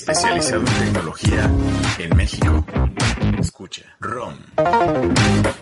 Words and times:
especializado 0.00 0.60
en 0.60 0.86
tecnología 0.86 1.50
en 1.98 2.16
México. 2.16 2.64
Escucha. 3.38 3.82
ROM. 4.00 4.34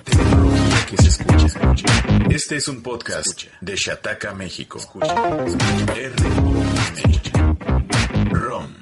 Tecnología 0.04 0.86
que 0.88 0.96
se 0.96 1.08
escucha, 1.08 1.46
escucha. 1.46 1.86
Este 2.30 2.56
es 2.56 2.68
un 2.68 2.80
podcast 2.82 3.42
de 3.60 3.74
Shataka, 3.74 4.32
México. 4.34 4.78
Escucha. 4.78 5.12
R-O-M. 5.96 7.20
ROM. 8.30 8.74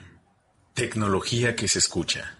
Tecnología 0.74 1.56
que 1.56 1.68
se 1.68 1.78
escucha. 1.78 2.36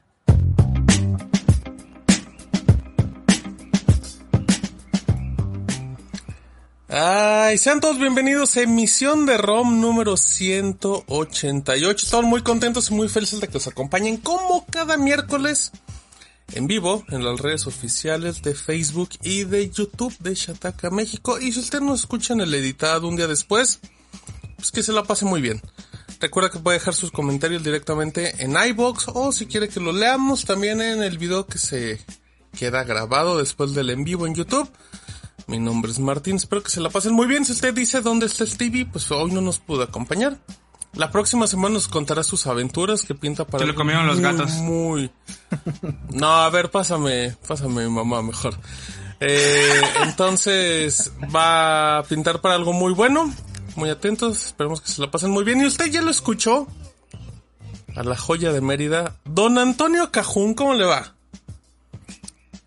Ay, 6.99 7.59
sean 7.59 7.81
todos 7.81 7.99
bienvenidos 7.99 8.57
a 8.57 8.63
emisión 8.63 9.27
de 9.27 9.37
ROM 9.37 9.83
número 9.83 10.17
188. 10.17 12.07
Estamos 12.07 12.25
muy 12.25 12.43
contentos 12.43 12.91
y 12.91 12.95
muy 12.95 13.11
felices 13.11 13.39
de 13.39 13.49
que 13.49 13.53
nos 13.53 13.67
acompañen 13.67 14.17
como 14.17 14.65
cada 14.65 14.97
miércoles 14.97 15.73
en 16.55 16.67
vivo 16.67 17.05
en 17.11 17.23
las 17.23 17.39
redes 17.39 17.67
oficiales 17.67 18.41
de 18.41 18.55
Facebook 18.55 19.11
y 19.23 19.45
de 19.45 19.69
YouTube 19.69 20.17
de 20.21 20.35
Shataka 20.35 20.89
México. 20.89 21.39
Y 21.39 21.53
si 21.53 21.61
usted 21.61 21.83
nos 21.83 22.01
escucha 22.01 22.33
en 22.33 22.41
el 22.41 22.55
editado 22.55 23.09
un 23.09 23.17
día 23.17 23.27
después, 23.27 23.79
pues 24.57 24.71
que 24.73 24.83
se 24.83 24.95
la 24.95 25.05
pase 25.05 25.27
muy 25.27 25.43
bien. 25.43 25.61
Recuerda 26.19 26.49
que 26.49 26.61
puede 26.61 26.79
dejar 26.79 26.95
sus 26.95 27.11
comentarios 27.11 27.63
directamente 27.63 28.43
en 28.43 28.57
iBox 28.57 29.09
o 29.13 29.33
si 29.33 29.45
quiere 29.45 29.69
que 29.69 29.81
lo 29.81 29.93
leamos 29.93 30.47
también 30.47 30.81
en 30.81 31.03
el 31.03 31.19
video 31.19 31.47
que 31.47 31.59
se 31.59 32.01
queda 32.59 32.85
grabado 32.85 33.37
después 33.37 33.75
del 33.75 33.91
en 33.91 34.03
vivo 34.03 34.27
en 34.27 34.35
YouTube. 34.35 34.71
Mi 35.47 35.59
nombre 35.59 35.93
es 35.93 36.01
Martín, 36.01 36.37
espero 36.37 36.63
que 36.63 36.71
se 36.71 36.81
la 36.81 36.91
pasen 36.91 37.13
muy 37.13 37.27
bien. 37.27 37.45
Si 37.45 37.53
usted 37.53 37.73
dice 37.73 38.01
dónde 38.01 38.27
está 38.27 38.45
Stevie, 38.45 38.87
pues 38.87 39.11
hoy 39.13 39.31
no 39.31 39.41
nos 39.41 39.61
pudo 39.61 39.83
acompañar. 39.83 40.39
La 40.95 41.11
próxima 41.11 41.47
semana 41.47 41.75
nos 41.75 41.89
contará 41.89 42.25
sus 42.25 42.47
aventuras 42.47 43.03
que 43.03 43.15
pinta 43.15 43.47
para... 43.47 43.65
Se 43.65 43.71
lo 43.71 43.75
comieron 43.75 44.07
los 44.07 44.21
gatos. 44.21 44.53
Muy... 44.55 45.11
No, 46.11 46.27
a 46.27 46.51
ver, 46.51 46.71
pásame, 46.71 47.37
pásame 47.47 47.85
mi 47.85 47.91
mamá 47.91 48.23
mejor. 48.23 48.59
Eh, 49.21 49.83
entonces 50.03 51.13
va 51.35 51.99
a 51.99 52.03
pintar 52.03 52.41
para 52.41 52.55
algo 52.55 52.73
muy 52.73 52.93
bueno. 52.93 53.33
Muy 53.77 53.91
atentos, 53.91 54.47
esperemos 54.47 54.81
que 54.81 54.89
se 54.89 55.03
la 55.03 55.11
pasen 55.11 55.31
muy 55.31 55.45
bien. 55.45 55.61
Y 55.61 55.67
usted 55.67 55.87
ya 55.87 56.03
lo 56.03 56.11
escuchó. 56.11 56.67
A 57.95 58.03
la 58.03 58.17
joya 58.17 58.53
de 58.53 58.61
Mérida. 58.61 59.17
Don 59.25 59.59
Antonio 59.59 60.11
Cajún, 60.11 60.55
¿cómo 60.55 60.75
le 60.75 60.85
va? 60.85 61.15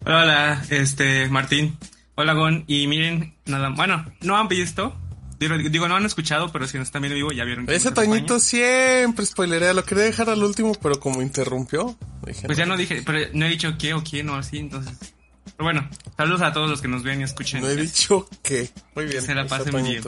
Hola, 0.06 0.64
este, 0.70 1.28
Martín. 1.30 1.78
Hola, 2.20 2.34
Gon. 2.34 2.66
Y 2.68 2.86
miren, 2.88 3.34
nada, 3.46 3.70
bueno, 3.70 4.06
no 4.20 4.36
han 4.36 4.50
visto. 4.50 4.94
Digo, 5.40 5.56
digo, 5.58 5.88
no 5.88 5.96
han 5.96 6.06
escuchado, 6.06 6.52
pero 6.52 6.68
si 6.68 6.76
no 6.76 6.84
están 6.84 7.02
viendo 7.02 7.16
vivo 7.16 7.32
ya 7.32 7.46
vieron. 7.46 7.66
que 7.66 7.74
Ese. 7.74 7.92
Toñito 7.92 8.42
siempre 8.42 9.26
spoilerea. 9.26 9.74
Lo 9.74 9.86
quería 9.86 10.04
dejar 10.04 10.30
al 10.30 10.44
último, 10.44 10.74
pero 10.82 11.00
como 11.00 11.22
interrumpió. 11.22 11.98
dije, 12.28 12.46
Pues 12.46 12.58
ya 12.58 12.66
no 12.66 12.76
dije, 12.76 13.04
pero 13.06 13.20
no 13.32 13.46
he 13.46 13.50
dicho 13.50 13.78
qué 13.80 13.94
o 13.94 14.04
quién 14.04 14.28
o 14.28 14.36
así, 14.36 14.58
entonces. 14.58 14.98
Pero 15.46 15.64
bueno, 15.64 15.90
saludos 16.18 16.42
a 16.42 16.52
todos 16.52 16.70
los 16.70 16.82
que 16.82 16.90
nos 16.90 17.04
ven 17.04 17.22
y 17.22 17.24
escuchen. 17.24 17.62
No 17.62 17.70
he 17.70 17.78
dicho 17.78 18.28
que. 18.44 18.70
Muy 18.96 19.06
bien. 19.06 19.22
Se 19.22 19.34
la 19.34 19.48
pasen 19.48 19.72
muy 19.72 19.84
bien. 19.84 20.04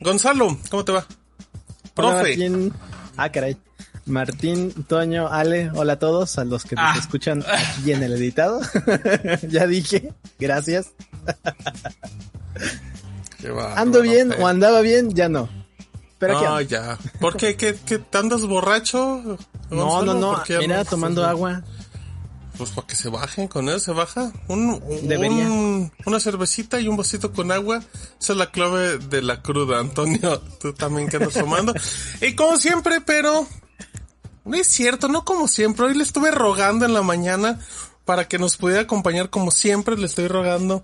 Gonzalo, 0.00 0.58
¿cómo 0.68 0.84
te 0.84 0.92
va? 0.92 1.06
Profe. 1.94 2.36
Ah, 3.16 3.32
caray. 3.32 3.56
Martín, 4.06 4.72
Toño, 4.88 5.28
Ale, 5.28 5.70
hola 5.74 5.94
a 5.94 5.98
todos, 5.98 6.36
a 6.38 6.44
los 6.44 6.64
que 6.64 6.74
nos 6.74 6.84
Ah. 6.84 6.98
escuchan 6.98 7.44
aquí 7.46 7.92
en 7.92 8.02
el 8.02 8.12
editado. 8.14 8.60
ya 9.48 9.66
dije, 9.66 10.12
gracias. 10.38 10.88
Qué 13.40 13.48
¿Ando 13.76 14.02
bien 14.02 14.32
o 14.40 14.46
andaba 14.46 14.80
bien? 14.80 15.10
Ya 15.14 15.28
no. 15.28 15.48
Pero 16.18 16.40
No, 16.40 16.60
ya. 16.60 16.98
¿Por 17.20 17.36
qué? 17.36 17.56
¿Qué, 17.56 17.76
qué 17.86 17.98
te 17.98 18.18
andas 18.18 18.42
borracho? 18.46 19.38
No, 19.70 20.02
no, 20.02 20.14
no, 20.14 20.34
¿Por 20.34 20.42
qué 20.44 20.54
era 20.54 20.62
andas- 20.80 20.88
tomando 20.88 21.24
agua. 21.24 21.62
Pues 22.58 22.70
para 22.70 22.86
que 22.86 22.94
se 22.94 23.08
bajen 23.08 23.48
con 23.48 23.68
eso, 23.70 23.78
se 23.80 23.92
baja. 23.92 24.30
Un, 24.46 24.68
un- 24.84 25.08
Debería. 25.08 25.48
una 26.06 26.20
cervecita 26.20 26.78
y 26.78 26.86
un 26.86 26.96
vasito 26.96 27.32
con 27.32 27.50
agua. 27.50 27.78
Esa 28.20 28.32
es 28.34 28.38
la 28.38 28.50
clave 28.50 28.98
de 28.98 29.22
la 29.22 29.42
cruda, 29.42 29.80
Antonio. 29.80 30.40
Tú 30.60 30.72
también 30.72 31.08
que 31.08 31.16
andas 31.16 31.34
tomando. 31.34 31.72
y 32.20 32.34
como 32.34 32.56
siempre, 32.58 33.00
pero... 33.00 33.46
No 34.44 34.56
es 34.56 34.66
cierto, 34.66 35.08
no 35.08 35.24
como 35.24 35.46
siempre. 35.46 35.86
Hoy 35.86 35.94
le 35.94 36.02
estuve 36.02 36.30
rogando 36.30 36.84
en 36.84 36.94
la 36.94 37.02
mañana 37.02 37.60
para 38.04 38.26
que 38.26 38.38
nos 38.38 38.56
pudiera 38.56 38.82
acompañar 38.82 39.30
como 39.30 39.50
siempre. 39.50 39.96
Le 39.96 40.06
estoy 40.06 40.26
rogando. 40.26 40.82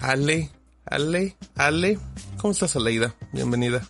Ale, 0.00 0.50
Ale, 0.84 1.36
Ale. 1.56 1.98
¿Cómo 2.36 2.52
estás, 2.52 2.76
Aleida? 2.76 3.14
Bienvenida. 3.32 3.88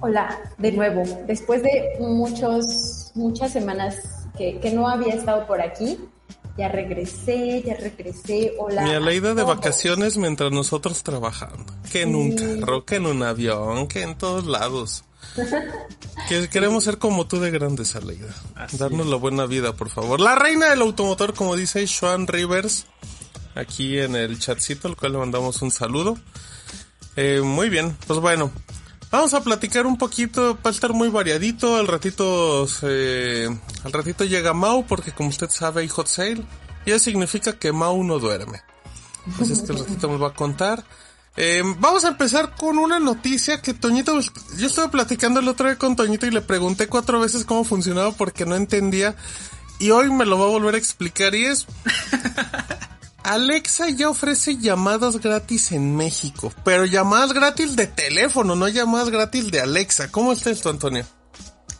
Hola, 0.00 0.38
de 0.58 0.72
nuevo. 0.72 1.02
Después 1.26 1.62
de 1.62 1.96
muchos, 2.00 3.12
muchas 3.14 3.52
semanas 3.52 3.96
que, 4.36 4.58
que 4.60 4.72
no 4.72 4.86
había 4.86 5.14
estado 5.14 5.46
por 5.46 5.62
aquí, 5.62 5.98
ya 6.58 6.68
regresé, 6.68 7.62
ya 7.62 7.74
regresé. 7.74 8.52
Hola. 8.58 8.82
Mi 8.82 8.90
Aleida 8.90 9.32
de 9.32 9.44
vacaciones 9.44 10.18
mientras 10.18 10.52
nosotros 10.52 11.02
trabajando. 11.02 11.72
Que 11.90 12.02
en 12.02 12.14
un 12.14 12.36
carro, 12.36 12.84
que 12.84 12.96
en 12.96 13.06
un 13.06 13.22
avión, 13.22 13.88
que 13.88 14.02
en 14.02 14.18
todos 14.18 14.44
lados. 14.46 15.04
Que 16.28 16.48
queremos 16.48 16.84
ser 16.84 16.98
como 16.98 17.26
tú 17.26 17.40
de 17.40 17.50
grandes, 17.50 17.96
Aleida. 17.96 18.34
Darnos 18.78 19.06
la 19.06 19.16
buena 19.16 19.46
vida, 19.46 19.72
por 19.74 19.88
favor. 19.90 20.20
La 20.20 20.34
reina 20.34 20.70
del 20.70 20.82
automotor, 20.82 21.34
como 21.34 21.56
dice 21.56 21.86
Sean 21.86 22.26
Rivers, 22.26 22.86
aquí 23.54 23.98
en 23.98 24.14
el 24.16 24.38
chatcito, 24.38 24.88
al 24.88 24.96
cual 24.96 25.12
le 25.12 25.18
mandamos 25.18 25.60
un 25.62 25.70
saludo. 25.70 26.16
Eh, 27.16 27.40
muy 27.42 27.68
bien, 27.68 27.96
pues 28.06 28.20
bueno. 28.20 28.50
Vamos 29.10 29.34
a 29.34 29.42
platicar 29.42 29.84
un 29.86 29.98
poquito, 29.98 30.54
va 30.64 30.70
a 30.70 30.72
estar 30.72 30.94
muy 30.94 31.10
variadito, 31.10 31.76
al 31.76 31.86
ratito 31.86 32.66
se- 32.66 33.46
al 33.84 33.92
ratito 33.92 34.24
llega 34.24 34.54
Mau, 34.54 34.86
porque 34.86 35.12
como 35.12 35.28
usted 35.28 35.50
sabe 35.50 35.82
hay 35.82 35.88
hot 35.88 36.06
sale, 36.06 36.42
y 36.86 36.92
eso 36.92 37.04
significa 37.04 37.52
que 37.58 37.72
Mau 37.72 38.02
no 38.04 38.18
duerme. 38.18 38.62
Así 39.38 39.52
es 39.52 39.60
que 39.62 39.72
el 39.72 39.80
ratito 39.80 40.08
nos 40.08 40.22
va 40.22 40.28
a 40.28 40.34
contar. 40.34 40.82
Eh, 41.36 41.62
vamos 41.78 42.04
a 42.04 42.08
empezar 42.08 42.54
con 42.56 42.78
una 42.78 43.00
noticia 43.00 43.62
que 43.62 43.72
Toñito, 43.72 44.20
yo 44.58 44.66
estuve 44.66 44.88
platicando 44.88 45.40
el 45.40 45.48
otro 45.48 45.66
día 45.66 45.78
con 45.78 45.96
Toñito 45.96 46.26
y 46.26 46.30
le 46.30 46.42
pregunté 46.42 46.88
cuatro 46.88 47.20
veces 47.20 47.44
cómo 47.44 47.64
funcionaba 47.64 48.12
porque 48.12 48.44
no 48.44 48.54
entendía, 48.54 49.16
y 49.78 49.90
hoy 49.90 50.10
me 50.10 50.26
lo 50.26 50.38
va 50.38 50.44
a 50.44 50.50
volver 50.50 50.74
a 50.74 50.78
explicar, 50.78 51.34
y 51.34 51.46
es... 51.46 51.66
Alexa 53.24 53.88
ya 53.90 54.10
ofrece 54.10 54.58
llamadas 54.58 55.20
gratis 55.20 55.70
en 55.72 55.96
México, 55.96 56.52
pero 56.64 56.84
llamadas 56.84 57.32
gratis 57.32 57.76
de 57.76 57.86
teléfono, 57.86 58.56
no 58.56 58.66
llamadas 58.66 59.10
gratis 59.10 59.50
de 59.52 59.60
Alexa. 59.60 60.10
¿Cómo 60.10 60.32
está 60.32 60.50
esto, 60.50 60.70
Antonio? 60.70 61.06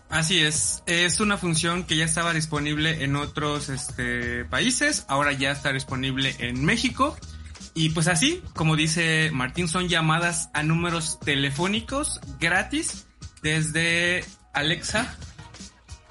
Así 0.09 0.41
es, 0.41 0.83
es 0.87 1.19
una 1.21 1.39
función 1.39 1.85
que 1.85 1.97
ya 1.97 2.05
estaba 2.05 2.33
disponible 2.33 3.03
en 3.03 3.17
otros 3.17 3.71
este, 3.71 4.45
países, 4.45 5.05
ahora 5.09 5.33
ya 5.33 5.51
está 5.51 5.73
disponible 5.73 6.37
en 6.39 6.65
México. 6.65 7.17
Y 7.75 7.91
pues 7.91 8.07
así, 8.09 8.43
como 8.55 8.77
dice 8.77 9.31
Martín, 9.33 9.67
son 9.69 9.89
llamadas 9.89 10.51
a 10.53 10.63
números 10.63 11.19
telefónicos 11.21 12.21
gratis 12.39 13.07
desde 13.43 14.25
Alexa. 14.53 15.17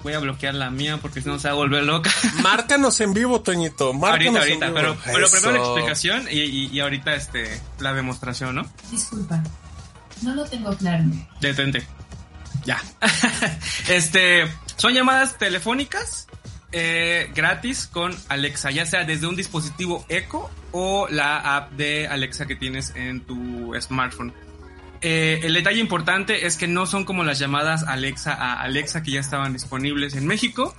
Voy 0.02 0.14
a 0.14 0.18
bloquear 0.18 0.54
la 0.54 0.70
mía 0.70 0.98
porque 1.00 1.20
si 1.22 1.28
no 1.28 1.38
se 1.38 1.46
va 1.46 1.52
a 1.54 1.56
volver 1.56 1.84
loca. 1.84 2.10
Márcanos 2.42 3.00
en 3.00 3.14
vivo, 3.14 3.40
Toñito. 3.42 3.92
Márcanos 3.94 4.40
ahorita, 4.40 4.66
en 4.66 4.76
ahorita, 4.76 4.80
vivo. 4.90 4.96
pero, 5.04 5.14
pero 5.14 5.30
primero 5.30 5.52
la 5.52 5.58
explicación 5.64 6.26
y, 6.28 6.40
y- 6.40 6.66
y 6.72 6.80
ahorita 6.80 7.14
este 7.14 7.60
la 7.78 7.92
demostración, 7.94 8.56
¿no? 8.56 8.62
Disculpa, 8.90 9.40
no 10.22 10.34
lo 10.34 10.44
tengo 10.46 10.76
claro. 10.76 11.04
Detente. 11.40 11.86
Ya. 12.64 12.82
este, 13.88 14.46
son 14.76 14.92
llamadas 14.94 15.38
telefónicas 15.38 16.26
eh, 16.72 17.30
gratis 17.34 17.86
con 17.86 18.14
Alexa, 18.28 18.70
ya 18.70 18.86
sea 18.86 19.04
desde 19.04 19.26
un 19.26 19.36
dispositivo 19.36 20.04
Echo 20.08 20.50
o 20.72 21.06
la 21.08 21.56
app 21.56 21.72
de 21.72 22.08
Alexa 22.08 22.46
que 22.46 22.56
tienes 22.56 22.92
en 22.96 23.20
tu 23.20 23.74
smartphone. 23.80 24.32
Eh, 25.02 25.40
el 25.42 25.54
detalle 25.54 25.80
importante 25.80 26.46
es 26.46 26.56
que 26.56 26.68
no 26.68 26.86
son 26.86 27.04
como 27.04 27.24
las 27.24 27.38
llamadas 27.38 27.82
Alexa 27.82 28.32
a 28.32 28.62
Alexa 28.62 29.02
que 29.02 29.10
ya 29.10 29.20
estaban 29.20 29.52
disponibles 29.52 30.14
en 30.14 30.26
México. 30.26 30.74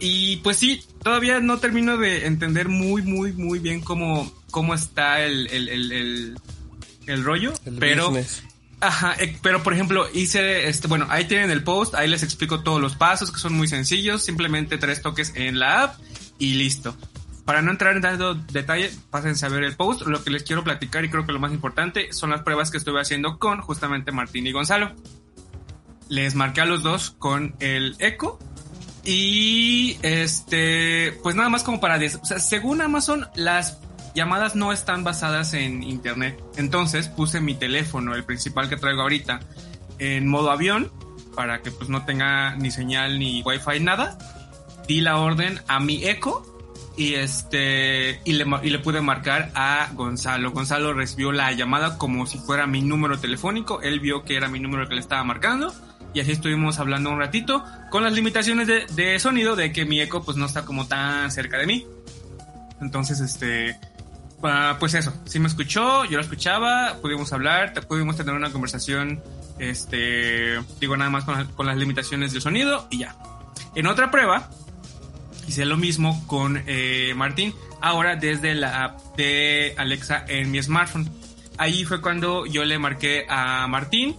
Y 0.00 0.36
pues 0.38 0.56
sí, 0.56 0.82
todavía 1.02 1.40
no 1.40 1.58
termino 1.58 1.96
de 1.98 2.26
entender 2.26 2.68
muy, 2.68 3.02
muy, 3.02 3.32
muy 3.32 3.58
bien 3.58 3.80
cómo, 3.80 4.32
cómo 4.50 4.74
está 4.74 5.20
el, 5.22 5.48
el, 5.48 5.68
el, 5.68 6.38
el, 7.06 7.24
rollo. 7.24 7.52
Pero 7.78 8.10
business. 8.10 8.42
Ajá, 8.80 9.14
eh, 9.18 9.36
pero 9.42 9.62
por 9.62 9.74
ejemplo, 9.74 10.06
hice 10.14 10.68
este, 10.68 10.86
bueno, 10.86 11.06
ahí 11.10 11.24
tienen 11.24 11.50
el 11.50 11.64
post, 11.64 11.94
ahí 11.96 12.08
les 12.08 12.22
explico 12.22 12.60
todos 12.62 12.80
los 12.80 12.94
pasos 12.94 13.32
que 13.32 13.40
son 13.40 13.54
muy 13.54 13.66
sencillos, 13.66 14.22
simplemente 14.22 14.78
tres 14.78 15.02
toques 15.02 15.32
en 15.34 15.58
la 15.58 15.82
app 15.82 15.98
y 16.38 16.54
listo. 16.54 16.96
Para 17.44 17.62
no 17.62 17.70
entrar 17.70 17.96
en 17.96 18.02
tanto 18.02 18.34
detalle, 18.34 18.90
pásense 19.10 19.46
a 19.46 19.48
ver 19.48 19.64
el 19.64 19.74
post. 19.74 20.02
Lo 20.02 20.22
que 20.22 20.30
les 20.30 20.42
quiero 20.42 20.62
platicar 20.62 21.04
y 21.04 21.08
creo 21.08 21.24
que 21.26 21.32
lo 21.32 21.40
más 21.40 21.50
importante 21.52 22.12
son 22.12 22.28
las 22.30 22.42
pruebas 22.42 22.70
que 22.70 22.76
estuve 22.76 23.00
haciendo 23.00 23.38
con 23.38 23.62
justamente 23.62 24.12
Martín 24.12 24.46
y 24.46 24.52
Gonzalo. 24.52 24.92
Les 26.10 26.34
marqué 26.34 26.60
a 26.60 26.66
los 26.66 26.82
dos 26.82 27.10
con 27.18 27.56
el 27.58 27.96
eco 28.00 28.38
y 29.02 29.96
este, 30.02 31.18
pues 31.22 31.34
nada 31.36 31.48
más 31.48 31.62
como 31.64 31.80
para, 31.80 31.98
des- 31.98 32.16
o 32.22 32.24
sea, 32.26 32.38
según 32.38 32.82
Amazon, 32.82 33.26
las 33.34 33.78
llamadas 34.18 34.54
no 34.54 34.72
están 34.72 35.04
basadas 35.04 35.54
en 35.54 35.82
internet. 35.82 36.42
Entonces 36.56 37.08
puse 37.08 37.40
mi 37.40 37.54
teléfono, 37.54 38.14
el 38.14 38.24
principal 38.24 38.68
que 38.68 38.76
traigo 38.76 39.02
ahorita, 39.02 39.40
en 39.98 40.28
modo 40.28 40.50
avión 40.50 40.90
para 41.34 41.62
que 41.62 41.70
pues 41.70 41.88
no 41.88 42.04
tenga 42.04 42.56
ni 42.56 42.70
señal 42.70 43.18
ni 43.18 43.42
wifi 43.42 43.80
nada. 43.80 44.18
Di 44.86 45.00
la 45.00 45.18
orden 45.18 45.60
a 45.68 45.78
mi 45.78 46.04
eco 46.04 46.44
y 46.96 47.14
este 47.14 48.20
y 48.24 48.32
le, 48.32 48.44
y 48.64 48.70
le 48.70 48.78
pude 48.80 49.00
marcar 49.00 49.52
a 49.54 49.88
Gonzalo. 49.94 50.50
Gonzalo 50.50 50.92
recibió 50.94 51.30
la 51.30 51.52
llamada 51.52 51.96
como 51.96 52.26
si 52.26 52.38
fuera 52.38 52.66
mi 52.66 52.80
número 52.82 53.18
telefónico. 53.20 53.80
Él 53.82 54.00
vio 54.00 54.24
que 54.24 54.34
era 54.34 54.48
mi 54.48 54.58
número 54.58 54.88
que 54.88 54.96
le 54.96 55.00
estaba 55.00 55.22
marcando 55.22 55.72
y 56.12 56.20
así 56.20 56.32
estuvimos 56.32 56.80
hablando 56.80 57.10
un 57.10 57.20
ratito 57.20 57.64
con 57.90 58.02
las 58.02 58.14
limitaciones 58.14 58.66
de, 58.66 58.86
de 58.86 59.20
sonido 59.20 59.54
de 59.54 59.72
que 59.72 59.84
mi 59.84 60.00
eco 60.00 60.24
pues 60.24 60.36
no 60.36 60.46
está 60.46 60.64
como 60.64 60.88
tan 60.88 61.30
cerca 61.30 61.58
de 61.58 61.66
mí. 61.66 61.86
Entonces 62.80 63.20
este 63.20 63.78
pues 64.78 64.94
eso, 64.94 65.12
sí 65.26 65.38
me 65.40 65.48
escuchó, 65.48 66.04
yo 66.04 66.16
lo 66.18 66.22
escuchaba, 66.22 66.96
pudimos 67.02 67.32
hablar, 67.32 67.72
pudimos 67.88 68.16
tener 68.16 68.34
una 68.34 68.50
conversación, 68.50 69.20
este, 69.58 70.60
digo 70.80 70.96
nada 70.96 71.10
más 71.10 71.24
con, 71.24 71.44
con 71.52 71.66
las 71.66 71.76
limitaciones 71.76 72.32
del 72.32 72.42
sonido 72.42 72.86
y 72.90 72.98
ya. 73.00 73.16
En 73.74 73.86
otra 73.86 74.10
prueba, 74.10 74.48
hice 75.46 75.64
lo 75.64 75.76
mismo 75.76 76.24
con 76.26 76.62
eh, 76.66 77.12
Martín, 77.16 77.54
ahora 77.80 78.16
desde 78.16 78.54
la 78.54 78.84
app 78.84 79.16
de 79.16 79.74
Alexa 79.76 80.24
en 80.28 80.50
mi 80.50 80.62
smartphone. 80.62 81.10
Ahí 81.56 81.84
fue 81.84 82.00
cuando 82.00 82.46
yo 82.46 82.64
le 82.64 82.78
marqué 82.78 83.26
a 83.28 83.66
Martín. 83.66 84.16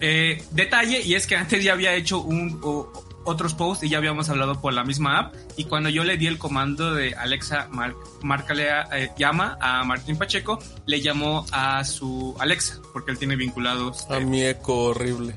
Eh, 0.00 0.42
detalle, 0.50 1.00
y 1.00 1.14
es 1.14 1.26
que 1.26 1.36
antes 1.36 1.62
ya 1.62 1.72
había 1.72 1.94
hecho 1.94 2.18
un, 2.20 2.60
o- 2.62 2.92
otros 3.24 3.54
posts 3.54 3.84
y 3.84 3.88
ya 3.88 3.98
habíamos 3.98 4.28
hablado 4.28 4.60
por 4.60 4.72
la 4.72 4.84
misma 4.84 5.18
app. 5.18 5.34
Y 5.56 5.64
cuando 5.64 5.88
yo 5.88 6.04
le 6.04 6.16
di 6.16 6.26
el 6.26 6.38
comando 6.38 6.94
de 6.94 7.14
Alexa, 7.14 7.68
mar- 7.70 7.94
márcale, 8.22 8.70
a- 8.70 8.88
eh, 8.92 9.10
llama 9.18 9.56
a 9.60 9.84
Martín 9.84 10.16
Pacheco, 10.16 10.58
le 10.86 11.00
llamó 11.00 11.44
a 11.52 11.84
su 11.84 12.34
Alexa, 12.38 12.78
porque 12.92 13.10
él 13.12 13.18
tiene 13.18 13.36
vinculados. 13.36 14.06
A 14.10 14.18
eh, 14.18 14.24
mi 14.24 14.42
eco 14.42 14.84
horrible. 14.84 15.34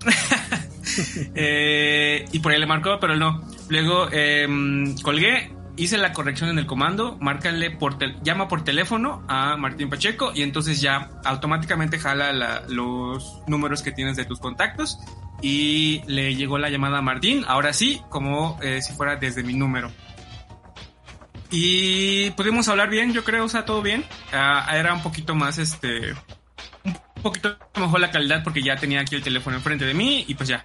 eh, 1.34 2.24
y 2.32 2.38
por 2.38 2.52
ahí 2.52 2.60
le 2.60 2.66
marcó, 2.66 2.98
pero 3.00 3.16
no. 3.16 3.42
Luego 3.68 4.08
em, 4.12 4.96
colgué, 5.00 5.50
hice 5.76 5.98
la 5.98 6.12
corrección 6.12 6.50
en 6.50 6.58
el 6.58 6.66
comando, 6.66 7.16
márcale 7.20 7.70
por 7.70 7.98
llama 8.22 8.48
por 8.48 8.64
teléfono 8.64 9.24
a 9.28 9.56
Martín 9.56 9.90
Pacheco 9.90 10.32
y 10.34 10.42
entonces 10.42 10.80
ya 10.80 11.10
automáticamente 11.24 11.98
jala 11.98 12.32
la- 12.32 12.62
los 12.68 13.40
números 13.46 13.82
que 13.82 13.92
tienes 13.92 14.16
de 14.16 14.24
tus 14.24 14.38
contactos 14.40 14.98
y 15.42 16.02
le 16.06 16.34
llegó 16.34 16.58
la 16.58 16.70
llamada 16.70 16.98
a 16.98 17.02
Martín, 17.02 17.44
ahora 17.46 17.72
sí, 17.72 18.00
como 18.08 18.58
eh, 18.62 18.80
si 18.82 18.92
fuera 18.94 19.16
desde 19.16 19.42
mi 19.42 19.54
número. 19.54 19.90
Y 21.50 22.30
pudimos 22.30 22.68
hablar 22.68 22.90
bien, 22.90 23.12
yo 23.12 23.22
creo, 23.22 23.44
o 23.44 23.48
sea, 23.48 23.64
todo 23.64 23.80
bien. 23.82 24.04
Ah, 24.32 24.66
era 24.74 24.92
un 24.94 25.02
poquito 25.02 25.34
más, 25.34 25.58
este, 25.58 26.12
un 26.84 27.22
poquito 27.22 27.56
mejor 27.76 28.00
la 28.00 28.10
calidad 28.10 28.42
porque 28.42 28.62
ya 28.62 28.76
tenía 28.76 29.00
aquí 29.00 29.14
el 29.14 29.22
teléfono 29.22 29.56
enfrente 29.56 29.84
de 29.84 29.94
mí 29.94 30.24
y 30.26 30.34
pues 30.34 30.48
ya. 30.48 30.64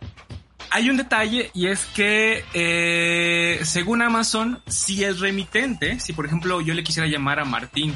Hay 0.73 0.89
un 0.89 0.95
detalle 0.95 1.51
y 1.53 1.67
es 1.67 1.85
que 1.93 2.45
eh, 2.53 3.59
según 3.63 4.01
Amazon, 4.01 4.61
si 4.67 5.03
el 5.03 5.19
remitente, 5.19 5.99
si 5.99 6.13
por 6.13 6.25
ejemplo 6.25 6.61
yo 6.61 6.73
le 6.73 6.83
quisiera 6.83 7.09
llamar 7.09 7.41
a 7.41 7.45
Martín, 7.45 7.93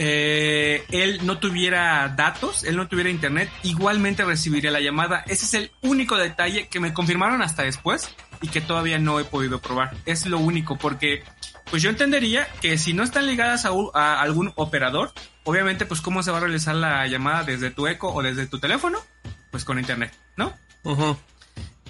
eh, 0.00 0.84
él 0.90 1.18
no 1.26 1.38
tuviera 1.38 2.08
datos, 2.16 2.62
él 2.62 2.76
no 2.76 2.86
tuviera 2.86 3.10
internet, 3.10 3.50
igualmente 3.64 4.24
recibiría 4.24 4.70
la 4.70 4.80
llamada. 4.80 5.24
Ese 5.26 5.44
es 5.44 5.54
el 5.54 5.72
único 5.82 6.16
detalle 6.16 6.68
que 6.68 6.78
me 6.78 6.94
confirmaron 6.94 7.42
hasta 7.42 7.64
después 7.64 8.08
y 8.40 8.46
que 8.46 8.60
todavía 8.60 9.00
no 9.00 9.18
he 9.18 9.24
podido 9.24 9.60
probar. 9.60 9.96
Es 10.06 10.24
lo 10.24 10.38
único 10.38 10.78
porque 10.78 11.24
pues 11.68 11.82
yo 11.82 11.90
entendería 11.90 12.46
que 12.60 12.78
si 12.78 12.94
no 12.94 13.02
están 13.02 13.26
ligadas 13.26 13.66
a, 13.66 14.20
algún 14.20 14.52
operador, 14.54 15.12
obviamente 15.42 15.84
pues 15.84 16.00
cómo 16.00 16.22
se 16.22 16.30
va 16.30 16.36
a 16.36 16.42
realizar 16.42 16.76
la 16.76 17.04
llamada 17.08 17.42
desde 17.42 17.72
tu 17.72 17.88
eco 17.88 18.14
o 18.14 18.22
desde 18.22 18.46
tu 18.46 18.60
teléfono, 18.60 19.00
pues 19.50 19.64
con 19.64 19.80
internet, 19.80 20.14
¿no? 20.36 20.54
Ujú. 20.84 21.16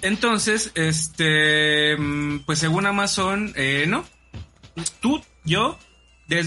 Entonces, 0.01 0.71
este, 0.75 1.97
mm, 1.97 2.39
pues 2.45 2.59
según 2.59 2.85
Amazon, 2.85 3.53
eh, 3.55 3.85
no. 3.87 4.05
Tú, 5.01 5.21
yo, 5.43 5.77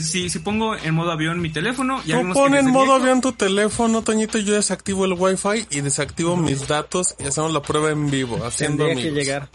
si, 0.00 0.30
si 0.30 0.38
pongo 0.38 0.76
en 0.76 0.94
modo 0.94 1.10
avión 1.10 1.40
mi 1.40 1.50
teléfono, 1.50 2.02
ya 2.04 2.20
Tú 2.20 2.28
que 2.28 2.32
pon 2.32 2.54
en 2.54 2.70
modo 2.70 2.94
avión 2.94 3.20
tu 3.20 3.32
teléfono, 3.32 4.02
Toñito, 4.02 4.38
yo 4.38 4.54
desactivo 4.54 5.04
el 5.04 5.14
wifi 5.14 5.66
y 5.70 5.80
desactivo 5.80 6.36
mis 6.36 6.66
datos 6.68 7.14
y 7.18 7.26
hacemos 7.26 7.52
la 7.52 7.62
prueba 7.62 7.90
en 7.90 8.10
vivo, 8.10 8.44
haciendo 8.44 8.86
Tendría 8.86 9.10
que 9.10 9.14
llegar. 9.14 9.48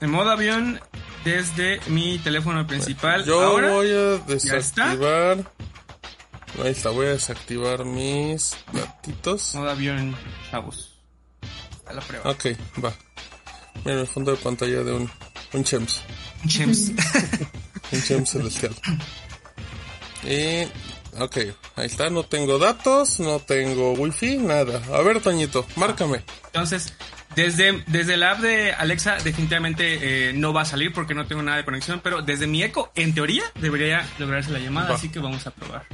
En 0.00 0.10
modo 0.10 0.30
avión 0.30 0.80
desde 1.24 1.80
mi 1.88 2.18
teléfono 2.18 2.66
principal. 2.66 3.24
Yo 3.24 3.40
Ahora, 3.42 3.72
voy 3.72 3.90
a 3.90 4.14
está. 4.14 4.56
desactivar. 4.56 5.52
Ahí 6.62 6.70
está, 6.70 6.90
voy 6.90 7.06
a 7.06 7.10
desactivar 7.10 7.84
mis 7.84 8.56
datitos. 8.72 9.54
modo 9.54 9.70
avión, 9.70 10.16
chavos. 10.50 10.89
A 11.90 11.92
la 11.92 12.00
prueba. 12.00 12.30
Ok, 12.30 12.46
va. 12.84 12.92
Mira 13.84 14.00
el 14.00 14.06
fondo 14.06 14.30
de 14.32 14.36
pantalla 14.38 14.82
de 14.82 14.92
un, 14.92 15.10
un 15.52 15.64
Chems. 15.64 16.02
Chems. 16.46 16.92
Un 17.92 18.02
Chems 18.02 18.30
celestial. 18.30 18.74
Y. 20.24 20.68
Ok, 21.18 21.38
ahí 21.74 21.86
está, 21.86 22.08
no 22.08 22.22
tengo 22.22 22.58
datos, 22.60 23.18
no 23.18 23.40
tengo 23.40 23.94
wifi, 23.94 24.36
nada. 24.38 24.80
A 24.96 25.02
ver, 25.02 25.20
Toñito, 25.20 25.66
márcame. 25.74 26.22
Entonces, 26.46 26.94
desde, 27.34 27.82
desde 27.88 28.16
la 28.16 28.32
app 28.32 28.38
de 28.40 28.72
Alexa 28.72 29.16
definitivamente 29.16 30.28
eh, 30.28 30.32
no 30.32 30.52
va 30.52 30.62
a 30.62 30.64
salir 30.64 30.92
porque 30.92 31.14
no 31.14 31.26
tengo 31.26 31.42
nada 31.42 31.56
de 31.56 31.64
conexión, 31.64 32.00
pero 32.00 32.22
desde 32.22 32.46
mi 32.46 32.62
eco, 32.62 32.92
en 32.94 33.12
teoría, 33.12 33.42
debería 33.56 34.06
lograrse 34.20 34.52
la 34.52 34.60
llamada, 34.60 34.90
Va. 34.90 34.94
así 34.94 35.08
que 35.08 35.18
vamos 35.18 35.44
a 35.48 35.50
probar. 35.50 35.84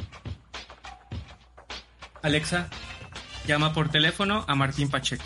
Alexa, 2.22 2.68
llama 3.46 3.72
por 3.72 3.88
teléfono 3.90 4.44
a 4.46 4.54
Martín 4.54 4.90
Pacheco. 4.90 5.24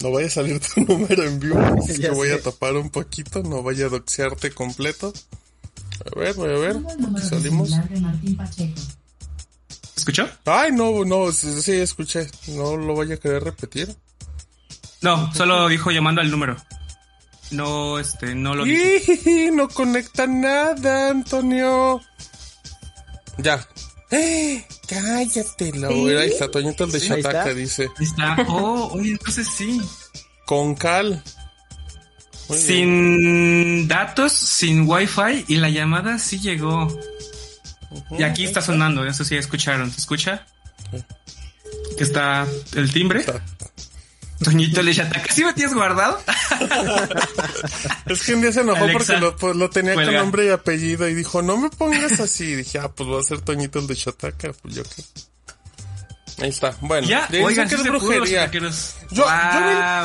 No 0.00 0.10
vaya 0.10 0.26
a 0.26 0.30
salir 0.30 0.60
tu 0.60 0.80
número 0.88 1.24
en 1.24 1.40
vivo, 1.40 1.60
así 1.78 2.00
que 2.00 2.10
voy 2.10 2.30
a 2.30 2.40
tapar 2.40 2.74
un 2.74 2.90
poquito, 2.90 3.42
no 3.42 3.62
vaya 3.62 3.86
a 3.86 3.88
doxearte 3.88 4.52
completo. 4.52 5.12
A 6.04 6.18
ver, 6.18 6.34
voy 6.34 6.50
a 6.50 6.58
ver. 6.58 6.76
Salimos. 7.22 7.70
¿Escuchó? 9.94 10.26
Ay, 10.46 10.72
no, 10.72 11.04
no, 11.04 11.30
sí, 11.30 11.60
sí, 11.60 11.72
escuché. 11.72 12.26
No 12.48 12.76
lo 12.76 12.96
vaya 12.96 13.16
a 13.16 13.18
querer 13.18 13.44
repetir. 13.44 13.94
No, 15.02 15.32
solo 15.34 15.68
dijo 15.68 15.90
llamando 15.90 16.22
al 16.22 16.30
número. 16.30 16.56
No, 17.50 17.98
este, 17.98 18.34
no 18.34 18.54
lo 18.54 18.64
dijo. 18.64 19.12
No 19.52 19.68
conecta 19.68 20.26
nada, 20.26 21.10
Antonio. 21.10 22.00
Ya. 23.38 23.66
¡Eh! 24.10 24.64
Cállate, 24.88 25.72
Laura. 25.72 26.20
Ahí 26.20 26.28
está, 26.28 26.50
Toñito 26.50 26.84
el 26.84 26.92
de 26.92 27.00
Sí, 27.00 27.12
ahí 27.12 27.54
dice. 27.54 27.88
Ahí 27.96 28.04
Está. 28.04 28.36
Oh, 28.48 28.90
oye, 28.92 29.12
entonces 29.12 29.48
sí. 29.48 29.80
Con 30.46 30.74
cal. 30.74 31.22
Muy 32.48 32.58
bien. 32.58 32.68
sin 32.68 33.88
datos, 33.88 34.32
sin 34.32 34.88
wifi 34.88 35.44
y 35.46 35.56
la 35.56 35.70
llamada 35.70 36.18
sí 36.18 36.40
llegó. 36.40 36.88
Y 38.18 38.22
aquí 38.24 38.44
está 38.44 38.60
sonando, 38.60 39.06
eso 39.06 39.24
sí 39.24 39.36
escucharon. 39.36 39.90
¿Se 39.90 39.98
escucha? 39.98 40.46
Que 41.96 42.02
está 42.02 42.46
el 42.74 42.92
timbre. 42.92 43.20
Está. 43.20 43.40
Toñito 44.42 44.82
le 44.82 44.92
Shataka. 44.92 45.32
¿Sí 45.32 45.44
me 45.44 45.52
tienes 45.52 45.74
guardado? 45.74 46.18
Es 48.06 48.22
que 48.24 48.34
un 48.34 48.40
día 48.40 48.52
se 48.52 48.60
enojó 48.60 48.84
Alexa, 48.84 48.98
porque 48.98 49.20
lo, 49.20 49.36
pues, 49.36 49.56
lo 49.56 49.70
tenía 49.70 49.94
con 49.94 50.04
cuelga. 50.04 50.20
nombre 50.20 50.46
y 50.46 50.50
apellido 50.50 51.08
y 51.08 51.14
dijo, 51.14 51.42
no 51.42 51.56
me 51.58 51.70
pongas 51.70 52.18
así. 52.20 52.44
Y 52.44 52.56
dije, 52.56 52.78
ah, 52.78 52.88
pues 52.88 53.08
va 53.08 53.20
a 53.20 53.22
ser 53.22 53.40
Toñito 53.42 53.78
el 53.78 53.86
de 53.86 53.94
Shataka. 53.94 54.52
Pues 54.62 54.74
yo 54.74 54.82
qué. 54.84 55.04
Ahí 56.42 56.48
está. 56.48 56.74
Bueno, 56.80 57.06
Ya, 57.06 57.28
oigan, 57.44 57.68
que 57.68 57.74
es 57.76 57.80
pudo, 57.82 57.92
brujería. 57.98 58.50
yo, 58.50 58.60
Wow. 59.24 59.30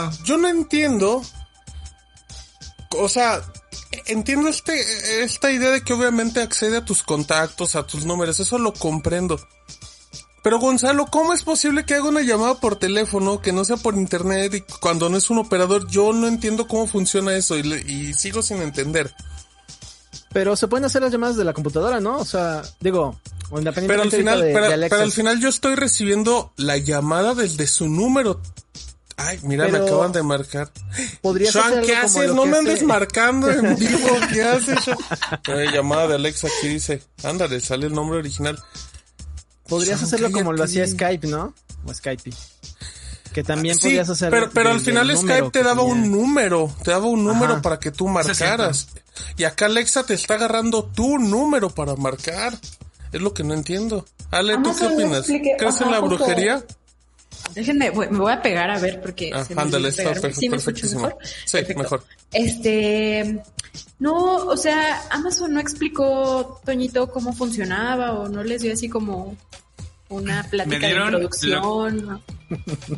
no, 0.05 0.23
yo 0.23 0.37
no 0.37 0.47
entiendo. 0.49 1.23
O 2.91 3.09
sea, 3.09 3.41
entiendo 4.05 4.49
este, 4.49 5.23
esta 5.23 5.51
idea 5.51 5.71
de 5.71 5.81
que 5.81 5.93
obviamente 5.93 6.41
accede 6.41 6.77
a 6.77 6.85
tus 6.85 7.03
contactos, 7.03 7.75
a 7.75 7.83
tus 7.87 8.05
números, 8.05 8.39
eso 8.39 8.57
lo 8.59 8.73
comprendo. 8.73 9.39
Pero 10.45 10.59
Gonzalo, 10.59 11.07
¿cómo 11.07 11.33
es 11.33 11.41
posible 11.41 11.85
que 11.85 11.95
haga 11.95 12.03
una 12.07 12.21
llamada 12.21 12.53
por 12.59 12.75
teléfono 12.75 13.41
que 13.41 13.51
no 13.51 13.65
sea 13.65 13.77
por 13.77 13.95
internet 13.95 14.53
y 14.53 14.61
cuando 14.79 15.09
no 15.09 15.17
es 15.17 15.31
un 15.31 15.39
operador? 15.39 15.87
Yo 15.89 16.13
no 16.13 16.27
entiendo 16.27 16.67
cómo 16.67 16.85
funciona 16.85 17.33
eso 17.35 17.57
y, 17.57 17.63
le- 17.63 17.81
y 17.81 18.13
sigo 18.13 18.43
sin 18.43 18.61
entender. 18.61 19.11
Pero 20.31 20.55
se 20.55 20.67
pueden 20.67 20.85
hacer 20.85 21.01
las 21.01 21.11
llamadas 21.11 21.35
de 21.35 21.45
la 21.45 21.53
computadora, 21.53 21.99
¿no? 21.99 22.19
O 22.19 22.25
sea, 22.25 22.61
digo, 22.79 23.19
Pero 23.87 24.03
al 24.03 24.11
final, 24.11 24.39
de, 24.39 24.53
pero, 24.53 24.69
de 24.69 24.87
pero 24.87 25.01
al 25.01 25.11
final 25.11 25.39
yo 25.39 25.49
estoy 25.49 25.73
recibiendo 25.73 26.53
la 26.57 26.77
llamada 26.77 27.33
desde 27.33 27.65
su 27.65 27.87
número. 27.89 28.39
Ay, 29.17 29.39
mira, 29.41 29.67
me 29.69 29.79
acaban 29.79 30.11
de 30.11 30.21
marcar. 30.21 30.69
podrías 31.23 31.53
Sean, 31.53 31.81
¿qué 31.83 31.95
haces? 31.95 32.33
No 32.35 32.45
me 32.45 32.51
hace- 32.51 32.59
andes 32.59 32.83
marcando 32.83 33.49
en 33.49 33.75
vivo. 33.77 34.09
¿Qué 34.31 34.43
haces? 34.43 34.77
Sean? 34.83 35.73
Llamada 35.73 36.09
de 36.09 36.15
Alexa 36.15 36.47
aquí 36.47 36.67
dice, 36.67 37.01
ándale, 37.23 37.61
sale 37.61 37.87
el 37.87 37.93
nombre 37.93 38.19
original. 38.19 38.59
Podrías 39.67 40.01
hacerlo 40.03 40.31
como 40.31 40.53
lo 40.53 40.63
hacía 40.63 40.85
Skype, 40.87 41.27
¿no? 41.27 41.53
O 41.85 41.93
Skype. 41.93 42.31
Que 43.33 43.43
también 43.43 43.75
Sí, 43.75 43.81
podrías 43.83 44.09
hacerlo. 44.09 44.37
pero, 44.39 44.51
pero 44.51 44.69
al 44.71 44.79
final 44.79 45.15
Skype 45.17 45.49
te 45.51 45.63
daba 45.63 45.81
tenía. 45.81 45.93
un 45.93 46.11
número, 46.11 46.73
te 46.83 46.91
daba 46.91 47.05
un 47.07 47.23
número 47.25 47.53
Ajá. 47.53 47.61
para 47.61 47.79
que 47.79 47.91
tú 47.91 48.07
marcaras. 48.07 48.87
Y 49.37 49.43
acá 49.43 49.65
Alexa 49.65 50.03
te 50.05 50.13
está 50.13 50.35
agarrando 50.35 50.85
tu 50.85 51.17
número 51.17 51.69
para 51.69 51.95
marcar. 51.95 52.57
Es 53.11 53.21
lo 53.21 53.33
que 53.33 53.43
no 53.43 53.53
entiendo. 53.53 54.05
Ale, 54.31 54.57
¿tú 54.63 54.75
qué 54.77 54.85
opinas? 54.85 55.25
¿Crees 55.25 55.81
en 55.81 55.91
la 55.91 55.99
brujería? 55.99 56.63
Déjenme, 57.53 57.89
voy- 57.91 58.09
me 58.09 58.19
voy 58.19 58.31
a 58.33 58.41
pegar 58.41 58.69
a 58.69 58.79
ver 58.79 59.01
porque 59.01 59.31
Ah, 59.33 59.43
se 59.45 59.53
me 59.55 59.61
ándale, 59.61 59.89
está 59.89 60.03
perfecto, 60.03 60.39
¿Sí 60.41 60.49
me 60.49 60.57
mejor? 60.57 61.17
Sí, 61.45 61.51
Perfecto. 61.57 61.83
mejor. 61.83 62.03
Este, 62.31 63.41
no, 63.99 64.13
o 64.37 64.57
sea, 64.57 65.01
Amazon 65.11 65.53
no 65.53 65.59
explicó, 65.59 66.61
Toñito, 66.65 67.11
cómo 67.11 67.33
funcionaba 67.33 68.13
o 68.13 68.27
no 68.29 68.43
les 68.43 68.61
dio 68.61 68.73
así 68.73 68.89
como 68.89 69.35
una 70.09 70.43
plática 70.43 70.77
de 70.79 70.85
dieron 70.87 71.05
introducción. 71.13 72.05
¿no? 72.05 72.21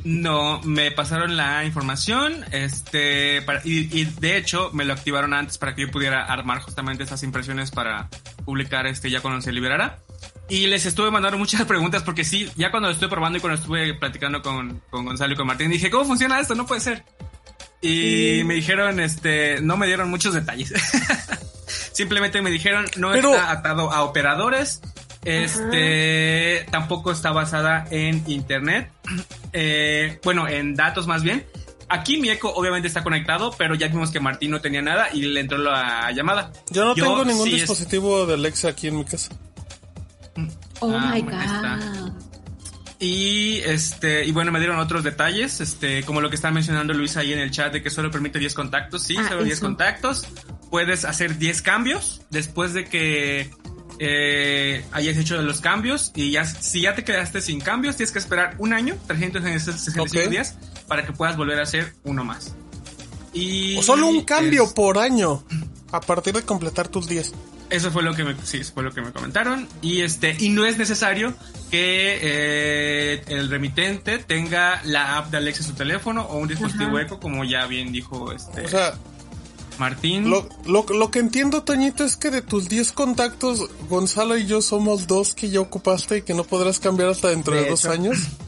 No, 0.03 0.61
me 0.63 0.91
pasaron 0.91 1.37
la 1.37 1.63
información, 1.63 2.43
este, 2.51 3.41
para- 3.43 3.61
y, 3.63 3.89
y 3.97 4.05
de 4.05 4.37
hecho 4.37 4.71
me 4.73 4.83
lo 4.85 4.93
activaron 4.93 5.33
antes 5.33 5.57
para 5.57 5.73
que 5.73 5.83
yo 5.83 5.91
pudiera 5.91 6.25
armar 6.25 6.59
justamente 6.59 7.03
estas 7.03 7.23
impresiones 7.23 7.71
para 7.71 8.09
publicar 8.45 8.85
este 8.87 9.09
ya 9.09 9.21
cuando 9.21 9.41
se 9.41 9.51
liberara. 9.53 9.99
Y 10.49 10.67
les 10.67 10.85
estuve 10.85 11.11
mandando 11.11 11.37
muchas 11.37 11.63
preguntas 11.65 12.03
porque 12.03 12.23
sí, 12.25 12.49
ya 12.57 12.71
cuando 12.71 12.89
lo 12.89 12.93
estuve 12.93 13.09
probando 13.09 13.37
y 13.37 13.41
cuando 13.41 13.59
estuve 13.59 13.93
platicando 13.93 14.41
con, 14.41 14.81
con 14.89 15.05
Gonzalo 15.05 15.33
y 15.33 15.37
con 15.37 15.47
Martín, 15.47 15.69
dije, 15.71 15.89
¿cómo 15.89 16.05
funciona 16.05 16.39
esto? 16.39 16.55
No 16.55 16.65
puede 16.65 16.81
ser. 16.81 17.03
Y 17.81 18.41
me 18.45 18.55
dijeron, 18.55 18.99
este, 18.99 19.61
no 19.61 19.77
me 19.77 19.87
dieron 19.87 20.09
muchos 20.09 20.33
detalles. 20.33 20.71
Simplemente 21.93 22.41
me 22.41 22.49
dijeron, 22.51 22.85
no 22.97 23.11
Pero- 23.11 23.31
está 23.33 23.51
atado 23.51 23.91
a 23.91 24.03
operadores. 24.03 24.81
Este, 25.25 26.65
tampoco 26.71 27.11
está 27.11 27.31
basada 27.31 27.85
en 27.91 28.23
internet. 28.27 28.91
Eh, 29.59 30.19
bueno, 30.23 30.47
en 30.47 30.75
datos 30.75 31.07
más 31.07 31.23
bien. 31.23 31.43
Aquí 31.89 32.17
mi 32.19 32.29
eco 32.29 32.51
obviamente 32.53 32.87
está 32.87 33.01
conectado, 33.01 33.55
pero 33.57 33.73
ya 33.73 33.87
vimos 33.87 34.11
que 34.11 34.19
Martín 34.19 34.51
no 34.51 34.61
tenía 34.61 34.81
nada 34.83 35.07
y 35.11 35.21
le 35.23 35.39
entró 35.39 35.57
la 35.57 36.11
llamada. 36.11 36.51
Yo 36.69 36.85
no 36.85 36.93
tengo 36.93 37.25
ningún 37.25 37.45
sí 37.47 37.53
es- 37.55 37.59
dispositivo 37.61 38.25
de 38.27 38.35
Alexa 38.35 38.67
aquí 38.67 38.87
en 38.89 38.97
mi 38.97 39.05
casa. 39.05 39.29
Oh 40.81 40.91
Ah, 40.95 41.11
my 41.11 41.19
está. 41.21 41.79
Y 42.99 43.57
este, 43.59 44.25
y 44.25 44.31
bueno, 44.31 44.51
me 44.51 44.57
dieron 44.59 44.79
otros 44.79 45.03
detalles, 45.03 45.61
este, 45.61 46.03
como 46.03 46.19
lo 46.19 46.29
que 46.29 46.35
está 46.35 46.49
mencionando 46.49 46.93
Luis 46.95 47.15
ahí 47.15 47.31
en 47.31 47.37
el 47.39 47.51
chat 47.51 47.71
de 47.71 47.83
que 47.83 47.91
solo 47.91 48.09
permite 48.09 48.39
10 48.39 48.53
contactos, 48.55 49.03
sí, 49.03 49.15
Ah, 49.19 49.27
solo 49.29 49.43
10 49.43 49.57
eso. 49.59 49.65
contactos. 49.67 50.25
Puedes 50.71 51.05
hacer 51.05 51.37
10 51.37 51.61
cambios 51.61 52.21
después 52.31 52.73
de 52.73 52.85
que 52.85 53.51
eh, 53.99 54.83
hayas 54.91 55.17
hecho 55.17 55.39
los 55.41 55.61
cambios 55.61 56.11
y 56.15 56.31
ya 56.31 56.45
si 56.45 56.81
ya 56.81 56.95
te 56.95 57.03
quedaste 57.03 57.39
sin 57.41 57.59
cambios, 57.61 57.97
tienes 57.97 58.11
que 58.11 58.19
esperar 58.19 58.55
un 58.57 58.73
año, 58.73 58.95
365 59.07 60.03
Ok. 60.25 60.29
días 60.31 60.55
para 60.87 61.05
que 61.05 61.13
puedas 61.13 61.37
volver 61.37 61.59
a 61.59 61.63
hacer 61.63 61.93
uno 62.03 62.23
más. 62.23 62.55
Y 63.33 63.77
O 63.77 63.83
solo 63.83 64.07
un 64.07 64.23
cambio 64.23 64.63
es- 64.63 64.73
por 64.73 64.97
año. 64.97 65.43
A 65.91 66.01
partir 66.01 66.33
de 66.33 66.41
completar 66.41 66.87
tus 66.87 67.07
10. 67.07 67.31
Eso 67.69 67.91
fue 67.91 68.03
lo 68.03 68.13
que 68.15 68.23
me, 68.23 68.35
sí, 68.43 68.57
eso 68.57 68.73
fue 68.73 68.83
lo 68.83 68.91
que 68.91 69.01
me 69.01 69.11
comentaron. 69.11 69.67
Y 69.81 70.01
este, 70.01 70.35
y 70.39 70.49
no 70.49 70.65
es 70.65 70.77
necesario 70.77 71.33
que 71.69 72.19
eh, 72.21 73.23
el 73.27 73.49
remitente 73.49 74.17
tenga 74.19 74.81
la 74.85 75.17
app 75.17 75.31
de 75.31 75.37
Alexa 75.37 75.63
en 75.63 75.67
su 75.69 75.73
teléfono 75.75 76.21
o 76.23 76.37
un 76.37 76.47
dispositivo 76.47 76.97
Ajá. 76.97 77.01
eco, 77.01 77.19
como 77.19 77.43
ya 77.43 77.65
bien 77.67 77.91
dijo 77.91 78.31
este 78.31 78.65
O 78.65 78.69
sea, 78.69 78.93
Martín. 79.77 80.29
lo, 80.29 80.47
lo, 80.65 80.85
lo 80.89 81.11
que 81.11 81.19
entiendo, 81.19 81.63
Toñito, 81.63 82.03
es 82.03 82.17
que 82.17 82.31
de 82.31 82.41
tus 82.41 82.69
10 82.69 82.91
contactos, 82.93 83.69
Gonzalo 83.89 84.37
y 84.37 84.45
yo 84.45 84.61
somos 84.61 85.05
dos 85.07 85.33
que 85.33 85.49
ya 85.49 85.59
ocupaste 85.59 86.17
y 86.17 86.21
que 86.23 86.33
no 86.33 86.43
podrás 86.43 86.79
cambiar 86.79 87.09
hasta 87.09 87.29
dentro 87.29 87.53
de, 87.53 87.63
De 87.63 87.69
dos 87.69 87.85
años. 87.85 88.17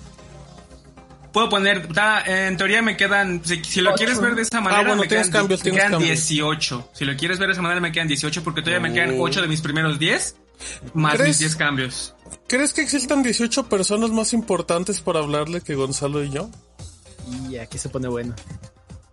Puedo 1.34 1.48
poner, 1.50 1.78
está- 1.90 2.24
en 2.26 2.58
teoría 2.58 2.82
me 2.82 2.98
quedan, 2.98 3.42
si, 3.46 3.64
si 3.64 3.82
lo 3.82 3.90
Ocho. 3.92 3.98
quieres 3.98 4.20
ver 4.20 4.36
de 4.36 4.42
esa 4.42 4.62
manera, 4.62 4.82
Ah, 4.82 4.84
bueno, 4.88 5.02
me 5.04 5.08
quedan, 5.08 5.30
cambios, 5.30 5.64
me 5.64 5.72
quedan 5.72 5.92
cambios. 5.92 6.10
18. 6.28 6.90
Si 6.94 7.06
lo 7.06 7.16
quieres 7.16 7.38
ver 7.40 7.48
de 7.50 7.54
esa 7.54 7.62
manera, 7.62 7.80
me 7.82 7.92
quedan 7.92 8.08
18 8.08 8.44
porque 8.44 8.62
todavía 8.62 8.80
me 8.80 8.94
quedan 8.94 9.12
Oh. 9.20 9.24
8 9.24 9.42
de 9.42 9.48
mis 9.48 9.62
primeros 9.62 10.00
10 10.00 10.36
más 10.94 11.14
¿Crees? 11.16 11.28
mis 11.30 11.40
10 11.40 11.56
cambios. 11.56 12.16
¿Crees 12.48 12.74
que 12.74 12.82
existan 12.82 13.22
18 13.22 13.70
personas 13.70 14.10
más 14.10 14.34
importantes 14.34 15.02
para 15.02 15.20
hablarle 15.20 15.62
que 15.62 15.76
Gonzalo 15.76 16.24
y 16.24 16.32
yo? 16.32 16.50
Y 17.50 17.58
aquí 17.58 17.78
se 17.78 17.90
pone 17.90 18.08
bueno. 18.08 18.34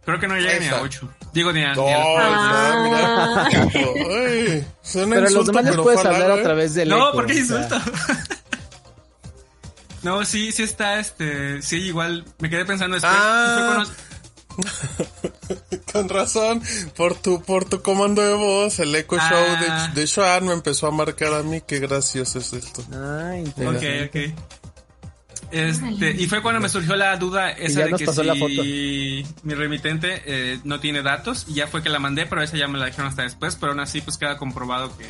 Creo 0.06 0.18
que 0.20 0.28
no 0.28 0.36
llega 0.36 0.58
ni 0.60 0.66
a 0.68 0.80
8. 0.82 1.08
Digo 1.34 1.52
ni 1.52 1.62
a, 1.64 1.74
No, 1.74 1.84
ni 1.84 1.92
a- 1.92 3.48
ya, 3.50 3.56
mira. 3.56 3.86
Ay, 4.26 4.64
suena 4.82 5.08
Pero 5.16 5.20
los 5.22 5.30
insulto, 5.32 5.52
demás 5.52 5.64
les 5.64 5.76
puedes 5.76 5.98
hablar 6.00 6.14
halago, 6.22 6.34
a 6.34 6.38
¿eh? 6.38 6.42
través 6.44 6.74
del 6.74 6.88
No, 6.88 7.08
eco, 7.08 7.12
¿por 7.12 7.26
qué 7.26 7.32
o 7.42 7.44
sea, 7.46 7.56
insulto? 7.62 7.90
No, 10.06 10.24
sí, 10.24 10.52
sí 10.52 10.62
está, 10.62 11.00
este, 11.00 11.60
sí, 11.62 11.78
igual, 11.78 12.24
me 12.38 12.48
quedé 12.48 12.64
pensando 12.64 12.94
después. 12.94 13.14
Ah. 13.16 13.84
Con 15.92 16.08
razón, 16.08 16.62
por 16.96 17.14
tu, 17.16 17.42
por 17.42 17.64
tu 17.64 17.82
comando 17.82 18.22
de 18.22 18.34
voz, 18.34 18.78
el 18.78 18.94
Echo 18.94 19.16
Ah. 19.18 19.28
Show 19.28 19.92
de, 19.94 20.00
de 20.00 20.06
Sean 20.06 20.46
me 20.46 20.52
empezó 20.52 20.86
a 20.86 20.90
marcar 20.90 21.34
a 21.34 21.42
mí. 21.42 21.60
Qué 21.66 21.78
gracioso 21.80 22.38
es 22.38 22.52
esto. 22.52 22.84
Ah, 22.92 23.32
Ok, 23.34 23.46
interesante. 23.46 24.32
ok. 24.34 24.40
Este, 25.52 26.10
y 26.10 26.26
fue 26.26 26.42
cuando 26.42 26.60
me 26.60 26.68
surgió 26.68 26.96
la 26.96 27.16
duda 27.16 27.50
esa 27.50 27.84
de 27.84 27.92
que 27.92 28.06
si 28.06 29.26
mi 29.44 29.54
remitente 29.54 30.22
eh, 30.26 30.58
no 30.64 30.80
tiene 30.80 31.02
datos 31.02 31.46
y 31.48 31.54
ya 31.54 31.66
fue 31.68 31.82
que 31.82 31.88
la 31.88 31.98
mandé, 32.00 32.26
pero 32.26 32.42
esa 32.42 32.56
ya 32.56 32.66
me 32.66 32.78
la 32.78 32.86
dijeron 32.86 33.08
hasta 33.08 33.22
después, 33.22 33.56
pero 33.56 33.72
aún 33.72 33.80
así 33.80 34.00
pues 34.00 34.18
queda 34.18 34.38
comprobado 34.38 34.96
que 34.96 35.06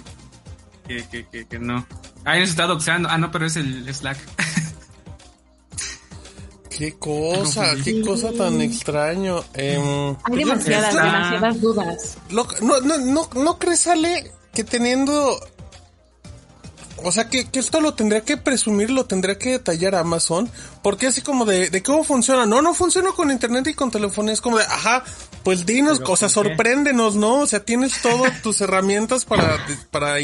que, 0.89 1.09
que, 1.09 1.27
que, 1.29 1.47
que 1.47 1.59
no. 1.59 1.87
Ahí 2.25 2.41
nos 2.41 2.51
está 2.51 2.67
doxeando. 2.67 3.09
Ah, 3.09 3.19
no, 3.19 3.31
pero 3.31 3.47
es 3.47 3.57
el 3.57 3.93
Slack. 3.93 4.19
Qué 6.77 6.93
cosa, 6.99 7.73
Me 7.75 7.83
qué 7.83 8.03
cosa 8.03 8.33
tan 8.33 8.61
extraño. 8.61 9.43
Em, 9.55 10.11
Hay 10.11 10.17
pues 10.27 10.39
demasiadas, 10.47 10.95
demasiadas 10.95 11.61
dudas. 11.61 12.19
Lo- 12.31 12.47
no, 12.61 12.81
no, 12.81 12.99
no, 12.99 13.29
¿No 13.35 13.59
crees, 13.59 13.87
Ale, 13.87 14.31
que 14.53 14.63
teniendo... 14.65 15.39
O 17.05 17.13
sea, 17.13 17.29
que, 17.29 17.47
que 17.49 17.59
esto 17.59 17.81
lo 17.81 17.95
tendría 17.95 18.23
que 18.23 18.37
presumir, 18.39 18.91
lo 18.91 19.05
tendría 19.07 19.39
que 19.39 19.51
detallar 19.53 19.95
Amazon, 19.95 20.51
porque 20.83 21.07
así 21.07 21.21
como 21.21 21.45
de, 21.45 21.69
de 21.71 21.83
cómo 21.83 22.05
funciona. 22.05 22.47
No, 22.47 22.63
no 22.63 22.75
funciona 22.75 23.11
con 23.13 23.31
internet 23.31 23.67
y 23.69 23.75
con 23.75 23.91
telefonía. 23.91 24.33
Es 24.33 24.41
como 24.41 24.57
de, 24.59 24.65
ajá, 24.65 25.05
pues 25.47 25.65
dinos, 25.65 26.01
Pero 26.01 26.13
o 26.13 26.17
sea, 26.17 26.29
¿por 26.29 26.43
qué? 26.45 26.51
sorpréndenos, 26.51 27.15
¿no? 27.15 27.41
O 27.41 27.47
sea, 27.47 27.65
tienes 27.65 28.03
todas 28.03 28.43
tus 28.43 28.61
herramientas 28.61 29.25
para, 29.25 29.57
para, 29.93 30.17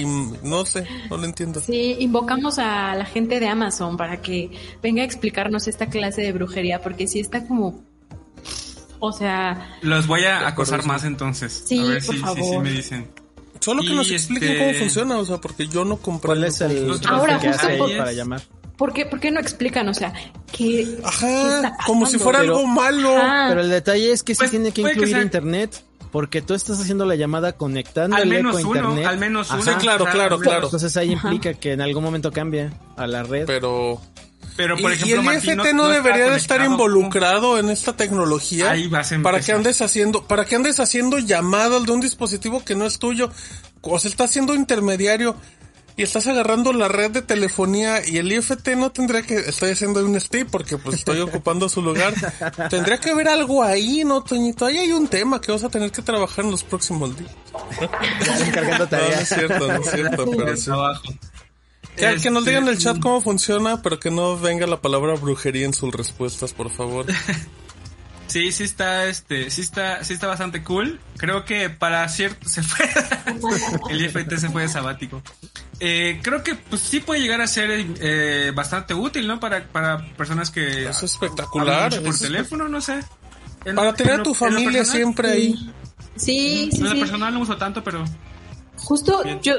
no 0.43 0.64
sé, 0.67 0.85
no 1.09 1.17
lo 1.17 1.25
entiendo. 1.25 1.61
Sí, 1.61 1.97
invocamos 2.00 2.59
a 2.59 2.95
la 2.97 3.05
gente 3.07 3.38
de 3.38 3.47
Amazon 3.47 3.97
para 3.97 4.21
que 4.21 4.50
venga 4.83 5.02
a 5.02 5.05
explicarnos 5.05 5.69
esta 5.69 5.87
clase 5.87 6.23
de 6.23 6.33
brujería, 6.33 6.83
porque 6.83 7.07
sí 7.07 7.21
está 7.21 7.47
como, 7.47 7.83
o 8.99 9.12
sea, 9.12 9.79
Los 9.83 10.07
voy 10.07 10.25
a 10.25 10.47
acosar 10.49 10.85
más 10.85 11.05
entonces. 11.05 11.62
Sí, 11.67 11.79
a 11.79 11.83
ver 11.85 12.05
por 12.05 12.14
si, 12.17 12.21
si, 12.21 12.26
si 12.26 12.41
favor. 12.41 12.62
me 12.64 12.71
dicen. 12.71 13.09
Solo 13.61 13.83
que 13.83 13.91
Y 13.91 13.95
nos 13.95 14.11
expliquen 14.11 14.50
este- 14.50 14.59
cómo 14.67 14.79
funciona, 14.79 15.19
o 15.19 15.25
sea, 15.25 15.38
porque 15.38 15.69
yo 15.69 15.85
no 15.85 15.97
comprendo. 15.99 16.41
¿Cuál 16.41 16.45
es 16.49 16.61
el 16.62 16.91
Ahora, 17.09 17.38
que 17.38 17.49
justo 17.52 17.69
ahí 17.69 17.79
por- 17.79 17.97
para 17.97 18.12
llamar? 18.12 18.43
¿Por 18.76 18.93
qué, 18.93 19.07
por 19.07 19.21
qué 19.21 19.31
no 19.31 19.41
explican? 19.41 19.88
O 19.88 19.95
sea, 19.95 20.12
que 20.52 20.85
qué 20.85 20.99
Ajá, 21.05 21.57
está 21.57 21.76
como 21.87 22.07
si 22.07 22.19
fuera 22.19 22.41
Pero- 22.41 22.57
algo 22.57 22.67
malo. 22.67 23.17
Ajá. 23.17 23.47
Pero 23.49 23.61
el 23.62 23.71
detalle 23.71 24.12
es 24.12 24.23
que 24.23 24.35
sí 24.35 24.38
Pues, 24.38 24.50
tiene 24.50 24.73
que 24.73 24.83
incluir 24.83 25.09
sea- 25.11 25.23
internet, 25.23 25.83
porque 26.11 26.43
tú 26.43 26.55
estás 26.55 26.79
haciendo 26.81 27.07
la 27.07 27.14
llamada 27.14 27.52
conectando 27.52 28.17
Al 28.17 28.26
menos 28.26 28.57
a 28.57 28.61
uno, 28.61 28.75
internet. 28.76 29.07
al 29.07 29.19
menos 29.19 29.50
uno. 29.50 29.62
Sí, 29.62 29.71
claro, 29.79 30.05
claro, 30.07 30.38
claro. 30.38 30.64
Entonces 30.67 30.97
ahí 30.97 31.12
implica 31.12 31.55
que 31.55 31.73
en 31.73 31.81
algún 31.81 32.05
momento 32.05 32.31
cambia 32.33 32.73
a 32.97 33.07
la 33.07 33.23
red. 33.23 33.47
Pero... 33.47 34.00
Pero 34.55 34.76
por 34.76 34.91
y, 34.91 34.95
ejemplo, 34.97 35.09
y 35.09 35.19
el 35.19 35.25
Martín 35.25 35.50
IFT 35.61 35.73
no, 35.73 35.88
debería 35.88 36.29
de 36.29 36.37
estar 36.37 36.62
involucrado 36.62 37.59
en 37.59 37.71
esta 37.71 37.97
tecnología 37.97 38.71
Ahí 38.73 38.87
vas 38.87 39.11
a 39.11 39.19
para 39.23 39.41
que 39.41 39.50
andes 39.50 39.81
haciendo 39.81 40.26
para 40.26 40.45
que 40.45 40.57
andes 40.57 40.79
haciendo 40.79 41.19
llamadas 41.19 41.87
de 41.87 41.93
un 41.93 42.02
dispositivo 42.02 42.62
que 42.62 42.75
no 42.75 42.85
es 42.85 42.99
tuyo 42.99 43.31
o 43.81 43.99
se 43.99 44.09
está 44.09 44.25
haciendo 44.25 44.55
intermediario 44.55 45.37
y 45.97 46.03
estás 46.03 46.27
agarrando 46.27 46.73
la 46.73 46.89
red 46.89 47.11
de 47.11 47.23
telefonía 47.23 48.07
y 48.07 48.17
el 48.19 48.33
IFT 48.33 48.69
no 48.77 48.91
tendría 48.93 49.23
que 49.23 49.37
estoy 49.37 49.71
haciendo 49.73 50.05
un 50.05 50.17
stay 50.17 50.45
porque 50.45 50.79
pues 50.79 50.97
estoy 50.97 51.21
ocupando 51.23 51.69
su 51.69 51.83
lugar 51.83 52.15
tendría 52.71 52.99
que 52.99 53.11
haber 53.11 53.29
algo 53.29 53.63
ahí 53.63 54.05
no 54.05 54.23
Toñito 54.23 54.65
ahí 54.67 54.79
hay 54.79 54.93
un 54.93 55.09
tema 55.09 55.41
que 55.41 55.53
vas 55.53 55.65
a 55.65 55.69
tener 55.69 55.91
que 55.93 56.03
trabajar 56.03 56.45
en 56.45 56.51
los 56.51 56.65
próximos 56.65 57.17
días 57.17 57.31
encargando 58.47 58.87
no, 58.91 58.99
no 58.99 59.13
es 59.19 59.29
tareas. 59.29 59.29
cierto 59.29 59.69
no 59.69 59.75
es 59.77 59.91
cierto 59.91 60.25
pero 60.31 60.57
sí. 60.57 60.71
Que, 61.97 62.17
que 62.23 62.31
nos 62.31 62.41
Este, 62.41 62.51
digan 62.51 62.63
en 62.65 62.69
el 62.71 62.79
chat 62.79 62.99
cómo 63.01 63.21
funciona, 63.21 63.83
pero 63.83 64.01
que 64.01 64.11
no 64.11 64.39
venga 64.39 64.67
la 64.67 64.81
palabra 64.81 65.15
brujería 65.15 65.67
en 65.67 65.75
sus 65.75 65.93
respuestas, 65.95 66.55
por 66.55 66.71
favor. 66.71 67.05
Sí, 68.33 68.51
sí 68.51 68.65
está, 68.65 69.05
este, 69.07 69.51
sí 69.51 69.61
está, 69.61 70.03
sí 70.05 70.15
está 70.15 70.27
bastante 70.27 70.62
cool. 70.62 70.99
Creo 71.19 71.45
que 71.45 71.69
para 71.69 72.09
cierto 72.09 72.49
se 72.49 72.62
fue, 72.62 72.89
el 73.91 74.05
IFT 74.07 74.37
se 74.39 74.49
fue 74.49 74.62
de 74.62 74.69
sabático. 74.69 75.23
Eh, 75.81 76.21
creo 76.23 76.43
que 76.43 76.55
pues 76.55 76.81
sí 76.81 77.01
puede 77.01 77.21
llegar 77.21 77.41
a 77.43 77.47
ser 77.47 77.69
eh, 78.01 78.53
bastante 78.55 78.95
útil, 78.95 79.27
¿no? 79.27 79.39
Para, 79.39 79.65
para 79.69 80.07
personas 80.17 80.51
que 80.51 80.89
Es 80.89 81.03
espectacular. 81.03 81.91
mucho 81.91 82.03
por 82.05 82.15
es 82.15 82.21
teléfono, 82.21 82.69
no 82.69 82.81
sé. 82.81 83.01
En- 83.65 83.77
Para 83.77 83.93
tener 83.95 84.15
en 84.15 84.21
a 84.21 84.23
tu 84.23 84.35
familia 84.35 84.71
personal- 84.81 84.97
siempre 84.97 85.31
ahí. 85.31 85.73
Sí, 86.17 86.69
sí, 86.73 86.79
En 86.79 86.85
lo 86.85 86.91
sí. 86.93 87.01
personal 87.01 87.35
no 87.35 87.41
uso 87.41 87.57
tanto, 87.57 87.85
pero 87.85 88.05
Justo 88.77 89.23
Bien. 89.23 89.41
yo 89.43 89.55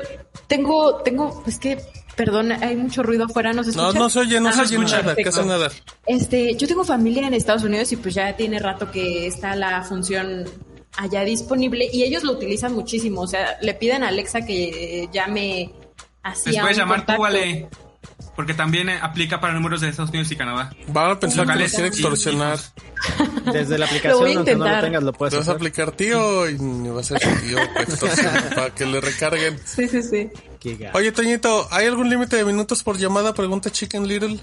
tengo, 0.48 0.96
tengo, 1.04 1.44
es 1.48 1.58
que, 1.60 1.78
perdón, 2.16 2.52
hay 2.52 2.76
mucho 2.76 3.04
ruido 3.04 3.26
afuera, 3.26 3.54
¿no 3.54 3.64
se 3.64 3.72
No, 3.76 3.84
escucha? 3.88 4.00
no 4.00 4.10
se 4.10 4.20
oye, 4.20 4.40
no 4.40 4.50
Ah, 4.50 4.54
se 4.54 4.62
oye 4.62 4.76
escucha, 4.76 5.02
nada, 5.02 5.16
casi 5.24 5.46
nada. 5.46 5.70
Este, 6.06 6.56
yo 6.56 6.68
tengo 6.68 6.84
familia 6.84 7.28
en 7.28 7.34
Estados 7.34 7.64
Unidos 7.64 7.92
y 7.92 7.98
pues 7.98 8.14
ya 8.16 8.36
tiene 8.36 8.60
rato 8.60 8.92
que 8.92 9.28
está 9.28 9.56
la 9.56 9.84
función 9.84 10.46
allá 10.98 11.22
disponible 11.24 11.90
y 11.92 12.04
ellos 12.04 12.24
lo 12.24 12.34
utilizan 12.34 12.74
muchísimo, 12.74 13.22
o 13.22 13.28
sea, 13.28 13.58
le 13.62 13.74
piden 13.74 14.04
a 14.04 14.10
Alexa 14.10 14.42
que 14.46 15.10
llame 15.12 15.72
así 16.22 16.52
les 16.52 16.60
a 16.60 16.62
puedes 16.62 16.78
llamar 16.78 16.98
contacto. 17.00 17.16
tú, 17.18 17.22
vale. 17.24 17.68
Porque 18.36 18.54
también 18.56 18.90
eh, 18.90 18.98
aplica 19.00 19.40
para 19.40 19.54
números 19.54 19.82
de 19.82 19.90
Estados 19.90 20.10
Unidos 20.10 20.32
y 20.32 20.36
Canadá. 20.36 20.72
Van 20.88 21.12
a 21.12 21.20
pensar 21.20 21.46
que 21.46 21.54
nos 21.54 21.72
Locales 21.72 21.72
quiere 21.72 21.86
y 21.86 21.90
extorsionar. 21.90 22.60
Desde 23.54 23.78
la 23.78 23.86
Lo 23.86 23.92
voy 23.92 23.98
aplicación, 23.98 24.28
a 24.32 24.36
aunque 24.38 24.56
no 24.56 24.68
lo 24.68 24.82
tengas, 24.82 25.04
lo 25.04 25.12
Te 25.12 25.18
puedes 25.20 25.36
vas 25.36 25.50
a 25.50 25.52
aplicar 25.52 25.92
tío 25.92 26.50
y 26.50 26.58
ni 26.58 26.90
va 26.90 27.02
a 27.02 27.04
ser 27.04 27.20
tío 27.20 27.58
para 28.56 28.74
que 28.74 28.86
le 28.88 29.02
recarguen. 29.02 29.60
Sí, 29.66 29.88
sí, 29.88 30.02
sí. 30.02 30.30
Oye, 30.94 31.12
Toñito, 31.12 31.68
¿hay 31.72 31.88
algún 31.88 32.10
límite 32.10 32.36
de 32.38 32.46
minutos 32.46 32.84
por 32.84 32.98
llamada? 32.98 33.34
Pregunta 33.34 33.70
Chicken 33.72 34.08
Little. 34.08 34.40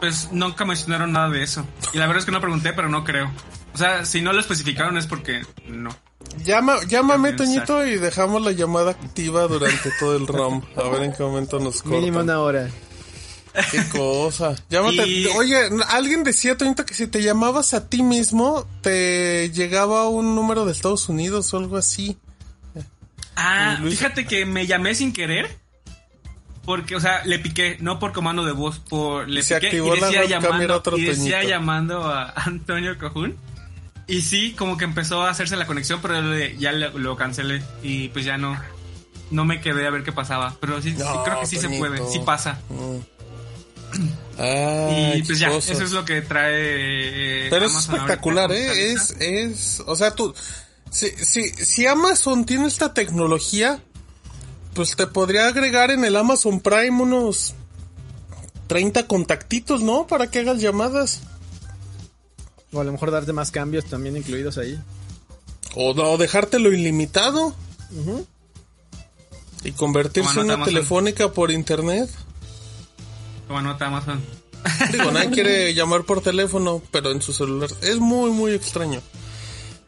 Pues 0.00 0.28
nunca 0.32 0.64
mencionaron 0.64 1.12
nada 1.12 1.28
de 1.30 1.42
eso. 1.42 1.64
Y 1.92 1.98
la 1.98 2.06
verdad 2.06 2.20
es 2.20 2.24
que 2.24 2.30
no 2.32 2.40
pregunté, 2.40 2.72
pero 2.72 2.88
no 2.88 3.04
creo. 3.04 3.30
O 3.74 3.78
sea, 3.78 4.04
si 4.04 4.20
no 4.22 4.32
lo 4.32 4.40
especificaron 4.40 4.96
es 4.96 5.06
porque 5.06 5.42
no. 5.68 5.90
Llama, 6.44 6.76
llámame. 6.88 7.32
Toñito, 7.32 7.84
y 7.86 7.96
dejamos 7.96 8.42
la 8.42 8.52
llamada 8.52 8.92
activa 8.92 9.46
durante 9.48 9.90
todo 9.98 10.16
el 10.16 10.26
ROM. 10.26 10.62
A 10.76 10.82
ver 10.88 11.02
en 11.02 11.12
qué 11.12 11.22
momento 11.22 11.58
nos 11.58 11.82
cortan. 11.82 12.00
Mínimo 12.00 12.20
una 12.20 12.40
hora. 12.40 12.68
Qué 13.72 13.88
cosa. 13.88 14.54
Llámate. 14.70 15.06
Y- 15.06 15.26
Oye, 15.36 15.58
alguien 15.88 16.22
decía, 16.22 16.56
Toñito, 16.56 16.84
que 16.86 16.94
si 16.94 17.06
te 17.08 17.22
llamabas 17.22 17.74
a 17.74 17.88
ti 17.88 18.02
mismo, 18.02 18.66
te 18.82 19.50
llegaba 19.50 20.08
un 20.08 20.34
número 20.36 20.64
de 20.64 20.72
Estados 20.72 21.08
Unidos 21.08 21.52
o 21.54 21.58
algo 21.58 21.76
así. 21.76 22.16
Ah, 23.40 23.78
fíjate 23.82 24.26
que 24.26 24.44
me 24.44 24.66
llamé 24.66 24.94
sin 24.94 25.12
querer. 25.12 25.48
Porque, 26.64 26.96
o 26.96 27.00
sea, 27.00 27.24
le 27.24 27.38
piqué, 27.38 27.78
no 27.80 27.98
por 27.98 28.12
comando 28.12 28.44
de 28.44 28.52
voz, 28.52 28.78
por 28.78 29.26
le 29.26 29.42
se 29.42 29.54
piqué 29.54 29.68
activó 29.68 29.96
y 29.96 30.00
la 30.00 30.06
decía 30.08 30.24
era 30.24 30.40
llamando, 30.40 30.76
otro 30.76 30.98
y 30.98 31.04
decía 31.04 31.42
llamando 31.42 32.04
a 32.04 32.30
Antonio 32.36 32.98
Cojún. 32.98 33.36
Y 34.06 34.22
sí, 34.22 34.52
como 34.52 34.76
que 34.76 34.84
empezó 34.84 35.22
a 35.22 35.30
hacerse 35.30 35.56
la 35.56 35.66
conexión, 35.66 36.00
pero 36.02 36.36
ya 36.58 36.72
lo, 36.72 36.98
lo 36.98 37.16
cancelé 37.16 37.62
y 37.82 38.08
pues 38.08 38.24
ya 38.24 38.36
no 38.36 38.58
no 39.30 39.44
me 39.44 39.60
quedé 39.60 39.86
a 39.86 39.90
ver 39.90 40.02
qué 40.02 40.12
pasaba, 40.12 40.56
pero 40.60 40.80
sí, 40.80 40.90
sí, 40.96 41.02
creo 41.24 41.40
que 41.40 41.46
sí 41.46 41.56
se 41.58 41.68
puede, 41.68 42.06
sí 42.10 42.20
pasa. 42.24 42.58
Ah, 44.40 45.14
y 45.16 45.22
pues 45.24 45.40
ya, 45.40 45.48
eso 45.48 45.72
es 45.72 45.90
lo 45.90 46.04
que 46.04 46.20
trae 46.20 47.46
eh, 47.46 47.46
Pero 47.50 47.66
es 47.66 47.74
espectacular, 47.74 48.52
¿eh? 48.52 48.92
Es, 48.92 49.16
es, 49.18 49.82
o 49.84 49.96
sea, 49.96 50.14
tú, 50.14 50.32
si, 50.90 51.10
si, 51.10 51.48
si 51.50 51.86
Amazon 51.86 52.44
tiene 52.44 52.66
esta 52.66 52.94
tecnología, 52.94 53.82
pues 54.74 54.96
te 54.96 55.06
podría 55.06 55.48
agregar 55.48 55.90
en 55.90 56.04
el 56.04 56.16
Amazon 56.16 56.60
Prime 56.60 57.02
unos 57.02 57.54
30 58.68 59.06
contactitos, 59.06 59.82
¿no? 59.82 60.06
Para 60.06 60.30
que 60.30 60.40
hagas 60.40 60.60
llamadas. 60.60 61.22
O 62.72 62.80
a 62.80 62.84
lo 62.84 62.92
mejor 62.92 63.10
darte 63.10 63.32
más 63.32 63.50
cambios 63.50 63.86
también 63.86 64.16
incluidos 64.16 64.58
ahí. 64.58 64.78
O, 65.74 65.90
o 65.90 66.18
dejártelo 66.18 66.72
ilimitado. 66.72 67.54
Y 69.64 69.72
convertirse 69.72 70.32
en 70.38 70.44
una 70.46 70.54
Amazon. 70.54 70.74
telefónica 70.74 71.32
por 71.32 71.50
internet. 71.50 72.10
Toma 73.48 73.62
nota 73.62 73.86
Amazon. 73.86 74.22
Digo, 74.92 75.10
nadie 75.10 75.30
quiere 75.30 75.74
llamar 75.74 76.04
por 76.04 76.20
teléfono, 76.20 76.82
pero 76.90 77.10
en 77.10 77.22
su 77.22 77.32
celular. 77.32 77.70
Es 77.82 77.98
muy, 77.98 78.30
muy 78.30 78.52
extraño. 78.52 79.00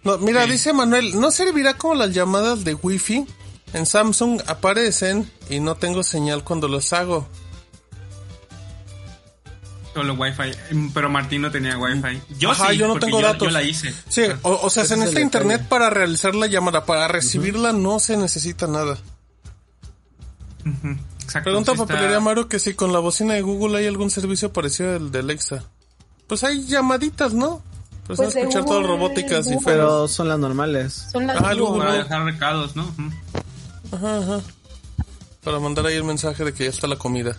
No, 0.04 0.18
mira, 0.18 0.44
Sí. 0.46 0.52
dice 0.52 0.72
Manuel, 0.72 1.18
¿no 1.20 1.30
servirá 1.30 1.74
como 1.76 1.94
las 1.94 2.12
llamadas 2.14 2.64
de 2.64 2.74
Wi-Fi? 2.74 3.26
En 3.72 3.86
Samsung 3.86 4.40
aparecen 4.46 5.30
y 5.48 5.60
no 5.60 5.76
tengo 5.76 6.02
señal 6.02 6.42
cuando 6.42 6.68
los 6.68 6.92
hago. 6.92 7.28
Solo 9.94 10.14
Wi-Fi, 10.14 10.74
mm, 10.74 10.88
pero 10.92 11.08
Martín 11.10 11.42
no 11.42 11.50
tenía 11.50 11.76
Wi-Fi. 11.76 12.22
Yo 12.38 12.52
Ajá, 12.52 12.70
sí, 12.70 12.76
yo 12.78 12.86
no 12.86 12.94
porque 12.94 13.06
tengo 13.06 13.20
yo, 13.20 13.26
datos. 13.26 13.48
yo 13.48 13.50
la 13.52 13.62
hice. 13.62 13.92
Sí, 14.08 14.22
o, 14.42 14.52
o 14.62 14.70
sea, 14.70 14.84
en 14.84 15.02
es 15.02 15.08
este 15.08 15.20
internet 15.20 15.66
para 15.68 15.90
realizar 15.90 16.34
la 16.34 16.46
llamada, 16.46 16.86
para 16.86 17.08
recibirla 17.08 17.72
no 17.72 17.98
se 17.98 18.16
necesita 18.16 18.66
nada. 18.68 18.98
Exacto. 20.64 21.44
Pregunta 21.50 21.72
está- 21.72 21.86
Papelería 21.86 22.20
Mario 22.20 22.48
que 22.48 22.58
si 22.58 22.74
con 22.74 22.92
la 22.92 23.00
bocina 23.00 23.34
de 23.34 23.42
Google 23.42 23.78
hay 23.78 23.86
algún 23.86 24.10
servicio 24.10 24.52
parecido 24.52 24.94
al 24.94 25.10
de 25.10 25.18
Alexa. 25.20 25.64
Pues 26.28 26.44
hay 26.44 26.64
llamaditas, 26.66 27.34
¿no? 27.34 27.62
Pues, 28.16 28.16
Pues 28.16 28.34
de 28.34 28.40
escuchar 28.40 28.64
todas 28.64 28.86
robóticas 28.86 29.46
y. 29.46 29.56
Pero 29.64 30.08
son 30.08 30.28
las 30.28 30.38
normales. 30.38 31.06
Son 31.12 31.26
las 31.26 31.36
Ah, 31.40 31.54
Google. 31.54 31.84
Para 31.84 31.94
dejar 32.02 32.24
recados, 32.24 32.74
¿no? 32.74 32.92
Ajá, 33.92 34.16
ajá. 34.18 34.40
Para 35.44 35.58
mandar 35.60 35.86
ahí 35.86 35.94
el 35.96 36.04
mensaje 36.04 36.44
de 36.44 36.52
que 36.52 36.64
ya 36.64 36.70
está 36.70 36.86
la 36.86 36.96
comida. 36.96 37.36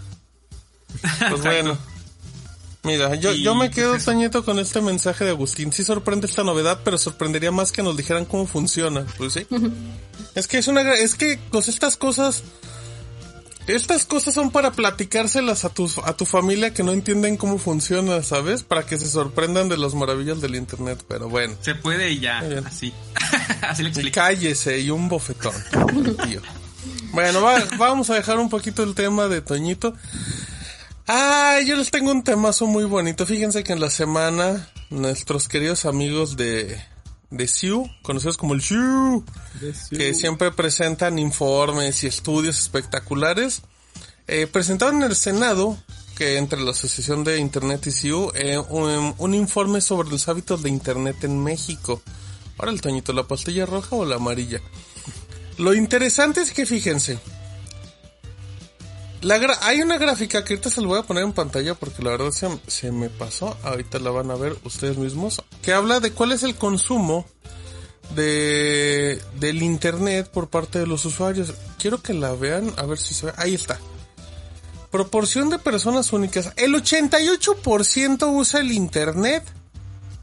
Pues 1.29 1.41
bueno. 1.43 1.77
Mira, 2.84 3.13
yo, 3.15 3.31
yo 3.34 3.53
me 3.53 3.65
pues, 3.67 3.75
quedo. 3.75 3.97
Toñito, 3.99 4.43
con 4.43 4.57
este 4.60 4.81
mensaje 4.81 5.23
de 5.25 5.31
Agustín. 5.31 5.71
Sí 5.71 5.84
sorprende 5.84 6.25
esta 6.25 6.43
novedad, 6.43 6.79
pero 6.84 6.97
sorprendería 6.97 7.51
más 7.51 7.71
que 7.71 7.84
nos 7.84 7.95
dijeran 7.95 8.25
cómo 8.25 8.47
funciona. 8.47 9.05
Pues 9.17 9.34
sí. 9.34 9.45
es 10.36 10.47
que 10.47 10.57
es 10.57 10.67
una... 10.67 10.81
gra- 10.84 10.97
Es 10.97 11.15
que, 11.15 11.38
pues 11.51 11.67
estas 11.67 11.95
cosas... 11.97 12.43
Estas 13.67 14.06
cosas 14.06 14.34
son 14.34 14.52
para 14.52 14.71
platicárselas 14.71 15.65
a 15.65 15.69
tu, 15.69 15.89
a 16.04 16.13
tu 16.17 16.26
familia 16.26 16.74
que 16.74 16.84
no 16.84 16.91
entienden 16.91 17.38
cómo 17.38 17.58
funciona, 17.60 18.21
¿sabes? 18.24 18.63
Para 18.63 18.86
que 18.86 18.97
se 18.97 19.08
sorprendan 19.08 19.69
de 19.69 19.78
las 19.78 19.93
maravillas 19.93 20.41
del 20.41 20.56
internet, 20.56 21.04
pero 21.08 21.30
bueno. 21.30 21.56
Se 21.62 21.76
puede 21.76 22.12
y 22.12 22.19
ya, 22.19 22.39
así. 22.65 22.91
así 23.62 23.84
le 23.84 23.89
Y 23.89 23.91
explico. 23.91 24.15
cállese 24.15 24.80
y 24.80 24.89
un 24.89 25.08
bofetón, 25.08 25.54
tío. 26.28 26.41
Bueno, 27.13 27.41
va- 27.41 27.63
vamos 27.78 28.10
a 28.10 28.15
dejar 28.15 28.39
un 28.39 28.50
poquito 28.50 28.84
el 28.84 28.95
tema 28.95 29.28
de 29.28 29.41
Toñito. 29.41 29.93
Ah, 31.08 31.60
yo 31.65 31.76
les 31.76 31.91
tengo 31.91 32.12
un 32.12 32.24
temazo 32.24 32.65
muy 32.67 32.86
bonito. 32.86 33.26
Fíjense 33.26 33.63
que 33.63 33.74
en 33.74 33.80
la 33.80 33.89
semana 33.89 34.69
nuestros 34.89 35.47
queridos 35.47 35.86
amigos 35.86 36.36
de 36.38 36.82
de 37.30 37.47
SIU, 37.47 37.89
conocidos 38.02 38.36
como 38.38 38.54
el 38.54 38.62
SIU, 38.62 39.24
que 39.97 40.13
siempre 40.13 40.51
presentan 40.51 41.19
informes 41.19 42.03
y 42.03 42.07
estudios 42.07 42.59
espectaculares, 42.59 43.61
eh, 44.27 44.47
presentaron 44.47 44.97
en 45.03 45.09
el 45.09 45.15
Senado, 45.15 45.77
que 46.15 46.37
entre 46.37 46.61
la 46.61 46.71
Asociación 46.71 47.23
de 47.23 47.39
Internet 47.39 47.87
y 47.87 47.91
SIU, 47.91 48.31
eh, 48.35 48.57
un, 48.57 49.13
un 49.17 49.33
informe 49.33 49.81
sobre 49.81 50.09
los 50.09 50.27
hábitos 50.27 50.61
de 50.63 50.69
Internet 50.69 51.23
en 51.23 51.43
México. 51.43 52.01
Ahora 52.57 52.71
el 52.71 52.81
Toñito, 52.81 53.11
¿la 53.13 53.23
pastilla 53.27 53.65
roja 53.65 53.95
o 53.95 54.05
la 54.05 54.15
amarilla? 54.17 54.61
Lo 55.57 55.73
interesante 55.73 56.41
es 56.41 56.51
que 56.51 56.65
fíjense, 56.65 57.19
la 59.21 59.37
gra- 59.37 59.57
hay 59.61 59.81
una 59.81 59.97
gráfica 59.97 60.43
que 60.43 60.53
ahorita 60.53 60.69
se 60.69 60.81
la 60.81 60.87
voy 60.87 60.99
a 60.99 61.03
poner 61.03 61.23
en 61.23 61.33
pantalla 61.33 61.75
porque 61.75 62.01
la 62.01 62.11
verdad 62.11 62.31
se, 62.31 62.47
se 62.67 62.91
me 62.91 63.09
pasó, 63.09 63.55
ahorita 63.63 63.99
la 63.99 64.09
van 64.11 64.31
a 64.31 64.35
ver 64.35 64.55
ustedes 64.63 64.97
mismos, 64.97 65.41
que 65.61 65.73
habla 65.73 65.99
de 65.99 66.11
cuál 66.11 66.31
es 66.31 66.41
el 66.43 66.55
consumo 66.55 67.25
de 68.15 69.21
del 69.39 69.63
internet 69.63 70.30
por 70.30 70.50
parte 70.50 70.80
de 70.80 70.88
los 70.88 71.06
usuarios. 71.06 71.54
Quiero 71.78 72.02
que 72.02 72.13
la 72.13 72.34
vean, 72.34 72.74
a 72.78 72.86
ver 72.86 72.97
si 72.97 73.13
se 73.13 73.28
ve. 73.28 73.34
Ahí 73.38 73.54
está. 73.54 73.80
Proporción 74.91 75.50
de 75.50 75.58
personas 75.58 76.12
únicas. 76.12 76.52
El 76.58 76.74
88% 76.74 78.34
usa 78.34 78.60
el 78.60 78.71
internet 78.71 79.43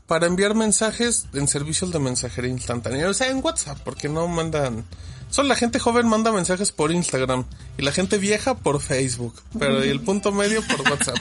para 0.07 0.27
enviar 0.27 0.55
mensajes 0.55 1.27
en 1.35 1.49
servicios 1.49 1.93
de 1.93 1.99
mensajería 1.99 2.51
instantánea. 2.51 3.09
O 3.09 3.15
sea, 3.15 3.29
en 3.29 3.45
WhatsApp, 3.45 3.79
porque 3.85 4.09
no 4.09 4.27
mandan... 4.29 4.85
Solo 5.31 5.49
la 5.49 5.57
gente 5.57 5.79
joven 5.79 6.09
manda 6.09 6.33
mensajes 6.33 6.73
por 6.73 6.91
Instagram 6.91 7.45
y 7.77 7.83
la 7.83 7.93
gente 7.93 8.19
vieja 8.19 8.57
por 8.57 8.81
Facebook, 8.81 9.35
pero 9.59 9.85
y 9.85 9.89
el 9.89 10.01
punto 10.01 10.33
medio 10.33 10.63
por 10.67 10.81
WhatsApp. 10.91 11.19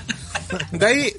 De 0.71 0.85
ahí, 0.85 1.13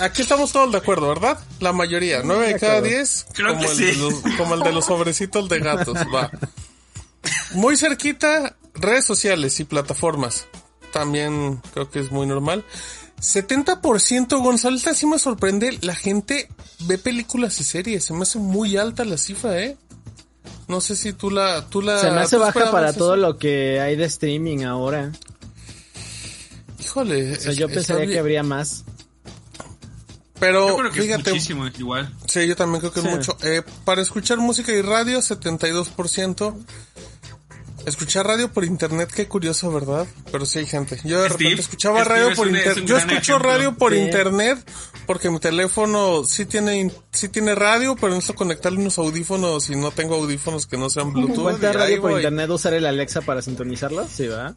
aquí 0.00 0.22
estamos 0.22 0.52
todos 0.52 0.70
de 0.70 0.78
acuerdo, 0.78 1.08
¿verdad? 1.08 1.38
La 1.60 1.72
mayoría, 1.72 2.22
nueve 2.24 2.52
de 2.52 2.60
cada 2.60 2.80
diez, 2.80 3.26
Creo 3.32 3.54
como, 3.54 3.60
que 3.60 3.66
el 3.72 3.76
sí. 3.76 3.84
de 3.84 3.96
los, 3.96 4.14
como 4.36 4.54
el 4.54 4.60
de 4.60 4.72
los 4.72 4.84
sobrecitos 4.84 5.48
de 5.48 5.58
gatos, 5.58 5.96
va. 6.14 6.30
Muy 7.54 7.76
cerquita, 7.76 8.56
redes 8.74 9.04
sociales 9.04 9.58
y 9.60 9.64
plataformas. 9.64 10.46
También 10.92 11.60
creo 11.72 11.90
que 11.90 11.98
es 12.00 12.12
muy 12.12 12.26
normal. 12.26 12.64
70% 13.20 14.40
Gonzalo, 14.40 14.76
esta 14.76 14.94
sí 14.94 15.06
me 15.06 15.18
sorprende. 15.18 15.78
La 15.82 15.94
gente 15.94 16.48
ve 16.80 16.98
películas 16.98 17.58
y 17.60 17.64
series. 17.64 18.04
Se 18.04 18.14
me 18.14 18.22
hace 18.22 18.38
muy 18.38 18.76
alta 18.76 19.04
la 19.04 19.18
cifra, 19.18 19.60
¿eh? 19.60 19.76
No 20.68 20.80
sé 20.80 20.96
si 20.96 21.12
tú 21.12 21.30
la... 21.30 21.66
Tú 21.68 21.80
la 21.82 21.98
Se 22.00 22.10
me 22.10 22.20
hace 22.20 22.36
¿tú 22.36 22.42
baja 22.42 22.70
para 22.70 22.90
eso? 22.90 22.98
todo 22.98 23.16
lo 23.16 23.38
que 23.38 23.80
hay 23.80 23.96
de 23.96 24.04
streaming 24.04 24.64
ahora. 24.64 25.12
Híjole. 26.80 27.32
O 27.32 27.40
sea, 27.40 27.52
es- 27.52 27.58
yo 27.58 27.68
pensaría 27.68 28.00
bien. 28.02 28.12
que 28.12 28.18
habría 28.18 28.42
más. 28.42 28.84
Pero 30.40 30.68
Yo 30.68 30.76
creo 30.76 30.92
que 30.92 31.02
fíjate, 31.02 31.22
es 31.22 31.28
muchísimo 31.34 31.66
igual. 31.66 32.14
Sí, 32.28 32.46
yo 32.46 32.54
también 32.54 32.80
creo 32.80 32.92
que 32.92 33.00
Sí. 33.00 33.08
es 33.08 33.12
mucho. 33.14 33.36
Eh, 33.42 33.62
para 33.84 34.02
escuchar 34.02 34.38
música 34.38 34.70
y 34.72 34.82
radio, 34.82 35.20
72%. 35.20 36.54
Escuchar 37.86 38.26
radio 38.26 38.52
por 38.52 38.64
internet, 38.64 39.10
qué 39.14 39.26
curioso, 39.28 39.72
¿verdad? 39.72 40.06
Pero 40.30 40.44
sí 40.44 40.58
hay 40.58 40.66
gente. 40.66 41.00
Yo 41.04 41.22
de 41.22 41.28
Steve, 41.30 41.44
repente 41.44 41.62
escuchaba 41.62 42.00
Steve 42.04 42.14
radio 42.16 42.30
es 42.30 42.36
por 42.36 42.46
internet. 42.48 42.84
Yo 42.84 42.96
escucho 42.98 43.16
ejemplo. 43.32 43.50
radio 43.50 43.74
por 43.76 43.92
Sí. 43.94 43.98
internet 44.00 44.70
porque 45.06 45.30
mi 45.30 45.38
teléfono 45.40 46.24
sí 46.24 46.44
tiene 46.44 46.92
sí 47.12 47.28
tiene 47.28 47.54
radio, 47.54 47.96
pero 47.96 48.08
necesito 48.14 48.34
conectarle 48.34 48.78
unos 48.80 48.98
audífonos 48.98 49.70
y 49.70 49.76
no 49.76 49.90
tengo 49.90 50.16
audífonos 50.16 50.66
que 50.66 50.76
no 50.76 50.90
sean 50.90 51.12
Bluetooth. 51.14 51.42
¿Cuenta 51.42 51.72
radio 51.72 52.00
por 52.02 52.10
voy. 52.10 52.20
internet 52.20 52.50
usar 52.50 52.74
el 52.74 52.84
Alexa 52.84 53.22
para 53.22 53.40
sintonizarlo? 53.40 54.06
Sí, 54.12 54.26
¿verdad? 54.26 54.54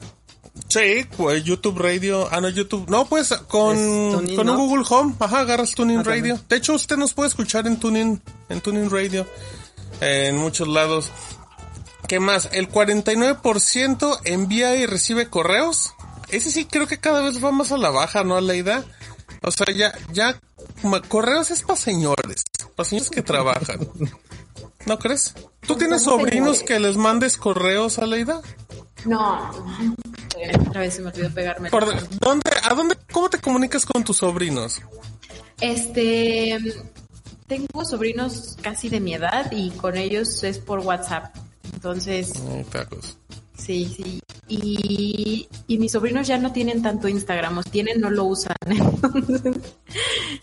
Sí, 0.68 1.06
pues 1.16 1.44
YouTube 1.46 1.78
Radio. 1.80 2.28
Ah, 2.32 2.42
no, 2.42 2.50
YouTube. 2.50 2.90
No, 2.90 3.06
pues 3.08 3.30
con, 3.48 3.78
con 4.26 4.40
un 4.40 4.46
¿no? 4.46 4.58
Google 4.58 4.84
Home. 4.90 5.16
Ajá, 5.20 5.40
agarras 5.42 5.74
TuneIn 5.74 6.00
Ah, 6.00 6.04
también. 6.04 6.24
Radio. 6.36 6.46
De 6.50 6.56
hecho, 6.58 6.74
usted 6.74 6.98
nos 6.98 7.14
puede 7.14 7.30
escuchar 7.30 7.66
en 7.68 7.80
TuneIn, 7.80 8.22
en 8.50 8.60
TuneIn 8.62 8.90
Radio. 8.90 9.26
eh, 10.02 10.26
en 10.28 10.38
muchos 10.38 10.68
lados. 10.68 11.10
¿Qué 12.12 12.20
más? 12.20 12.50
El 12.52 12.68
49% 12.68 14.20
envía 14.26 14.76
y 14.76 14.86
recibe 14.86 15.30
correos. 15.30 15.94
ese 16.28 16.52
sí 16.52 16.66
creo 16.66 16.86
que 16.86 17.00
cada 17.00 17.22
vez 17.22 17.42
va 17.42 17.54
más 17.54 17.72
a 17.72 17.78
la 17.78 17.90
baja, 17.90 18.26
¿no, 18.26 18.36
Aleida? 18.36 18.84
O 19.44 19.50
sea, 19.50 19.74
ya, 19.74 19.94
ya, 20.12 20.38
correos 21.08 21.52
es 21.52 21.62
para 21.64 21.80
señores, 21.80 22.44
para 22.76 22.90
señores 22.90 23.10
que 23.10 23.22
trabajan. 23.22 23.88
¿No 24.86 25.00
crees? 25.00 25.36
¿Tú 25.62 25.78
tienes 25.78 26.04
sobrinos 26.04 26.58
señores. 26.58 26.64
que 26.64 26.80
les 26.82 26.98
mandes 26.98 27.38
correos, 27.38 27.98
Aleida? 27.98 28.42
No, 29.06 29.50
otra 30.68 30.82
vez 30.82 30.96
se 30.96 31.04
me 31.04 31.12
olvidó 31.12 31.34
pegarme. 31.34 31.70
¿Por 31.70 31.86
dónde, 32.20 32.52
a 32.62 32.74
dónde, 32.74 32.98
cómo 33.10 33.30
te 33.30 33.40
comunicas 33.40 33.86
con 33.86 34.04
tus 34.04 34.18
sobrinos? 34.18 34.82
Este, 35.62 36.60
tengo 37.48 37.86
sobrinos 37.86 38.58
casi 38.62 38.90
de 38.90 39.00
mi 39.00 39.14
edad 39.14 39.50
y 39.54 39.72
con 39.72 39.96
ellos 39.96 40.44
es 40.44 40.60
por 40.60 40.80
WhatsApp. 40.80 41.34
Entonces, 41.82 42.34
Ay, 42.54 42.64
tacos. 42.72 43.18
sí, 43.58 43.92
sí. 43.98 44.22
Y, 44.48 45.48
y 45.66 45.78
mis 45.80 45.92
sobrinos 45.92 46.28
ya 46.28 46.38
no 46.38 46.54
tienen 46.54 46.84
tanto 46.84 47.08
Instagram, 47.08 47.58
o 47.58 47.64
tienen, 47.64 48.00
no 48.00 48.12
lo 48.12 48.26
usan. 48.26 48.56
Entonces, 48.68 49.56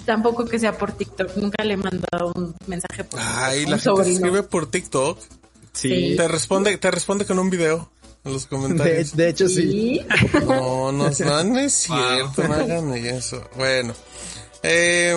tampoco 0.05 0.47
que 0.47 0.59
sea 0.59 0.77
por 0.77 0.91
TikTok. 0.93 1.37
Nunca 1.37 1.63
le 1.63 1.75
he 1.75 1.77
mandado 1.77 2.33
un 2.35 2.57
mensaje 2.67 3.05
por 3.05 3.21
Ay, 3.23 3.59
un 3.67 3.71
la 3.71 3.79
gente 3.79 3.85
sobrino. 3.85 4.13
escribe 4.15 4.43
por 4.43 4.69
TikTok. 4.69 5.17
Sí. 5.73 6.15
Te 6.17 6.27
responde, 6.27 6.77
te 6.77 6.91
responde 6.91 7.25
con 7.25 7.39
un 7.39 7.51
video 7.51 7.89
en 8.25 8.33
los 8.33 8.47
comentarios. 8.47 9.15
de 9.15 9.29
hecho, 9.29 9.49
sí. 9.49 9.71
Sí. 9.71 10.07
No, 10.45 10.91
no, 10.91 11.09
no, 11.09 11.45
no 11.45 11.59
es 11.61 11.73
cierto, 11.75 12.49
no 12.49 12.53
hagan 12.55 12.93
eso. 12.95 13.49
Bueno, 13.57 13.95
eh, 14.65 15.15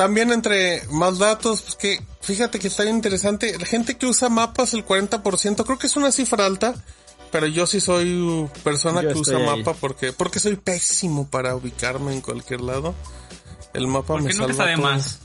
también 0.00 0.32
entre 0.32 0.82
más 0.88 1.18
datos, 1.18 1.60
pues 1.60 1.74
que 1.74 2.02
fíjate 2.22 2.58
que 2.58 2.68
está 2.68 2.84
bien 2.84 2.96
interesante. 2.96 3.58
La 3.58 3.66
gente 3.66 3.98
que 3.98 4.06
usa 4.06 4.30
mapas, 4.30 4.72
el 4.72 4.82
40%, 4.82 5.62
creo 5.62 5.78
que 5.78 5.88
es 5.88 5.94
una 5.94 6.10
cifra 6.10 6.46
alta, 6.46 6.74
pero 7.30 7.46
yo 7.46 7.66
sí 7.66 7.82
soy 7.82 8.48
persona 8.64 9.02
Yo 9.02 9.12
que 9.12 9.18
usa 9.18 9.36
ahí. 9.36 9.44
mapa 9.44 9.74
porque, 9.74 10.14
porque 10.14 10.38
soy 10.38 10.56
pésimo 10.56 11.28
para 11.28 11.54
ubicarme 11.54 12.14
en 12.14 12.22
cualquier 12.22 12.62
lado. 12.62 12.94
El 13.74 13.88
mapa 13.88 14.16
me 14.16 14.32
salva 14.32 14.74
todo. 14.74 14.82
más. 14.82 15.18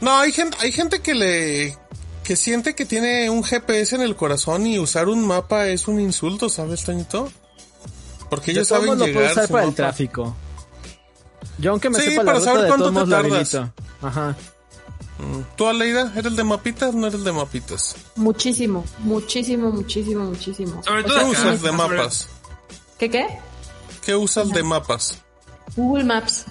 No, 0.00 0.16
hay 0.16 0.32
gente, 0.32 0.56
hay 0.62 0.72
gente 0.72 1.00
que 1.00 1.14
le 1.14 1.76
que 2.24 2.34
siente 2.34 2.74
que 2.74 2.86
tiene 2.86 3.28
un 3.28 3.44
GPS 3.44 3.94
en 3.94 4.00
el 4.00 4.16
corazón 4.16 4.66
y 4.66 4.78
usar 4.78 5.10
un 5.10 5.26
mapa 5.26 5.68
es 5.68 5.86
un 5.86 6.00
insulto, 6.00 6.48
¿sabes, 6.48 6.82
Toñito? 6.82 7.30
Porque 8.30 8.52
ellos 8.52 8.68
saben 8.68 8.86
modos 8.86 9.00
lo 9.00 9.06
llegar 9.06 9.32
usar 9.32 9.64
el 9.64 9.74
tráfico. 9.74 10.34
Yo 11.58 11.72
aunque 11.72 11.90
me 11.90 11.98
Sí, 12.00 12.10
sepa 12.10 12.22
la 12.22 12.26
para 12.26 12.38
ruta 12.38 12.50
saber 12.50 12.62
de 12.62 12.68
cuánto 12.68 12.92
todos 12.92 13.04
te 13.04 13.10
la 13.10 13.16
tardas. 13.22 13.54
habilito. 13.54 13.74
Ajá. 14.02 14.36
Mm. 15.18 15.40
¿Tú, 15.56 15.66
Aleida, 15.66 16.12
eres 16.16 16.36
de 16.36 16.44
mapitas? 16.44 16.94
¿No 16.94 17.06
eres 17.08 17.24
de 17.24 17.32
mapitas? 17.32 17.96
Muchísimo, 18.16 18.84
muchísimo, 19.00 19.70
muchísimo, 19.72 20.24
muchísimo. 20.24 20.82
Sobre 20.84 21.00
O 21.02 21.04
todo 21.04 21.18
¿Qué 21.18 21.24
usas 21.24 21.62
de 21.62 21.72
mapas? 21.72 22.28
¿Qué 22.98 23.10
qué? 23.10 23.26
¿Qué 24.04 24.14
usas 24.14 24.50
de 24.50 24.62
mapas? 24.62 25.18
Google 25.76 26.04
Maps. 26.04 26.44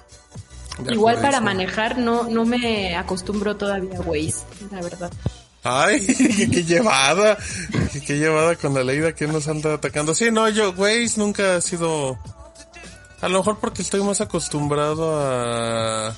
Ya 0.84 0.92
Igual 0.94 1.16
para 1.16 1.38
eso. 1.38 1.42
manejar 1.42 1.98
no, 1.98 2.24
no 2.24 2.46
me 2.46 2.96
acostumbro 2.96 3.56
todavía 3.58 3.98
a 3.98 4.02
Waze, 4.02 4.44
la 4.72 4.82
verdad. 4.82 5.12
Ay, 5.64 6.06
qué, 6.06 6.50
qué 6.52 6.64
llevada. 6.64 7.38
Qué, 7.94 8.02
qué 8.02 8.18
llevada 8.18 8.56
con 8.58 8.74
la 8.74 8.82
Aleida 8.82 9.14
que 9.16 9.28
nos 9.28 9.48
anda 9.48 9.74
atacando. 9.74 10.14
Sí, 10.14 10.30
no, 10.32 10.48
yo, 10.50 10.72
Waze 10.72 11.14
nunca 11.18 11.56
ha 11.56 11.62
sido... 11.62 12.20
A 13.22 13.30
lo 13.30 13.40
mejor 13.40 13.58
porque 13.60 13.82
estoy 13.82 14.04
más 14.04 14.22
acostumbrado 14.22 15.20
a... 15.20 16.16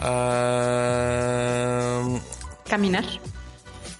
a... 0.00 2.02
Caminar. 2.68 3.04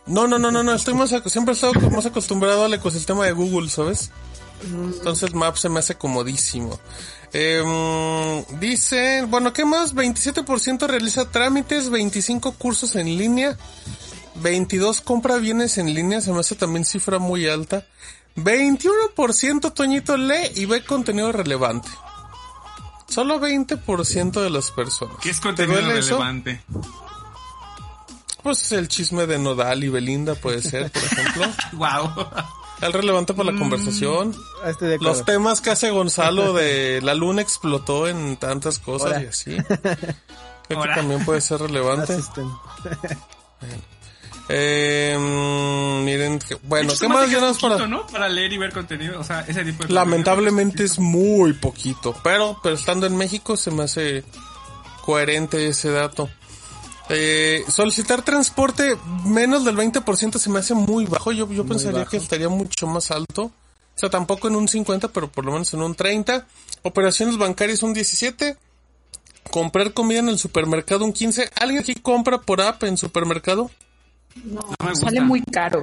No, 0.06 0.26
no, 0.26 0.38
no, 0.38 0.50
no, 0.50 0.62
no, 0.62 0.74
estoy 0.74 0.94
más, 0.94 1.14
siempre 1.26 1.52
he 1.52 1.54
estado 1.54 1.74
más 1.90 2.06
acostumbrado 2.06 2.64
al 2.64 2.74
ecosistema 2.74 3.26
de 3.26 3.32
Google, 3.32 3.68
¿sabes? 3.68 4.10
Entonces 4.62 5.34
Maps 5.34 5.60
se 5.60 5.68
me 5.68 5.78
hace 5.78 5.94
comodísimo. 5.94 6.78
Eh, 7.32 8.44
dicen, 8.58 9.30
bueno, 9.30 9.52
¿qué 9.52 9.64
más? 9.64 9.94
27% 9.94 10.86
realiza 10.86 11.30
trámites, 11.30 11.90
25 11.90 12.52
cursos 12.52 12.96
en 12.96 13.18
línea, 13.18 13.56
22 14.36 15.00
compra 15.02 15.36
bienes 15.36 15.78
en 15.78 15.94
línea, 15.94 16.20
se 16.20 16.32
me 16.32 16.40
hace 16.40 16.54
también 16.54 16.84
cifra 16.84 17.18
muy 17.18 17.46
alta. 17.46 17.86
21% 18.44 19.72
Toñito 19.72 20.16
lee 20.16 20.52
y 20.56 20.64
ve 20.66 20.84
contenido 20.84 21.32
relevante. 21.32 21.88
Solo 23.08 23.40
20% 23.40 24.42
de 24.42 24.50
las 24.50 24.70
personas. 24.70 25.16
¿Qué 25.20 25.30
es 25.30 25.36
¿Te 25.40 25.42
contenido 25.42 25.80
eso? 25.92 26.16
relevante? 26.16 26.62
Pues 28.42 28.70
el 28.72 28.88
chisme 28.88 29.26
de 29.26 29.38
Nodal 29.38 29.82
y 29.84 29.88
Belinda 29.88 30.34
puede 30.34 30.62
ser, 30.62 30.90
por 30.90 31.02
ejemplo. 31.04 31.46
Wow. 31.72 32.26
Es 32.80 32.92
relevante 32.92 33.34
para 33.34 33.50
la 33.50 33.58
conversación. 33.58 34.36
Estoy 34.64 34.88
de 34.90 34.94
acuerdo. 34.94 35.14
Los 35.14 35.24
temas 35.24 35.60
que 35.60 35.70
hace 35.70 35.90
Gonzalo 35.90 36.52
de 36.52 37.00
la 37.02 37.14
luna 37.14 37.42
explotó 37.42 38.06
en 38.06 38.36
tantas 38.36 38.78
cosas 38.78 39.20
y 39.22 39.26
así. 39.26 39.56
Creo 40.68 40.82
que 40.82 40.88
también 40.94 41.24
puede 41.24 41.40
ser 41.40 41.60
relevante. 41.62 42.16
Eh, 44.48 45.16
miren, 46.04 46.38
que- 46.38 46.56
bueno, 46.62 46.90
hecho, 46.92 47.00
¿qué 47.00 47.08
más 47.08 47.24
poquito, 47.26 47.68
para... 47.68 47.86
¿no? 47.86 48.06
Para 48.06 48.28
leer 48.28 48.52
y 48.52 48.58
ver 48.58 48.72
contenido, 48.72 49.20
o 49.20 49.24
sea, 49.24 49.40
ese 49.46 49.64
tipo 49.64 49.84
de 49.84 49.92
Lamentablemente 49.92 50.84
es 50.84 50.98
muy 50.98 51.52
poquito, 51.52 52.14
pero, 52.24 52.58
pero 52.62 52.74
estando 52.74 53.06
en 53.06 53.16
México 53.16 53.56
se 53.56 53.70
me 53.70 53.82
hace 53.84 54.24
coherente 55.04 55.68
ese 55.68 55.90
dato. 55.90 56.28
Eh, 57.10 57.64
solicitar 57.68 58.22
transporte 58.22 58.96
menos 59.24 59.64
del 59.64 59.76
20% 59.76 60.38
se 60.38 60.50
me 60.50 60.58
hace 60.58 60.74
muy 60.74 61.06
bajo. 61.06 61.32
Yo, 61.32 61.50
yo 61.50 61.64
pensaría 61.64 62.00
bajo. 62.00 62.10
que 62.10 62.16
estaría 62.18 62.48
mucho 62.50 62.86
más 62.86 63.10
alto. 63.10 63.44
O 63.44 64.00
sea, 64.00 64.10
tampoco 64.10 64.48
en 64.48 64.56
un 64.56 64.68
50, 64.68 65.08
pero 65.08 65.30
por 65.30 65.44
lo 65.44 65.52
menos 65.52 65.72
en 65.74 65.80
un 65.82 65.94
30. 65.94 66.46
Operaciones 66.82 67.38
bancarias 67.38 67.82
un 67.82 67.94
17. 67.94 68.56
Comprar 69.50 69.94
comida 69.94 70.18
en 70.18 70.28
el 70.28 70.38
supermercado 70.38 71.04
un 71.04 71.12
15. 71.14 71.50
¿Alguien 71.58 71.80
aquí 71.80 71.94
compra 71.94 72.38
por 72.42 72.60
app 72.60 72.84
en 72.84 72.98
supermercado? 72.98 73.70
No, 74.44 74.60
me 74.82 74.90
gusta. 74.90 75.06
sale 75.06 75.20
muy 75.20 75.42
caro. 75.42 75.82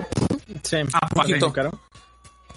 Sí. 0.63 0.77
Ah, 0.93 0.99
Un 1.03 1.09
poquito 1.09 1.39
poquito. 1.47 1.53
caro. 1.53 1.79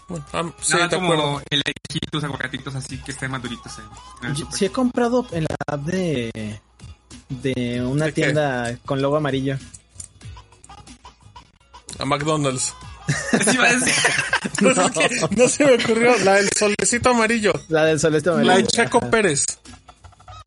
Bueno, 0.08 0.24
ah, 0.32 0.42
sí, 0.60 0.72
Nada 0.72 0.88
como 0.88 1.12
acuerdo. 1.12 1.42
elegitos, 1.50 2.24
aguacatitos 2.24 2.74
así 2.74 2.96
que 3.02 3.10
estén 3.12 3.30
maduritos 3.30 3.78
en, 3.78 3.84
en 4.24 4.30
el 4.30 4.36
Yo-. 4.36 4.48
Sí 4.52 4.64
he 4.64 4.70
comprado 4.70 5.26
en 5.32 5.42
la 5.44 5.56
app 5.66 5.80
de 5.82 6.60
de 7.28 7.82
una 7.84 8.06
¿De 8.06 8.12
qué? 8.14 8.22
tienda 8.22 8.78
con 8.86 9.02
logo 9.02 9.16
amarillo. 9.16 9.58
A 11.98 12.04
McDonald's. 12.04 12.74
Sí. 13.44 13.58
No, 14.60 14.90
qué- 14.90 15.08
no 15.36 15.48
se 15.48 15.64
me 15.64 15.74
ocurrió. 15.82 16.16
La 16.18 16.34
del 16.34 16.50
solecito 16.50 17.10
amarillo. 17.10 17.52
La 17.68 17.84
del 17.84 17.98
celeste 18.00 18.28
amarillo. 18.30 18.50
La 18.52 18.58
de 18.58 18.66
Checo 18.66 18.98
Ajá. 18.98 19.10
Pérez. 19.10 19.44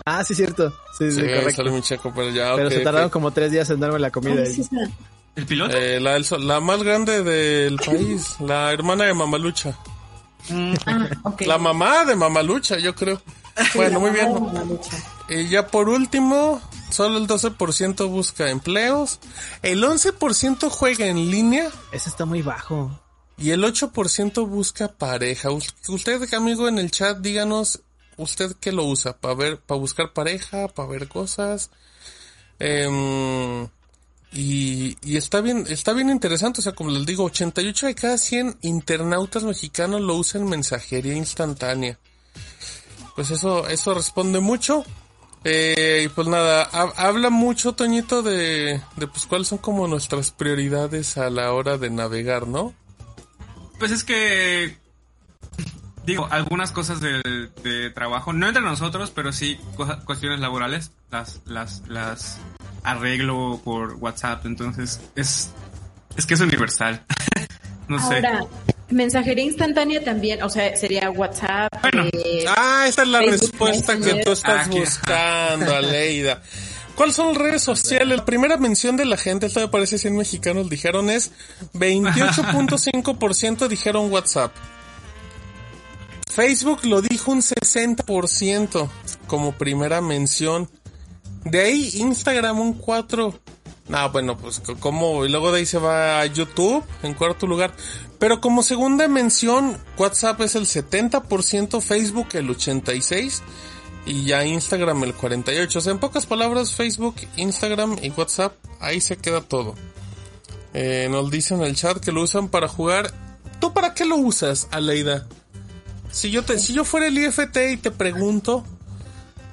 Ah, 0.06 0.24
sí, 0.24 0.34
cierto. 0.36 0.70
Sí, 0.98 1.10
sí, 1.12 1.18
Sí, 1.18 1.22
correcto. 1.22 1.52
sale 1.58 1.72
mi 1.72 1.82
Checo 1.82 2.14
Pérez. 2.14 2.34
Ya, 2.34 2.56
Pero 2.56 2.68
ok, 2.68 2.74
se 2.74 2.80
tardaron 2.82 3.08
ok. 3.08 3.14
como 3.14 3.32
tres 3.32 3.52
días 3.52 3.70
en 3.70 3.80
darme 3.80 4.00
la 4.00 4.12
comida. 4.12 4.42
Ay, 4.42 4.54
sí, 4.54 4.64
sí. 4.64 4.70
¿El 5.36 5.46
piloto? 5.46 5.76
Eh, 5.78 6.00
la, 6.00 6.60
más 6.60 6.84
grande 6.84 7.24
del 7.24 7.78
país. 7.78 8.36
La 8.40 8.72
hermana 8.72 9.06
de 9.06 9.14
Mamalucha. 9.14 9.78
Ah. 10.86 11.00
La 11.42 11.58
mamá 11.58 12.04
de 12.06 12.16
Mamalucha, 12.16 12.78
yo 12.80 12.96
creo. 12.96 13.22
Bueno, 13.76 14.00
muy 14.00 14.12
bien. 14.12 14.30
Y 15.30 15.48
ya 15.50 15.68
por 15.68 15.88
último, 15.90 16.62
solo 16.90 17.18
el 17.18 17.28
12% 17.28 18.08
busca 18.10 18.50
empleos. 18.50 19.20
El 19.62 19.84
11% 19.84 20.70
juega 20.70 21.06
en 21.06 21.30
línea. 21.32 21.70
Ese 21.92 22.10
está 22.10 22.26
muy 22.26 22.42
bajo. 22.42 23.00
Y 23.38 23.52
el 23.52 23.64
8% 23.64 24.48
busca 24.48 24.88
pareja. 24.90 25.52
Us- 25.52 25.74
Usted, 25.88 26.34
amigo, 26.34 26.68
en 26.68 26.80
el 26.80 26.92
chat, 26.92 27.20
díganos, 27.20 27.82
¿usted 28.18 28.56
qué 28.60 28.72
lo 28.72 28.84
usa? 28.86 29.18
¿Para 29.18 29.34
ver, 29.36 29.60
para 29.60 29.80
buscar 29.80 30.12
pareja? 30.14 30.68
¿Para 30.68 30.90
ver 30.90 31.08
cosas? 31.08 31.70
Em, 32.60 33.68
y, 34.34 34.98
está 35.18 35.42
bien, 35.42 35.66
está 35.70 35.94
bien 35.94 36.10
interesante. 36.10 36.62
O 36.62 36.64
sea, 36.64 36.74
como 36.74 36.90
les 36.92 37.06
digo, 37.06 37.24
88 37.26 37.88
de 37.88 37.96
cada 37.96 38.18
100 38.18 38.58
internautas 38.62 39.44
mexicanos 39.44 40.02
lo 40.02 40.16
usan 40.16 40.44
en 40.44 40.50
mensajería 40.50 41.14
instantánea. 41.16 42.00
Pues 43.16 43.32
eso, 43.32 43.68
eso 43.68 43.94
responde 43.94 44.40
mucho. 44.40 44.86
Eh, 45.44 46.04
y 46.06 46.08
pues 46.10 46.28
nada, 46.28 46.70
ha- 46.72 47.08
habla 47.08 47.30
mucho, 47.32 47.74
Toñito, 47.74 48.22
de, 48.22 48.80
de 48.96 49.08
pues 49.08 49.26
cuáles 49.26 49.48
son 49.48 49.58
como 49.58 49.88
nuestras 49.88 50.30
prioridades 50.32 51.18
a 51.18 51.30
la 51.32 51.52
hora 51.52 51.78
de 51.80 51.90
navegar, 51.90 52.48
¿no? 52.48 52.74
Pues 53.80 53.92
es 53.92 54.04
que 54.04 54.78
digo, 56.06 56.28
algunas 56.30 56.72
cosas 56.72 57.02
de, 57.02 57.22
de 57.64 57.90
trabajo, 57.90 58.34
no 58.34 58.48
entre 58.48 58.62
nosotros, 58.62 59.12
pero 59.14 59.34
sí 59.34 59.60
cuestiones 60.06 60.40
laborales, 60.40 60.92
las, 61.10 61.42
las, 61.46 61.88
las 61.88 62.38
arreglo 62.84 63.60
por 63.64 63.96
WhatsApp, 63.96 64.46
entonces 64.46 65.00
es, 65.16 65.52
es 66.18 66.26
que 66.26 66.34
es 66.34 66.40
universal. 66.42 67.04
no 67.88 68.00
sé. 68.00 68.16
Ahora, 68.16 68.46
mensajería 68.90 69.46
instantánea 69.46 70.04
también, 70.04 70.42
o 70.44 70.50
sea, 70.50 70.76
sería 70.76 71.10
WhatsApp. 71.10 71.72
Bueno. 71.82 72.10
eh, 72.12 72.46
Ah, 72.48 72.86
esta 72.88 73.04
es 73.04 73.08
la 73.08 73.20
Facebook 73.20 73.42
respuesta 73.42 73.98
que 73.98 74.24
tú 74.24 74.32
estás 74.32 74.68
Ah, 74.68 74.70
buscando, 74.70 75.76
Aleida. 75.76 76.42
¿Cuáles 76.96 77.16
son 77.16 77.30
las 77.30 77.38
redes 77.38 77.64
sociales? 77.64 78.18
La 78.18 78.26
primera 78.26 78.58
mención 78.58 78.98
de 78.98 79.06
la 79.06 79.18
gente, 79.18 79.46
esto 79.48 79.60
me 79.62 79.70
parece 79.70 79.98
100 79.98 80.18
mexicanos 80.18 80.70
dijeron 80.70 81.10
es 81.10 81.32
28.5% 81.74 83.68
dijeron 83.68 84.12
WhatsApp. 84.12 84.52
Facebook 86.30 86.82
lo 86.84 87.02
dijo 87.02 87.32
un 87.32 87.42
60% 87.42 88.90
como 89.28 89.54
primera 89.54 90.02
mención. 90.02 90.70
De 91.44 91.62
ahí 91.62 91.92
Instagram 91.96 92.60
un 92.60 92.74
4. 92.74 93.40
Ah, 93.92 94.08
bueno, 94.08 94.38
pues 94.38 94.62
como 94.80 95.26
y 95.26 95.30
luego 95.30 95.52
de 95.52 95.60
ahí 95.60 95.66
se 95.66 95.78
va 95.78 96.22
a 96.22 96.26
YouTube 96.26 96.84
en 97.04 97.14
cuarto 97.14 97.48
lugar. 97.48 97.74
Pero 98.20 98.40
como 98.40 98.64
segunda 98.64 99.08
mención, 99.08 99.78
WhatsApp 99.98 100.40
es 100.42 100.56
el 100.56 100.66
70%, 100.66 101.82
Facebook 101.82 102.28
el 102.34 102.50
86% 102.50 103.42
y 104.06 104.26
ya 104.26 104.46
Instagram 104.46 105.04
el 105.04 105.16
48%. 105.16 105.76
O 105.76 105.82
sea, 105.82 105.92
en 105.92 106.00
pocas 106.00 106.26
palabras, 106.26 106.76
Facebook, 106.76 107.16
Instagram 107.36 107.98
y 108.02 108.10
WhatsApp, 108.12 108.54
ahí 108.80 109.02
se 109.02 109.18
queda 109.18 109.42
todo. 109.42 109.76
Eh, 110.74 111.08
nos 111.12 111.30
dicen 111.30 111.60
en 111.60 111.66
el 111.66 111.76
chat 111.76 111.98
que 111.98 112.12
lo 112.12 112.22
usan 112.22 112.48
para 112.50 112.68
jugar. 112.68 113.12
¿Tú 113.60 113.74
para 113.74 113.94
qué 113.94 114.06
lo 114.06 114.16
usas, 114.18 114.68
Aleida? 114.72 115.28
Si 116.12 116.32
yo 116.32 116.44
te, 116.44 116.60
si 116.60 116.74
yo 116.74 116.84
fuera 116.84 117.08
el 117.08 117.18
IFT 117.18 117.58
y 117.74 117.78
te 117.78 117.92
pregunto, 117.92 118.66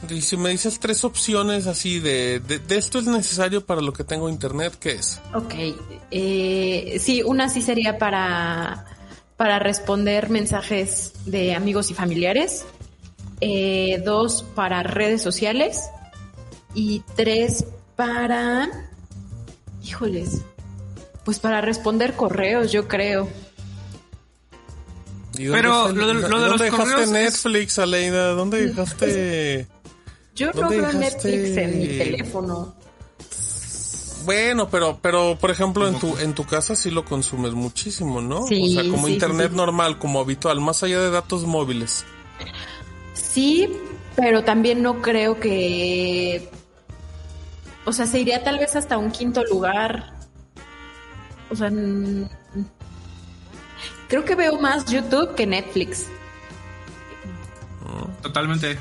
y 0.08 0.20
si 0.22 0.36
me 0.36 0.50
dices 0.50 0.78
tres 0.78 1.04
opciones 1.04 1.66
así 1.66 1.98
de, 1.98 2.40
de, 2.40 2.76
esto 2.76 2.98
es 2.98 3.06
necesario 3.06 3.64
para 3.64 3.80
lo 3.80 3.92
que 3.92 4.04
tengo 4.04 4.28
internet, 4.28 4.76
¿qué 4.78 4.92
es? 4.92 5.20
Ok, 5.34 5.54
eh, 6.10 6.96
sí, 7.00 7.22
una 7.22 7.48
sí 7.48 7.62
sería 7.62 7.98
para, 7.98 8.86
para 9.36 9.58
responder 9.58 10.30
mensajes 10.30 11.12
de 11.26 11.54
amigos 11.54 11.90
y 11.90 11.94
familiares, 11.94 12.64
eh, 13.40 14.00
dos 14.04 14.44
para 14.54 14.82
redes 14.82 15.20
sociales 15.20 15.82
y 16.74 17.02
tres 17.16 17.64
para, 17.96 18.68
híjoles, 19.82 20.42
pues 21.24 21.40
para 21.40 21.60
responder 21.60 22.14
correos, 22.14 22.70
yo 22.70 22.86
creo. 22.86 23.28
Pero 25.36 25.92
lo 25.92 26.06
de, 26.06 26.14
lo 26.14 26.40
de 26.40 26.48
¿dónde 26.48 26.64
dejaste 26.64 27.06
Netflix, 27.08 27.78
Aleida? 27.78 28.28
¿Dónde 28.32 28.66
dejaste...? 28.68 29.66
Yo 30.38 30.52
no 30.52 30.68
veo 30.68 30.92
Netflix 30.92 31.56
en 31.56 31.78
mi 31.80 31.86
teléfono. 31.88 32.74
Bueno, 34.24 34.68
pero, 34.70 34.98
pero 35.02 35.36
por 35.40 35.50
ejemplo 35.50 35.88
en 35.88 35.98
tu, 35.98 36.16
en 36.18 36.34
tu 36.34 36.44
casa 36.44 36.76
sí 36.76 36.90
lo 36.90 37.04
consumes 37.04 37.54
muchísimo, 37.54 38.20
¿no? 38.20 38.42
o 38.42 38.46
sea, 38.46 38.88
como 38.88 39.08
internet 39.08 39.52
normal, 39.52 39.98
como 39.98 40.20
habitual, 40.20 40.60
más 40.60 40.82
allá 40.82 41.00
de 41.00 41.10
datos 41.10 41.44
móviles. 41.44 42.04
Sí, 43.14 43.68
pero 44.14 44.44
también 44.44 44.82
no 44.82 45.02
creo 45.02 45.40
que, 45.40 46.48
o 47.84 47.92
sea, 47.92 48.06
se 48.06 48.20
iría 48.20 48.44
tal 48.44 48.58
vez 48.58 48.76
hasta 48.76 48.96
un 48.96 49.10
quinto 49.10 49.42
lugar. 49.44 50.14
O 51.50 51.56
sea, 51.56 51.70
creo 54.08 54.24
que 54.24 54.34
veo 54.36 54.60
más 54.60 54.84
YouTube 54.86 55.34
que 55.34 55.46
Netflix. 55.46 56.06
Totalmente 58.22 58.78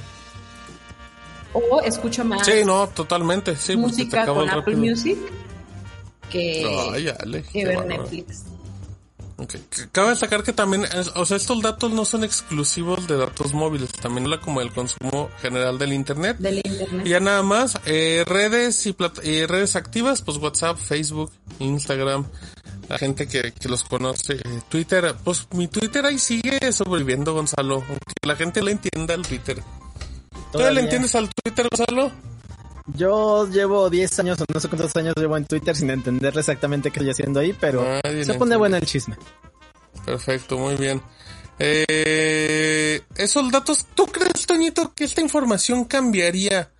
o 1.72 1.82
escucho 1.82 2.24
más 2.24 2.46
sí, 2.46 2.64
no, 2.66 2.88
totalmente, 2.88 3.56
sí, 3.56 3.76
música 3.76 4.26
con 4.26 4.50
Apple 4.50 4.76
Music 4.76 5.18
que, 6.30 7.14
que 7.52 7.66
ver 7.66 7.86
Netflix. 7.86 8.44
Okay. 9.40 9.62
Cabe 9.92 10.10
destacar 10.10 10.42
que 10.42 10.52
también, 10.52 10.86
o 11.16 11.26
sea, 11.26 11.38
estos 11.38 11.62
datos 11.62 11.92
no 11.92 12.06
son 12.06 12.24
exclusivos 12.24 13.08
de 13.08 13.18
datos 13.18 13.54
móviles, 13.54 13.92
también 13.92 14.26
habla 14.26 14.40
como 14.40 14.62
el 14.62 14.72
consumo 14.72 15.30
general 15.40 15.78
del 15.78 15.94
internet. 15.94 16.38
Del 16.40 16.58
internet. 16.58 17.06
Y 17.06 17.10
ya 17.10 17.20
nada 17.20 17.44
más, 17.44 17.78
eh, 17.86 18.24
redes 18.26 18.84
y 18.88 18.96
redes 19.46 19.76
activas, 19.76 20.24
pues 20.24 20.38
WhatsApp, 20.38 20.78
Facebook, 20.78 21.32
Instagram, 21.60 22.26
la 22.90 22.98
gente 22.98 23.28
que, 23.28 23.52
que 23.52 23.70
los 23.70 23.84
conoce, 23.84 24.38
eh, 24.38 24.62
Twitter, 24.70 25.14
pues 25.24 25.48
mi 25.52 25.68
Twitter 25.68 26.04
ahí 26.08 26.18
sigue 26.18 26.72
sobreviviendo, 26.72 27.36
Gonzalo, 27.36 27.76
aunque 27.76 28.28
la 28.28 28.36
gente 28.36 28.64
le 28.64 28.72
entienda 28.72 29.14
el 29.14 29.22
Twitter. 29.22 29.62
¿Tú 30.52 30.60
le 30.60 30.82
entiendes 30.82 31.14
al 31.16 31.30
Twitter, 31.30 31.68
Gonzalo? 31.70 32.12
Yo 32.96 33.48
llevo 33.50 33.90
10 33.90 34.20
años 34.20 34.42
o 34.42 34.46
no 34.54 34.60
sé 34.60 34.70
cuántos 34.70 34.96
años 34.96 35.14
llevo 35.18 35.36
en 35.36 35.46
Twitter 35.46 35.76
sin 35.76 35.90
entenderle 35.90 36.40
exactamente 36.40 36.90
qué 36.90 37.00
estoy 37.00 37.12
haciendo 37.12 37.40
ahí, 37.40 37.54
pero 37.60 37.84
se 38.24 38.34
pone 38.36 38.56
bueno 38.56 38.78
el 38.78 38.86
chisme. 38.86 39.16
Perfecto, 40.06 40.58
muy 40.58 40.76
bien. 40.76 41.02
Eh, 41.60 43.02
esos 43.16 43.52
datos, 43.52 43.88
¿tú 43.94 44.06
crees, 44.06 44.46
Toñito, 44.46 44.94
que 44.94 45.04
esta 45.04 45.22
información 45.22 45.86
cambiaría 45.86 46.72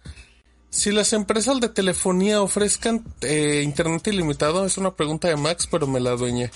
si 0.70 0.92
las 0.92 1.14
empresas 1.14 1.60
de 1.60 1.70
telefonía 1.70 2.42
ofrezcan 2.42 3.04
eh, 3.22 3.62
internet 3.64 4.08
ilimitado? 4.08 4.66
Es 4.66 4.78
una 4.78 4.96
pregunta 4.96 5.28
de 5.28 5.36
Max, 5.36 5.68
pero 5.70 5.88
me 5.88 6.00
la 6.00 6.12
dueñé. 6.12 6.52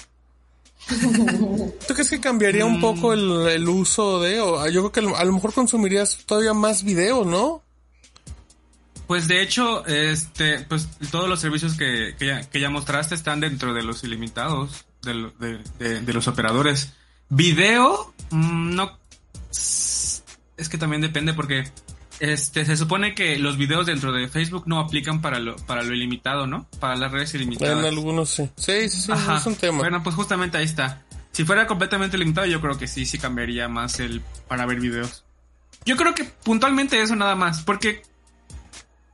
¿Tú 0.87 1.93
crees 1.93 2.09
que 2.09 2.19
cambiaría 2.19 2.65
un 2.65 2.81
poco 2.81 3.13
el, 3.13 3.67
uso 3.69 4.19
de, 4.19 4.41
o 4.41 4.67
yo 4.69 4.89
creo 4.89 4.91
que 4.91 5.15
a 5.15 5.23
lo 5.23 5.33
mejor 5.33 5.53
consumirías 5.53 6.17
todavía 6.25 6.53
más 6.53 6.83
video, 6.83 7.23
¿no? 7.23 7.63
Pues 9.07 9.27
de 9.27 9.41
hecho, 9.41 9.85
este, 9.87 10.59
pues 10.69 10.87
todos 11.11 11.27
los 11.27 11.39
servicios 11.39 11.75
que, 11.75 12.15
que, 12.17 12.59
ya, 12.59 12.69
mostraste 12.69 13.15
están 13.15 13.41
dentro 13.41 13.73
de 13.73 13.83
los 13.83 14.03
ilimitados 14.03 14.85
de, 15.01 16.13
los 16.13 16.27
operadores. 16.27 16.93
Video, 17.29 18.13
mm, 18.29 18.75
no, 18.75 18.97
es 19.49 20.23
que 20.69 20.77
también 20.77 21.01
depende 21.01 21.33
porque 21.33 21.65
este, 22.21 22.65
se 22.65 22.77
supone 22.77 23.15
que 23.15 23.39
los 23.39 23.57
videos 23.57 23.87
dentro 23.87 24.13
de 24.13 24.27
Facebook 24.27 24.65
no 24.67 24.79
aplican 24.79 25.21
para 25.21 25.39
lo, 25.39 25.55
para 25.55 25.81
lo 25.81 25.91
ilimitado, 25.95 26.45
¿no? 26.45 26.67
Para 26.79 26.95
las 26.95 27.11
redes 27.11 27.33
ilimitadas. 27.33 27.79
En 27.79 27.85
algunos 27.85 28.29
sí. 28.29 28.47
Sí, 28.55 28.87
sí, 28.89 29.01
sí, 29.01 29.11
es 29.11 29.45
un 29.47 29.55
tema. 29.55 29.79
Bueno, 29.79 30.03
pues 30.03 30.15
justamente 30.15 30.55
ahí 30.57 30.65
está. 30.65 31.01
Si 31.31 31.45
fuera 31.45 31.65
completamente 31.65 32.19
limitado, 32.19 32.45
yo 32.45 32.61
creo 32.61 32.77
que 32.77 32.87
sí, 32.87 33.07
sí 33.07 33.17
cambiaría 33.17 33.67
más 33.67 33.99
el 33.99 34.21
para 34.47 34.67
ver 34.67 34.79
videos. 34.79 35.25
Yo 35.83 35.97
creo 35.97 36.13
que 36.13 36.23
puntualmente 36.23 37.01
eso 37.01 37.15
nada 37.15 37.35
más, 37.35 37.63
porque 37.63 38.03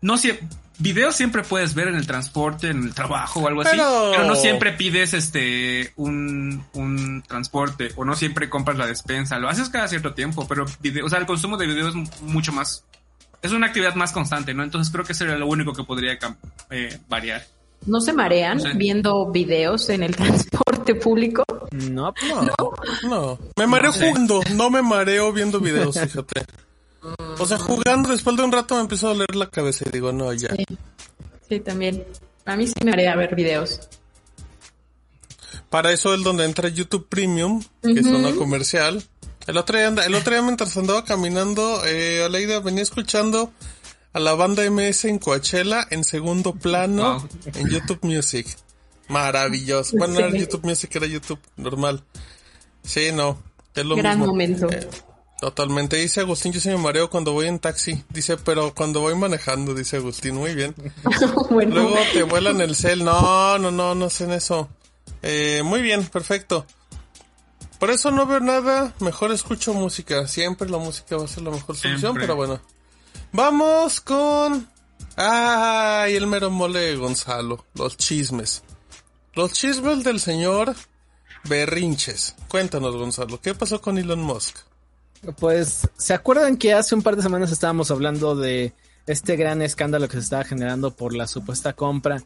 no 0.02 0.18
si 0.18 0.34
videos 0.80 1.16
siempre 1.16 1.44
puedes 1.44 1.74
ver 1.74 1.88
en 1.88 1.96
el 1.96 2.08
transporte, 2.08 2.70
en 2.70 2.84
el 2.84 2.94
trabajo 2.94 3.42
o 3.42 3.48
algo 3.48 3.62
así, 3.62 3.78
pero 4.12 4.26
no 4.26 4.36
siempre 4.36 4.74
pides 4.74 5.14
este 5.14 5.94
un, 5.96 6.64
un 6.74 7.24
transporte 7.28 7.90
o 7.96 8.06
no 8.06 8.16
siempre 8.16 8.50
compras 8.50 8.78
la 8.78 8.88
despensa, 8.88 9.40
lo 9.40 9.50
haces 9.50 9.70
cada 9.70 9.88
cierto 9.88 10.14
tiempo, 10.14 10.48
pero 10.48 10.66
video, 10.80 11.06
o 11.06 11.10
sea, 11.10 11.20
el 11.20 11.26
consumo 11.26 11.58
de 11.58 11.68
videos 11.68 11.96
es 11.96 12.22
mucho 12.22 12.52
más 12.52 12.86
es 13.42 13.52
una 13.52 13.68
actividad 13.68 13.96
más 13.96 14.12
constante, 14.12 14.54
¿no? 14.54 14.64
Entonces 14.64 14.92
creo 14.92 15.06
que 15.06 15.14
sería 15.14 15.36
lo 15.36 15.48
único 15.48 15.74
que 15.74 15.84
podría 15.84 16.18
eh, 16.70 17.00
variar. 17.08 17.46
¿No 17.86 18.02
se 18.02 18.12
marean 18.12 18.60
viendo 18.76 19.32
videos 19.32 19.90
en 19.90 20.04
el 20.04 20.16
transporte 20.16 20.96
público? 20.96 21.44
No, 21.70 22.14
no. 22.28 22.74
No. 23.04 23.40
Me 23.56 23.68
mareo 23.68 23.92
jugando, 23.92 24.42
no 24.56 24.70
me 24.70 24.82
mareo 24.82 25.32
viendo 25.32 25.60
videos, 25.60 26.00
fíjate. 26.00 26.46
O 27.40 27.46
sea, 27.46 27.58
jugando 27.58 28.10
después 28.10 28.36
de 28.36 28.44
un 28.44 28.52
rato 28.52 28.76
me 28.76 28.82
empezó 28.82 29.08
a 29.08 29.14
doler 29.14 29.36
la 29.36 29.50
cabeza 29.50 29.86
y 29.88 29.92
digo, 29.92 30.12
no, 30.12 30.32
ya. 30.34 30.50
Sí, 31.48 31.60
también. 31.60 32.06
A 32.46 32.56
mí 32.56 32.68
sí 32.68 32.74
me 32.84 32.92
marea 32.92 33.16
ver 33.16 33.36
videos. 33.36 33.80
Para 35.70 35.92
eso 35.92 36.14
es 36.14 36.24
donde 36.24 36.46
entra 36.46 36.70
YouTube 36.70 37.08
Premium, 37.08 37.64
que 37.82 38.00
es 38.00 38.06
una 38.06 38.34
comercial 38.36 39.04
el 39.48 39.58
otro 39.58 39.78
día, 39.78 39.88
el 39.88 40.14
otro 40.14 40.34
día 40.34 40.42
mientras 40.42 40.76
andaba 40.76 41.06
caminando, 41.06 41.86
eh, 41.86 42.22
Aleida 42.24 42.60
venía 42.60 42.84
escuchando 42.84 43.54
a 44.12 44.20
la 44.20 44.36
banda 44.36 44.70
MS 44.70 45.06
en 45.06 45.20
Coachella 45.20 45.88
en 45.90 46.04
segundo 46.04 46.54
plano 46.54 47.26
en 47.56 47.70
YouTube 47.70 48.00
Music. 48.02 48.46
Maravilloso. 49.08 49.96
Bueno, 49.98 50.16
no 50.16 50.20
era 50.20 50.38
YouTube 50.38 50.66
Music, 50.66 50.94
era 50.98 51.08
YouTube 51.08 51.40
normal. 51.56 52.04
Sí, 52.84 53.12
no, 53.14 53.42
es 53.74 53.86
lo 53.86 53.96
Gran 53.96 54.20
momento. 54.20 54.70
Eh, 54.70 54.86
totalmente. 55.40 55.98
Dice 55.98 56.22
Agustín, 56.22 56.52
yo 56.52 56.60
se 56.60 56.70
me 56.70 56.78
mareo 56.78 57.10
cuando 57.10 57.32
voy 57.34 57.48
en 57.48 57.60
taxi. 57.60 58.04
Dice, 58.10 58.38
pero 58.38 58.74
cuando 58.74 59.02
voy 59.02 59.16
manejando, 59.16 59.74
dice 59.74 59.98
Agustín, 59.98 60.36
muy 60.36 60.56
bien. 60.56 60.76
Luego 61.50 61.96
te 62.14 62.24
vuelan 62.24 62.62
el 62.62 62.76
cel. 62.76 63.04
No, 63.04 63.58
no, 63.58 63.72
no, 63.72 63.96
no 63.96 64.10
sé 64.10 64.26
en 64.26 64.34
eso. 64.34 64.70
Eh, 65.22 65.62
muy 65.64 65.82
bien, 65.82 66.06
perfecto. 66.06 66.66
Por 67.80 67.92
eso 67.92 68.10
no 68.10 68.26
veo 68.26 68.40
nada, 68.40 68.94
mejor 69.00 69.32
escucho 69.32 69.74
música. 69.74 70.28
Siempre 70.28 70.70
la 70.70 70.78
música 70.78 71.16
va 71.18 71.26
a 71.26 71.28
ser 71.28 71.44
la 71.44 71.52
mejor 71.52 71.76
solución, 71.76 72.16
pero 72.16 72.36
bueno. 72.36 72.60
Vamos 73.32 74.02
con... 74.02 74.68
Ay, 75.16 76.16
el 76.16 76.28
mero 76.28 76.50
mole 76.50 76.96
Gonzalo, 76.96 77.66
los 77.76 77.98
chismes. 77.98 78.64
Los 79.34 79.54
chismes 79.54 80.04
del 80.04 80.20
señor 80.20 80.76
Berrinches. 81.44 82.36
Cuéntanos, 82.48 82.96
Gonzalo, 82.96 83.40
¿qué 83.42 83.54
pasó 83.54 83.82
con 83.82 83.98
Elon 83.98 84.22
Musk? 84.22 84.58
Pues, 85.40 85.88
¿se 85.98 86.14
acuerdan 86.14 86.58
que 86.58 86.74
hace 86.74 86.96
un 86.96 87.02
par 87.02 87.16
de 87.16 87.24
semanas 87.24 87.52
estábamos 87.52 87.92
hablando 87.92 88.36
de 88.36 88.74
este 89.08 89.36
gran 89.36 89.62
escándalo 89.62 90.08
que 90.08 90.14
se 90.14 90.24
estaba 90.24 90.44
generando 90.44 90.92
por 90.92 91.14
la 91.14 91.28
supuesta 91.28 91.74
compra 91.74 92.24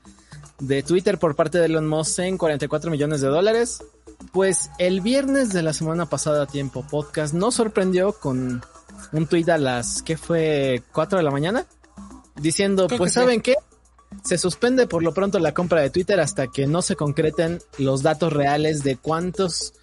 de 0.59 0.83
Twitter 0.83 1.17
por 1.17 1.35
parte 1.35 1.57
de 1.59 1.65
Elon 1.65 1.87
Musk 1.87 2.19
en 2.19 2.37
44 2.37 2.91
millones 2.91 3.21
de 3.21 3.27
dólares? 3.27 3.83
Pues 4.31 4.69
el 4.77 5.01
viernes 5.01 5.51
de 5.51 5.63
la 5.63 5.73
semana 5.73 6.05
pasada, 6.05 6.45
Tiempo 6.45 6.85
Podcast, 6.87 7.33
nos 7.33 7.55
sorprendió 7.55 8.13
con 8.13 8.61
un 9.11 9.27
tuit 9.27 9.49
a 9.49 9.57
las, 9.57 10.03
¿qué 10.03 10.17
fue? 10.17 10.83
4 10.91 11.17
de 11.17 11.23
la 11.23 11.31
mañana, 11.31 11.65
diciendo, 12.35 12.87
pues 12.87 13.13
¿saben 13.13 13.41
qué? 13.41 13.55
Se 14.23 14.37
suspende 14.37 14.87
por 14.87 15.03
lo 15.03 15.13
pronto 15.13 15.39
la 15.39 15.53
compra 15.53 15.81
de 15.81 15.89
Twitter 15.89 16.19
hasta 16.19 16.47
que 16.47 16.67
no 16.67 16.81
se 16.81 16.95
concreten 16.95 17.59
los 17.77 18.03
datos 18.03 18.33
reales 18.33 18.83
de 18.83 18.97
cuántos, 18.97 19.73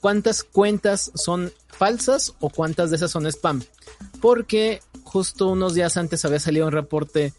cuántas 0.00 0.44
cuentas 0.44 1.10
son 1.14 1.52
falsas 1.72 2.34
o 2.40 2.50
cuántas 2.50 2.90
de 2.90 2.96
esas 2.96 3.10
son 3.10 3.26
spam. 3.26 3.62
Porque 4.20 4.80
justo 5.02 5.48
unos 5.48 5.74
días 5.74 5.96
antes 5.96 6.24
había 6.24 6.38
salido 6.38 6.66
un 6.66 6.72
reporte 6.72 7.32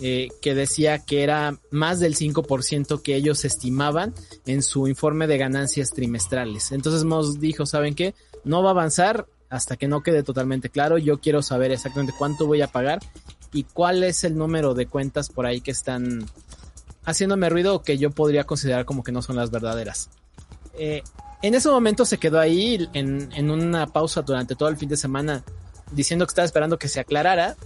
eh, 0.00 0.28
que 0.42 0.54
decía 0.54 0.98
que 0.98 1.22
era 1.22 1.58
más 1.70 2.00
del 2.00 2.16
5% 2.16 3.00
que 3.00 3.16
ellos 3.16 3.44
estimaban 3.46 4.14
en 4.44 4.62
su 4.62 4.88
informe 4.88 5.26
de 5.26 5.38
ganancias 5.38 5.90
trimestrales. 5.90 6.72
Entonces 6.72 7.04
Moss 7.04 7.40
dijo, 7.40 7.64
¿saben 7.64 7.94
qué? 7.94 8.14
No 8.44 8.62
va 8.62 8.70
a 8.70 8.72
avanzar 8.72 9.26
hasta 9.48 9.76
que 9.76 9.88
no 9.88 10.02
quede 10.02 10.22
totalmente 10.22 10.68
claro. 10.68 10.98
Yo 10.98 11.18
quiero 11.18 11.42
saber 11.42 11.72
exactamente 11.72 12.14
cuánto 12.18 12.46
voy 12.46 12.60
a 12.60 12.68
pagar 12.68 13.00
y 13.52 13.64
cuál 13.64 14.04
es 14.04 14.24
el 14.24 14.36
número 14.36 14.74
de 14.74 14.86
cuentas 14.86 15.30
por 15.30 15.46
ahí 15.46 15.62
que 15.62 15.70
están 15.70 16.26
haciéndome 17.04 17.48
ruido 17.48 17.82
que 17.82 17.96
yo 17.96 18.10
podría 18.10 18.44
considerar 18.44 18.84
como 18.84 19.02
que 19.02 19.12
no 19.12 19.22
son 19.22 19.36
las 19.36 19.50
verdaderas. 19.50 20.10
Eh, 20.74 21.02
en 21.42 21.54
ese 21.54 21.68
momento 21.68 22.04
se 22.04 22.18
quedó 22.18 22.40
ahí 22.40 22.88
en, 22.92 23.30
en 23.32 23.50
una 23.50 23.86
pausa 23.86 24.22
durante 24.22 24.54
todo 24.54 24.68
el 24.68 24.76
fin 24.76 24.88
de 24.88 24.96
semana 24.96 25.44
diciendo 25.92 26.26
que 26.26 26.30
estaba 26.30 26.46
esperando 26.46 26.78
que 26.78 26.88
se 26.88 27.00
aclarara. 27.00 27.56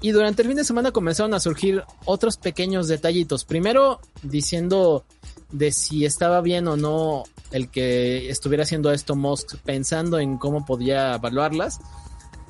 Y 0.00 0.10
durante 0.10 0.42
el 0.42 0.48
fin 0.48 0.56
de 0.56 0.64
semana 0.64 0.90
comenzaron 0.90 1.32
a 1.32 1.38
surgir 1.40 1.84
otros 2.04 2.36
pequeños 2.36 2.88
detallitos. 2.88 3.44
Primero 3.44 4.00
diciendo 4.22 5.04
de 5.52 5.70
si 5.70 6.04
estaba 6.04 6.40
bien 6.40 6.66
o 6.66 6.76
no 6.76 7.24
el 7.52 7.68
que 7.68 8.28
estuviera 8.30 8.64
haciendo 8.64 8.90
esto 8.90 9.14
Musk 9.14 9.56
pensando 9.58 10.18
en 10.18 10.38
cómo 10.38 10.66
podía 10.66 11.14
evaluarlas. 11.14 11.78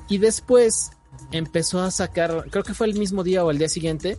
Y 0.09 0.17
después 0.17 0.91
empezó 1.31 1.81
a 1.81 1.91
sacar, 1.91 2.45
creo 2.49 2.63
que 2.63 2.73
fue 2.73 2.87
el 2.87 2.97
mismo 2.97 3.23
día 3.23 3.45
o 3.45 3.51
el 3.51 3.59
día 3.59 3.69
siguiente, 3.69 4.17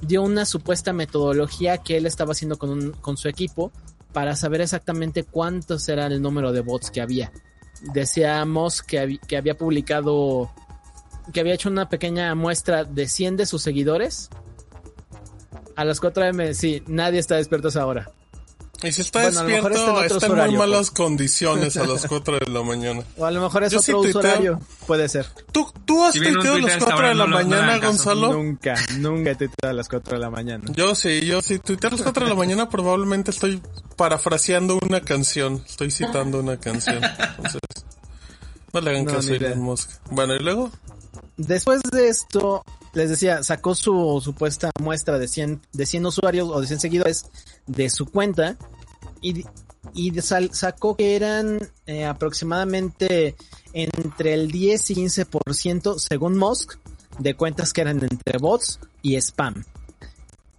dio 0.00 0.22
una 0.22 0.46
supuesta 0.46 0.92
metodología 0.92 1.78
que 1.78 1.98
él 1.98 2.06
estaba 2.06 2.32
haciendo 2.32 2.56
con, 2.56 2.92
con 2.92 3.16
su 3.16 3.28
equipo 3.28 3.70
para 4.12 4.36
saber 4.36 4.60
exactamente 4.60 5.24
cuántos 5.24 5.88
era 5.88 6.06
el 6.06 6.20
número 6.20 6.52
de 6.52 6.60
bots 6.60 6.90
que 6.90 7.00
había. 7.00 7.32
Decía 7.92 8.44
Musk 8.44 8.86
que, 8.86 9.36
había 9.36 9.56
publicado, 9.56 10.50
que 11.32 11.40
había 11.40 11.54
hecho 11.54 11.68
una 11.68 11.88
pequeña 11.88 12.34
muestra 12.34 12.84
de 12.84 13.08
100 13.08 13.38
de 13.38 13.46
sus 13.46 13.62
seguidores. 13.62 14.30
A 15.74 15.84
las 15.84 16.00
4 16.00 16.24
am, 16.24 16.54
sí, 16.54 16.82
nadie 16.86 17.18
está 17.18 17.36
despierto 17.36 17.68
a 17.68 17.70
esa 17.70 17.86
hora. 17.86 18.12
Y 18.82 18.92
si 18.92 19.02
está 19.02 19.22
bueno, 19.22 19.44
despierto, 19.44 20.02
está 20.02 20.26
en 20.26 20.34
muy 20.34 20.56
malas 20.56 20.90
condiciones 20.90 21.76
a 21.76 21.86
las 21.86 22.06
4 22.06 22.40
de 22.40 22.50
la 22.50 22.62
mañana. 22.62 23.02
O 23.16 23.24
a 23.24 23.30
lo 23.30 23.40
mejor 23.40 23.64
es 23.64 23.72
Yo 23.72 23.78
otro 23.78 24.02
sí 24.02 24.16
horario. 24.16 24.60
Puede 24.86 25.08
ser. 25.08 25.26
¿Tú, 25.52 25.72
tú 25.84 26.04
has 26.04 26.14
si 26.14 26.20
tuiteado 26.20 26.56
a 26.56 26.60
las 26.60 26.76
4 26.78 27.08
de 27.08 27.14
la 27.14 27.26
no 27.26 27.36
mañana, 27.36 27.78
Gonzalo? 27.78 28.32
Nunca, 28.32 28.74
nunca 28.98 29.30
he 29.30 29.34
tuiteado 29.36 29.70
a 29.70 29.72
las 29.72 29.88
4 29.88 30.14
de 30.14 30.20
la 30.20 30.30
mañana. 30.30 30.64
Yo 30.74 30.94
sí, 30.94 31.24
yo 31.24 31.40
sí. 31.42 31.58
Tuitear 31.58 31.92
a 31.92 31.96
las 31.96 32.02
4 32.02 32.24
de 32.24 32.30
la 32.30 32.36
mañana 32.36 32.68
probablemente 32.68 33.30
estoy 33.30 33.62
parafraseando 33.96 34.78
una 34.82 35.00
canción. 35.00 35.62
Estoy 35.66 35.90
citando 35.90 36.40
una 36.40 36.58
canción. 36.58 37.00
Entonces, 37.36 37.60
no 38.72 38.80
le 38.80 38.90
hagan 38.90 39.04
no, 39.04 39.12
caso 39.12 39.32
a 39.32 39.36
Elon 39.36 39.60
Musk. 39.60 39.90
Bueno, 40.10 40.34
¿y 40.34 40.40
luego? 40.40 40.70
Después 41.36 41.80
de 41.82 42.08
esto, 42.08 42.64
les 42.94 43.10
decía, 43.10 43.42
sacó 43.42 43.74
su 43.74 44.20
supuesta 44.22 44.70
muestra 44.80 45.18
de 45.18 45.28
100, 45.28 45.60
de 45.72 45.86
100 45.86 46.06
usuarios 46.06 46.48
o 46.50 46.60
de 46.60 46.66
100 46.66 46.80
seguidores 46.80 47.26
de 47.66 47.88
su 47.90 48.06
cuenta 48.06 48.56
y, 49.20 49.44
y 49.94 50.12
sacó 50.20 50.96
que 50.96 51.16
eran 51.16 51.58
eh, 51.86 52.04
aproximadamente 52.04 53.36
entre 53.72 54.34
el 54.34 54.50
10 54.50 54.90
y 54.90 54.94
15% 54.96 55.98
según 55.98 56.36
Musk 56.36 56.78
de 57.18 57.34
cuentas 57.34 57.72
que 57.72 57.82
eran 57.82 58.02
entre 58.02 58.38
bots 58.38 58.80
y 59.02 59.16
spam. 59.16 59.64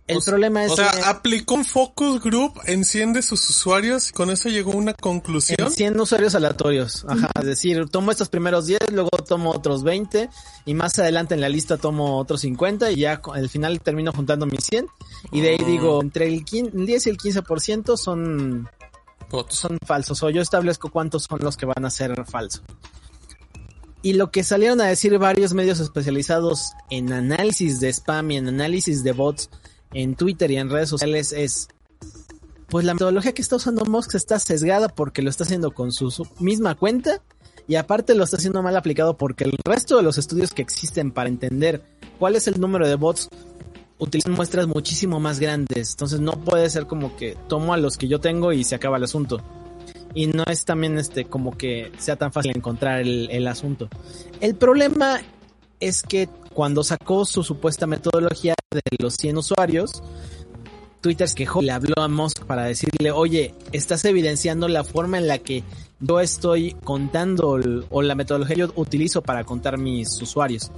El 0.06 0.20
problema 0.20 0.66
es 0.66 0.72
o 0.72 0.76
sea, 0.76 0.92
aplicó 1.10 1.56
un 1.56 1.63
focus 1.63 2.22
group 2.22 2.60
en 2.66 2.84
100 2.84 3.13
de 3.13 3.22
sus 3.22 3.50
usuarios 3.50 4.10
y 4.10 4.12
con 4.13 4.30
eso 4.30 4.50
llegó 4.50 4.74
a 4.74 4.76
una 4.76 4.94
conclusión. 4.94 5.58
En 5.60 5.72
100 5.72 6.00
usuarios 6.00 6.36
aleatorios. 6.36 7.06
Ajá, 7.08 7.30
es 7.39 7.46
decir, 7.46 7.88
tomo 7.89 8.12
estos 8.12 8.28
primeros 8.28 8.66
10, 8.66 8.92
luego 8.92 9.10
tomo 9.26 9.52
otros 9.52 9.84
20 9.84 10.30
y 10.66 10.74
más 10.74 11.00
adelante 11.00 11.36
en 11.36 11.42
la 11.42 11.48
lista 11.48 11.78
tomo 11.78 12.18
otros 12.18 12.42
50 12.42 12.92
y 12.92 12.98
ya 12.98 13.22
al 13.34 13.50
final 13.50 13.80
termino 13.80 14.12
juntando 14.12 14.46
mis 14.46 14.66
100 14.66 14.88
y 15.32 15.39
de 15.39 15.50
ahí 15.52 15.58
ah. 15.62 15.66
digo, 15.66 16.02
entre 16.02 16.28
el 16.28 16.44
10 16.44 17.08
y 17.08 17.10
el 17.10 17.18
15% 17.18 17.96
son 17.96 18.70
son 19.50 19.80
falsos 19.84 20.22
o 20.22 20.30
yo 20.30 20.42
establezco 20.42 20.92
cuántos 20.92 21.24
son 21.24 21.39
los 21.42 21.58
que 21.58 21.66
van 21.66 21.86
a 21.86 21.89
ser 21.89 22.26
falsos. 22.26 22.62
Y 24.02 24.13
lo 24.13 24.32
que 24.32 24.44
salieron 24.44 24.82
a 24.82 24.86
decir 24.86 25.18
varios 25.18 25.54
medios 25.54 25.80
especializados 25.80 26.74
en 26.89 27.13
análisis 27.13 27.80
de 27.80 27.88
spam 27.88 28.32
y 28.32 28.38
en 28.38 28.50
análisis 28.50 29.02
de 29.02 29.13
bots 29.13 29.50
en 29.94 30.16
Twitter 30.16 30.50
y 30.52 30.58
en 30.58 30.70
redes 30.70 30.90
sociales 30.90 31.32
es, 31.32 31.68
pues 32.68 32.86
la 32.86 32.94
metodología 32.94 33.34
que 33.34 33.42
está 33.42 33.56
usando 33.56 33.86
Musk 33.86 34.16
está 34.16 34.40
sesgada 34.40 34.88
porque 34.90 35.22
lo 35.22 35.30
está 35.30 35.44
haciendo 35.44 35.72
con 35.72 35.92
su, 35.92 36.28
misma 36.40 36.76
cuenta 36.76 37.22
y 37.68 37.76
aparte 37.76 38.16
lo 38.16 38.24
está 38.24 38.38
haciendo 38.38 38.62
mal 38.62 38.76
aplicado 38.76 39.18
porque 39.18 39.46
el 39.46 39.58
resto 39.64 39.98
de 39.98 40.04
los 40.04 40.18
estudios 40.18 40.52
que 40.52 40.62
existen 40.62 41.12
para 41.12 41.30
entender 41.30 41.84
cuál 42.20 42.36
es 42.36 42.48
el 42.48 42.60
número 42.60 42.88
de 42.88 42.96
bots 42.96 43.30
utilizan 44.00 44.34
muestras 44.34 44.68
muchísimo 44.68 45.20
más 45.20 45.40
grandes. 45.40 45.92
Entonces 45.92 46.20
no 46.20 46.34
puede 46.34 46.70
ser 46.70 46.88
como 46.88 47.16
que 47.16 47.38
tomo 47.48 47.74
a 47.74 47.78
los 47.78 47.98
que 47.98 48.08
yo 48.08 48.20
tengo 48.20 48.52
y 48.52 48.64
se 48.64 48.76
acaba 48.76 48.98
el 48.98 49.04
asunto. 49.04 49.42
Y 50.14 50.28
no 50.28 50.44
es 50.46 50.66
también 50.66 50.98
este 50.98 51.26
como 51.26 51.58
que 51.58 51.92
sea 51.98 52.18
tan 52.18 52.34
fácil 52.34 52.52
encontrar 52.56 53.00
el, 53.00 53.30
el 53.32 53.48
asunto. 53.48 53.88
El 54.42 54.56
problema 54.56 55.22
es 55.80 56.04
que 56.04 56.30
cuando 56.54 56.84
sacó 56.84 57.26
su 57.26 57.44
supuesta 57.44 57.88
metodología 57.88 58.56
de 58.72 58.82
los 59.00 59.16
100 59.16 59.38
usuarios, 59.38 60.04
Twitter 61.02 61.28
se 61.28 61.36
quejó, 61.36 61.62
le 61.62 61.74
habló 61.74 61.96
a 61.98 62.08
Musk 62.08 62.46
para 62.46 62.64
decirle, 62.64 63.12
oye, 63.12 63.54
estás 63.74 64.06
evidenciando 64.06 64.70
la 64.70 64.86
forma 64.86 65.18
en 65.18 65.28
la 65.28 65.38
que 65.38 65.64
yo 66.00 66.22
estoy 66.22 66.76
contando 66.84 67.60
o 67.90 68.02
la 68.02 68.16
metodología 68.16 68.56
que 68.56 68.62
yo 68.62 68.72
utilizo 68.76 69.22
para 69.22 69.44
contar 69.44 69.78
mis 69.78 70.22
usuarios. 70.22 70.72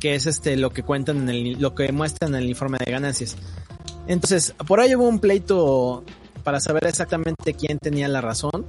Que 0.00 0.14
es 0.14 0.26
este 0.26 0.56
lo 0.56 0.70
que 0.70 0.82
cuentan 0.82 1.22
en 1.22 1.28
el, 1.28 1.52
lo 1.60 1.74
que 1.74 1.92
muestran 1.92 2.34
en 2.34 2.42
el 2.42 2.48
informe 2.48 2.78
de 2.84 2.90
ganancias. 2.90 3.36
Entonces, 4.06 4.54
por 4.66 4.80
ahí 4.80 4.94
hubo 4.94 5.06
un 5.06 5.20
pleito 5.20 6.02
para 6.42 6.58
saber 6.58 6.86
exactamente 6.86 7.54
quién 7.54 7.78
tenía 7.78 8.08
la 8.08 8.20
razón. 8.20 8.64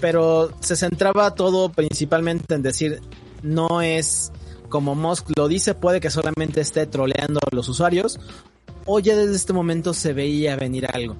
Pero 0.00 0.52
se 0.60 0.74
centraba 0.74 1.34
todo 1.36 1.70
principalmente 1.70 2.54
en 2.54 2.62
decir, 2.62 3.00
no 3.42 3.82
es 3.82 4.32
como 4.68 4.94
Musk 4.94 5.28
lo 5.36 5.48
dice, 5.48 5.74
puede 5.74 6.00
que 6.00 6.10
solamente 6.10 6.62
esté 6.62 6.86
troleando 6.86 7.40
a 7.40 7.54
los 7.54 7.68
usuarios, 7.68 8.18
o 8.86 9.00
ya 9.00 9.14
desde 9.14 9.36
este 9.36 9.52
momento 9.52 9.92
se 9.92 10.14
veía 10.14 10.56
venir 10.56 10.86
algo. 10.90 11.16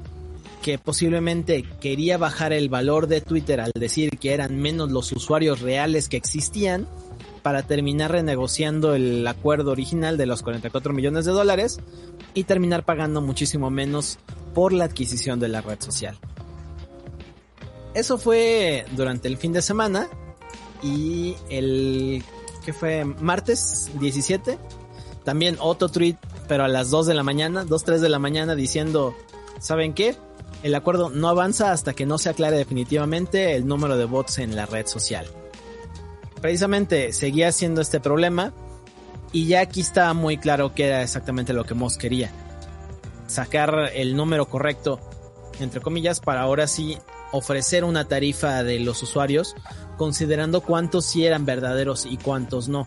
Que 0.63 0.79
posiblemente 0.79 1.63
quería 1.81 2.17
bajar 2.17 2.55
el 2.55 2.71
valor 2.71 3.09
de 3.09 3.21
Twitter 3.21 3.61
al 3.61 3.73
decir 3.75 4.19
que 4.19 4.33
eran 4.33 4.57
menos 4.57 4.91
los 4.91 5.13
usuarios 5.13 5.61
reales 5.61 6.09
que 6.09 6.17
existían 6.17 6.89
para 7.43 7.63
terminar 7.63 8.13
renegociando 8.13 8.95
el 8.95 9.27
acuerdo 9.27 9.73
original 9.73 10.17
de 10.17 10.27
los 10.27 10.43
44 10.43 10.95
millones 10.95 11.27
de 11.27 11.33
dólares 11.33 11.81
y 12.33 12.45
terminar 12.45 12.85
pagando 12.85 13.21
muchísimo 13.21 13.69
menos 13.69 14.19
por 14.55 14.73
la 14.73 14.85
adquisición 14.85 15.41
de 15.41 15.49
la 15.49 15.61
red 15.61 15.81
social. 15.81 16.17
Eso 17.95 18.17
fue 18.17 18.87
durante 18.93 19.29
el 19.29 19.37
fin 19.37 19.53
de 19.53 19.61
semana 19.61 20.09
y 20.83 21.37
el 21.49 22.23
que 22.65 22.73
fue 22.73 23.05
martes 23.05 23.91
17, 23.99 24.59
también 25.25 25.57
otro 25.61 25.89
tweet, 25.89 26.17
pero 26.49 26.65
a 26.65 26.69
las 26.69 26.91
2 26.91 27.07
de 27.07 27.15
la 27.15 27.23
mañana, 27.23 27.65
2, 27.65 27.85
3 27.85 28.01
de 28.01 28.09
la 28.09 28.19
mañana 28.19 28.55
diciendo, 28.55 29.15
¿saben 29.61 29.95
qué? 29.95 30.17
El 30.63 30.75
acuerdo 30.75 31.11
no 31.11 31.29
avanza 31.29 31.73
hasta 31.73 31.93
que 31.93 32.07
no 32.07 32.19
se 32.19 32.31
aclare 32.31 32.57
definitivamente 32.57 33.55
el 33.57 33.67
número 33.67 33.97
de 33.97 34.05
bots 34.05 34.39
en 34.39 34.55
la 34.55 34.67
red 34.67 34.87
social. 34.87 35.27
Precisamente 36.41 37.13
seguía 37.13 37.53
siendo 37.53 37.81
este 37.81 38.01
problema 38.01 38.53
y 39.33 39.47
ya 39.47 39.61
aquí 39.61 39.81
estaba 39.81 40.13
muy 40.13 40.39
claro 40.39 40.75
que 40.75 40.87
era 40.87 41.03
exactamente 41.03 41.53
lo 41.53 41.65
que 41.65 41.75
Moss 41.75 41.97
quería. 41.97 42.31
Sacar 43.27 43.91
el 43.95 44.15
número 44.15 44.47
correcto, 44.47 45.01
entre 45.59 45.81
comillas, 45.81 46.21
para 46.21 46.43
ahora 46.43 46.67
sí 46.67 46.99
ofrecer 47.33 47.85
una 47.85 48.07
tarifa 48.07 48.63
de 48.63 48.79
los 48.79 49.03
usuarios 49.03 49.55
considerando 49.97 50.61
cuántos 50.61 51.05
sí 51.05 51.27
eran 51.27 51.45
verdaderos 51.45 52.07
y 52.07 52.17
cuántos 52.17 52.69
no. 52.69 52.87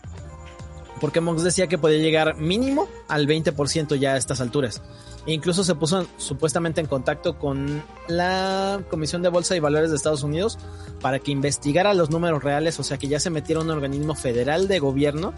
Porque 1.00 1.20
Mox 1.20 1.42
decía 1.42 1.66
que 1.66 1.76
podía 1.78 1.98
llegar 1.98 2.36
mínimo 2.36 2.88
al 3.08 3.26
20% 3.26 3.96
ya 3.98 4.14
a 4.14 4.16
estas 4.16 4.40
alturas. 4.40 4.82
E 5.26 5.32
incluso 5.32 5.64
se 5.64 5.74
puso 5.74 6.06
supuestamente 6.16 6.80
en 6.80 6.86
contacto 6.86 7.38
con 7.38 7.82
la 8.08 8.80
Comisión 8.88 9.22
de 9.22 9.28
Bolsa 9.28 9.56
y 9.56 9.60
Valores 9.60 9.90
de 9.90 9.96
Estados 9.96 10.22
Unidos 10.22 10.58
para 11.00 11.18
que 11.18 11.32
investigara 11.32 11.94
los 11.94 12.10
números 12.10 12.42
reales, 12.42 12.78
o 12.78 12.82
sea 12.82 12.96
que 12.96 13.08
ya 13.08 13.20
se 13.20 13.30
metiera 13.30 13.60
un 13.60 13.70
organismo 13.70 14.14
federal 14.14 14.68
de 14.68 14.78
gobierno 14.78 15.34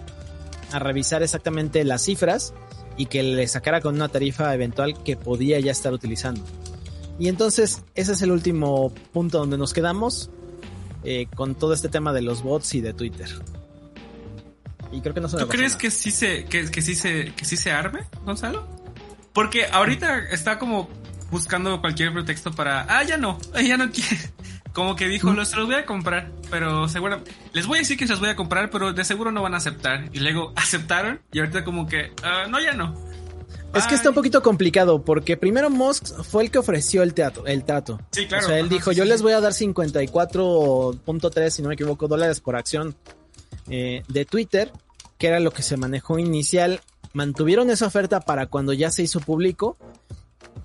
a 0.72 0.78
revisar 0.78 1.22
exactamente 1.22 1.82
las 1.84 2.02
cifras 2.02 2.52
y 2.96 3.06
que 3.06 3.22
le 3.22 3.48
sacara 3.48 3.80
con 3.80 3.94
una 3.94 4.08
tarifa 4.08 4.52
eventual 4.54 5.02
que 5.02 5.16
podía 5.16 5.58
ya 5.58 5.72
estar 5.72 5.92
utilizando. 5.92 6.42
Y 7.18 7.28
entonces 7.28 7.82
ese 7.94 8.12
es 8.12 8.22
el 8.22 8.30
último 8.30 8.92
punto 9.12 9.38
donde 9.38 9.58
nos 9.58 9.72
quedamos 9.72 10.30
eh, 11.04 11.26
con 11.34 11.54
todo 11.54 11.72
este 11.72 11.88
tema 11.88 12.12
de 12.12 12.22
los 12.22 12.42
bots 12.42 12.74
y 12.74 12.80
de 12.80 12.92
Twitter. 12.92 13.28
Y 14.92 15.00
creo 15.00 15.14
que 15.14 15.20
no 15.20 15.28
se 15.28 15.36
¿Tú 15.36 15.48
crees 15.48 15.76
que 15.76 15.90
sí 15.90 16.10
se 16.10 16.44
que, 16.44 16.70
que 16.70 16.82
sí 16.82 16.94
se 16.94 17.34
que 17.34 17.44
sí 17.44 17.56
se 17.56 17.72
arme, 17.72 18.00
Gonzalo? 18.24 18.66
Porque 19.32 19.66
ahorita 19.66 20.30
está 20.30 20.58
como 20.58 20.88
buscando 21.30 21.80
cualquier 21.80 22.12
pretexto 22.12 22.52
para, 22.52 22.86
ah, 22.88 23.02
ya 23.02 23.16
no, 23.16 23.38
ya 23.62 23.76
no 23.76 23.90
quiere, 23.90 24.18
como 24.72 24.96
que 24.96 25.08
dijo, 25.08 25.32
los, 25.32 25.54
los 25.54 25.66
voy 25.66 25.74
a 25.76 25.84
comprar, 25.84 26.30
pero 26.50 26.88
seguro, 26.88 27.22
les 27.52 27.66
voy 27.66 27.78
a 27.78 27.80
decir 27.80 27.98
que 27.98 28.06
se 28.06 28.12
los 28.12 28.20
voy 28.20 28.30
a 28.30 28.36
comprar, 28.36 28.70
pero 28.70 28.92
de 28.92 29.04
seguro 29.04 29.32
no 29.32 29.42
van 29.42 29.54
a 29.54 29.58
aceptar. 29.58 30.08
Y 30.12 30.20
luego 30.20 30.52
aceptaron 30.56 31.20
y 31.32 31.40
ahorita 31.40 31.64
como 31.64 31.86
que, 31.86 32.12
ah, 32.22 32.46
no, 32.48 32.60
ya 32.60 32.72
no. 32.72 32.94
Es 33.74 33.86
que 33.86 33.94
está 33.94 34.08
un 34.08 34.14
poquito 34.14 34.42
complicado 34.42 35.04
porque 35.04 35.36
primero 35.36 35.70
Musk 35.70 36.22
fue 36.22 36.44
el 36.44 36.50
que 36.50 36.58
ofreció 36.58 37.02
el 37.02 37.14
teatro, 37.14 37.46
el 37.46 37.64
trato. 37.64 38.00
Sí, 38.12 38.26
claro. 38.26 38.44
O 38.44 38.48
sea, 38.48 38.58
él 38.58 38.66
Ajá, 38.66 38.74
dijo, 38.74 38.90
sí, 38.90 38.96
yo 38.96 39.04
sí, 39.04 39.10
les 39.10 39.22
voy 39.22 39.32
a 39.32 39.40
dar 39.40 39.52
54.3, 39.52 41.50
si 41.50 41.62
no 41.62 41.68
me 41.68 41.74
equivoco, 41.74 42.08
dólares 42.08 42.40
por 42.40 42.56
acción 42.56 42.96
eh, 43.68 44.02
de 44.08 44.24
Twitter, 44.24 44.72
que 45.18 45.28
era 45.28 45.40
lo 45.40 45.50
que 45.50 45.62
se 45.62 45.76
manejó 45.76 46.18
inicial. 46.18 46.80
Mantuvieron 47.12 47.70
esa 47.70 47.86
oferta 47.86 48.20
para 48.20 48.46
cuando 48.46 48.72
ya 48.72 48.90
se 48.90 49.02
hizo 49.02 49.20
público. 49.20 49.76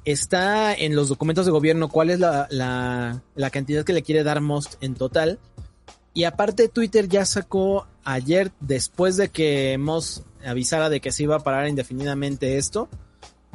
Está 0.05 0.73
en 0.73 0.95
los 0.95 1.09
documentos 1.09 1.45
de 1.45 1.51
gobierno 1.51 1.89
cuál 1.89 2.09
es 2.09 2.19
la, 2.19 2.47
la, 2.49 3.21
la 3.35 3.49
cantidad 3.49 3.83
que 3.83 3.93
le 3.93 4.03
quiere 4.03 4.23
dar 4.23 4.41
Musk 4.41 4.73
en 4.81 4.95
total. 4.95 5.39
Y 6.13 6.25
aparte 6.25 6.67
Twitter 6.67 7.07
ya 7.07 7.25
sacó 7.25 7.87
ayer, 8.03 8.51
después 8.59 9.17
de 9.17 9.29
que 9.29 9.77
Musk 9.77 10.23
avisara 10.45 10.89
de 10.89 10.99
que 10.99 11.11
se 11.11 11.23
iba 11.23 11.35
a 11.35 11.39
parar 11.39 11.67
indefinidamente 11.67 12.57
esto, 12.57 12.89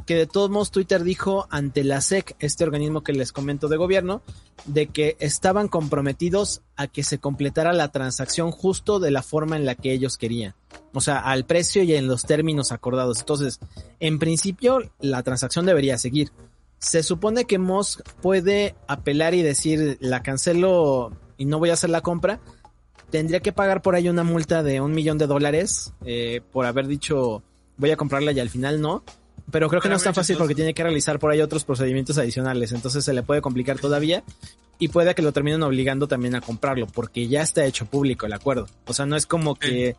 que 0.09 0.15
de 0.15 0.25
todos 0.25 0.49
modos 0.49 0.71
Twitter 0.71 1.03
dijo 1.03 1.47
ante 1.51 1.83
la 1.83 2.01
SEC, 2.01 2.35
este 2.39 2.63
organismo 2.63 3.03
que 3.03 3.13
les 3.13 3.31
comento 3.31 3.67
de 3.67 3.77
gobierno, 3.77 4.23
de 4.65 4.87
que 4.87 5.15
estaban 5.19 5.67
comprometidos 5.67 6.63
a 6.75 6.87
que 6.87 7.03
se 7.03 7.19
completara 7.19 7.73
la 7.73 7.91
transacción 7.91 8.49
justo 8.49 8.99
de 8.99 9.11
la 9.11 9.21
forma 9.21 9.55
en 9.55 9.65
la 9.65 9.75
que 9.75 9.93
ellos 9.93 10.17
querían. 10.17 10.55
O 10.93 11.01
sea, 11.01 11.19
al 11.19 11.45
precio 11.45 11.83
y 11.83 11.93
en 11.93 12.07
los 12.07 12.23
términos 12.23 12.71
acordados. 12.71 13.19
Entonces, 13.19 13.59
en 13.99 14.17
principio, 14.17 14.79
la 14.99 15.21
transacción 15.21 15.67
debería 15.67 15.99
seguir. 15.99 16.31
Se 16.79 17.03
supone 17.03 17.45
que 17.45 17.59
Musk 17.59 18.01
puede 18.21 18.75
apelar 18.87 19.35
y 19.35 19.43
decir, 19.43 19.99
la 20.01 20.23
cancelo 20.23 21.11
y 21.37 21.45
no 21.45 21.59
voy 21.59 21.69
a 21.69 21.73
hacer 21.73 21.91
la 21.91 22.01
compra. 22.01 22.39
Tendría 23.11 23.39
que 23.39 23.51
pagar 23.51 23.81
por 23.81 23.95
ahí 23.95 24.07
una 24.09 24.23
multa 24.23 24.61
de 24.63 24.81
un 24.81 24.91
millón 24.93 25.17
de 25.17 25.27
dólares 25.27 25.93
eh, 26.05 26.41
por 26.51 26.65
haber 26.65 26.87
dicho, 26.87 27.43
voy 27.77 27.91
a 27.91 27.97
comprarla 27.97 28.31
y 28.31 28.39
al 28.39 28.49
final 28.49 28.81
no. 28.81 29.03
Pero 29.51 29.67
creo 29.67 29.81
que 29.81 29.85
Pero 29.85 29.93
no 29.93 29.97
es 29.97 30.03
tan 30.03 30.13
fácil 30.13 30.37
porque 30.37 30.53
tiene 30.53 30.75
que 30.75 30.83
realizar 30.83 31.17
por 31.17 31.31
ahí 31.31 31.41
otros 31.41 31.63
procedimientos 31.65 32.17
adicionales. 32.19 32.71
Entonces 32.71 33.03
se 33.03 33.13
le 33.13 33.23
puede 33.23 33.41
complicar 33.41 33.79
todavía 33.79 34.23
y 34.77 34.89
puede 34.89 35.15
que 35.15 35.23
lo 35.23 35.31
terminen 35.31 35.63
obligando 35.63 36.07
también 36.07 36.35
a 36.35 36.41
comprarlo 36.41 36.85
porque 36.85 37.27
ya 37.27 37.41
está 37.41 37.65
hecho 37.65 37.85
público 37.87 38.27
el 38.27 38.33
acuerdo. 38.33 38.67
O 38.85 38.93
sea, 38.93 39.07
no 39.07 39.15
es 39.15 39.25
como 39.25 39.55
que 39.55 39.95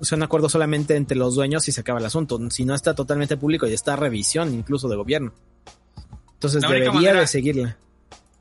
sea 0.00 0.16
un 0.16 0.22
acuerdo 0.22 0.48
solamente 0.48 0.94
entre 0.94 1.16
los 1.16 1.34
dueños 1.34 1.66
y 1.68 1.72
se 1.72 1.80
acaba 1.80 1.98
el 1.98 2.04
asunto. 2.06 2.38
Si 2.50 2.64
no 2.64 2.74
está 2.74 2.94
totalmente 2.94 3.36
público 3.36 3.66
y 3.66 3.72
está 3.72 3.96
revisión 3.96 4.54
incluso 4.54 4.88
de 4.88 4.94
gobierno. 4.96 5.32
Entonces 6.34 6.62
debería 6.68 6.92
manera- 6.92 7.20
de 7.20 7.26
seguirla. 7.26 7.76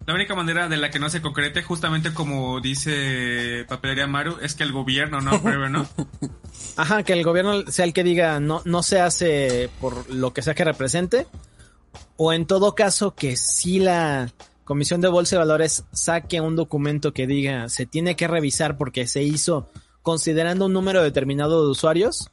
La 0.05 0.13
única 0.13 0.35
manera 0.35 0.67
de 0.67 0.75
la 0.75 0.89
que 0.89 0.99
no 0.99 1.09
se 1.09 1.21
concrete, 1.21 1.63
justamente 1.63 2.13
como 2.13 2.59
dice 2.59 3.65
Papelería 3.69 4.05
Maru, 4.05 4.37
es 4.41 4.53
que 4.53 4.63
el 4.63 4.73
gobierno 4.73 5.21
no 5.21 5.31
apruebe, 5.31 5.69
¿no? 5.69 5.87
Ajá, 6.75 7.03
que 7.03 7.13
el 7.13 7.23
gobierno 7.23 7.65
sea 7.71 7.85
el 7.85 7.93
que 7.93 8.03
diga 8.03 8.39
no, 8.41 8.61
no 8.65 8.83
se 8.83 8.99
hace 8.99 9.69
por 9.79 10.09
lo 10.09 10.33
que 10.33 10.41
sea 10.41 10.55
que 10.55 10.65
represente. 10.65 11.25
O 12.17 12.33
en 12.33 12.45
todo 12.45 12.75
caso 12.75 13.15
que 13.15 13.37
si 13.37 13.79
la 13.79 14.29
Comisión 14.65 14.99
de 14.99 15.07
Bolsa 15.07 15.35
de 15.35 15.39
Valores 15.39 15.85
saque 15.93 16.41
un 16.41 16.55
documento 16.57 17.13
que 17.13 17.25
diga 17.25 17.69
se 17.69 17.85
tiene 17.85 18.15
que 18.15 18.27
revisar 18.27 18.77
porque 18.77 19.07
se 19.07 19.23
hizo 19.23 19.69
considerando 20.01 20.65
un 20.65 20.73
número 20.73 21.01
determinado 21.01 21.63
de 21.63 21.71
usuarios 21.71 22.29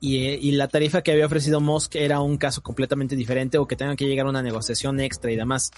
y, 0.00 0.16
y 0.16 0.52
la 0.52 0.68
tarifa 0.68 1.02
que 1.02 1.12
había 1.12 1.26
ofrecido 1.26 1.60
Musk 1.60 1.94
era 1.94 2.20
un 2.20 2.38
caso 2.38 2.62
completamente 2.62 3.14
diferente 3.14 3.56
o 3.58 3.66
que 3.68 3.76
tengan 3.76 3.96
que 3.96 4.06
llegar 4.06 4.26
a 4.26 4.30
una 4.30 4.42
negociación 4.42 4.98
extra 5.00 5.30
y 5.30 5.36
demás. 5.36 5.70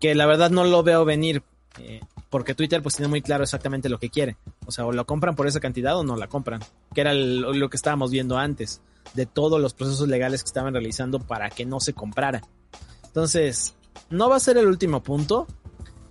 Que 0.00 0.14
la 0.14 0.26
verdad 0.26 0.50
no 0.50 0.64
lo 0.64 0.82
veo 0.82 1.04
venir 1.04 1.42
eh, 1.78 2.00
porque 2.30 2.54
Twitter 2.54 2.82
pues 2.82 2.96
tiene 2.96 3.08
muy 3.08 3.22
claro 3.22 3.44
exactamente 3.44 3.88
lo 3.88 3.98
que 3.98 4.10
quiere. 4.10 4.36
O 4.66 4.72
sea, 4.72 4.86
o 4.86 4.92
lo 4.92 5.04
compran 5.06 5.36
por 5.36 5.46
esa 5.46 5.60
cantidad 5.60 5.96
o 5.98 6.02
no 6.04 6.16
la 6.16 6.26
compran. 6.26 6.60
Que 6.94 7.02
era 7.02 7.12
el- 7.12 7.40
lo 7.42 7.70
que 7.70 7.76
estábamos 7.76 8.10
viendo 8.10 8.38
antes 8.38 8.80
de 9.14 9.26
todos 9.26 9.60
los 9.60 9.74
procesos 9.74 10.08
legales 10.08 10.42
que 10.42 10.48
estaban 10.48 10.72
realizando 10.72 11.18
para 11.20 11.50
que 11.50 11.64
no 11.66 11.80
se 11.80 11.92
comprara. 11.92 12.42
Entonces, 13.06 13.74
no 14.08 14.28
va 14.28 14.36
a 14.36 14.40
ser 14.40 14.56
el 14.56 14.66
último 14.66 15.02
punto. 15.02 15.46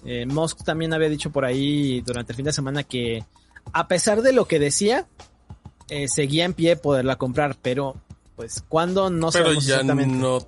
Eh, 0.06 0.26
Musk 0.26 0.64
también 0.64 0.94
había 0.94 1.10
dicho 1.10 1.30
por 1.32 1.46
ahí 1.46 2.02
durante 2.02 2.32
el 2.34 2.36
fin 2.36 2.46
de 2.46 2.54
semana 2.54 2.84
que 2.84 3.26
a 3.74 3.88
pesar 3.88 4.22
de 4.22 4.34
lo 4.34 4.46
que 4.46 4.60
decía, 4.60 5.08
eh, 5.90 6.08
seguía 6.08 6.46
en 6.46 6.54
pie 6.54 6.76
poderla 6.78 7.16
comprar, 7.18 7.58
pero 7.62 7.96
pues 8.36 8.64
cuando 8.68 9.10
no 9.10 9.30
Pero 9.32 9.46
sabemos 9.46 9.66
ya 9.66 9.76
exactamente. 9.76 10.16
no, 10.16 10.40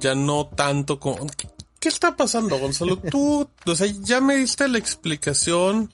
ya 0.00 0.14
no 0.14 0.46
tanto 0.46 0.98
como... 0.98 1.26
¿Qué, 1.80 1.88
está 1.88 2.16
pasando, 2.16 2.58
Gonzalo? 2.58 2.98
Tú, 2.98 3.48
o 3.66 3.74
sea, 3.74 3.86
ya 4.02 4.20
me 4.20 4.36
diste 4.36 4.68
la 4.68 4.78
explicación, 4.78 5.90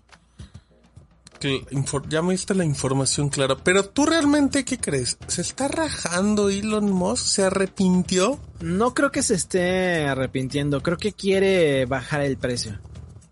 ya 2.09 2.23
me 2.23 2.33
diste 2.33 2.55
la 2.55 2.65
información 2.65 3.29
clara, 3.29 3.57
pero 3.63 3.85
tú 3.85 4.07
realmente, 4.07 4.65
¿qué 4.65 4.79
crees? 4.79 5.19
¿Se 5.27 5.43
está 5.43 5.69
rajando 5.69 6.49
Elon 6.49 6.91
Musk? 6.91 7.27
¿Se 7.27 7.45
arrepintió? 7.45 8.39
No 8.61 8.95
creo 8.95 9.11
que 9.11 9.23
se 9.23 9.35
esté 9.35 10.07
arrepintiendo, 10.07 10.83
creo 10.83 10.97
que 10.97 11.13
quiere 11.13 11.87
bajar 11.87 12.23
el 12.23 12.37
precio. 12.37 12.79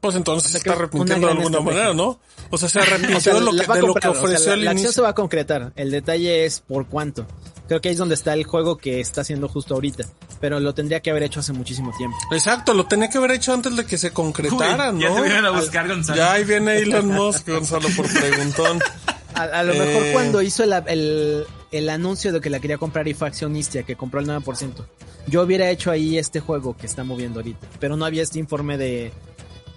Pues 0.01 0.17
entonces 0.17 0.51
se 0.51 0.59
sea, 0.59 0.59
está 0.59 0.73
arrepintiendo 0.73 1.29
de 1.29 1.33
alguna 1.33 1.61
manera, 1.61 1.95
¿no? 1.95 2.19
O 2.51 2.59
sea, 2.59 2.69
se 2.69 2.81
arrepintió 2.81 3.17
O 3.19 3.21
sea, 3.21 3.35
de 3.35 3.41
lo 3.41 3.53
que, 3.53 3.67
va 3.67 3.75
a 3.75 3.77
de 3.77 3.83
lo 3.87 3.95
que 3.95 4.01
comprar, 4.01 4.11
o 4.11 4.15
sea, 4.15 4.23
ofreció 4.25 4.57
la, 4.57 4.71
acción 4.73 4.93
se 4.93 5.01
va 5.01 5.11
a 5.11 5.15
concretar. 5.15 5.73
El 5.77 5.91
detalle 5.91 6.45
es 6.45 6.61
por 6.61 6.87
cuánto. 6.89 7.27
Creo 7.69 7.81
que 7.81 7.89
ahí 7.89 7.93
es 7.93 7.99
donde 7.99 8.15
está 8.15 8.35
el 8.35 8.45
juego 8.45 8.77
que 8.77 9.01
está 9.01 9.21
haciendo 9.23 9.49
justo 9.49 9.75
ahorita. 9.75 10.05
Pero 10.41 10.59
lo 10.61 10.75
tendría 10.75 11.01
que 11.01 11.11
haber 11.11 11.23
hecho 11.23 11.41
hace 11.41 11.53
muchísimo 11.53 11.93
tiempo. 11.97 12.17
Exacto, 12.33 12.75
lo 12.75 12.87
tenía 12.87 13.09
que 13.09 13.19
haber 13.19 13.31
hecho 13.33 13.55
antes 13.55 13.77
de 13.77 13.87
que 13.87 13.97
se 13.97 14.11
concretara, 14.13 14.91
Uy, 14.91 14.97
¿no? 14.97 15.01
Ya 15.01 15.15
te 15.15 15.23
vienen 15.23 15.45
a 15.47 15.51
buscar, 15.51 15.89
Gonzalo. 15.89 16.17
Ya 16.19 16.33
ahí 16.33 16.45
viene 16.45 16.79
Elon 16.79 17.07
Musk, 17.09 17.49
Gonzalo, 17.49 17.89
por 17.97 18.13
preguntón. 18.13 18.81
A, 19.35 19.45
a 19.45 19.63
lo 19.63 19.73
mejor 19.73 20.03
Eh. 20.05 20.11
cuando 20.13 20.43
hizo 20.43 20.63
el, 20.63 20.75
el, 20.89 21.47
el 21.71 21.89
anuncio 21.89 22.35
de 22.35 22.41
que 22.43 22.51
la 22.51 22.61
quería 22.61 22.77
comprar 22.77 23.09
y 23.09 23.15
fue 23.15 23.29
accionista, 23.29 23.83
que 23.83 23.97
compró 23.97 24.21
el 24.21 24.27
9%. 24.27 24.85
Yo 25.27 25.41
hubiera 25.41 25.71
hecho 25.71 25.91
ahí 25.91 26.19
este 26.19 26.41
juego 26.41 26.77
que 26.77 26.85
está 26.85 27.03
moviendo 27.03 27.41
ahorita. 27.41 27.67
Pero 27.81 27.97
no 27.97 28.05
había 28.05 28.23
este 28.23 28.39
informe 28.39 28.77
de... 28.77 29.11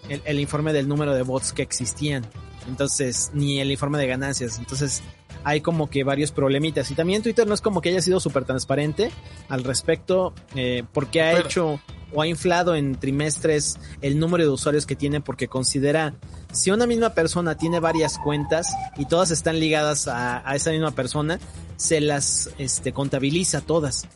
El, 0.09 0.21
el 0.25 0.39
informe 0.41 0.73
del 0.73 0.89
número 0.89 1.13
de 1.15 1.21
bots 1.21 1.53
que 1.53 1.61
existían. 1.61 2.25
Entonces, 2.67 3.31
ni 3.33 3.61
el 3.61 3.71
informe 3.71 3.97
de 3.97 4.07
ganancias. 4.07 4.57
Entonces, 4.59 5.03
hay 5.45 5.61
como 5.61 5.89
que 5.89 6.03
varios 6.03 6.31
problemitas. 6.31 6.91
Y 6.91 6.95
también 6.95 7.23
Twitter 7.23 7.47
no 7.47 7.53
es 7.53 7.61
como 7.61 7.79
que 7.79 7.89
haya 7.89 8.01
sido 8.01 8.19
súper 8.19 8.43
transparente 8.43 9.11
al 9.47 9.63
respecto, 9.63 10.33
eh, 10.55 10.83
porque 10.91 11.21
ha 11.21 11.31
Pero- 11.31 11.45
hecho 11.45 11.79
o 12.13 12.21
ha 12.21 12.27
inflado 12.27 12.75
en 12.75 12.95
trimestres 12.95 13.77
el 14.01 14.19
número 14.19 14.43
de 14.43 14.49
usuarios 14.49 14.85
que 14.85 14.95
tiene 14.95 15.21
porque 15.21 15.47
considera 15.47 16.13
si 16.53 16.71
una 16.71 16.87
misma 16.87 17.09
persona 17.11 17.55
tiene 17.57 17.79
varias 17.79 18.17
cuentas 18.17 18.73
y 18.97 19.05
todas 19.05 19.31
están 19.31 19.59
ligadas 19.59 20.07
a, 20.07 20.47
a 20.49 20.55
esa 20.55 20.71
misma 20.71 20.91
persona, 20.91 21.39
se 21.75 21.99
las 22.01 22.49
este, 22.57 22.91
contabiliza 22.93 23.61
todas. 23.61 24.07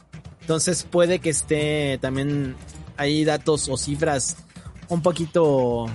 Entonces 0.42 0.84
puede 0.84 1.20
que 1.20 1.30
esté 1.30 1.98
también 2.02 2.56
hay 2.98 3.24
datos 3.26 3.70
o 3.70 3.78
cifras 3.78 4.38
un 4.88 5.02
poquito 5.02 5.86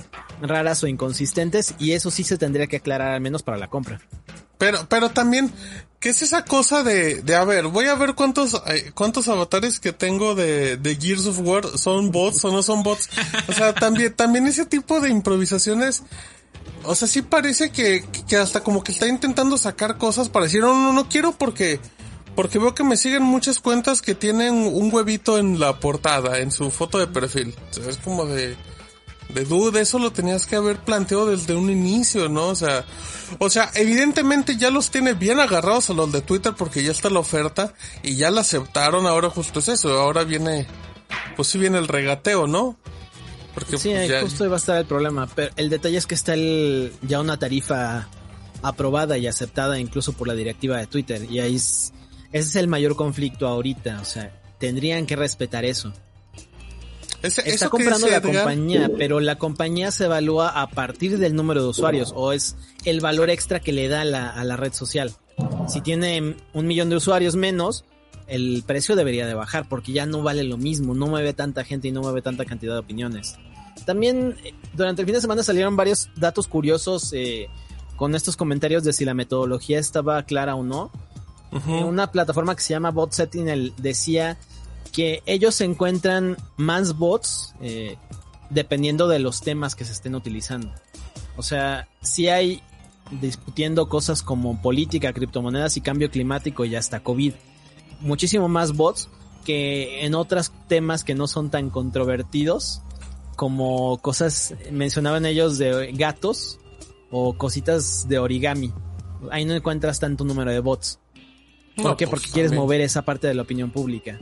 raras 0.43 0.85
o 0.85 0.87
inconsistentes 0.87 1.75
y 1.79 1.93
eso 1.93 2.11
sí 2.11 2.23
se 2.23 2.39
tendría 2.39 2.67
que 2.67 2.77
aclarar 2.77 3.13
al 3.15 3.21
menos 3.21 3.43
para 3.43 3.57
la 3.59 3.69
compra. 3.69 4.01
Pero, 4.59 4.87
pero 4.89 5.11
también, 5.11 5.53
¿qué 6.01 6.11
es 6.11 6.23
esa 6.23 6.45
cosa 6.45 6.83
de, 6.83 7.23
de 7.23 7.35
a 7.35 7.45
ver, 7.45 7.67
voy 7.69 7.87
a 7.87 7.95
ver 7.95 8.15
cuántos, 8.15 8.61
eh, 8.67 8.93
cuántos 8.95 9.29
avatares 9.29 9.81
que 9.81 9.93
tengo 9.93 10.35
de, 10.35 10.77
de 10.77 10.97
Gears 10.97 11.27
of 11.27 11.41
War 11.41 11.79
son 11.79 12.11
bots 12.11 12.45
o 12.45 12.53
no 12.53 12.63
son 12.63 12.83
bots? 12.83 13.09
O 13.49 13.53
sea, 13.53 13.75
también, 13.75 14.15
también 14.15 14.47
ese 14.47 14.67
tipo 14.67 15.01
de 15.01 15.11
improvisaciones, 15.11 16.03
o 16.85 16.95
sea, 16.95 17.09
sí 17.09 17.23
parece 17.23 17.71
que, 17.71 18.05
que 18.29 18.37
hasta 18.37 18.61
como 18.61 18.85
que 18.85 18.93
está 18.93 19.09
intentando 19.09 19.59
sacar 19.59 19.99
cosas 19.99 20.29
para 20.29 20.47
decir, 20.47 20.61
no, 20.61 20.75
no, 20.75 20.93
no 20.93 21.09
quiero 21.09 21.33
porque, 21.33 21.81
porque 22.37 22.59
veo 22.59 22.75
que 22.75 22.85
me 22.85 22.97
siguen 22.97 23.23
muchas 23.23 23.59
cuentas 23.59 24.03
que 24.03 24.15
tienen 24.15 24.55
un 24.55 24.93
huevito 24.93 25.39
en 25.39 25.59
la 25.59 25.81
portada, 25.81 26.39
en 26.39 26.51
su 26.51 26.71
foto 26.71 26.99
de 26.99 27.07
perfil. 27.07 27.55
Es 27.89 27.97
como 27.99 28.27
de, 28.27 28.57
de 29.35 29.45
duda, 29.45 29.81
eso 29.81 29.99
lo 29.99 30.13
tenías 30.13 30.47
que 30.47 30.57
haber 30.57 30.79
planteado 30.79 31.27
desde 31.27 31.55
un 31.55 31.69
inicio, 31.71 32.29
¿no? 32.29 32.49
O 32.49 32.55
sea, 32.55 32.85
o 33.39 33.51
sea, 33.51 33.71
evidentemente 33.75 34.57
ya 34.57 34.71
los 34.71 34.91
tiene 34.91 35.13
bien 35.15 35.41
agarrados 35.41 35.91
a 35.91 35.93
los 35.93 36.11
de 36.13 36.21
Twitter 36.23 36.55
porque 36.57 36.83
ya 36.83 36.93
está 36.93 37.11
la 37.11 37.19
oferta 37.19 37.75
y 38.03 38.17
ya 38.17 38.31
la 38.31 38.43
aceptaron, 38.43 39.07
ahora 39.07 39.29
justo 39.31 39.59
es 39.59 39.69
eso, 39.69 40.01
ahora 40.01 40.25
viene, 40.25 40.67
pues 41.37 41.49
sí 41.49 41.59
viene 41.59 41.79
el 41.79 41.89
regateo, 41.89 42.47
¿no? 42.47 42.77
Porque 43.55 43.77
Sí, 43.79 43.91
pues, 43.91 44.09
ya- 44.09 44.21
justo 44.23 44.45
ahí 44.45 44.51
va 44.51 44.57
a 44.57 44.59
estar 44.59 44.79
el 44.79 44.87
problema. 44.87 45.29
Pero 45.35 45.53
el 45.57 45.71
detalle 45.71 45.97
es 45.99 46.07
que 46.07 46.15
está 46.17 46.35
el, 46.35 46.93
ya 47.03 47.21
una 47.21 47.39
tarifa 47.39 48.09
aprobada 48.63 49.17
y 49.19 49.27
aceptada 49.27 49.79
incluso 49.79 50.13
por 50.13 50.27
la 50.27 50.35
directiva 50.35 50.79
de 50.79 50.87
Twitter. 50.87 51.25
Y 51.31 51.39
ahí 51.41 51.57
es, 51.57 51.93
ese 52.33 52.49
es 52.49 52.57
el 52.57 52.67
mayor 52.67 52.97
conflicto 52.97 53.47
ahorita. 53.47 54.01
O 54.01 54.05
sea, 54.05 54.33
tendrían 54.59 55.07
que 55.07 55.15
respetar 55.15 55.65
eso. 55.65 55.93
Ese- 57.27 57.49
Está 57.49 57.69
comprando 57.69 58.07
la 58.09 58.17
Edgar, 58.17 58.35
compañía, 58.45 58.91
pero 58.99 59.21
la 59.21 59.37
compañía 59.37 59.91
se 59.91 60.05
evalúa 60.05 60.49
a 60.49 60.69
partir 60.69 61.19
del 61.19 61.35
número 61.35 61.63
de 61.63 61.69
usuarios 61.69 62.13
o 62.17 62.33
es 62.33 62.57
el 62.85 63.01
valor 63.01 63.31
extra 63.31 63.61
que 63.61 63.73
le 63.73 63.89
da 63.89 64.05
la- 64.05 64.31
a 64.31 64.45
la 64.45 64.57
red 64.57 64.73
social. 64.73 65.13
Si 65.69 65.81
tiene 65.81 66.37
un 66.53 66.67
millón 66.67 66.91
de 66.91 66.97
usuarios 66.97 67.35
menos, 67.37 67.85
el 68.27 68.63
precio 68.67 68.97
debería 68.97 69.27
de 69.27 69.35
bajar 69.35 69.69
porque 69.69 69.93
ya 69.93 70.07
no 70.07 70.23
vale 70.23 70.45
lo 70.45 70.57
mismo, 70.57 70.95
no 70.95 71.07
mueve 71.09 71.33
tanta 71.35 71.65
gente 71.65 71.89
y 71.89 71.93
no 71.93 72.01
mueve 72.03 72.23
tanta 72.23 72.45
cantidad 72.45 72.73
de 72.75 72.79
opiniones. 72.81 73.35
También 73.85 74.37
eh, 74.45 74.55
durante 74.75 75.03
el 75.03 75.07
fin 75.07 75.15
de 75.17 75.21
semana 75.21 75.43
salieron 75.43 75.77
varios 75.77 76.09
datos 76.17 76.47
curiosos 76.47 77.13
eh, 77.13 77.49
con 77.97 78.15
estos 78.15 78.37
comentarios 78.37 78.85
de 78.85 78.93
si 78.93 79.05
la 79.05 79.15
metodología 79.15 79.79
estaba 79.79 80.23
clara 80.23 80.55
o 80.55 80.63
no. 80.63 80.91
Ujú. 81.53 81.73
Una 81.87 82.11
plataforma 82.11 82.55
que 82.57 82.63
se 82.63 82.71
llama 82.75 82.91
Bot 82.91 83.13
Sentinel 83.13 83.73
decía 83.79 84.39
que 84.95 85.23
ellos 85.27 85.61
encuentran 85.61 86.37
más 86.57 86.97
bots 86.97 87.55
eh, 87.61 87.97
dependiendo 88.49 89.09
de 89.09 89.19
los 89.19 89.41
temas 89.41 89.75
que 89.75 89.85
se 89.85 89.93
estén 89.93 90.15
utilizando. 90.15 90.73
O 91.37 91.43
sea, 91.43 91.89
si 92.01 92.29
hay 92.29 92.63
discutiendo 93.11 93.89
cosas 93.89 94.23
como 94.23 94.63
política, 94.63 95.13
criptomonedas 95.13 95.77
y 95.77 95.81
cambio 95.81 96.11
climático 96.11 96.65
y 96.65 96.77
hasta 96.77 97.01
COVID. 97.01 97.35
Muchísimo 98.01 98.49
más 98.49 98.73
bots 98.73 99.09
que 99.45 100.05
en 100.07 100.15
otros 100.15 100.53
temas 100.69 101.03
que 101.05 101.15
no 101.15 101.27
son 101.27 101.51
tan 101.51 101.71
controvertidos, 101.71 102.81
como 103.37 103.99
cosas, 103.99 104.55
mencionaban 104.71 105.27
ellos 105.27 105.59
de 105.59 105.93
gatos 105.93 106.61
o 107.11 107.35
cositas 107.37 108.09
de 108.09 108.19
origami. 108.19 108.73
Ahí 109.31 109.45
no 109.45 109.55
encuentras 109.55 109.99
tanto 110.01 110.25
número 110.25 110.53
de 110.53 110.61
bots. 110.61 111.01
¿Por 111.77 111.85
No, 111.85 111.97
qué? 111.97 112.07
pues, 112.07 112.21
Porque 112.23 112.33
quieres 112.33 112.53
mover 112.53 112.81
esa 112.81 113.03
parte 113.03 113.27
de 113.27 113.35
la 113.35 113.43
opinión 113.43 113.71
pública. 113.71 114.19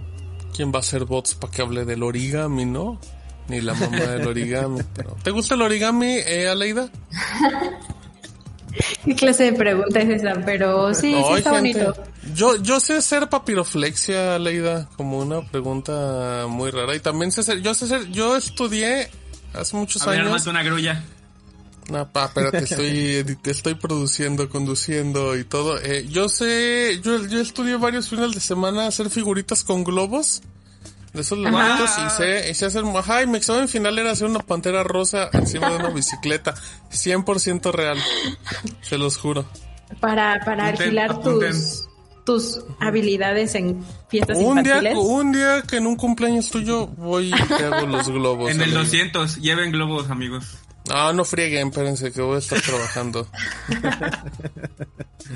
¿Quién 0.54 0.70
va 0.72 0.76
a 0.76 0.80
hacer 0.80 1.04
bots 1.04 1.34
para 1.34 1.52
que 1.52 1.62
hable 1.62 1.84
del 1.84 2.02
origami, 2.02 2.64
no? 2.64 2.98
Ni 3.48 3.60
la 3.60 3.74
mamá 3.74 3.98
del 3.98 4.26
origami. 4.26 4.80
pero- 4.94 5.16
¿Te 5.22 5.30
gusta 5.30 5.54
el 5.54 5.62
origami, 5.62 6.16
eh, 6.26 6.48
Aleida? 6.48 6.88
¿Qué 9.04 9.14
clase 9.14 9.44
de 9.44 9.52
pregunta 9.52 10.00
es 10.00 10.22
esa? 10.22 10.34
Pero 10.46 10.94
sí, 10.94 11.12
sí 11.12 11.14
Ay, 11.14 11.38
está 11.38 11.54
gente, 11.60 11.84
bonito. 11.84 12.02
Yo, 12.34 12.56
yo 12.56 12.80
sé 12.80 12.94
hacer 12.96 13.28
papiroflexia, 13.28 14.36
Aleida, 14.36 14.88
como 14.96 15.18
una 15.18 15.42
pregunta 15.42 16.46
muy 16.48 16.70
rara. 16.70 16.94
Y 16.96 17.00
también 17.00 17.32
sé 17.32 17.40
hacer, 17.42 17.60
yo 17.60 17.74
sé 17.74 17.84
hacer, 17.86 18.08
yo 18.10 18.36
estudié 18.36 19.10
hace 19.52 19.76
muchos 19.76 20.06
A 20.06 20.10
ver, 20.10 20.20
años. 20.22 20.46
una 20.46 20.62
grulla. 20.62 21.02
No, 21.92 22.10
pa, 22.10 22.24
espérate, 22.24 22.58
estoy, 22.64 23.36
te 23.42 23.50
estoy 23.50 23.74
produciendo, 23.74 24.48
conduciendo 24.48 25.36
y 25.36 25.44
todo. 25.44 25.78
Eh, 25.80 26.06
yo 26.08 26.28
sé, 26.28 27.00
yo, 27.02 27.24
yo 27.26 27.40
estudié 27.40 27.76
varios 27.76 28.08
fines 28.08 28.32
de 28.32 28.40
semana 28.40 28.86
hacer 28.86 29.10
figuritas 29.10 29.62
con 29.64 29.84
globos. 29.84 30.42
De 31.12 31.20
esos 31.20 31.36
levantos 31.38 31.90
y 31.98 32.08
sé, 32.16 32.50
y 32.50 32.54
sé 32.54 32.64
hacer, 32.64 32.84
ajá, 32.96 33.22
y 33.22 33.26
mi 33.26 33.36
examen 33.36 33.68
final 33.68 33.98
era 33.98 34.12
hacer 34.12 34.26
una 34.26 34.38
pantera 34.38 34.82
rosa 34.82 35.28
encima 35.34 35.68
de 35.68 35.76
una 35.76 35.90
bicicleta. 35.90 36.54
100% 36.90 37.70
real. 37.70 37.98
Se 38.80 38.96
los 38.96 39.18
juro. 39.18 39.44
Para, 40.00 40.40
para 40.42 40.68
Apunten, 40.68 40.84
alquilar 40.86 41.10
apunten. 41.10 41.50
tus, 41.52 41.88
tus 42.24 42.60
habilidades 42.80 43.54
en 43.56 43.84
fiestas 44.08 44.38
Un 44.38 44.62
día, 44.62 44.78
infantiles. 44.78 44.94
un 44.98 45.32
día 45.32 45.62
que 45.68 45.76
en 45.76 45.86
un 45.86 45.96
cumpleaños 45.96 46.48
tuyo 46.48 46.86
voy 46.86 47.28
y 47.28 47.46
te 47.46 47.62
hago 47.62 47.86
los 47.86 48.08
globos. 48.10 48.50
En 48.50 48.56
el 48.56 48.70
Aleida. 48.70 48.78
200, 48.80 49.36
lleven 49.36 49.70
globos, 49.70 50.08
amigos. 50.10 50.46
No, 50.88 51.12
no 51.12 51.24
frieguen, 51.24 51.68
espérense 51.68 52.12
que 52.12 52.20
voy 52.20 52.36
a 52.36 52.38
estar 52.38 52.60
trabajando. 52.60 53.26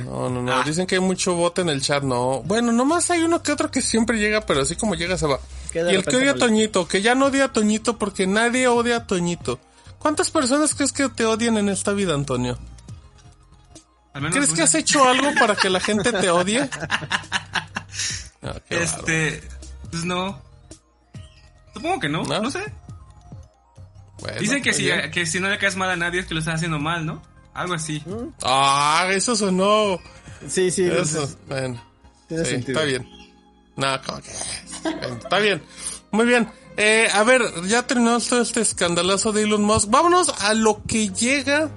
No, 0.05 0.29
no, 0.29 0.43
no. 0.43 0.63
Dicen 0.65 0.87
que 0.87 0.97
hay 0.97 1.01
mucho 1.01 1.35
bote 1.35 1.63
en 1.63 1.69
el 1.69 1.81
chat. 1.81 2.03
No. 2.03 2.43
Bueno, 2.43 2.73
nomás 2.73 3.11
hay 3.11 3.23
uno 3.23 3.43
que 3.43 3.53
otro 3.53 3.71
que 3.71 3.81
siempre 3.81 4.19
llega, 4.19 4.43
pero 4.43 4.63
así 4.63 4.77
como 4.77 4.95
llega 4.95 5.17
se 5.17 5.27
va. 5.27 5.41
Y 5.73 5.79
el 5.79 6.05
que 6.05 6.17
odia 6.17 6.33
a. 6.33 6.35
Toñito, 6.35 6.87
que 6.87 7.01
ya 7.03 7.15
no 7.15 7.27
odia 7.27 7.45
a 7.45 7.53
Toñito 7.53 7.97
porque 7.97 8.27
nadie 8.27 8.69
odia 8.69 8.97
a 8.97 9.07
Toñito. 9.07 9.59
¿Cuántas 9.99 10.31
personas 10.31 10.75
crees 10.75 10.93
que 10.93 11.09
te 11.09 11.25
odian 11.25 11.57
en 11.57 11.69
esta 11.69 11.93
vida, 11.93 12.15
Antonio? 12.15 12.59
Al 14.13 14.23
menos 14.23 14.37
¿Crees 14.37 14.53
que 14.53 14.63
has 14.63 14.75
hecho 14.75 15.09
algo 15.09 15.33
para 15.39 15.57
que 15.57 15.71
la 15.71 15.81
gente 15.81 16.13
te 16.13 16.31
odie? 16.31 16.69
Ah. 18.43 18.61
Este, 18.69 19.43
pues 19.91 20.05
no. 20.05 20.41
Supongo 21.75 21.99
que 21.99 22.09
no, 22.09 22.23
¿No? 22.23 22.43
no, 22.43 22.51
sé. 22.51 22.61
Bueno, 24.27 24.41
Dicen 24.41 24.63
que 24.63 24.73
si, 24.73 24.89
que 25.13 25.25
si 25.27 25.39
no 25.41 25.49
le 25.49 25.59
caes 25.59 25.77
mal 25.77 25.89
a 25.91 25.97
nadie 25.97 26.21
es 26.21 26.27
que 26.27 26.35
lo 26.35 26.41
estás 26.41 26.57
haciendo 26.57 26.79
mal, 26.81 27.07
¿no? 27.07 27.23
Algo 27.55 27.75
así. 27.75 28.03
Ah, 28.43 29.07
eso 29.13 29.37
sonó. 29.37 30.01
Sí, 30.49 30.71
sí. 30.71 30.85
Eso, 30.85 31.29
bueno. 31.47 31.81
tiene 32.29 32.45
Sí, 32.45 32.51
sentido. 32.51 32.79
está 32.81 32.87
bien. 32.87 33.09
No, 33.77 34.03
como 34.05 34.21
que... 34.21 34.31
Bueno, 34.83 35.17
Está 35.23 35.39
bien. 35.39 35.63
Muy 36.11 36.27
bien. 36.27 36.49
Eh, 36.77 37.09
a 37.13 37.23
ver, 37.23 37.43
ya 37.67 37.87
terminamos 37.87 38.29
todo 38.29 38.43
este 38.43 38.61
escandalazo 38.61 39.33
de 39.33 39.45
Elon 39.45 39.63
Musk. 39.63 39.89
Vámonos 39.91 40.29
a 40.41 40.55
lo 40.55 40.83
que 40.87 41.09
llega. 41.11 41.71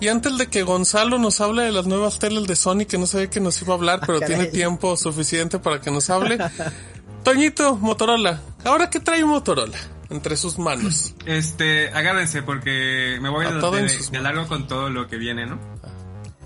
Y 0.00 0.08
antes 0.08 0.36
de 0.38 0.48
que 0.48 0.62
Gonzalo 0.64 1.18
nos 1.18 1.40
hable 1.40 1.62
de 1.62 1.72
las 1.72 1.86
nuevas 1.86 2.18
teles 2.18 2.46
de 2.46 2.54
Sony, 2.56 2.84
que 2.86 2.98
no 2.98 3.06
sabía 3.06 3.30
que 3.30 3.40
nos 3.40 3.60
iba 3.62 3.72
a 3.72 3.76
hablar, 3.76 4.00
pero 4.06 4.20
Caray. 4.20 4.36
tiene 4.36 4.50
tiempo 4.52 4.96
suficiente 4.96 5.58
para 5.58 5.80
que 5.80 5.90
nos 5.90 6.10
hable. 6.10 6.36
Toñito, 7.24 7.76
Motorola. 7.76 8.40
¿Ahora 8.64 8.90
qué 8.90 9.00
trae 9.00 9.24
Motorola 9.24 9.78
entre 10.10 10.36
sus 10.36 10.58
manos? 10.58 11.14
Este, 11.26 11.88
agárrense 11.90 12.42
porque 12.42 13.18
me 13.20 13.28
voy 13.28 13.46
A 13.46 13.50
de, 13.52 13.88
de- 14.10 14.20
largo 14.20 14.46
con 14.46 14.66
todo 14.68 14.90
lo 14.90 15.06
que 15.08 15.16
viene, 15.16 15.46
¿no? 15.46 15.58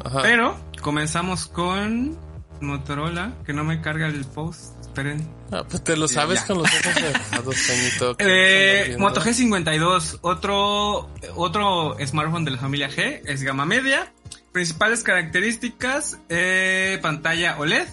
Ajá. 0.05 0.23
Pero 0.23 0.57
comenzamos 0.81 1.47
con 1.47 2.17
Motorola, 2.61 3.35
que 3.45 3.53
no 3.53 3.65
me 3.65 3.81
carga 3.81 4.07
el 4.07 4.25
post. 4.25 4.77
Esperen. 4.81 5.29
Ah, 5.53 5.65
pues 5.69 5.85
te 5.85 5.97
lo 5.97 6.09
sabes 6.09 6.41
con 6.43 6.59
los 6.59 6.67
ojos 6.67 6.95
cerrados, 6.95 7.57
Toñito. 7.67 8.17
¿Qué 8.17 8.93
Eh? 8.93 8.97
Moto 8.99 9.21
G52, 9.21 10.19
otro, 10.23 11.11
otro 11.37 11.97
smartphone 12.05 12.45
de 12.45 12.51
la 12.53 12.59
familia 12.59 12.89
G, 12.91 13.21
es 13.25 13.43
gama 13.43 13.65
media. 13.65 14.13
Principales 14.53 15.03
características, 15.03 16.19
eh, 16.29 16.99
pantalla 17.03 17.59
OLED 17.59 17.87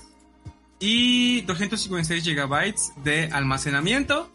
y 0.80 1.42
256 1.42 2.24
gigabytes 2.24 2.92
de 3.04 3.30
almacenamiento. 3.32 4.32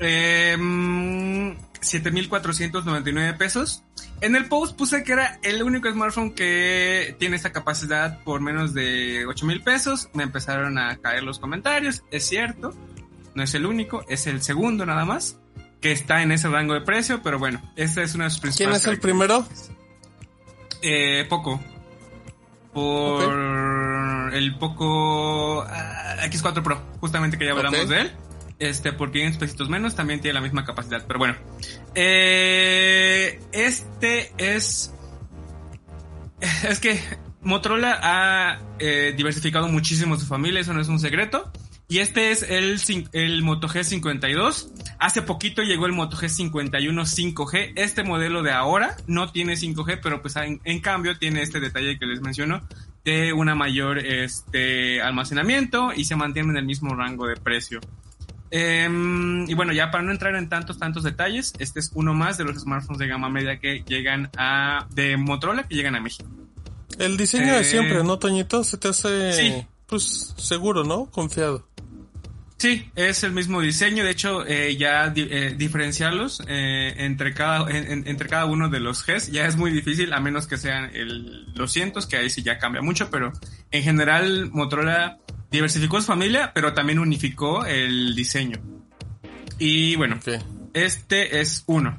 Eh, 0.00 0.56
mm, 0.58 1.50
7.499 1.80 3.36
pesos. 3.36 3.82
En 4.20 4.34
el 4.36 4.46
post 4.48 4.76
puse 4.76 5.02
que 5.04 5.12
era 5.12 5.38
el 5.42 5.62
único 5.62 5.90
smartphone 5.90 6.32
que 6.32 7.16
tiene 7.18 7.36
esta 7.36 7.52
capacidad 7.52 8.22
por 8.24 8.40
menos 8.40 8.74
de 8.74 9.26
8.000 9.26 9.62
pesos. 9.62 10.08
Me 10.12 10.24
empezaron 10.24 10.78
a 10.78 10.96
caer 10.96 11.22
los 11.22 11.38
comentarios, 11.38 12.02
es 12.10 12.26
cierto. 12.26 12.74
No 13.34 13.42
es 13.42 13.54
el 13.54 13.66
único, 13.66 14.04
es 14.08 14.26
el 14.26 14.42
segundo 14.42 14.84
nada 14.86 15.04
más. 15.04 15.38
Que 15.80 15.92
está 15.92 16.22
en 16.22 16.32
ese 16.32 16.48
rango 16.48 16.74
de 16.74 16.80
precio, 16.80 17.22
pero 17.22 17.38
bueno, 17.38 17.62
esta 17.76 18.02
es 18.02 18.16
una 18.16 18.24
de 18.24 18.30
sus 18.30 18.40
¿Quién 18.40 18.50
principales 18.50 18.82
es 18.82 18.88
el 18.88 18.98
primero? 18.98 19.46
eh, 20.82 21.24
Poco. 21.28 21.60
Por 22.72 24.34
el 24.34 24.56
Poco 24.58 25.62
ah, 25.62 26.16
X4 26.24 26.62
Pro, 26.62 26.82
justamente 27.00 27.38
que 27.38 27.44
ya 27.46 27.52
hablamos 27.52 27.88
de 27.88 28.00
él. 28.00 28.12
Este, 28.58 28.92
por 28.92 29.12
500 29.12 29.38
pesitos 29.38 29.68
menos, 29.68 29.94
también 29.94 30.20
tiene 30.20 30.34
la 30.34 30.40
misma 30.40 30.64
capacidad. 30.64 31.04
Pero 31.06 31.18
bueno. 31.18 31.36
Eh, 31.94 33.40
este 33.52 34.32
es. 34.38 34.94
Es 36.68 36.78
que 36.78 37.00
Motorola 37.42 37.98
ha 38.00 38.60
eh, 38.78 39.12
diversificado 39.16 39.66
muchísimo 39.66 40.16
su 40.16 40.24
familia, 40.26 40.60
eso 40.60 40.72
no 40.72 40.80
es 40.80 40.88
un 40.88 41.00
secreto. 41.00 41.50
Y 41.90 41.98
este 41.98 42.30
es 42.30 42.42
el, 42.42 42.78
el 43.12 43.42
Moto 43.42 43.66
G52. 43.66 44.68
Hace 44.98 45.22
poquito 45.22 45.62
llegó 45.62 45.86
el 45.86 45.92
Moto 45.92 46.18
G51 46.18 47.32
5G. 47.32 47.72
Este 47.76 48.04
modelo 48.04 48.42
de 48.42 48.52
ahora 48.52 48.96
no 49.06 49.32
tiene 49.32 49.54
5G, 49.54 50.00
pero 50.02 50.20
pues 50.20 50.36
en, 50.36 50.60
en 50.64 50.80
cambio 50.80 51.16
tiene 51.16 51.40
este 51.40 51.60
detalle 51.60 51.98
que 51.98 52.04
les 52.04 52.20
menciono 52.20 52.62
de 53.04 53.32
una 53.32 53.54
mayor 53.54 53.98
este, 53.98 55.00
almacenamiento 55.00 55.94
y 55.94 56.04
se 56.04 56.14
mantiene 56.14 56.50
en 56.50 56.56
el 56.58 56.66
mismo 56.66 56.94
rango 56.94 57.26
de 57.26 57.36
precio. 57.36 57.80
Em, 58.50 59.48
y 59.48 59.54
bueno, 59.54 59.72
ya 59.72 59.90
para 59.90 60.02
no 60.04 60.10
entrar 60.12 60.34
en 60.36 60.48
tantos, 60.48 60.78
tantos 60.78 61.02
detalles, 61.04 61.52
este 61.58 61.80
es 61.80 61.90
uno 61.94 62.14
más 62.14 62.38
de 62.38 62.44
los 62.44 62.56
smartphones 62.60 62.98
de 62.98 63.06
gama 63.06 63.28
media 63.28 63.58
que 63.58 63.84
llegan 63.86 64.30
a, 64.36 64.86
de 64.90 65.16
Motorola 65.16 65.64
que 65.64 65.74
llegan 65.74 65.94
a 65.94 66.00
México. 66.00 66.28
El 66.98 67.16
diseño 67.16 67.52
de 67.52 67.60
Eh, 67.60 67.64
siempre, 67.64 68.02
¿no, 68.02 68.18
Toñito? 68.18 68.64
Se 68.64 68.78
te 68.78 68.88
hace, 68.88 69.32
Sí. 69.32 69.66
pues, 69.86 70.34
seguro, 70.38 70.84
¿no? 70.84 71.06
Confiado. 71.06 71.66
Sí, 72.56 72.90
es 72.96 73.22
el 73.22 73.30
mismo 73.30 73.60
diseño. 73.60 74.02
De 74.02 74.10
hecho, 74.10 74.44
eh, 74.44 74.76
ya 74.76 75.10
di- 75.10 75.28
eh, 75.30 75.54
diferenciarlos 75.56 76.42
eh, 76.48 76.92
entre 76.96 77.32
cada 77.32 77.70
en- 77.70 77.92
en- 77.92 78.08
entre 78.08 78.28
cada 78.28 78.46
uno 78.46 78.68
de 78.68 78.80
los 78.80 79.06
Gs 79.06 79.30
ya 79.30 79.46
es 79.46 79.56
muy 79.56 79.70
difícil, 79.70 80.12
a 80.12 80.18
menos 80.18 80.48
que 80.48 80.56
sean 80.56 80.90
el 80.92 81.52
200, 81.54 82.06
que 82.06 82.16
ahí 82.16 82.28
sí 82.30 82.42
ya 82.42 82.58
cambia 82.58 82.82
mucho. 82.82 83.10
Pero 83.12 83.30
en 83.70 83.82
general, 83.84 84.50
Motorola 84.50 85.18
diversificó 85.50 86.00
su 86.00 86.06
familia, 86.06 86.52
pero 86.54 86.74
también 86.74 86.98
unificó 86.98 87.64
el 87.64 88.14
diseño. 88.14 88.58
Y 89.58 89.96
bueno, 89.96 90.18
este 90.74 91.40
es 91.40 91.64
uno. 91.66 91.98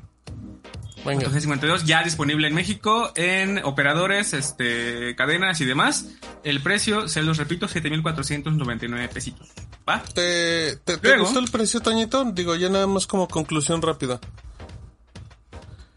Venga. 1.06 1.28
Moto 1.30 1.32
G52 1.40 1.86
ya 1.86 2.04
disponible 2.04 2.48
en 2.50 2.54
México 2.54 3.12
en 3.16 3.64
operadores, 3.64 4.34
este, 4.34 5.16
cadenas 5.16 5.62
y 5.62 5.66
demás. 5.66 6.08
El 6.44 6.62
precio, 6.62 7.08
se 7.08 7.22
los 7.24 7.38
repito, 7.38 7.68
7.499 7.68 9.10
pesitos. 9.10 9.48
¿Va? 9.88 10.04
¿Te, 10.04 10.76
te, 10.84 10.98
te 10.98 11.08
Luego- 11.08 11.24
gustó 11.24 11.40
el 11.40 11.50
precio, 11.50 11.80
Toñito? 11.80 12.26
Digo, 12.34 12.56
ya 12.56 12.70
nada 12.70 12.86
más 12.88 13.08
como 13.08 13.28
conclusión 13.28 13.82
rápida. 13.82 14.20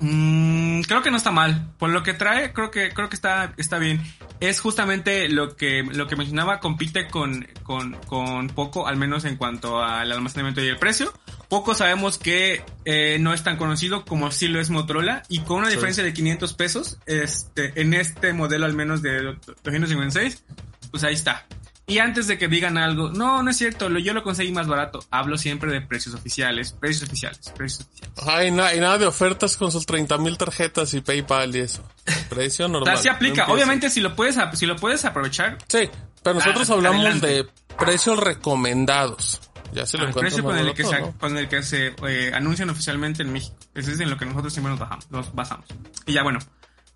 Mm, 0.05 0.81
creo 0.83 1.01
que 1.03 1.13
no 1.13 1.17
está 1.17 1.31
mal. 1.31 1.71
Por 1.79 1.91
lo 1.91 2.03
que 2.03 2.13
trae, 2.13 2.53
creo 2.53 2.73
que, 2.73 2.91
creo 2.93 3.09
que 3.09 3.15
está, 3.15 3.55
está 3.57 3.79
bien. 3.79 4.03
Es 4.41 4.61
justamente 4.61 5.29
lo 5.29 5.57
que, 5.57 5.85
lo 5.85 6.09
que 6.09 6.17
mencionaba, 6.17 6.59
compite 6.59 7.07
con, 7.07 7.47
con, 7.63 7.93
con 8.09 8.49
poco, 8.49 8.89
al 8.89 8.97
menos 8.97 9.25
en 9.25 9.37
cuanto 9.37 9.81
al 9.81 10.11
almacenamiento 10.11 10.61
y 10.61 10.67
el 10.67 10.77
precio. 10.77 11.13
Poco 11.49 11.75
sabemos 11.77 12.19
que 12.19 12.65
eh, 12.85 13.19
no 13.21 13.33
es 13.33 13.45
tan 13.45 13.57
conocido 13.57 14.05
como 14.05 14.33
sí 14.33 14.49
lo 14.49 14.61
es 14.61 14.71
Motorola 14.71 15.23
y 15.29 15.39
con 15.41 15.59
una 15.59 15.69
Sí. 15.69 15.75
diferencia 15.75 16.03
de 16.03 16.13
500 16.13 16.53
pesos 16.55 16.99
este, 17.07 17.81
en 17.81 17.95
este 17.95 18.33
modelo 18.33 18.67
al 18.67 18.75
menos 18.75 19.03
de 19.03 19.23
256, 19.63 20.43
pues 20.91 21.05
ahí 21.05 21.15
está. 21.15 21.47
Y 21.87 21.99
antes 21.99 22.29
de 22.29 22.39
que 22.39 22.47
digan 22.49 22.79
algo, 22.79 23.11
no, 23.11 23.43
no 23.43 23.51
es 23.51 23.57
cierto, 23.59 23.89
lo- 23.89 23.99
yo 23.99 24.15
lo 24.15 24.23
conseguí 24.23 24.53
más 24.53 24.69
barato. 24.69 25.05
Hablo 25.11 25.37
siempre 25.37 25.73
de 25.73 25.81
precios 25.81 26.15
oficiales, 26.15 26.73
precios 26.73 27.09
oficiales, 27.09 27.53
precios 27.57 27.89
oficiales. 27.89 28.15
Ay, 28.27 28.51
na- 28.53 28.73
y 28.75 28.79
nada 28.81 28.99
de 28.99 29.07
ofertas 29.07 29.57
con 29.57 29.73
sus 29.73 29.85
30 29.85 30.17
mil 30.19 30.39
tarjetas 30.39 30.95
y 30.95 31.01
PayPal 31.01 31.55
y 31.57 31.61
eso. 31.61 31.83
Precio 32.29 32.69
normal. 32.69 32.95
sea, 32.97 33.03
sí 33.03 33.09
aplica. 33.09 33.47
no. 33.47 33.55
Obviamente 33.55 33.91
si 33.91 34.01
lo 34.01 34.15
puedes, 34.15 34.37
si 34.55 34.67
lo 34.67 34.77
puedes 34.77 35.05
aprovechar, 35.05 35.59
Sí, 35.69 35.91
pero 36.23 36.35
nosotros 36.37 36.71
Ah, 36.71 36.75
hablamos 36.75 37.01
adelante. 37.01 37.27
de 37.27 37.49
precios 37.77 38.19
recomendados. 38.19 39.41
Ya 39.73 39.87
se 39.87 39.97
lo 39.97 40.05
al 40.05 40.11
encuentran 40.11 40.31
precio 40.35 40.45
con 40.45 40.59
el 40.59 40.75
que 40.75 40.85
se, 40.85 41.01
¿no? 41.01 41.19
con 41.19 41.37
el 41.39 41.49
que 41.49 41.63
se 41.63 41.95
eh, 42.07 42.31
anuncian 42.35 42.69
oficialmente 42.71 43.23
en 43.23 43.33
México. 43.33 43.57
Ese 43.75 43.93
es 43.93 44.01
en 44.01 44.11
lo 44.11 44.19
que 44.19 44.27
nosotros 44.27 44.53
siempre 44.53 44.71
nos, 44.71 44.79
bajamos, 44.79 45.11
nos 45.11 45.35
basamos. 45.35 45.65
Y 46.07 46.13
ya 46.13 46.23
bueno. 46.23 46.39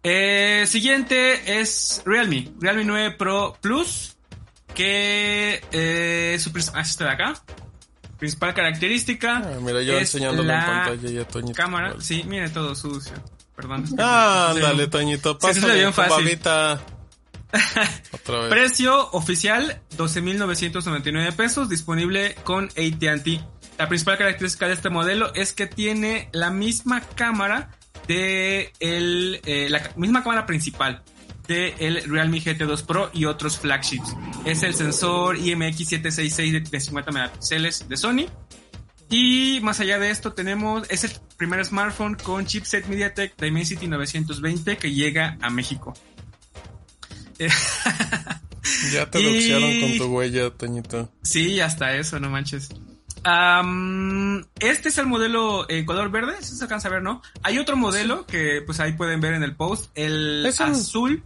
Eh, 0.02 0.64
siguiente 0.68 1.58
es 1.60 2.02
Realme. 2.04 2.52
Realme 2.60 2.84
9 2.84 3.10
Pro 3.12 3.56
Plus. 3.60 4.15
Que 4.76 5.62
eh, 5.72 6.38
su 6.38 6.52
ah, 6.74 6.80
este 6.82 7.04
de 7.04 7.10
acá. 7.10 7.34
Principal 8.18 8.54
característica. 8.54 9.38
Ah, 9.38 9.58
mira, 9.60 9.82
yo 9.82 9.98
es 9.98 10.14
en 10.14 10.46
la 10.46 10.66
pantalla 10.66 11.10
ya, 11.10 11.26
Toñito. 11.26 11.56
Cámara. 11.56 11.88
Vale. 11.90 12.02
Sí, 12.02 12.24
mire 12.26 12.48
todo 12.50 12.74
sucio. 12.74 13.12
Perdón. 13.56 13.84
Ah, 13.98 14.52
Sí. 14.52 14.58
ándale, 14.60 14.86
Toñito, 14.86 15.38
Sí, 15.40 15.46
ve 15.46 15.54
pásale 15.54 15.74
bien 15.74 15.92
fácil. 15.92 16.38
Otra 18.12 18.38
vez. 18.40 18.50
Precio 18.50 19.10
oficial 19.12 19.80
12.999 19.96 21.32
pesos, 21.34 21.68
disponible 21.68 22.34
con 22.44 22.66
AT&T. 22.66 23.40
La 23.78 23.88
principal 23.88 24.18
característica 24.18 24.66
de 24.66 24.74
este 24.74 24.90
modelo 24.90 25.32
es 25.34 25.52
que 25.52 25.66
tiene 25.66 26.28
la 26.32 26.50
misma 26.50 27.00
cámara 27.00 27.70
de 28.08 28.72
el, 28.80 29.40
eh, 29.44 29.68
la 29.70 29.90
misma 29.96 30.22
cámara 30.22 30.46
principal 30.46 31.02
de 31.46 31.74
el 31.78 32.02
Realme 32.10 32.38
GT2 32.40 32.84
Pro 32.86 33.10
y 33.12 33.24
otros 33.24 33.58
flagships. 33.58 34.14
Es 34.44 34.62
el 34.62 34.74
sensor 34.74 35.36
IMX766 35.38 36.52
de, 36.52 36.60
de 36.60 36.80
50 36.80 37.10
megapíxeles 37.12 37.88
de 37.88 37.96
Sony. 37.96 38.26
Y 39.08 39.60
más 39.62 39.78
allá 39.80 39.98
de 39.98 40.10
esto 40.10 40.32
tenemos, 40.32 40.86
es 40.90 41.04
el 41.04 41.12
primer 41.36 41.64
smartphone 41.64 42.14
con 42.16 42.44
chipset 42.46 42.86
MediaTek 42.86 43.40
Dimensity 43.40 43.86
920 43.86 44.76
que 44.78 44.92
llega 44.92 45.38
a 45.40 45.50
México. 45.50 45.94
Ya 48.92 49.08
te 49.08 49.20
Y- 49.20 49.80
con 49.80 49.98
tu 49.98 50.12
huella, 50.16 50.50
Toñito. 50.50 51.12
Sí, 51.22 51.60
hasta 51.60 51.96
eso, 51.96 52.18
no 52.18 52.28
manches. 52.30 52.68
Este 54.60 54.88
es 54.88 54.98
el 54.98 55.06
modelo 55.06 55.68
en 55.70 55.84
color 55.86 56.10
verde, 56.10 56.34
si 56.40 56.54
se 56.56 56.64
alcanza 56.64 56.88
a 56.88 56.90
ver, 56.92 57.02
¿no? 57.02 57.22
Hay 57.42 57.58
otro 57.58 57.76
modelo 57.76 58.26
que 58.26 58.62
pues 58.66 58.80
ahí 58.80 58.92
pueden 58.94 59.20
ver 59.20 59.34
en 59.34 59.42
el 59.44 59.54
post, 59.54 59.90
el 59.94 60.44
Es 60.46 60.58
un- 60.60 60.70
azul, 60.70 61.24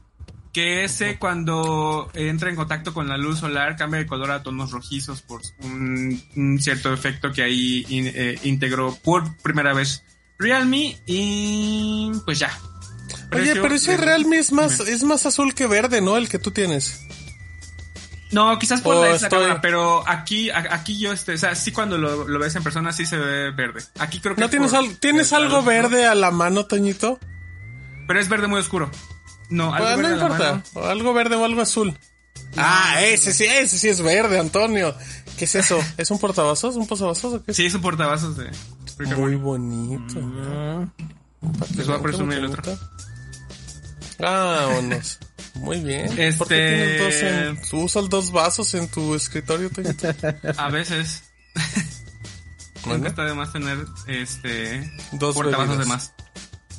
que 0.53 0.85
ese 0.85 1.19
cuando 1.19 2.11
entra 2.15 2.51
en 2.51 2.57
contacto 2.57 2.93
con 2.93 3.09
la 3.09 3.17
luz 3.17 3.39
solar 3.39 3.77
cambia 3.77 4.01
de 4.01 4.07
color 4.07 4.31
a 4.33 4.43
tonos 4.43 4.73
rojizos 4.73 5.23
por 5.23 5.41
un, 5.63 6.21
un 6.37 6.59
cierto 6.61 6.93
efecto 6.93 7.31
que 7.33 7.43
ahí 7.43 7.85
in- 7.89 8.11
eh, 8.15 8.39
integró 8.43 8.95
por 9.05 9.37
primera 9.39 9.73
vez 9.75 10.03
Realme 10.39 10.99
y 11.07 12.11
pues 12.25 12.39
ya. 12.39 12.51
Oye, 13.33 13.55
pero 13.61 13.75
ese 13.75 13.97
Realme 13.97 14.39
es 14.39 14.51
más, 14.53 14.81
es 14.81 15.05
más 15.05 15.27
azul 15.27 15.55
que 15.55 15.67
verde, 15.67 16.01
¿no? 16.01 16.17
El 16.17 16.29
que 16.29 16.39
tú 16.39 16.51
tienes. 16.51 17.01
No, 18.33 18.57
quizás 18.59 18.81
por 18.81 18.95
Oh, 18.97 19.03
la 19.05 19.11
esa 19.11 19.27
estoy- 19.27 19.43
cámara, 19.43 19.61
pero 19.61 20.09
aquí, 20.09 20.51
aquí 20.51 20.99
yo, 20.99 21.13
este, 21.13 21.35
o 21.35 21.39
sea, 21.39 21.55
sí 21.57 21.73
cuando 21.73 21.99
lo, 21.99 22.29
lo 22.29 22.39
ves 22.39 22.55
en 22.55 22.63
persona 22.63 22.93
sí 22.93 23.05
se 23.05 23.17
ve 23.17 23.51
verde. 23.51 23.83
Aquí 23.99 24.21
creo 24.21 24.35
que 24.37 24.41
¿No 24.41 24.45
es 24.47 24.51
tienes, 24.51 24.71
por- 24.71 24.79
al- 24.81 24.97
¿tienes 24.99 25.33
algo 25.33 25.63
verde 25.63 26.07
a 26.07 26.15
la 26.15 26.31
mano, 26.31 26.65
Toñito? 26.67 27.19
Pero 28.07 28.21
es 28.21 28.29
verde 28.29 28.47
muy 28.47 28.61
oscuro. 28.61 28.91
No, 29.51 29.75
algo 29.75 29.79
Pues, 29.87 29.97
no 29.97 30.03
verde 30.03 30.17
la 30.17 30.23
importa. 30.23 30.63
O 30.75 30.85
Algo 30.87 31.13
verde 31.13 31.37
o 31.37 31.45
algo 31.45 31.61
azul. 31.63 31.99
Ah, 32.57 32.97
ese 33.03 33.33
sí, 33.33 33.45
ese 33.45 33.79
sí 33.79 33.89
es 33.89 34.01
verde, 34.01 34.39
Antonio. 34.39 34.95
¿Qué 35.39 35.45
es 35.45 35.55
eso? 35.55 35.79
¿Es 35.97 36.11
un 36.11 36.19
portavasos? 36.19 36.77
¿Un 36.77 36.87
posavasos 36.87 37.35
o 37.35 37.45
qué? 37.45 37.53
Sí, 37.55 37.67
es 37.67 37.75
un 37.75 37.81
portavasos 37.83 38.37
de 38.37 38.51
Muy 39.17 39.35
bonito. 39.37 40.21
Mm. 40.21 40.91
Les 41.77 41.87
voy 41.87 41.97
a 41.97 42.03
presumir 42.03 42.39
el 42.39 42.47
otro. 42.47 42.79
Vámonos. 44.19 45.19
Muy 45.55 45.81
bien. 45.81 46.07
¿Por 46.07 46.17
qué 46.17 46.29
Este- 46.29 46.77
tienes 46.77 47.01
dos 47.01 47.23
en, 47.23 47.71
tú 47.71 47.79
usas 47.85 48.09
dos 48.09 48.31
vasos 48.31 48.75
en 48.75 48.89
tu 48.89 49.15
escritorio, 49.15 49.71
Toñito? 49.71 50.09
A 50.57 50.69
veces. 50.71 51.25
Bueno. 52.83 52.97
Nunca 52.97 53.09
está 53.11 53.25
de 53.27 53.35
más 53.35 53.53
tener 53.53 53.77
este 54.07 54.91
Dos 55.13 55.35
portavasos 55.35 55.77
bebidas. 55.77 55.87
de 55.87 55.93
más. 55.93 56.15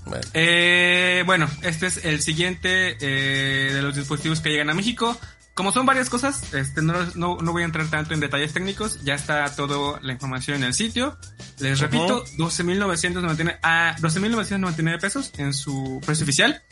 Bueno. 0.06 0.24
Eh, 0.34 1.24
bueno, 1.26 1.48
este 1.62 1.88
es 1.88 2.06
el 2.06 2.22
siguiente 2.22 2.98
eh, 3.00 3.74
de 3.74 3.82
los 3.82 3.96
dispositivos 3.96 4.42
que 4.42 4.50
llegan 4.50 4.70
a 4.70 4.74
México. 4.74 5.18
Como 5.54 5.74
son 5.74 5.86
varias 5.86 6.10
cosas, 6.10 6.54
este, 6.54 6.82
no, 6.82 6.94
no, 7.16 7.38
no 7.38 7.52
voy 7.52 7.64
a 7.64 7.66
entrar 7.66 7.86
tanto 7.90 8.14
en 8.14 8.22
detalles 8.22 8.54
técnicos. 8.54 9.04
Ya 9.04 9.16
está 9.16 9.54
toda 9.54 10.00
la 10.02 10.14
información 10.14 10.58
en 10.58 10.64
el 10.64 10.74
sitio. 10.74 11.18
Les 11.60 11.74
Ujú. 11.74 11.82
repito, 11.84 12.26
12.999 12.38 13.60
a 13.62 13.96
12.999 14.00 15.00
pesos 15.02 15.32
en 15.38 15.54
su 15.54 16.02
precio 16.06 16.24
oficial. 16.24 16.64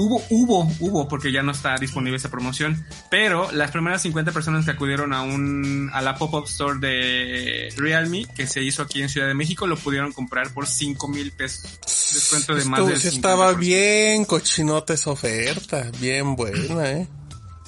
Hubo, 0.00 0.22
hubo, 0.30 0.72
hubo, 0.78 1.08
porque 1.08 1.32
ya 1.32 1.42
no 1.42 1.50
está 1.50 1.76
disponible 1.76 2.16
esa 2.18 2.30
promoción. 2.30 2.86
Pero 3.10 3.50
las 3.50 3.72
primeras 3.72 4.00
50 4.02 4.30
personas 4.30 4.64
que 4.64 4.70
acudieron 4.70 5.12
a 5.12 5.22
un, 5.22 5.90
a 5.92 6.00
la 6.02 6.14
pop-up 6.14 6.44
store 6.46 6.78
de 6.78 7.74
Realme, 7.76 8.24
que 8.36 8.46
se 8.46 8.62
hizo 8.62 8.82
aquí 8.82 9.02
en 9.02 9.08
Ciudad 9.08 9.26
de 9.26 9.34
México, 9.34 9.66
lo 9.66 9.76
pudieron 9.76 10.12
comprar 10.12 10.54
por 10.54 10.68
5 10.68 11.08
mil 11.08 11.32
pesos. 11.32 11.80
Descuento 12.14 12.54
de 12.54 12.64
más 12.66 12.86
del 12.86 13.00
sí 13.00 13.08
estaba 13.08 13.52
50%. 13.52 13.58
bien 13.58 14.24
cochinote 14.24 14.94
esa 14.94 15.10
oferta. 15.10 15.90
Bien 15.98 16.36
buena, 16.36 16.90
eh. 16.92 17.08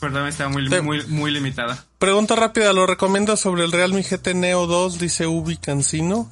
Perdón, 0.01 0.28
estaba 0.28 0.51
muy, 0.51 0.68
Te- 0.70 0.81
muy, 0.83 1.05
muy 1.09 1.33
limitada. 1.33 1.85
Pregunta 1.99 2.37
rápida, 2.37 2.72
¿lo 2.72 2.87
recomiendas 2.87 3.41
sobre 3.41 3.64
el 3.64 3.72
Realme 3.72 4.03
GT 4.05 4.35
Neo 4.35 4.68
2? 4.68 5.01
Dice 5.01 5.26
Ubi 5.26 5.57
Cancino. 5.57 6.31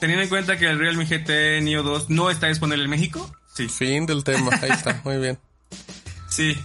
Teniendo 0.00 0.22
en 0.22 0.28
cuenta 0.28 0.56
que 0.58 0.70
el 0.70 0.78
Realme 0.78 1.06
GT 1.06 1.60
Neo 1.62 1.82
2 1.82 2.08
no 2.08 2.30
está 2.30 2.46
disponible 2.46 2.84
en 2.84 2.90
México, 2.90 3.30
sí. 3.54 3.68
Fin 3.68 4.06
del 4.06 4.24
tema. 4.24 4.50
Ahí 4.60 4.70
está, 4.70 5.00
muy 5.04 5.18
bien. 5.18 5.38
Sí. 6.28 6.56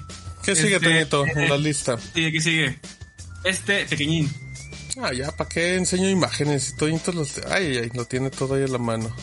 ¿Qué 0.44 0.56
sigue, 0.56 0.76
Este, 0.76 0.88
Toñito, 0.88 1.26
en 1.26 1.50
la 1.50 1.58
lista? 1.58 1.98
Y 2.16 2.26
aquí 2.26 2.40
sigue. 2.40 2.80
Este 3.44 3.86
pequeñín. 3.86 4.32
Ah, 5.02 5.14
ya, 5.14 5.32
¿para 5.32 5.50
qué 5.50 5.76
enseño 5.76 6.10
imágenes? 6.10 6.76
Toñito 6.78 7.12
los... 7.12 7.38
Ay, 7.50 7.68
ay, 7.68 7.78
ay, 7.84 7.90
lo 7.94 8.06
tiene 8.06 8.30
todo 8.30 8.56
ahí 8.56 8.64
a 8.64 8.68
la 8.68 8.78
mano. 8.78 9.14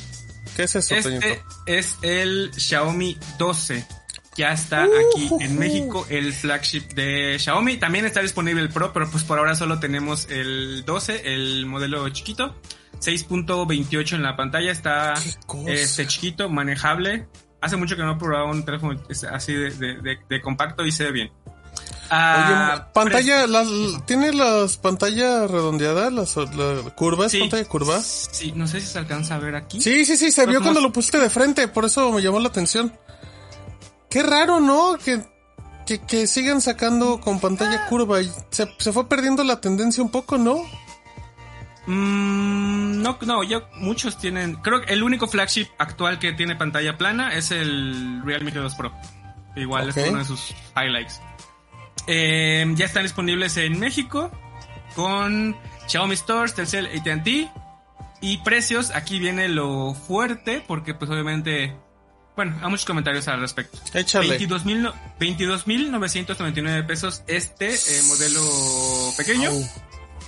¿Qué 0.57 0.65
es 0.65 0.77
eso, 0.77 0.95
Toñito? 1.03 1.27
Este 1.27 1.43
es 1.67 1.97
el 2.03 2.53
Xiaomi 2.57 3.19
12. 3.39 3.85
Ya 4.37 4.53
está 4.53 4.87
Uh, 4.87 4.91
aquí 4.91 5.45
en 5.45 5.59
México 5.59 6.07
el 6.11 6.33
flagship 6.33 6.89
de 6.95 7.39
Xiaomi. 7.39 7.77
También 7.77 8.05
está 8.05 8.21
disponible 8.21 8.61
el 8.63 8.69
Pro, 8.69 8.93
pero 8.93 9.09
pues 9.11 9.23
por 9.25 9.39
ahora 9.39 9.55
solo 9.55 9.79
tenemos 9.79 10.29
el 10.29 10.85
12, 10.85 11.33
el 11.35 11.67
modelo 11.67 12.09
chiquito. 12.11 12.55
6.28 13.01 14.15
en 14.15 14.23
la 14.23 14.37
pantalla, 14.37 14.73
está 14.73 15.15
Qué 15.67 15.75
este 15.83 16.07
chiquito, 16.07 16.49
manejable. 16.49 17.27
Hace 17.65 17.77
mucho 17.77 17.97
que 17.97 18.03
no 18.03 18.13
he 18.13 18.17
probado 18.17 18.47
un 18.51 18.65
teléfono 18.65 19.01
así 19.33 19.53
de, 19.55 19.71
de- 19.71 19.95
de- 20.03 20.19
de 20.29 20.41
compacto 20.43 20.85
y 20.85 20.93
se 20.93 21.05
ve 21.05 21.13
bien. 21.13 21.33
Oye, 22.07 22.11
Ah, 22.11 22.89
pantalla, 22.93 23.47
las, 23.47 23.67
¿tiene 24.07 24.33
las 24.33 24.77
pantallas 24.77 25.51
redondeadas? 25.51 26.13
Las, 26.13 26.37
la 26.37 26.91
curva, 26.95 27.27
¿es 27.27 27.33
Sí. 27.33 27.41
pantalla 27.41 27.65
curva? 27.65 28.01
Sí, 28.01 28.53
no 28.55 28.67
sé 28.69 28.81
si 28.81 28.87
se 28.89 28.99
alcanza 28.99 29.37
a 29.37 29.39
ver 29.39 29.57
aquí. 29.57 29.81
Sí, 29.81 30.05
sí, 30.05 30.17
sí, 30.17 30.31
se 30.31 30.43
Pero 30.43 30.51
vio 30.53 30.61
cuando 30.63 30.81
lo 30.83 30.93
pusiste 30.93 31.19
de 31.19 31.31
frente, 31.31 31.67
por 31.69 31.87
eso 31.87 32.13
me 32.13 32.21
llamó 32.21 32.39
la 32.41 32.49
atención. 32.49 32.93
Qué 34.11 34.23
raro, 34.23 34.61
¿no? 34.61 34.97
Que, 35.03 35.25
que, 35.87 35.99
que 36.01 36.27
sigan 36.27 36.61
sacando 36.61 37.21
con 37.21 37.41
pantalla 37.41 37.87
curva 37.87 38.21
y 38.21 38.31
se, 38.51 38.69
se 38.79 38.93
fue 38.93 39.09
perdiendo 39.09 39.43
la 39.43 39.61
tendencia 39.61 40.03
un 40.03 40.11
poco, 40.11 40.37
¿no? 40.39 40.59
Mm, 41.87 43.03
no, 43.03 43.19
no, 43.23 43.43
yo, 43.43 43.69
muchos 43.75 44.19
tienen. 44.19 44.57
Creo 44.57 44.83
que 44.83 44.93
el 44.93 45.03
único 45.03 45.27
flagship 45.27 45.67
actual 45.79 46.19
que 46.19 46.33
tiene 46.33 46.57
pantalla 46.57 46.97
plana 46.97 47.35
es 47.35 47.51
el 47.51 48.23
Realme 48.25 48.53
G2 48.53 48.77
Pro. 48.77 48.93
Igual 49.57 49.91
es 49.91 49.97
uno 49.97 50.19
de 50.19 50.25
sus 50.25 50.55
highlights. 50.77 51.21
Eh, 52.07 52.67
ya 52.75 52.85
están 52.85 53.05
disponibles 53.05 53.57
en 53.57 53.79
México 53.79 54.31
con 54.95 55.57
Xiaomi 55.87 56.17
Stores, 56.17 56.55
Telcel, 56.55 56.87
AT&T 56.87 57.51
y 58.21 58.39
precios. 58.39 58.91
Aquí 58.91 59.19
viene 59.19 59.49
lo 59.49 59.95
fuerte 59.95 60.63
porque, 60.67 60.95
pues, 60.95 61.11
obviamente, 61.11 61.77
bueno, 62.37 62.57
hay 62.63 62.71
muchos 62.71 62.87
comentarios 62.87 63.29
al 63.29 63.41
respecto. 63.41 63.79
Échale. 63.93 64.29
22 64.29 64.65
mil 64.65 64.89
22.999 65.21 66.87
pesos 66.87 67.23
este 67.27 67.75
eh, 67.75 68.03
modelo 68.09 68.43
pequeño. 69.17 69.51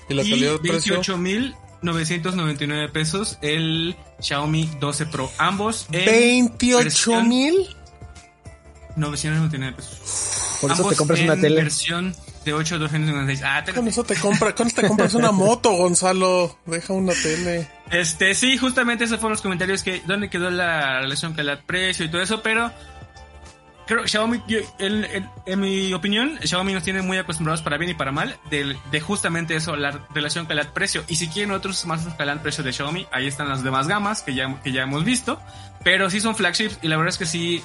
Y 0.09 0.15
la 0.15 0.23
Y 0.23 0.31
calidad 0.31 0.53
de 0.53 0.59
precio. 0.71 1.03
28.999 1.03 2.91
pesos 2.93 3.39
el 3.43 3.97
Xiaomi 4.21 4.71
12 4.81 5.07
Pro. 5.07 5.31
Ambos 5.39 5.87
en 5.93 6.05
28 6.05 6.79
versión- 6.85 7.29
mil. 7.29 7.55
999 8.97 9.77
pesos. 9.77 10.59
Por 10.61 10.71
eso 10.71 10.81
Ambos 10.83 10.93
te 10.93 10.97
compras 10.97 11.21
una 11.21 11.37
tele. 11.37 11.57
versión 11.63 12.15
de 12.47 12.53
8 12.55 12.79
256. 12.79 13.43
Ah, 13.45 13.63
te- 13.65 13.75
Con 13.75 13.87
eso 13.89 14.05
te 14.05 14.15
compra, 14.21 14.55
con 14.55 14.69
eso 14.69 14.81
te 14.81 14.89
compras 14.89 15.13
una 15.15 15.33
moto, 15.33 15.71
Gonzalo. 15.73 16.59
Deja 16.65 16.93
una 16.95 17.13
tele. 17.13 17.69
Este, 17.91 18.35
sí, 18.35 18.57
justamente 18.57 19.05
esos 19.05 19.19
fueron 19.19 19.33
los 19.33 19.43
comentarios 19.43 19.83
que, 19.83 20.03
¿dónde 20.07 20.31
quedó 20.31 20.49
la 20.51 21.01
relación 21.01 21.35
calidad-precio 21.35 22.07
y 22.07 22.11
todo 22.11 22.23
eso? 22.23 22.43
Pero 22.43 22.73
creo 23.87 24.03
que 24.03 24.09
Xiaomi, 24.09 24.43
yo- 24.47 24.59
en, 24.79 25.61
mi 25.61 25.93
opinión, 25.95 26.39
Xiaomi 26.43 26.73
nos 26.75 26.83
tiene 26.83 27.03
muy 27.03 27.19
acostumbrados 27.19 27.63
para 27.63 27.77
bien 27.79 27.91
y 27.91 27.95
para 27.95 28.13
mal 28.13 28.37
de, 28.51 28.77
de 28.91 29.01
justamente 29.01 29.57
eso, 29.57 29.77
la 29.77 30.01
relación 30.15 30.47
calidad-precio. 30.47 31.05
Y 31.09 31.17
si 31.17 31.29
quieren 31.29 31.53
otros 31.53 31.79
smartphones 31.79 32.17
calidad-precio 32.17 32.63
de 32.65 32.73
Xiaomi, 32.73 33.07
ahí 33.13 33.27
están 33.27 33.49
las 33.49 33.63
demás 33.63 33.89
gamas 33.89 34.23
que 34.23 34.35
ya, 34.35 34.61
que 34.63 34.73
ya 34.73 34.83
hemos 34.83 35.05
visto. 35.05 35.41
Pero 35.85 36.11
sí 36.11 36.21
son 36.21 36.35
flagships 36.37 36.79
y 36.83 36.89
la 36.89 36.97
verdad 36.97 37.11
es 37.11 37.19
que 37.19 37.27
sí, 37.27 37.63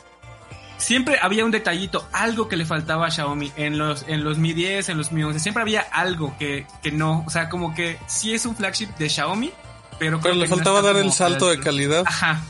siempre 0.78 1.18
había 1.22 1.44
un 1.46 1.52
detallito, 1.52 2.08
algo 2.12 2.48
que 2.48 2.56
le 2.58 2.66
faltaba 2.66 3.08
a 3.08 3.12
Xiaomi 3.12 3.52
en 3.56 3.78
los, 3.78 4.06
en 4.08 4.24
los 4.24 4.38
Mi 4.38 4.54
10, 4.54 4.90
en 4.90 4.98
los 4.98 5.12
Mi 5.12 5.24
11. 5.24 5.40
Siempre 5.40 5.62
había 5.62 5.82
algo 5.82 6.36
que, 6.38 6.66
que 6.84 6.92
no, 6.92 7.24
o 7.26 7.30
sea, 7.30 7.50
como 7.50 7.74
que 7.74 7.98
sí 8.08 8.34
es 8.34 8.46
un 8.46 8.56
flagship 8.56 8.88
de 8.98 9.10
Xiaomi, 9.10 9.52
pero, 10.00 10.20
le 10.20 10.48
no 10.48 10.56
faltaba 10.56 10.82
dar 10.82 10.96
el 10.98 11.12
salto 11.12 11.50
al- 11.50 11.58
de 11.58 11.64
calidad. 11.64 12.04
Ajá. 12.08 12.42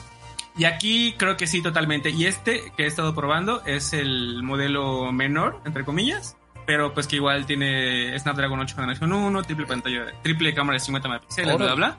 Y 0.58 0.66
aquí 0.66 1.16
creo 1.18 1.38
que 1.38 1.48
sí, 1.48 1.62
totalmente. 1.62 2.10
Y 2.10 2.26
este 2.26 2.72
que 2.76 2.84
he 2.84 2.88
estado 2.88 3.16
probando 3.16 3.64
es 3.66 3.94
el 3.94 4.44
modelo 4.44 5.12
menor, 5.12 5.62
entre 5.66 5.86
comillas. 5.86 6.36
Pero 6.66 6.94
pues 6.94 7.08
que 7.08 7.16
igual 7.16 7.46
tiene 7.46 8.18
Snapdragon 8.20 8.60
8 8.60 8.76
generación 8.76 9.12
1, 9.12 9.44
triple 9.44 9.66
pantalla, 9.66 10.06
triple 10.22 10.54
cámara 10.54 10.76
de 10.76 10.80
50 10.82 11.08
megapíxeles, 11.08 11.58
bla, 11.58 11.66
bla, 11.66 11.76
bla. 11.76 11.98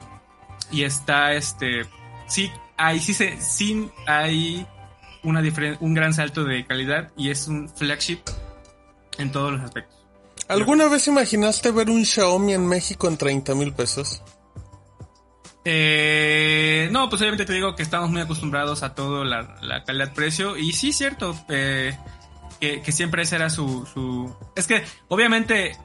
Y 0.71 0.83
está 0.83 1.33
este. 1.33 1.85
Sí, 2.27 2.51
hay, 2.77 2.99
sí, 2.99 3.13
se, 3.13 3.39
sí 3.41 3.89
hay 4.07 4.65
una 5.23 5.41
un 5.79 5.93
gran 5.93 6.13
salto 6.13 6.43
de 6.43 6.65
calidad 6.65 7.11
y 7.17 7.29
es 7.29 7.47
un 7.47 7.69
flagship 7.69 8.19
en 9.17 9.31
todos 9.31 9.51
los 9.51 9.61
aspectos. 9.61 9.97
¿Alguna 10.47 10.87
vez 10.87 11.07
imaginaste 11.07 11.71
ver 11.71 11.89
un 11.89 12.05
Xiaomi 12.05 12.53
en 12.53 12.67
México 12.67 13.07
en 13.07 13.17
30 13.17 13.55
mil 13.55 13.73
pesos? 13.73 14.21
Eh, 15.65 16.89
no, 16.91 17.09
pues 17.09 17.21
obviamente 17.21 17.45
te 17.45 17.53
digo 17.53 17.75
que 17.75 17.83
estamos 17.83 18.09
muy 18.09 18.21
acostumbrados 18.21 18.83
a 18.83 18.93
todo 18.95 19.23
la, 19.23 19.55
la 19.61 19.83
calidad-precio. 19.83 20.57
Y 20.57 20.73
sí, 20.73 20.91
cierto, 20.93 21.35
eh, 21.49 21.97
que, 22.59 22.81
que 22.81 22.91
siempre 22.91 23.23
ese 23.23 23.35
era 23.37 23.49
su, 23.49 23.85
su... 23.93 24.35
Es 24.55 24.67
que, 24.67 24.83
obviamente, 25.07 25.77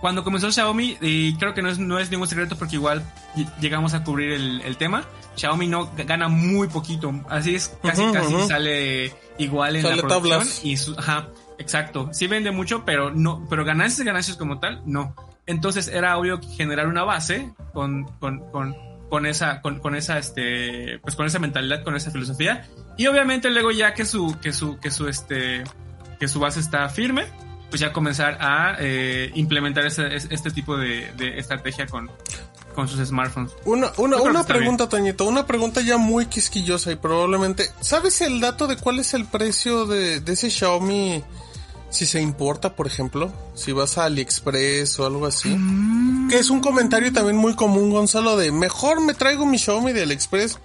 cuando 0.00 0.22
comenzó 0.22 0.52
Xiaomi, 0.52 0.98
y 1.00 1.34
creo 1.36 1.52
que 1.54 1.62
no 1.62 1.68
es, 1.68 1.78
no 1.78 1.98
es 1.98 2.10
ningún 2.10 2.28
secreto 2.28 2.56
porque 2.56 2.76
igual 2.76 3.02
ll- 3.34 3.52
llegamos 3.60 3.94
a 3.94 4.04
cubrir 4.04 4.32
el, 4.32 4.60
el 4.60 4.76
tema, 4.76 5.04
Xiaomi 5.36 5.66
no 5.66 5.90
gana 5.96 6.28
muy 6.28 6.68
poquito. 6.68 7.12
Así 7.28 7.54
es, 7.54 7.76
casi 7.82 8.04
casi 8.12 8.40
sale 8.46 9.12
igual 9.38 9.76
en 9.76 9.82
Sale 9.82 9.96
la 9.96 10.02
producción. 10.02 10.38
tablas. 10.38 10.64
Y 10.64 10.76
su, 10.76 10.94
ajá, 10.98 11.28
exacto. 11.58 12.08
Sí 12.12 12.26
vende 12.26 12.52
mucho, 12.52 12.84
pero 12.84 13.10
no, 13.10 13.44
pero 13.50 13.64
ganancias, 13.64 14.06
ganancias 14.06 14.36
como 14.36 14.60
tal, 14.60 14.82
no. 14.86 15.14
Entonces 15.46 15.88
era 15.88 16.16
obvio 16.18 16.40
generar 16.56 16.88
una 16.88 17.04
base 17.04 17.52
con, 17.72 18.04
con, 18.18 18.40
con, 18.50 18.74
con 19.08 19.26
esa, 19.26 19.60
con, 19.62 19.94
esa, 19.94 20.18
este, 20.18 20.98
pues 21.00 21.14
con 21.14 21.26
esa 21.26 21.38
mentalidad, 21.38 21.84
con 21.84 21.94
esa 21.96 22.10
filosofía. 22.10 22.66
Y 22.96 23.06
obviamente 23.06 23.50
luego 23.50 23.70
ya 23.70 23.94
que 23.94 24.04
su, 24.04 24.36
que 24.40 24.52
su, 24.52 24.78
que 24.78 24.90
su, 24.90 25.06
este, 25.08 25.62
que 26.18 26.28
su 26.28 26.40
base 26.40 26.58
está 26.60 26.88
firme, 26.88 27.26
pues 27.70 27.80
ya 27.80 27.92
comenzar 27.92 28.38
a 28.40 28.76
eh, 28.80 29.30
implementar 29.34 29.86
ese- 29.86 30.14
es- 30.14 30.28
este 30.30 30.50
tipo 30.50 30.76
de, 30.76 31.12
de 31.16 31.38
estrategia 31.38 31.86
con, 31.86 32.10
con 32.74 32.88
sus 32.88 33.06
smartphones. 33.06 33.52
Una, 33.64 33.92
una, 33.98 34.16
una 34.16 34.44
pregunta, 34.44 34.88
Toñito, 34.88 35.24
una 35.26 35.46
pregunta 35.46 35.80
ya 35.80 35.96
muy 35.98 36.26
quisquillosa 36.26 36.90
y 36.92 36.96
probablemente... 36.96 37.70
¿Sabes 37.80 38.20
el 38.20 38.40
dato 38.40 38.66
de 38.66 38.76
cuál 38.76 38.98
es 38.98 39.14
el 39.14 39.24
precio 39.26 39.86
de, 39.86 40.20
de 40.20 40.32
ese 40.32 40.50
Xiaomi 40.50 41.22
si 41.90 42.04
se 42.06 42.20
importa, 42.20 42.74
por 42.74 42.86
ejemplo? 42.86 43.32
Si 43.54 43.72
vas 43.72 43.96
a 43.98 44.04
AliExpress 44.04 44.98
o 45.00 45.06
algo 45.06 45.26
así. 45.26 45.56
Que 46.28 46.38
es 46.38 46.50
un 46.50 46.60
comentario 46.60 47.12
también 47.12 47.36
muy 47.36 47.54
común, 47.54 47.90
Gonzalo, 47.90 48.36
de 48.36 48.52
mejor 48.52 49.00
me 49.00 49.14
traigo 49.14 49.46
mi 49.46 49.58
Xiaomi 49.58 49.92
de 49.92 50.02
AliExpress. 50.02 50.58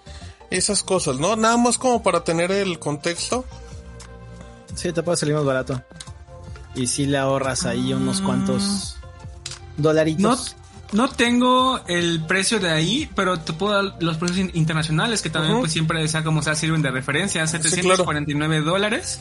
Esas 0.49 0.83
cosas, 0.83 1.17
¿no? 1.19 1.35
Nada 1.37 1.55
más 1.57 1.77
como 1.77 2.03
para 2.03 2.23
tener 2.25 2.51
el 2.51 2.77
contexto. 2.79 3.45
Sí, 4.75 4.91
te 4.91 5.01
puede 5.03 5.17
salir 5.17 5.35
más 5.35 5.45
barato. 5.45 5.81
Y 6.75 6.87
si 6.87 7.05
le 7.05 7.17
ahorras 7.17 7.65
ahí 7.65 7.93
unos 7.93 8.19
cuantos 8.21 8.97
dolaritos. 9.77 10.55
No, 10.93 11.05
no 11.05 11.09
tengo 11.09 11.79
el 11.87 12.23
precio 12.25 12.59
de 12.59 12.69
ahí, 12.69 13.09
pero 13.15 13.39
te 13.39 13.53
puedo 13.53 13.73
dar 13.73 13.95
los 14.01 14.17
precios 14.17 14.39
in- 14.39 14.51
internacionales 14.55 15.21
que 15.21 15.29
también 15.29 15.59
pues 15.59 15.71
siempre 15.71 16.05
sea 16.07 16.23
como 16.23 16.41
sea 16.41 16.55
sirven 16.55 16.81
de 16.81 16.91
referencia. 16.91 17.45
749 17.47 18.61
dólares 18.61 19.19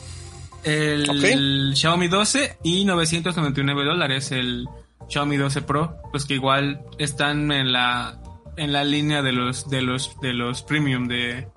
el. 0.65 1.73
Xiaomi 1.75 2.09
12 2.09 2.59
y 2.63 2.85
999 2.85 3.85
dólares 3.85 4.33
el 4.33 4.69
Xiaomi 5.09 5.37
12 5.37 5.63
Pro, 5.63 5.97
pues 6.11 6.25
que 6.25 6.35
igual 6.35 6.83
están 6.99 7.51
en 7.53 7.73
la 7.73 8.21
en 8.57 8.73
la 8.73 8.85
línea 8.85 9.23
de 9.23 9.33
los 9.33 9.69
de 9.69 9.83
los 9.83 10.19
de 10.21 10.33
los 10.33 10.63
premium 10.63 11.09
de, 11.09 11.49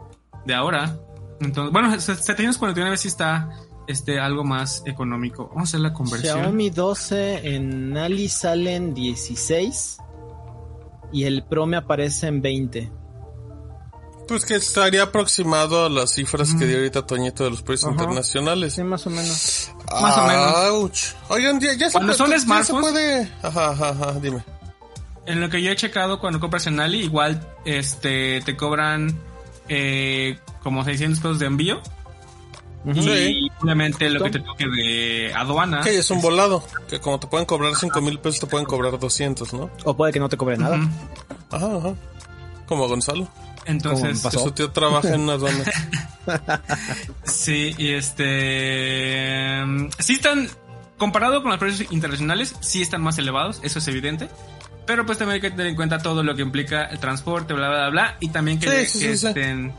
de 0.45 0.53
ahora. 0.53 0.97
Entonces, 1.39 1.73
bueno, 1.73 1.91
749 1.99 2.97
sí 2.97 3.07
está 3.07 3.49
este 3.87 4.19
algo 4.19 4.43
más 4.43 4.83
económico. 4.85 5.49
Vamos 5.49 5.69
a 5.69 5.69
hacer 5.69 5.79
la 5.81 5.93
conversión. 5.93 6.39
Xiaomi 6.39 6.69
12 6.69 7.55
en 7.55 7.97
Ali 7.97 8.29
salen 8.29 8.93
16 8.93 9.97
y 11.11 11.25
el 11.25 11.43
Pro 11.43 11.65
me 11.65 11.77
aparece 11.77 12.27
en 12.27 12.41
20. 12.41 13.02
Pues 14.27 14.45
que 14.45 14.55
estaría 14.55 15.03
aproximado 15.03 15.85
a 15.85 15.89
las 15.89 16.11
cifras 16.13 16.55
que 16.55 16.65
dio 16.65 16.77
ahorita 16.77 17.05
Toñito 17.05 17.43
de 17.43 17.49
los 17.51 17.61
precios 17.61 17.91
Ajá. 17.91 18.01
internacionales. 18.01 18.73
Sí, 18.73 18.83
más 18.83 19.05
o 19.05 19.09
menos. 19.09 19.71
Más 20.01 20.17
o 20.17 20.23
menos. 20.27 20.55
Ouch. 20.71 20.99
Oigan, 21.29 21.59
ya, 21.59 21.73
ya 21.73 21.87
se 21.89 21.93
Cuando 21.93 22.15
puede- 22.15 22.39
son 22.39 22.47
ya 22.57 22.63
se 22.63 22.73
puede... 22.73 23.31
Ajá, 23.41 23.69
ajá, 23.71 23.89
ajá, 23.89 24.11
dime. 24.21 24.43
En 25.25 25.39
lo 25.41 25.49
que 25.49 25.61
yo 25.61 25.71
he 25.71 25.75
checado 25.75 26.19
cuando 26.19 26.39
compras 26.39 26.67
en 26.67 26.79
Ali, 26.79 26.99
igual 27.03 27.45
este 27.65 28.41
te 28.41 28.55
cobran 28.57 29.17
eh, 29.69 30.37
como 30.63 30.83
600 30.83 31.19
pesos 31.19 31.39
de 31.39 31.45
envío. 31.45 31.81
Ujú. 32.85 33.01
Sí. 33.01 33.09
Y 33.11 33.49
obviamente 33.61 34.09
lo 34.09 34.21
que 34.23 34.29
te 34.31 34.39
toque 34.39 34.65
de 34.67 35.33
aduana. 35.33 35.81
Que 35.81 35.97
es 35.97 36.09
un 36.11 36.21
volado. 36.21 36.63
Que 36.89 36.99
como 36.99 37.19
te 37.19 37.27
pueden 37.27 37.45
cobrar 37.45 37.73
5 37.75 38.01
mil 38.01 38.19
pesos, 38.19 38.41
te 38.41 38.47
pueden 38.47 38.65
cobrar 38.65 38.97
200, 38.99 39.53
¿no? 39.53 39.69
O 39.85 39.95
puede 39.95 40.11
que 40.11 40.19
no 40.19 40.27
te 40.27 40.35
cobre 40.37 40.57
nada. 40.57 40.75
Ajá, 41.51 41.77
ajá. 41.77 41.93
Como 42.67 42.87
Gonzalo. 42.87 43.27
Entonces, 43.65 44.17
Que 44.17 44.23
pasó? 44.23 44.39
su 44.39 44.51
tío 44.51 44.71
trabaja 44.71 45.13
en 45.13 45.21
una 45.21 45.33
aduana. 45.33 45.63
sí, 47.23 47.73
y 47.77 47.93
este. 47.93 49.63
Sí 49.99 50.13
están. 50.13 50.47
Comparado 50.97 51.41
con 51.41 51.51
los 51.51 51.59
precios 51.59 51.91
internacionales, 51.91 52.55
sí 52.61 52.81
están 52.81 53.01
más 53.01 53.17
elevados, 53.17 53.59
eso 53.63 53.79
es 53.79 53.87
evidente. 53.89 54.29
Pero 54.85 55.05
pues 55.05 55.17
también 55.17 55.35
hay 55.35 55.41
que 55.41 55.49
tener 55.51 55.67
en 55.67 55.75
cuenta 55.75 55.97
todo 55.97 56.23
lo 56.23 56.35
que 56.35 56.43
implica 56.43 56.85
el 56.85 56.99
transporte, 56.99 57.53
bla, 57.53 57.67
bla, 57.69 57.89
bla. 57.89 58.17
Y 58.21 58.29
también 58.29 58.59
que, 58.59 58.85
Sí, 58.85 58.99
sí, 58.99 59.05
que 59.07 59.17
sí, 59.17 59.17
sí. 59.17 59.27
estén- 59.27 59.73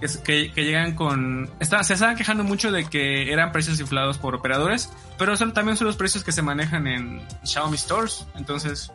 que, 0.00 0.08
que- 0.22 0.52
que 0.52 0.64
llegan 0.64 0.94
con... 0.94 1.50
está- 1.58 1.82
se 1.82 1.94
estaban 1.94 2.16
quejando 2.16 2.44
mucho 2.44 2.70
de 2.70 2.84
que 2.84 3.32
eran 3.32 3.50
precios 3.50 3.80
inflados 3.80 4.18
por 4.18 4.34
operadores, 4.36 4.90
pero 5.18 5.36
son, 5.36 5.52
también 5.54 5.76
son 5.76 5.86
los 5.86 5.96
precios 5.96 6.22
que 6.22 6.32
se 6.32 6.42
manejan 6.42 6.86
en 6.86 7.22
Xiaomi 7.44 7.76
Stores. 7.78 8.26
Entonces, 8.36 8.92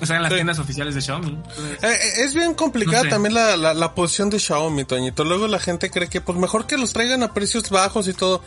o 0.00 0.06
sea, 0.06 0.16
en 0.16 0.22
las 0.22 0.30
Sí. 0.30 0.36
tiendas 0.36 0.58
oficiales 0.58 0.94
de 0.94 1.00
Xiaomi. 1.02 1.28
Entonces, 1.30 1.82
Eh, 1.82 1.88
eh, 1.92 2.24
es 2.24 2.34
bien 2.34 2.54
complicada 2.54 2.98
No 2.98 3.04
sé. 3.04 3.10
también 3.10 3.34
la, 3.34 3.56
la, 3.56 3.74
la 3.74 3.94
posición 3.94 4.30
de 4.30 4.38
Xiaomi, 4.38 4.84
Toñito. 4.84 5.24
Luego 5.24 5.46
la 5.46 5.58
gente 5.60 5.90
cree 5.90 6.08
que 6.08 6.20
pues 6.20 6.38
mejor 6.38 6.66
que 6.66 6.76
los 6.78 6.92
traigan 6.92 7.22
a 7.22 7.34
precios 7.34 7.68
bajos 7.70 8.08
y 8.08 8.14
todo. 8.14 8.42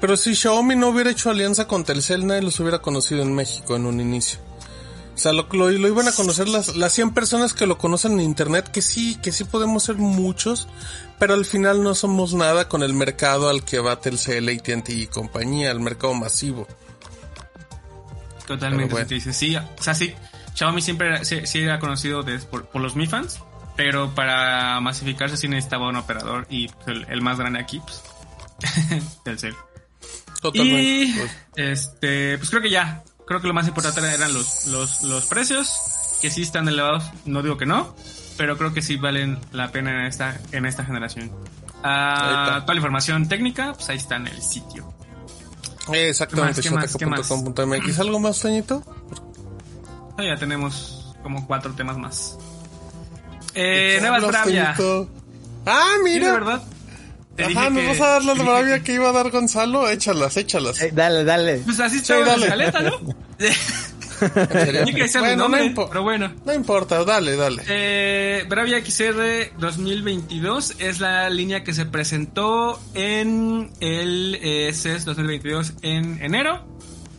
Pero 0.00 0.16
si 0.16 0.34
Xiaomi 0.34 0.76
no 0.76 0.88
hubiera 0.88 1.10
hecho 1.10 1.30
alianza 1.30 1.66
con 1.66 1.84
Telcel, 1.84 2.26
nadie 2.26 2.42
los 2.42 2.58
hubiera 2.60 2.80
conocido 2.80 3.22
en 3.22 3.34
México 3.34 3.76
en 3.76 3.86
un 3.86 4.00
inicio. 4.00 4.38
O 5.14 5.18
sea, 5.18 5.32
lo, 5.32 5.48
lo, 5.52 5.70
lo 5.70 5.88
iban 5.88 6.06
a 6.08 6.12
conocer 6.12 6.46
las, 6.46 6.76
las 6.76 6.92
100 6.92 7.14
personas 7.14 7.54
que 7.54 7.66
lo 7.66 7.78
conocen 7.78 8.12
en 8.12 8.20
internet, 8.20 8.70
que 8.70 8.82
sí, 8.82 9.16
que 9.22 9.32
sí 9.32 9.44
podemos 9.44 9.84
ser 9.84 9.96
muchos, 9.96 10.68
pero 11.18 11.32
al 11.32 11.46
final 11.46 11.82
no 11.82 11.94
somos 11.94 12.34
nada 12.34 12.68
con 12.68 12.82
el 12.82 12.92
mercado 12.92 13.48
al 13.48 13.64
que 13.64 13.78
va 13.78 13.98
Telcel, 13.98 14.50
AT&T 14.50 14.92
y 14.92 15.06
compañía, 15.06 15.70
el 15.70 15.80
mercado 15.80 16.12
masivo. 16.12 16.66
Totalmente, 18.46 18.92
bueno. 18.92 19.08
sí, 19.32 19.56
o 19.56 19.82
sea, 19.82 19.94
sí, 19.94 20.14
Xiaomi 20.56 20.82
siempre 20.82 21.08
era, 21.08 21.24
sí, 21.24 21.40
era 21.60 21.78
conocido 21.78 22.22
de- 22.24 22.38
por, 22.40 22.66
por 22.66 22.82
los 22.82 22.96
Mi 22.96 23.06
fans, 23.06 23.38
pero 23.76 24.14
para 24.14 24.80
masificarse 24.80 25.36
sí 25.36 25.46
necesitaba 25.48 25.88
un 25.88 25.96
operador 25.96 26.46
y 26.50 26.66
pues, 26.68 26.88
el, 26.88 27.06
el 27.08 27.20
más 27.22 27.38
grande 27.38 27.60
aquí, 27.60 27.80
pues, 27.80 28.02
Telcel. 29.22 29.54
Totalmente. 30.40 30.82
Y 30.82 31.14
este, 31.56 32.38
pues 32.38 32.50
creo 32.50 32.62
que 32.62 32.70
ya, 32.70 33.02
creo 33.26 33.40
que 33.40 33.48
lo 33.48 33.54
más 33.54 33.68
importante 33.68 34.00
eran 34.00 34.32
los, 34.32 34.66
los, 34.66 35.02
los 35.02 35.26
precios, 35.26 35.70
que 36.22 36.30
sí 36.30 36.42
están 36.42 36.66
elevados, 36.68 37.04
no 37.26 37.42
digo 37.42 37.56
que 37.58 37.66
no, 37.66 37.94
pero 38.38 38.56
creo 38.56 38.72
que 38.72 38.80
sí 38.82 38.96
valen 38.96 39.38
la 39.52 39.70
pena 39.72 39.90
en 40.00 40.06
esta, 40.06 40.38
en 40.52 40.64
esta 40.66 40.84
generación. 40.84 41.30
Ah, 41.82 42.60
toda 42.62 42.74
la 42.74 42.78
información 42.80 43.28
técnica, 43.28 43.74
pues 43.74 43.88
ahí 43.90 43.96
está 43.98 44.16
en 44.16 44.26
el 44.28 44.40
sitio. 44.42 44.92
exactamente, 45.92 46.62
¿Qué 46.62 46.70
más? 46.70 46.96
¿Qué 46.96 47.06
más? 47.06 47.28
shotaka.com.mx. 47.28 47.98
¿Algo 48.00 48.18
más, 48.20 48.40
Toñito? 48.40 48.82
Ya 50.18 50.36
tenemos 50.36 51.14
como 51.22 51.46
cuatro 51.46 51.72
temas 51.74 51.98
más. 51.98 52.38
Eh, 53.54 53.60
¿De 53.62 53.94
qué 53.96 54.00
Nuevas 54.00 54.22
hablas, 54.24 54.42
Bravia. 54.44 54.76
Ah, 55.66 55.92
Sí, 55.96 56.02
mira. 56.04 56.32
verdad. 56.32 56.62
Te 57.36 57.44
Ajá, 57.44 57.48
dije 57.50 57.70
¿nos 57.70 57.80
que- 57.82 57.88
vas 57.88 58.00
a 58.00 58.06
dar 58.12 58.24
la 58.24 58.32
Bravia 58.34 58.78
que- 58.78 58.84
que 58.84 58.92
iba 58.94 59.08
a 59.10 59.12
dar 59.12 59.30
Gonzalo? 59.30 59.88
Échalas, 59.90 60.36
échalas. 60.36 60.80
Eh, 60.80 60.90
dale, 60.94 61.24
dale. 61.24 61.58
Pues 61.58 61.80
así 61.80 61.96
estaba 61.98 62.20
la 62.20 62.26
dale. 62.28 62.44
escaleta, 62.44 62.80
¿no? 62.80 62.98
Que 64.18 65.08
Bueno, 65.18 65.36
no 65.36 65.42
nombre, 65.42 65.64
impo- 65.66 65.88
pero 65.90 66.02
bueno. 66.02 66.32
No 66.46 66.54
importa, 66.54 67.04
dale, 67.04 67.36
dale. 67.36 67.62
Eh, 67.68 68.44
Bravia 68.48 68.78
XR 68.82 69.52
2022 69.58 70.76
es 70.78 71.00
la 71.00 71.28
línea 71.28 71.62
que 71.62 71.74
se 71.74 71.84
presentó 71.84 72.80
en 72.94 73.70
el 73.80 74.38
eh, 74.40 74.72
CES 74.72 75.04
2022 75.04 75.74
en 75.82 76.18
enero. 76.22 76.64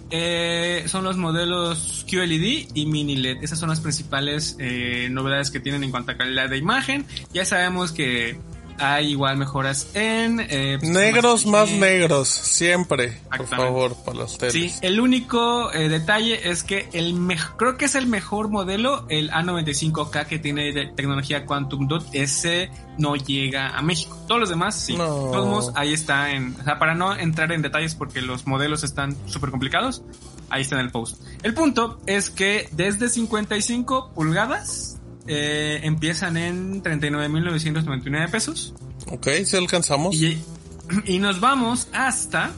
Eh, 0.10 0.84
son 0.88 1.04
los 1.04 1.18
modelos 1.18 2.06
QLED 2.10 2.70
y 2.74 2.86
Mini 2.86 3.16
LED. 3.18 3.44
Esas 3.44 3.60
son 3.60 3.70
las 3.70 3.82
principales 3.82 4.56
eh, 4.60 5.10
novedades 5.12 5.52
que 5.52 5.60
tienen 5.60 5.84
en 5.84 5.92
cuanto 5.92 6.12
a 6.12 6.18
calidad 6.18 6.50
de 6.50 6.58
imagen. 6.58 7.06
Ya 7.34 7.46
sabemos 7.46 7.92
que 7.92 8.38
hay 8.80 9.12
igual 9.12 9.38
mejoras 9.38 9.90
en... 9.94 10.40
eh, 10.40 10.78
pues, 10.80 10.92
Negros 10.92 11.46
más 11.46 11.70
negros, 11.72 12.28
siempre, 12.28 13.20
por 13.36 13.48
favor, 13.48 13.96
para 14.04 14.20
los 14.20 14.38
teles. 14.38 14.54
Sí, 14.54 14.74
el 14.82 15.00
único 15.00 15.72
eh, 15.74 15.90
detalle 15.90 16.50
es 16.50 16.64
que 16.64 16.90
el 16.94 17.16
creo 17.58 17.78
que 17.78 17.86
es 17.86 17.96
el 17.96 18.08
mejor 18.08 18.50
modelo, 18.50 19.06
el 19.10 19.30
A95K 19.32 20.28
que 20.28 20.40
tiene 20.40 20.72
de 20.74 20.88
tecnología 20.88 21.46
Quantum 21.46 21.88
Dot, 21.88 22.08
ese 22.14 22.70
no 22.98 23.16
llega 23.16 23.78
a 23.78 23.82
México. 23.82 24.18
Todos 24.28 24.42
los 24.42 24.50
demás 24.50 24.76
sí. 24.76 24.96
No. 24.96 25.06
Todos 25.06 25.72
ahí 25.76 25.94
está 25.94 26.32
en, 26.32 26.56
o 26.60 26.64
sea, 26.64 26.80
para 26.80 26.96
no 26.96 27.16
entrar 27.16 27.52
en 27.52 27.62
detalles 27.62 27.96
porque 27.96 28.22
los 28.22 28.48
modelos 28.48 28.84
están 28.84 29.16
súper 29.28 29.52
complicados, 29.52 30.04
ahí 30.50 30.62
está 30.62 30.76
en 30.76 30.82
el 30.82 30.92
post. 30.92 31.22
El 31.44 31.54
punto 31.54 32.00
es 32.06 32.30
que 32.30 32.70
desde 32.72 33.10
55 33.10 34.12
pulgadas 34.14 34.97
eh, 35.28 35.80
empiezan 35.84 36.38
en 36.38 36.82
39.999 36.84 38.30
pesos. 38.32 38.74
Ok, 39.12 39.28
si 39.46 39.56
alcanzamos. 39.58 40.16
Y, 40.16 40.42
y 41.06 41.20
nos 41.20 41.40
vamos 41.40 41.88
hasta 41.94 42.52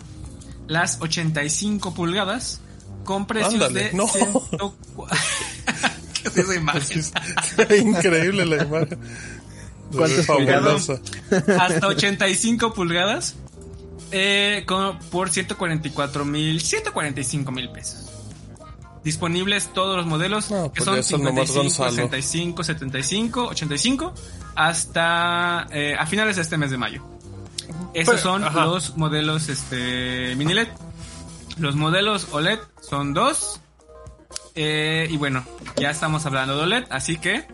las 0.67 1.01
85 1.01 1.93
pulgadas 1.93 2.61
con 3.03 3.25
precios 3.25 3.53
Ándale, 3.55 3.85
de 3.85 3.93
no. 3.93 4.07
104 4.07 4.75
¿Qué 6.21 6.27
es 6.29 6.37
esa 6.37 6.55
imagen? 6.59 7.01
Increíble 7.87 8.45
la 8.45 8.63
imagen. 8.63 8.99
¿Cuántas 9.95 10.25
Fabulosa. 10.27 10.99
Hasta 11.59 11.87
85 11.87 12.73
pulgadas 12.73 13.35
eh, 14.11 14.63
con- 14.67 14.99
por 15.11 15.29
144 15.31 16.25
mil, 16.25 16.61
145 16.61 17.51
mil 17.51 17.69
pesos. 17.71 18.08
Disponibles 19.03 19.71
todos 19.73 19.95
los 19.95 20.05
modelos 20.05 20.51
No, 20.51 20.71
que 20.73 20.81
pues 20.81 20.85
son 20.85 20.95
ya 20.97 21.03
son 21.03 21.23
nomás 21.23 21.47
55, 21.47 21.63
Gonzalo. 21.63 21.91
65, 22.09 22.63
75, 22.63 23.47
85 23.47 24.13
hasta 24.55 25.67
eh, 25.71 25.95
a 25.97 26.05
finales 26.05 26.35
de 26.35 26.41
este 26.41 26.57
mes 26.57 26.71
de 26.71 26.77
mayo. 26.77 27.03
Esos 27.93 28.15
Pero, 28.15 28.17
son 28.17 28.43
ajá. 28.43 28.65
los 28.65 28.97
modelos 28.97 29.47
este 29.49 30.35
mini 30.35 30.53
LED. 30.53 30.67
Los 31.57 31.75
modelos 31.75 32.27
OLED 32.31 32.59
son 32.81 33.13
dos. 33.13 33.61
Eh, 34.55 35.07
y 35.09 35.17
bueno, 35.17 35.45
ya 35.77 35.91
estamos 35.91 36.25
hablando 36.25 36.57
de 36.57 36.63
OLED, 36.63 36.85
así 36.89 37.17
que 37.17 37.47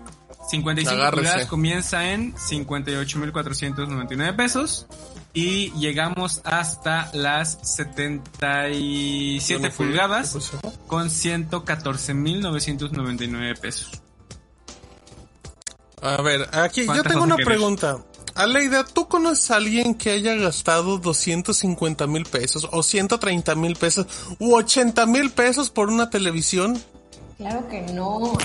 55 0.50 0.90
Agárrese. 0.92 1.16
pulgadas 1.22 1.46
comienza 1.48 2.12
en 2.12 2.34
58.499 2.36 4.36
pesos 4.36 4.88
y 5.36 5.72
llegamos 5.74 6.42
hasta 6.46 7.12
las 7.14 7.60
77 7.62 9.54
Yo 9.54 9.60
no 9.60 9.70
fui. 9.72 9.86
pulgadas 9.88 10.36
con 10.88 11.10
114.999 11.10 13.60
pesos. 13.60 13.92
A 16.02 16.22
ver, 16.22 16.48
aquí 16.54 16.82
yo 16.82 16.88
¿Cuántas 16.88 17.12
tengo 17.12 17.24
una 17.26 17.36
querer? 17.36 17.48
pregunta. 17.48 17.98
Aleida, 18.36 18.86
¿tú 18.86 19.08
conoces 19.08 19.50
a 19.52 19.56
alguien 19.58 19.96
que 19.96 20.12
haya 20.12 20.36
gastado 20.36 20.98
250 20.98 22.08
mil 22.08 22.26
pesos 22.26 22.68
o 22.72 22.82
130 22.84 23.56
mil 23.56 23.76
pesos 23.76 24.08
u 24.40 24.56
80 24.56 25.06
mil 25.06 25.32
pesos 25.32 25.70
por 25.70 25.90
una 25.90 26.10
televisión? 26.10 26.82
Claro 27.38 27.68
que 27.70 27.82
no. 27.82 28.38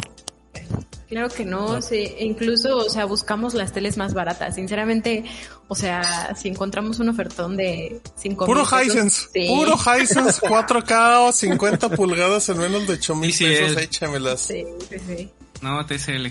Claro 1.08 1.28
que 1.28 1.44
no, 1.44 1.82
sí, 1.82 1.96
e 2.18 2.24
incluso, 2.24 2.76
o 2.76 2.88
sea, 2.88 3.04
buscamos 3.04 3.54
las 3.54 3.72
teles 3.72 3.96
más 3.96 4.14
baratas. 4.14 4.54
Sinceramente, 4.54 5.24
o 5.66 5.74
sea, 5.74 6.34
si 6.36 6.48
encontramos 6.48 7.00
un 7.00 7.08
ofertón 7.08 7.56
de 7.56 8.00
5 8.16 8.46
Puro 8.46 8.60
mil 8.62 8.70
pesos, 8.70 8.86
Hisense, 8.94 9.26
sí. 9.32 9.48
puro 9.48 9.74
Hisense 9.76 10.40
4K 10.46 11.28
o 11.28 11.32
50 11.32 11.88
pulgadas 11.90 12.48
en 12.50 12.58
menos 12.58 12.86
de 12.86 12.92
8 12.94 13.14
mil 13.16 13.32
Sí, 13.32 13.44
sí, 13.44 13.50
pesos, 13.50 13.70
es. 13.76 13.82
échamelas. 13.82 14.40
Sí, 14.40 14.64
sí, 14.88 14.96
sí. 15.06 15.30
No, 15.62 15.84
TCL. 15.84 16.28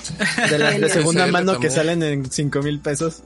De 0.50 0.58
las 0.60 0.80
de 0.80 0.90
segunda 0.94 1.28
mano 1.28 1.52
que 1.60 1.68
también. 1.68 1.72
salen 1.72 2.04
en 2.04 2.32
5 2.32 2.62
mil 2.62 2.80
pesos. 2.80 3.24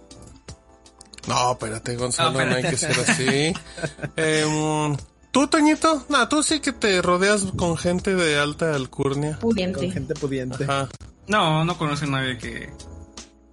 No, 1.28 1.51
espérate, 1.53 1.95
Gonzalo, 1.95 2.32
No, 2.32 2.45
no, 2.45 2.55
hay 2.55 2.64
que 2.64 2.76
ser 2.78 2.91
así. 2.99 3.53
Em, 4.18 4.97
¿Tú, 5.34 5.47
Toñito? 5.47 6.05
No, 6.09 6.29
tú 6.29 6.43
sí 6.43 6.59
que 6.59 6.71
te 6.71 7.01
rodeas 7.01 7.45
con 7.57 7.75
gente 7.75 8.13
de 8.15 8.38
alta 8.38 8.75
alcurnia. 8.75 9.39
Pudiente. 9.39 9.79
Con 9.79 9.91
gente 9.91 10.13
pudiente. 10.13 10.63
Ajá. 10.63 10.88
No, 11.27 11.65
no 11.65 11.75
conozco 11.77 12.05
a 12.05 12.09
nadie 12.09 12.38
que... 12.38 12.71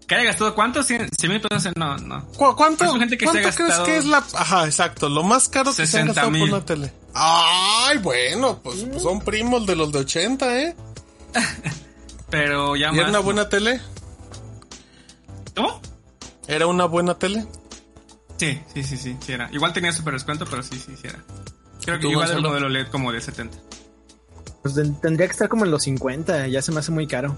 ¿Que 0.06 0.14
haya 0.16 0.24
gastado 0.24 0.54
cuánto? 0.54 0.80
¿100 0.82 1.28
mil 1.28 1.40
pesos? 1.40 1.66
en- 1.66 1.72
No, 1.76 1.96
no. 1.96 2.26
¿Cu- 2.36 2.54
¿Cuánto, 2.54 2.84
gente 2.98 3.16
que 3.16 3.24
cuánto 3.24 3.48
ha 3.48 3.52
crees 3.52 3.78
que 3.78 3.96
es 3.96 4.04
la... 4.04 4.18
Ajá, 4.18 4.66
exacto, 4.66 5.08
lo 5.08 5.22
más 5.22 5.48
caro 5.48 5.70
que 5.70 5.76
se 5.76 5.86
60 5.86 6.08
gastado 6.08 6.26
por 6.28 6.38
mil. 6.38 6.48
una 6.52 6.64
tele? 6.64 6.92
Ay, 7.14 7.96
bueno, 7.98 8.60
pues, 8.62 8.84
pues 8.90 9.02
son 9.02 9.20
primos 9.20 9.64
de 9.66 9.74
los 9.76 9.90
de 9.90 10.00
80, 10.00 10.60
¿eh? 10.62 10.76
Pero 12.30 12.76
ya 12.76 12.88
¿Y 12.88 12.90
más... 12.90 12.98
era 13.00 13.08
una 13.08 13.18
buena 13.20 13.48
tele? 13.48 13.80
¿Cómo? 15.56 15.80
¿Era 16.46 16.66
una 16.66 16.84
buena 16.84 17.14
tele? 17.18 17.46
Sí, 18.36 18.60
sí, 18.74 18.82
sí, 18.82 18.96
sí, 18.96 19.16
sí 19.20 19.32
era. 19.32 19.48
Igual 19.52 19.72
tenía 19.72 19.92
super 19.92 20.12
descuento, 20.14 20.44
pero 20.48 20.62
sí, 20.62 20.76
sí, 20.78 20.94
sí 21.00 21.06
era. 21.08 21.22
Creo 21.84 21.96
que 21.96 22.02
¿Tú, 22.02 22.10
igual 22.10 22.28
el 22.28 22.34
Gonzalo? 22.36 22.48
modelo 22.50 22.68
LED 22.68 22.88
como 22.88 23.12
de 23.12 23.20
70. 23.20 23.58
Pues 24.62 24.74
ten- 24.74 25.00
tendría 25.00 25.26
que 25.26 25.32
estar 25.32 25.48
como 25.48 25.64
en 25.64 25.70
los 25.70 25.82
50, 25.84 26.46
ya 26.48 26.60
se 26.62 26.72
me 26.72 26.80
hace 26.80 26.90
muy 26.92 27.06
caro. 27.06 27.36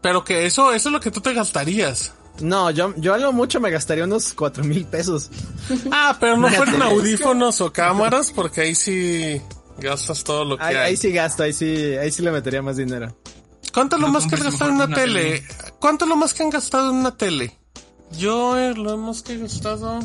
Pero 0.00 0.24
que 0.24 0.46
eso, 0.46 0.72
eso 0.72 0.88
es 0.88 0.92
lo 0.92 1.00
que 1.00 1.10
tú 1.10 1.20
te 1.20 1.32
gastarías. 1.34 2.12
No, 2.40 2.70
yo, 2.70 2.92
yo 2.96 3.14
a 3.14 3.18
lo 3.18 3.32
mucho 3.32 3.60
me 3.60 3.70
gastaría 3.70 4.04
unos 4.04 4.34
4 4.34 4.64
mil 4.64 4.84
pesos. 4.86 5.30
Ah, 5.90 6.16
pero 6.20 6.36
no 6.36 6.48
fueron 6.50 6.82
audífonos 6.82 7.60
o 7.62 7.72
cámaras, 7.72 8.32
porque 8.32 8.60
ahí 8.62 8.74
sí 8.74 9.40
gastas 9.78 10.22
todo 10.24 10.44
lo 10.44 10.58
que 10.58 10.62
Ahí, 10.64 10.74
hay. 10.76 10.82
ahí 10.90 10.96
sí 10.96 11.10
gasto, 11.10 11.42
ahí 11.42 11.52
sí, 11.52 11.66
ahí 11.96 12.10
sí 12.12 12.22
le 12.22 12.30
metería 12.30 12.60
más 12.62 12.76
dinero. 12.76 13.16
¿Cuánto 13.72 13.96
es 13.96 14.02
lo 14.02 14.08
más 14.08 14.26
que 14.26 14.34
has 14.34 14.40
compres 14.42 14.52
gastado 14.52 14.70
en 14.70 14.76
una 14.76 14.94
tele? 14.94 15.42
¿Cuánto 15.80 16.04
es 16.04 16.08
lo 16.08 16.16
más 16.16 16.34
que 16.34 16.42
han 16.42 16.50
gastado 16.50 16.90
en 16.90 16.96
una 16.96 17.16
tele? 17.16 17.58
Yo 18.18 18.56
eh, 18.58 18.74
lo 18.74 18.96
más 18.98 19.22
que 19.22 19.32
he 19.34 19.38
gastado... 19.38 19.98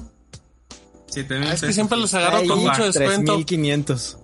7 1.09 1.39
mil 1.39 1.47
Ah, 1.49 1.53
es 1.53 1.61
que 1.61 1.73
siempre 1.73 1.97
les 1.97 2.13
agarro 2.13 2.45
con 2.47 2.59
mucho 2.59 2.83
descuento. 2.85 3.37
3.500. 3.39 4.17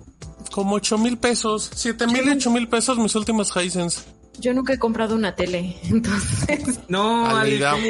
Como 0.52 0.76
8 0.76 0.98
mil 0.98 1.18
pesos. 1.18 1.70
7 1.74 2.08
mil, 2.08 2.30
8 2.30 2.50
mil 2.52 2.68
pesos 2.68 2.98
mis 2.98 3.16
últimos 3.16 3.52
Hisense. 3.56 4.02
Yo 4.40 4.54
nunca 4.54 4.74
he 4.74 4.80
comprado 4.80 5.16
una 5.16 5.34
tele, 5.36 5.78
entonces. 5.84 6.80
No. 6.88 7.30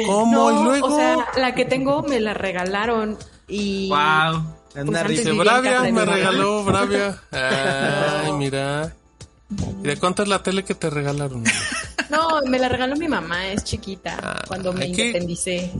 ¿cómo? 0.06 0.50
no, 0.50 0.60
y 0.60 0.64
luego... 0.64 0.86
o 0.94 0.96
sea, 0.96 1.16
la 1.36 1.54
que 1.54 1.64
tengo 1.64 2.02
me 2.02 2.20
la 2.20 2.34
regalaron 2.34 3.18
y. 3.48 3.88
Wow. 3.88 4.44
Pues 4.72 4.88
Una 4.88 5.02
risa. 5.02 5.30
Dice, 5.30 5.32
Bravia, 5.32 5.80
me 5.90 6.04
regaló 6.04 6.62
Bravia. 6.64 7.20
Ay, 7.32 8.32
mira. 8.38 8.94
¿Y 9.82 9.86
de 9.86 9.96
cuánto 9.96 10.22
es 10.22 10.28
la 10.28 10.42
tele 10.42 10.64
que 10.64 10.74
te 10.74 10.90
regalaron? 10.90 11.44
No, 12.08 12.40
me 12.46 12.60
la 12.60 12.68
regaló 12.68 12.94
mi 12.94 13.08
mamá, 13.08 13.48
es 13.48 13.64
chiquita, 13.64 14.16
Ah, 14.22 14.44
cuando 14.46 14.72
me 14.72 14.92
que- 14.92 15.06
independicé. 15.08 15.72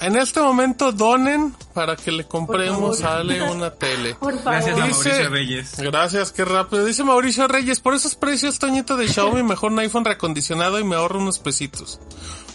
En 0.00 0.16
este 0.16 0.40
momento 0.40 0.92
donen 0.92 1.54
para 1.74 1.96
que 1.96 2.12
le 2.12 2.24
compremos 2.26 3.02
a. 3.02 3.18
Ale 3.18 3.42
una 3.50 3.70
tele. 3.70 4.14
Por 4.14 4.34
favor. 4.42 4.52
Gracias 4.52 4.78
a 4.78 4.86
Dice- 4.86 5.08
Mauricio 5.08 5.30
Reyes. 5.30 5.74
Gracias, 5.78 6.32
qué 6.32 6.44
rápido. 6.44 6.84
Dice 6.84 7.04
Mauricio 7.04 7.48
Reyes, 7.48 7.80
por 7.80 7.94
esos 7.94 8.14
precios, 8.14 8.58
Toñito 8.58 8.96
de 8.96 9.08
Xiaomi, 9.08 9.42
mejor 9.44 9.72
un 9.72 9.78
iPhone 9.80 10.04
reacondicionado 10.04 10.78
y 10.78 10.84
me 10.84 10.96
ahorro 10.96 11.18
unos 11.18 11.38
pesitos. 11.38 11.98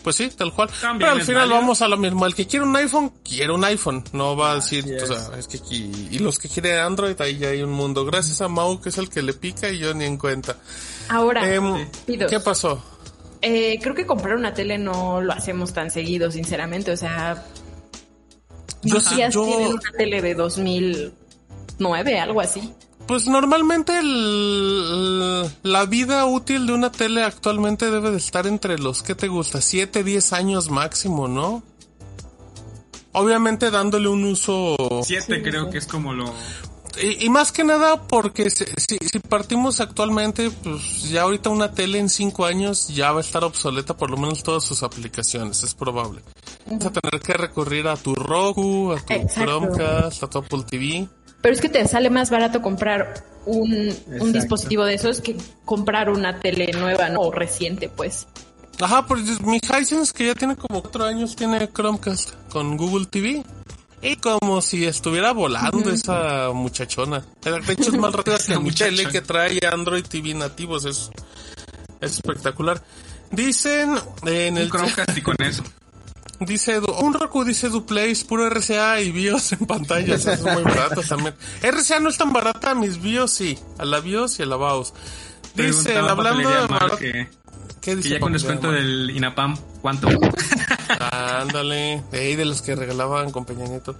Pues 0.03 0.15
sí, 0.15 0.29
tal 0.35 0.51
cual. 0.51 0.67
También 0.81 0.97
Pero 0.99 1.11
al 1.11 1.21
final 1.21 1.41
válido. 1.43 1.55
vamos 1.57 1.81
a 1.83 1.87
lo 1.87 1.95
mismo. 1.95 2.25
El 2.25 2.33
que 2.33 2.47
quiere 2.47 2.65
un 2.65 2.75
iPhone, 2.75 3.11
quiere 3.23 3.51
un 3.53 3.63
iPhone. 3.63 4.03
No 4.13 4.35
va 4.35 4.53
a 4.53 4.55
decir, 4.55 4.83
o 4.99 5.05
sea, 5.05 5.37
es 5.37 5.47
que 5.47 5.57
aquí... 5.57 5.91
Y 6.09 6.17
los 6.17 6.39
que 6.39 6.49
quieren 6.49 6.79
Android, 6.79 7.19
ahí 7.21 7.37
ya 7.37 7.49
hay 7.49 7.61
un 7.61 7.69
mundo. 7.71 8.03
Gracias 8.03 8.41
a 8.41 8.47
Mau, 8.47 8.81
que 8.81 8.89
es 8.89 8.97
el 8.97 9.09
que 9.11 9.21
le 9.21 9.33
pica 9.33 9.69
y 9.69 9.77
yo 9.77 9.93
ni 9.93 10.05
en 10.05 10.17
cuenta. 10.17 10.57
Ahora, 11.07 11.47
Em. 11.53 11.87
¿Qué 12.07 12.39
pasó? 12.39 12.83
Eh, 13.41 13.79
creo 13.81 13.95
que 13.95 14.05
comprar 14.05 14.35
una 14.35 14.53
tele 14.53 14.77
no 14.77 15.19
lo 15.21 15.33
hacemos 15.33 15.73
tan 15.73 15.89
seguido, 15.91 16.31
sinceramente. 16.31 16.91
O 16.91 16.97
sea, 16.97 17.43
Yo 18.83 18.97
yo- 19.29 19.45
tienen 19.45 19.67
una 19.73 19.91
tele 19.97 20.21
de 20.21 20.35
2009, 20.35 22.19
algo 22.19 22.41
así. 22.41 22.73
Pues 23.07 23.27
normalmente 23.27 23.97
el- 23.99 25.41
la 25.63 25.85
vida 25.85 26.25
útil 26.25 26.67
de 26.67 26.73
una 26.73 26.91
tele 26.91 27.23
actualmente 27.23 27.89
debe 27.91 28.11
de 28.11 28.17
estar 28.17 28.45
entre 28.47 28.77
los, 28.77 29.01
¿qué 29.03 29.15
te 29.15 29.27
gusta? 29.27 29.59
7, 29.59 30.03
10 30.03 30.33
años 30.33 30.69
máximo, 30.69 31.27
¿no? 31.27 31.63
Obviamente 33.13 33.71
dándole 33.71 34.07
un 34.07 34.23
uso... 34.23 34.77
7 35.03 35.41
creo 35.43 35.69
que 35.69 35.79
es 35.79 35.87
como 35.87 36.13
lo... 36.13 36.33
Y, 37.01 37.25
y 37.25 37.29
más 37.29 37.51
que 37.51 37.63
nada 37.63 38.01
porque 38.07 38.49
si, 38.49 38.65
si- 38.77 38.97
si 39.01 39.19
partimos 39.19 39.79
actualmente, 39.79 40.49
pues 40.63 41.09
ya 41.09 41.21
ahorita 41.23 41.49
una 41.49 41.71
tele 41.71 41.99
en 41.99 42.09
5 42.09 42.45
años 42.45 42.87
ya 42.89 43.11
va 43.11 43.19
a 43.19 43.21
estar 43.21 43.43
obsoleta 43.43 43.95
por 43.95 44.09
lo 44.09 44.17
menos 44.17 44.43
todas 44.43 44.63
sus 44.63 44.83
aplicaciones, 44.83 45.63
es 45.63 45.73
probable. 45.73 46.21
Vas 46.65 46.85
a 46.85 46.91
tener 46.91 47.21
que 47.21 47.33
recurrir 47.33 47.87
a 47.87 47.95
tu 47.95 48.13
Roku, 48.15 48.91
a 48.91 48.97
tu 48.99 49.13
Exacto. 49.13 49.41
Chromecast, 49.45 50.23
a 50.23 50.29
tu 50.29 50.37
Apple 50.39 50.63
TV. 50.69 51.07
Pero 51.41 51.53
es 51.55 51.61
que 51.61 51.69
te 51.69 51.87
sale 51.87 52.09
más 52.09 52.29
barato 52.29 52.61
comprar 52.61 53.23
un, 53.45 53.95
un 54.19 54.31
dispositivo 54.33 54.83
de 54.85 54.93
esos 54.95 55.21
que 55.21 55.35
comprar 55.65 56.09
una 56.09 56.39
tele 56.39 56.71
nueva 56.73 57.09
¿no? 57.09 57.21
o 57.21 57.31
reciente, 57.31 57.89
pues. 57.89 58.27
Ajá, 58.79 59.05
pues 59.07 59.41
mi 59.41 59.57
Hisense 59.57 60.13
que 60.13 60.27
ya 60.27 60.35
tiene 60.35 60.55
como 60.55 60.81
cuatro 60.81 61.03
años 61.05 61.35
tiene 61.35 61.67
Chromecast 61.71 62.31
con 62.51 62.77
Google 62.77 63.05
TV. 63.07 63.43
Y 64.01 64.15
como 64.15 64.61
si 64.61 64.85
estuviera 64.85 65.31
volando 65.31 65.89
esa 65.91 66.51
muchachona. 66.53 67.23
De 67.43 67.73
hecho 67.73 67.89
es 67.89 67.97
más 67.97 68.13
rápida 68.13 68.37
que 68.47 68.59
mi 68.59 68.71
tele 68.71 69.07
que 69.07 69.21
trae 69.21 69.59
Android 69.71 70.03
TV 70.03 70.33
nativos. 70.33 70.85
Es, 70.85 71.11
es 71.99 72.13
espectacular. 72.13 72.83
Dicen 73.29 73.95
en 74.25 74.53
Un 74.55 74.57
el 74.57 74.71
y 75.15 75.21
con 75.21 75.35
eso. 75.41 75.63
Dice, 76.41 76.79
un 76.79 77.13
Roku 77.13 77.43
dice 77.43 77.69
Duplace, 77.69 78.25
puro 78.25 78.49
RCA 78.49 78.99
y 78.99 79.11
BIOS 79.11 79.51
en 79.53 79.59
pantallas, 79.67 80.25
eso 80.25 80.31
es 80.31 80.41
muy 80.41 80.63
barato 80.63 81.03
también. 81.03 81.35
RCA 81.61 81.99
no 81.99 82.09
es 82.09 82.17
tan 82.17 82.33
barata, 82.33 82.73
mis 82.73 82.99
BIOS 82.99 83.31
sí, 83.31 83.59
a 83.77 83.85
la 83.85 83.99
BIOS 83.99 84.39
y 84.39 84.43
a 84.43 84.45
la 84.47 84.57
BIOS. 84.57 84.91
Dicen, 85.53 85.97
hablando 85.97 86.49
de 86.49 86.55
Mar 86.55 86.67
barato, 86.67 86.97
que, 86.97 87.11
¿qué 87.11 87.29
que 87.79 87.95
dice 87.95 88.09
ya 88.09 88.19
con 88.19 88.33
descuento 88.33 88.71
del 88.71 89.11
INAPAM, 89.11 89.55
¿cuánto? 89.83 90.07
Ándale, 91.09 92.03
ey, 92.11 92.35
de 92.35 92.45
los 92.45 92.61
que 92.61 92.75
regalaban 92.75 93.31
con 93.31 93.45
Peña 93.45 93.65
Nieto. 93.65 93.95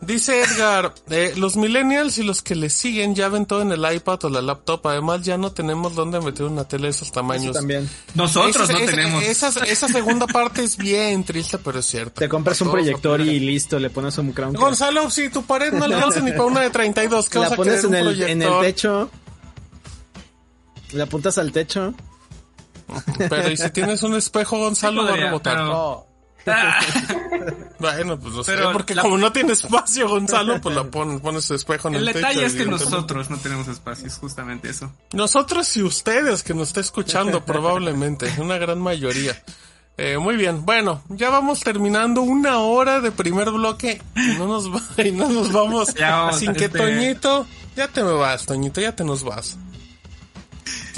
Dice 0.00 0.42
Edgar, 0.42 0.92
eh, 1.08 1.32
los 1.36 1.56
millennials 1.56 2.18
y 2.18 2.24
los 2.24 2.42
que 2.42 2.54
le 2.54 2.68
siguen 2.68 3.14
ya 3.14 3.28
ven 3.30 3.46
todo 3.46 3.62
en 3.62 3.72
el 3.72 3.90
iPad 3.94 4.22
o 4.24 4.28
la 4.28 4.42
laptop, 4.42 4.86
además 4.88 5.22
ya 5.22 5.38
no 5.38 5.52
tenemos 5.52 5.94
dónde 5.94 6.20
meter 6.20 6.44
una 6.44 6.64
tele 6.64 6.84
de 6.84 6.90
esos 6.90 7.04
Eso 7.08 7.14
tamaños. 7.14 7.54
también. 7.54 7.88
Nosotros 8.14 8.64
Esa- 8.68 8.72
no 8.74 8.78
esa- 8.80 8.90
tenemos. 8.90 9.22
Esa, 9.22 9.48
esa 9.64 9.88
segunda 9.88 10.26
parte 10.26 10.62
es 10.62 10.76
bien 10.76 11.24
triste, 11.24 11.56
pero 11.56 11.78
es 11.78 11.86
cierto. 11.86 12.18
Te 12.20 12.28
compras 12.28 12.60
un 12.60 12.70
proyector 12.70 13.20
y 13.22 13.40
listo, 13.40 13.78
le 13.78 13.88
pones 13.88 14.18
un 14.18 14.34
Chromecast. 14.34 14.62
Gonzalo, 14.62 15.10
si 15.10 15.30
tu 15.30 15.42
pared 15.44 15.72
no 15.72 15.84
alcanza 15.84 16.20
ni 16.20 16.32
para 16.32 16.44
una 16.44 16.60
de 16.60 16.70
32, 16.70 17.28
¿qué 17.30 17.38
vas 17.38 17.48
La 17.48 17.54
a 17.54 17.56
pones 17.56 17.84
en 17.84 17.94
el, 17.94 18.22
en 18.24 18.42
el 18.42 18.60
techo. 18.60 19.10
Le 20.92 21.02
apuntas 21.02 21.38
al 21.38 21.50
techo. 21.50 21.94
Pero 23.16 23.50
¿y 23.50 23.56
si 23.56 23.70
tienes 23.70 24.02
un 24.02 24.14
espejo, 24.14 24.58
Gonzalo, 24.58 25.00
Sí 25.00 25.04
va 25.04 25.04
a 25.04 25.08
podría, 25.12 25.26
rebotar? 25.28 25.56
pero-. 25.56 26.06
Ah, 26.46 26.80
Bueno, 27.78 28.18
pues 28.18 28.34
no 28.34 28.44
sé, 28.44 28.52
Pero 28.54 28.72
porque 28.72 28.94
la- 28.94 29.02
como 29.02 29.18
no 29.18 29.32
tiene 29.32 29.52
espacio, 29.52 30.08
Gonzalo, 30.08 30.60
pues 30.60 30.74
la 30.74 30.84
pon- 30.84 31.20
pones 31.20 31.44
su 31.44 31.54
espejo 31.54 31.88
en 31.88 31.94
el, 31.96 32.08
el 32.08 32.14
techo. 32.14 32.26
detalle 32.26 32.46
es 32.46 32.54
que 32.54 32.64
nosotros 32.66 33.30
no 33.30 33.36
tenemos 33.38 33.68
espacio, 33.68 34.06
es 34.06 34.16
justamente 34.16 34.68
eso. 34.70 34.90
Nosotros 35.12 35.76
y 35.76 35.82
ustedes 35.82 36.42
que 36.42 36.54
nos 36.54 36.68
está 36.68 36.80
escuchando 36.80 37.44
probablemente, 37.44 38.32
una 38.38 38.56
gran 38.58 38.80
mayoría. 38.80 39.40
Eh, 39.96 40.18
muy 40.18 40.36
bien, 40.36 40.64
bueno, 40.64 41.02
ya 41.08 41.30
vamos 41.30 41.60
terminando 41.60 42.22
una 42.22 42.58
hora 42.58 43.00
de 43.00 43.12
primer 43.12 43.50
bloque 43.52 44.02
y 44.16 44.38
no 44.38 44.46
nos, 44.46 44.68
va- 44.72 45.02
y 45.04 45.12
no 45.12 45.28
nos 45.28 45.52
vamos 45.52 45.94
Ya 45.98 46.16
vamos, 46.16 46.38
sin 46.38 46.52
que 46.54 46.64
este- 46.64 46.78
Toñito, 46.78 47.46
ya 47.76 47.88
te 47.88 48.02
me 48.02 48.12
vas, 48.12 48.44
Toñito, 48.46 48.80
ya 48.80 48.94
te 48.96 49.04
nos 49.04 49.22
vas. 49.22 49.56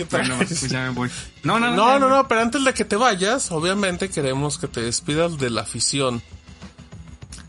Pues 0.09 0.69
ya 0.71 0.83
me 0.85 0.91
voy. 0.91 1.11
No, 1.43 1.59
no, 1.59 1.75
No, 1.75 1.99
no, 1.99 2.09
no, 2.09 2.29
pero 2.29 2.41
antes 2.41 2.65
de 2.65 2.73
que 2.75 2.85
te 2.85 2.97
vayas, 2.97 3.51
obviamente 3.51 4.09
queremos 4.11 4.59
que 4.59 4.69
te 4.69 4.81
despidas 4.83 5.39
de 5.39 5.51
la 5.51 5.63
afición, 5.63 6.23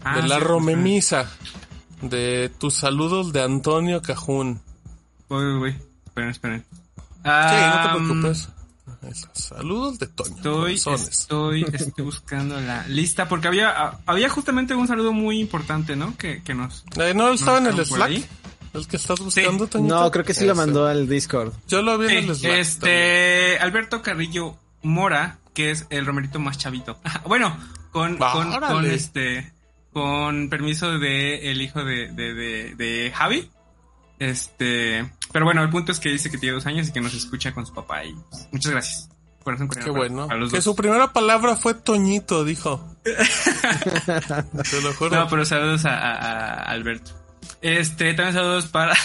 Ah, 0.03 0.15
de 0.21 0.27
la 0.27 0.37
sí, 0.37 0.43
romemisa, 0.43 1.29
de 2.01 2.49
tus 2.57 2.75
saludos 2.75 3.33
de 3.33 3.43
Antonio 3.43 4.01
Cajún. 4.01 4.61
Voy, 5.27 5.57
voy. 5.59 5.75
Esperen, 6.05 6.29
esperen. 6.29 6.65
Sí, 6.71 7.21
Ah, 7.25 7.83
no 7.83 7.99
te 7.99 8.05
preocupes. 8.05 8.49
Saludos 9.33 9.99
de 9.99 10.07
Toño. 10.07 10.35
Estoy, 10.67 10.73
estoy, 10.75 11.65
estoy 11.73 12.03
buscando 12.05 12.59
la 12.59 12.87
lista 12.87 13.27
porque 13.27 13.47
había, 13.47 13.99
había 14.05 14.29
justamente 14.29 14.75
un 14.75 14.87
saludo 14.87 15.13
muy 15.13 15.39
importante, 15.39 15.95
¿no? 15.95 16.15
Que, 16.17 16.41
que 16.41 16.53
nos. 16.53 16.83
Eh, 16.95 17.13
¿No 17.13 17.31
estaba 17.31 17.57
en 17.59 17.67
el 17.67 17.85
Slack? 17.85 18.09
ahí? 18.09 18.25
¿El 18.77 18.87
que 18.87 18.97
estás 18.97 19.19
buscando, 19.19 19.67
Toñito? 19.67 19.95
No, 20.03 20.11
creo 20.11 20.23
que 20.25 20.33
sí 20.33 20.45
lo 20.45 20.55
mandó 20.55 20.85
al 20.87 21.07
Discord. 21.07 21.53
Yo 21.67 21.81
lo 21.81 21.97
vi 21.97 22.07
en 22.15 22.29
el 22.29 22.35
Slack. 22.35 22.53
este, 22.53 23.57
Alberto 23.59 24.01
Carrillo 24.01 24.57
Mora, 24.83 25.39
que 25.53 25.71
es 25.71 25.85
el 25.89 26.05
romerito 26.05 26.39
más 26.39 26.57
chavito. 26.57 26.99
bueno, 27.25 27.57
con, 27.91 28.17
con, 28.17 28.53
Órale. 28.53 28.73
con 28.73 28.85
este, 28.85 29.51
con 29.93 30.49
permiso 30.49 30.97
de 30.99 31.51
el 31.51 31.61
hijo 31.61 31.83
de, 31.83 32.11
de, 32.11 32.33
de, 32.33 32.75
de 32.75 33.11
Javi. 33.15 33.49
Este, 34.19 35.11
pero 35.31 35.45
bueno, 35.45 35.61
el 35.63 35.69
punto 35.69 35.91
es 35.91 35.99
que 35.99 36.09
dice 36.09 36.31
que 36.31 36.37
tiene 36.37 36.55
dos 36.55 36.65
años 36.65 36.87
y 36.87 36.91
que 36.91 37.01
nos 37.01 37.13
escucha 37.13 37.53
con 37.53 37.65
su 37.65 37.73
papá 37.73 38.03
y 38.03 38.13
pues, 38.29 38.47
muchas 38.51 38.71
gracias. 38.71 39.09
Corazón 39.43 39.69
Qué 39.69 39.89
bueno. 39.91 40.27
Que 40.27 40.35
dos. 40.37 40.63
su 40.63 40.75
primera 40.75 41.13
palabra 41.13 41.55
fue 41.55 41.73
Toñito, 41.73 42.43
dijo. 42.43 42.83
Te 43.03 44.81
lo 44.81 44.93
juro. 44.93 45.15
No, 45.15 45.27
pero 45.29 45.45
saludos 45.45 45.85
a, 45.85 45.97
a- 45.97 46.15
a 46.17 46.63
Alberto. 46.71 47.11
Este, 47.61 48.13
también 48.13 48.33
saludos 48.35 48.67
para, 48.67 48.95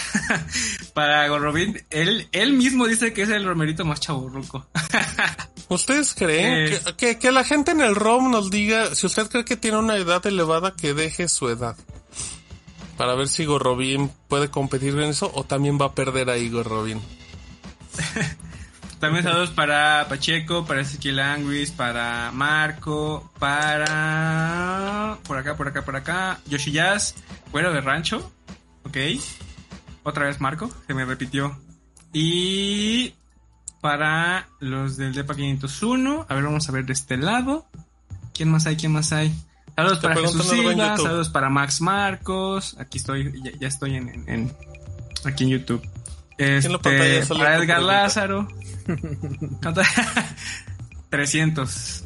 para 0.93 1.27
Gorrobin. 1.27 1.81
Él, 1.89 2.27
él 2.31 2.53
mismo 2.53 2.85
dice 2.87 3.11
que 3.13 3.23
es 3.23 3.29
el 3.29 3.45
romerito 3.45 3.83
más 3.85 3.99
chaburruco. 3.99 4.67
¿Ustedes 5.69 6.13
creen 6.13 6.71
Eh. 6.73 6.79
que, 6.85 6.95
que, 6.95 7.19
que 7.19 7.31
la 7.31 7.43
gente 7.43 7.71
en 7.71 7.81
el 7.81 7.95
ROM 7.95 8.29
nos 8.31 8.51
diga 8.51 8.93
si 8.93 9.07
usted 9.07 9.27
cree 9.29 9.43
que 9.45 9.57
tiene 9.57 9.77
una 9.77 9.95
edad 9.97 10.25
elevada 10.27 10.73
que 10.75 10.93
deje 10.93 11.27
su 11.27 11.49
edad? 11.49 11.75
Para 12.97 13.15
ver 13.15 13.27
si 13.27 13.41
Igor 13.43 13.63
Robin 13.63 14.11
puede 14.27 14.49
competir 14.49 14.93
en 14.93 15.01
eso 15.09 15.31
o 15.33 15.43
también 15.43 15.79
va 15.81 15.85
a 15.87 15.93
perder 15.95 16.29
a 16.29 16.37
Igor 16.37 16.67
Robin. 16.67 17.01
También 18.99 19.23
saludos 19.25 19.49
para 19.49 20.07
Pacheco, 20.07 20.65
para 20.65 20.79
Ezequiel 20.79 21.19
Anguis, 21.19 21.71
para 21.71 22.31
Marco, 22.31 23.29
para... 23.37 25.17
Por 25.27 25.37
acá, 25.37 25.57
por 25.57 25.67
acá, 25.67 25.81
por 25.83 25.95
acá. 25.97 26.39
Yoshi 26.45 26.71
Jazz, 26.71 27.13
Güero 27.51 27.73
de 27.73 27.81
Rancho. 27.81 28.31
Ok. 28.93 29.21
Otra 30.03 30.25
vez 30.25 30.39
Marco, 30.39 30.69
se 30.87 30.93
me 30.93 31.03
repitió. 31.05 31.57
Y... 32.13 33.15
Para 33.81 34.47
los 34.61 34.95
del 34.95 35.13
DEPA 35.13 35.35
501. 35.35 36.25
A 36.29 36.33
ver, 36.35 36.43
vamos 36.45 36.69
a 36.69 36.71
ver 36.71 36.85
de 36.85 36.93
este 36.93 37.17
lado. 37.17 37.65
¿Quién 38.33 38.49
más 38.49 38.65
hay? 38.65 38.77
¿Quién 38.77 38.93
más 38.93 39.11
hay? 39.11 39.33
Saludos 39.75 39.99
Te 39.99 40.07
para 40.07 40.21
Jesús 40.21 40.53
en 40.53 40.57
Silva, 40.59 40.97
saludos 40.97 41.29
para 41.29 41.49
Max 41.49 41.81
Marcos. 41.81 42.77
Aquí 42.79 42.99
estoy, 42.99 43.33
ya, 43.43 43.51
ya 43.59 43.67
estoy 43.67 43.95
en, 43.95 44.07
en- 44.07 44.29
en- 44.29 44.53
aquí 45.25 45.43
en 45.43 45.49
YouTube. 45.49 45.81
Este, 46.37 46.69
la 46.69 46.77
pantalla 46.79 47.25
sale 47.25 47.39
para 47.41 47.57
Edgar. 47.57 47.81
Lázaro. 47.81 48.47
¿Cuánto? 49.61 49.81
300. 51.09 52.02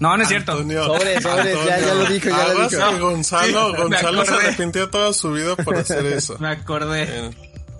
No, 0.00 0.16
no 0.16 0.22
es 0.22 0.28
cierto. 0.28 0.52
Antonio. 0.52 0.84
Sobres, 0.84 1.22
sobres, 1.22 1.56
ya- 1.66 1.80
ya 1.80 1.94
lo 1.94 2.04
dijo, 2.06 2.28
ya 2.28 2.48
lo 2.54 2.68
dijo. 2.68 3.00
Gonzalo, 3.00 3.70
Sí, 3.76 3.82
Gonzalo 3.82 4.24
se 4.24 4.32
arrepintió 4.34 4.90
toda 4.90 5.12
su 5.12 5.32
vida 5.32 5.56
por 5.56 5.76
hacer 5.76 6.04
eso. 6.06 6.36
Me 6.40 6.48
acordé. 6.48 7.02
Eh, 7.04 7.30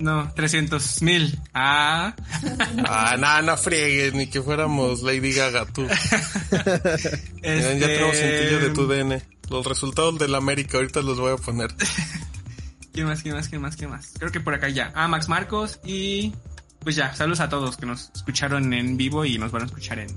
No, 0.01 0.33
300 0.35 1.03
mil. 1.03 1.39
Ah. 1.55 2.15
Ah, 2.85 3.17
no, 3.19 3.43
no 3.43 3.57
friegues, 3.57 4.12
ni 4.15 4.27
que 4.29 4.43
fuéramos 4.43 5.03
Lady 5.03 5.33
Gaga, 5.33 5.67
tú. 5.67 5.83
Miren, 7.43 7.79
ya 7.81 7.87
tenemos 7.87 8.17
cintillo 8.17 8.61
de 8.61 8.71
tu 8.71 8.87
DN. 8.87 9.23
Los 9.51 9.67
resultados 9.67 10.19
del 10.19 10.35
América, 10.35 10.79
ahorita 10.79 11.01
los 11.03 11.19
voy 11.21 11.33
a 11.33 11.37
poner. 11.37 11.71
¿Quién 12.93 13.07
más? 13.07 13.23
¿Quién 13.23 13.35
más? 13.35 13.49
¿Quién 13.49 13.61
más? 13.62 13.77
¿Quién 13.77 13.91
más? 13.91 14.11
Creo 14.19 14.33
que 14.33 14.41
por 14.41 14.55
acá 14.55 14.69
ya. 14.69 14.91
Ah, 14.95 15.07
Max 15.09 15.29
Marcos 15.29 15.81
y 15.85 16.33
pues 16.81 16.97
ya, 16.97 17.15
saludos 17.15 17.41
a 17.41 17.49
todos 17.49 17.77
que 17.77 17.87
nos 17.87 18.11
escucharon 18.15 18.73
en 18.73 18.97
vivo 18.97 19.25
y 19.25 19.39
nos 19.39 19.53
van 19.53 19.62
a 19.62 19.67
escuchar 19.67 19.99
en, 19.99 20.09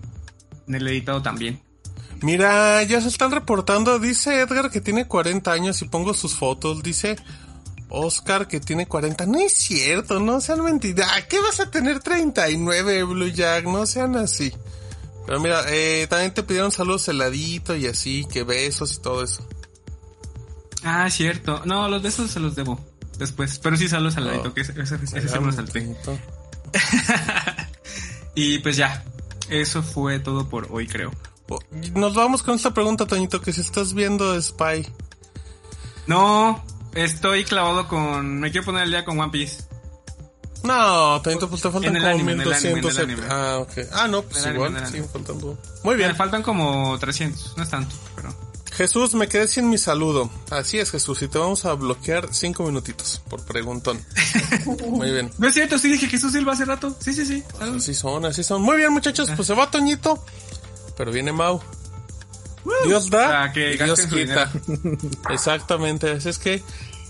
en 0.68 0.76
el 0.76 0.88
editado 0.88 1.22
también. 1.22 1.62
Mira, 2.22 2.84
ya 2.84 3.02
se 3.02 3.08
están 3.08 3.32
reportando. 3.32 4.00
Dice 4.00 4.40
Edgar 4.42 4.70
que 4.72 4.82
tiene 4.82 5.08
40 5.08 5.52
años 5.52 5.82
y 5.82 5.86
pongo 5.88 6.14
sus 6.14 6.36
fotos. 6.36 6.82
Dice 6.84 7.16
Oscar 7.90 8.48
que 8.48 8.60
tiene 8.60 8.88
40. 8.88 9.26
No 9.26 9.40
es 9.40 9.54
cierto, 9.54 10.20
no 10.20 10.42
sean 10.42 10.64
mentiras. 10.64 11.10
Ah, 11.14 11.22
¿Qué 11.28 11.40
vas 11.40 11.60
a 11.60 11.70
tener 11.72 12.00
39, 12.00 13.04
Blue 13.04 13.28
Jack? 13.30 13.66
No 13.66 13.86
sean 13.86 14.16
así. 14.16 14.52
Pero 15.26 15.40
mira, 15.40 15.64
eh, 15.68 16.08
también 16.10 16.34
te 16.34 16.44
pidieron 16.44 16.72
saludos 16.72 17.08
heladito 17.10 17.76
y 17.76 17.86
así, 17.88 18.26
que 18.32 18.44
besos 18.44 18.96
y 18.96 19.02
todo 19.02 19.24
eso. 19.24 19.46
Ah, 20.84 21.10
cierto. 21.10 21.62
No, 21.66 21.90
los 21.90 22.02
de 22.02 22.10
esos 22.10 22.32
se 22.32 22.40
los 22.40 22.56
debo 22.56 22.80
después. 23.18 23.60
Pero 23.60 23.76
sí 23.78 23.90
saludos 23.90 24.16
al 24.18 24.26
ladito, 24.28 24.50
Oh. 24.50 24.54
que 24.54 24.62
ese, 24.62 24.74
ese, 24.82 24.96
ese 24.96 25.40
me 25.40 25.52
salté. 25.52 25.82
Bonito. 25.82 26.18
Y 28.36 28.60
pues 28.60 28.78
ya, 28.78 29.04
eso 29.50 29.82
fue 29.82 30.20
todo 30.20 30.48
por 30.48 30.68
hoy, 30.70 30.86
creo. 30.88 31.12
Nos 31.94 32.14
vamos 32.14 32.44
con 32.44 32.56
esta 32.56 32.74
pregunta, 32.74 33.06
Toñito, 33.06 33.42
que 33.42 33.54
si 33.54 33.62
estás 33.62 33.94
viendo 33.94 34.40
Spy. 34.42 34.88
No, 36.08 36.64
estoy 36.94 37.44
clavado 37.44 37.88
con... 37.88 38.40
Me 38.40 38.52
quiero 38.52 38.66
poner 38.66 38.84
el 38.84 38.92
día 38.92 39.06
con 39.06 39.20
One 39.20 39.32
Piece. 39.32 39.64
No, 40.64 41.22
Toñito, 41.22 41.50
pues 41.50 41.62
te 41.62 41.70
faltan 41.72 41.94
como 41.94 42.08
anime, 42.08 42.32
en 42.34 42.42
el 42.42 42.54
anime, 42.54 42.74
1200. 42.76 42.98
en 42.98 43.10
el 43.10 43.16
anime. 43.16 43.28
Ah, 43.30 43.58
ok. 43.60 43.72
Ah, 43.94 44.08
no, 44.08 44.22
pues 44.24 44.46
igual, 44.46 44.72
el 44.72 44.78
anime. 44.78 44.88
siguen 44.92 45.10
faltando. 45.10 45.58
Muy 45.84 45.96
Me 45.96 46.04
bien. 46.04 46.16
faltan 46.16 46.44
como 46.44 46.98
300, 47.00 47.54
no 47.58 47.64
es 47.64 47.70
tanto, 47.70 47.96
pero... 48.16 48.48
Jesús, 48.78 49.16
me 49.16 49.28
quedé 49.28 49.48
sin 49.48 49.70
mi 49.72 49.80
saludo. 49.80 50.30
Así 50.52 50.78
es, 50.78 50.92
Jesús, 50.92 51.24
y 51.24 51.28
te 51.28 51.40
vamos 51.40 51.66
a 51.66 51.74
bloquear 51.74 52.28
cinco 52.32 52.64
minutitos 52.64 53.24
por 53.28 53.44
preguntón. 53.44 54.00
Muy 54.90 55.10
bien. 55.10 55.32
No 55.40 55.48
es 55.48 55.56
cierto, 55.56 55.80
sí 55.80 55.90
dije 55.90 56.08
Jesús 56.08 56.32
Silva 56.32 56.54
hace 56.54 56.64
rato. 56.66 56.96
Sí, 57.00 57.12
sí, 57.12 57.26
sí. 57.26 57.44
saludos. 57.58 57.82
Así 57.82 57.94
son, 57.96 58.26
así 58.26 58.44
son. 58.44 58.62
Muy 58.62 58.78
bien, 58.78 58.94
muchachos, 58.94 59.32
pues 59.36 59.48
se 59.48 59.56
va 59.56 59.72
Toñito, 59.72 60.24
pero 60.98 61.12
viene 61.12 61.32
Mau. 61.32 61.62
Dios 62.86 63.10
da 63.10 63.44
Ah, 63.44 63.54
que 63.54 63.74
y 63.74 63.78
Dios 63.78 64.02
quita. 64.08 64.52
Exactamente, 65.30 66.12
así 66.12 66.30
es 66.30 66.40
que 66.40 66.64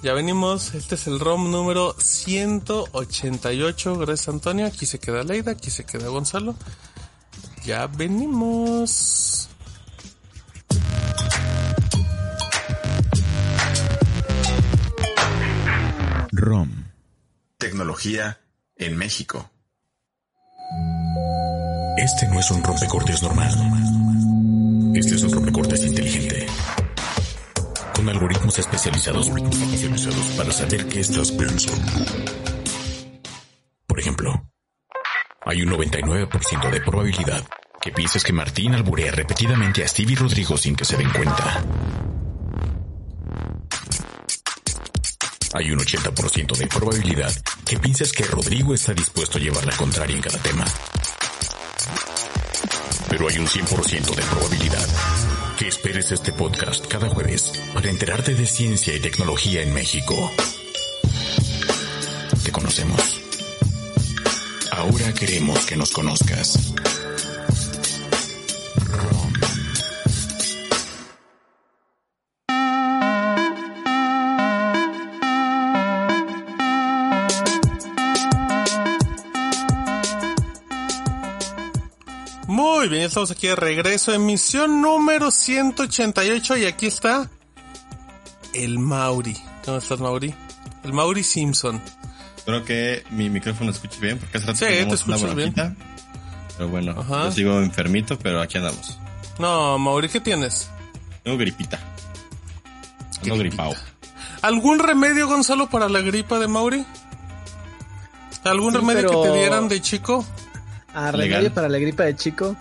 Ya 0.03 0.13
venimos, 0.13 0.75
este 0.75 0.93
es 0.95 1.07
el 1.07 1.19
ROM 1.19 1.49
número 1.49 1.95
188, 1.97 3.97
gracias 3.97 4.27
Antonio, 4.29 4.67
aquí 4.67 4.85
se 4.85 4.99
queda 4.99 5.23
Leida, 5.23 5.53
aquí 5.53 5.71
se 5.71 5.85
queda 5.85 6.09
Gonzalo. 6.09 6.55
Ya 7.65 7.87
venimos. 7.87 9.49
ROM. 16.31 16.69
Tecnología 17.57 18.39
en 18.75 18.97
México. 18.97 19.49
Este 21.97 22.27
no 22.27 22.39
es 22.39 22.51
un 22.51 22.63
rompecortes 22.63 23.23
normal. 23.23 23.49
Este 24.95 25.15
es 25.15 25.23
un 25.23 25.31
rompecortes 25.31 25.83
inteligente. 25.83 26.45
Con 27.95 28.07
algoritmos 28.07 28.59
especializados, 28.59 29.27
especializados 29.27 30.25
para 30.37 30.51
saber 30.51 30.87
qué 30.87 30.99
estás 30.99 31.31
pensando. 31.31 31.91
Por 33.87 33.99
ejemplo, 33.99 34.47
hay 35.43 35.63
un 35.63 35.69
99% 35.71 36.69
de 36.69 36.81
probabilidad 36.81 37.43
que 37.81 37.91
pienses 37.91 38.23
que 38.23 38.31
Martín 38.31 38.75
alburea 38.75 39.11
repetidamente 39.11 39.83
a 39.83 39.87
Stevie 39.87 40.15
Rodrigo 40.15 40.55
sin 40.55 40.75
que 40.75 40.85
se 40.85 40.97
den 40.97 41.09
cuenta. 41.09 41.63
Hay 45.53 45.71
un 45.71 45.79
80% 45.79 46.57
de 46.57 46.67
probabilidad 46.67 47.31
que 47.65 47.79
pienses 47.79 48.11
que 48.11 48.23
Rodrigo 48.25 48.75
está 48.75 48.93
dispuesto 48.93 49.39
a 49.39 49.41
llevar 49.41 49.65
la 49.65 49.75
contraria 49.75 50.15
en 50.15 50.21
cada 50.21 50.37
tema. 50.37 50.65
Pero 53.09 53.29
hay 53.29 53.37
un 53.37 53.47
100% 53.47 54.15
de 54.15 54.23
probabilidad 54.23 54.87
que 55.57 55.67
esperes 55.67 56.11
este 56.11 56.31
podcast 56.33 56.85
cada 56.87 57.09
jueves 57.09 57.53
para 57.73 57.89
enterarte 57.89 58.35
de 58.35 58.45
ciencia 58.45 58.95
y 58.95 58.99
tecnología 58.99 59.61
en 59.61 59.73
México. 59.73 60.31
Te 62.43 62.51
conocemos. 62.51 63.21
Ahora 64.71 65.13
queremos 65.13 65.65
que 65.65 65.75
nos 65.75 65.91
conozcas. 65.91 66.73
Muy 82.77 82.89
bien, 82.89 83.01
estamos 83.01 83.31
aquí 83.31 83.47
de 83.47 83.55
regreso, 83.55 84.13
emisión 84.13 84.83
número 84.83 85.31
188 85.31 86.57
y 86.57 86.65
aquí 86.65 86.85
está 86.85 87.27
el 88.53 88.77
Mauri. 88.77 89.35
¿Cómo 89.65 89.77
estás, 89.77 89.99
Mauri? 89.99 90.31
El 90.83 90.93
Mauri 90.93 91.23
Simpson. 91.23 91.81
Espero 92.37 92.63
que 92.63 93.03
mi 93.09 93.31
micrófono 93.31 93.71
escuche 93.71 93.99
bien, 93.99 94.19
porque 94.19 94.37
hace 94.37 94.45
rato 94.45 94.59
Sí, 94.59 94.65
teníamos 94.65 95.03
te 95.05 95.11
una 95.11 95.33
bien. 95.33 95.55
Pero 96.55 96.69
bueno, 96.69 96.95
Ajá. 96.99 97.23
yo 97.25 97.31
sigo 97.31 97.59
enfermito, 97.61 98.19
pero 98.19 98.41
aquí 98.41 98.59
andamos. 98.59 98.99
No, 99.39 99.79
Mauri, 99.79 100.07
¿qué 100.07 100.19
tienes? 100.19 100.69
Tengo 101.23 101.35
gripita. 101.39 101.79
Gripita. 103.23 103.37
gripado. 103.37 103.73
¿Algún 104.43 104.77
remedio, 104.77 105.27
Gonzalo, 105.27 105.67
para 105.67 105.89
la 105.89 106.01
gripa 106.01 106.37
de 106.37 106.47
Mauri? 106.47 106.85
¿Algún 108.43 108.71
Sí, 108.73 108.77
remedio 108.77 109.07
pero- 109.09 109.23
que 109.23 109.29
te 109.29 109.35
dieran 109.35 109.67
de 109.67 109.81
chico? 109.81 110.23
Ah, 110.93 111.11
Legal. 111.11 111.29
remedio 111.41 111.53
para 111.53 111.69
la 111.69 111.77
gripa 111.79 112.03
de 112.03 112.15
chico. 112.15 112.55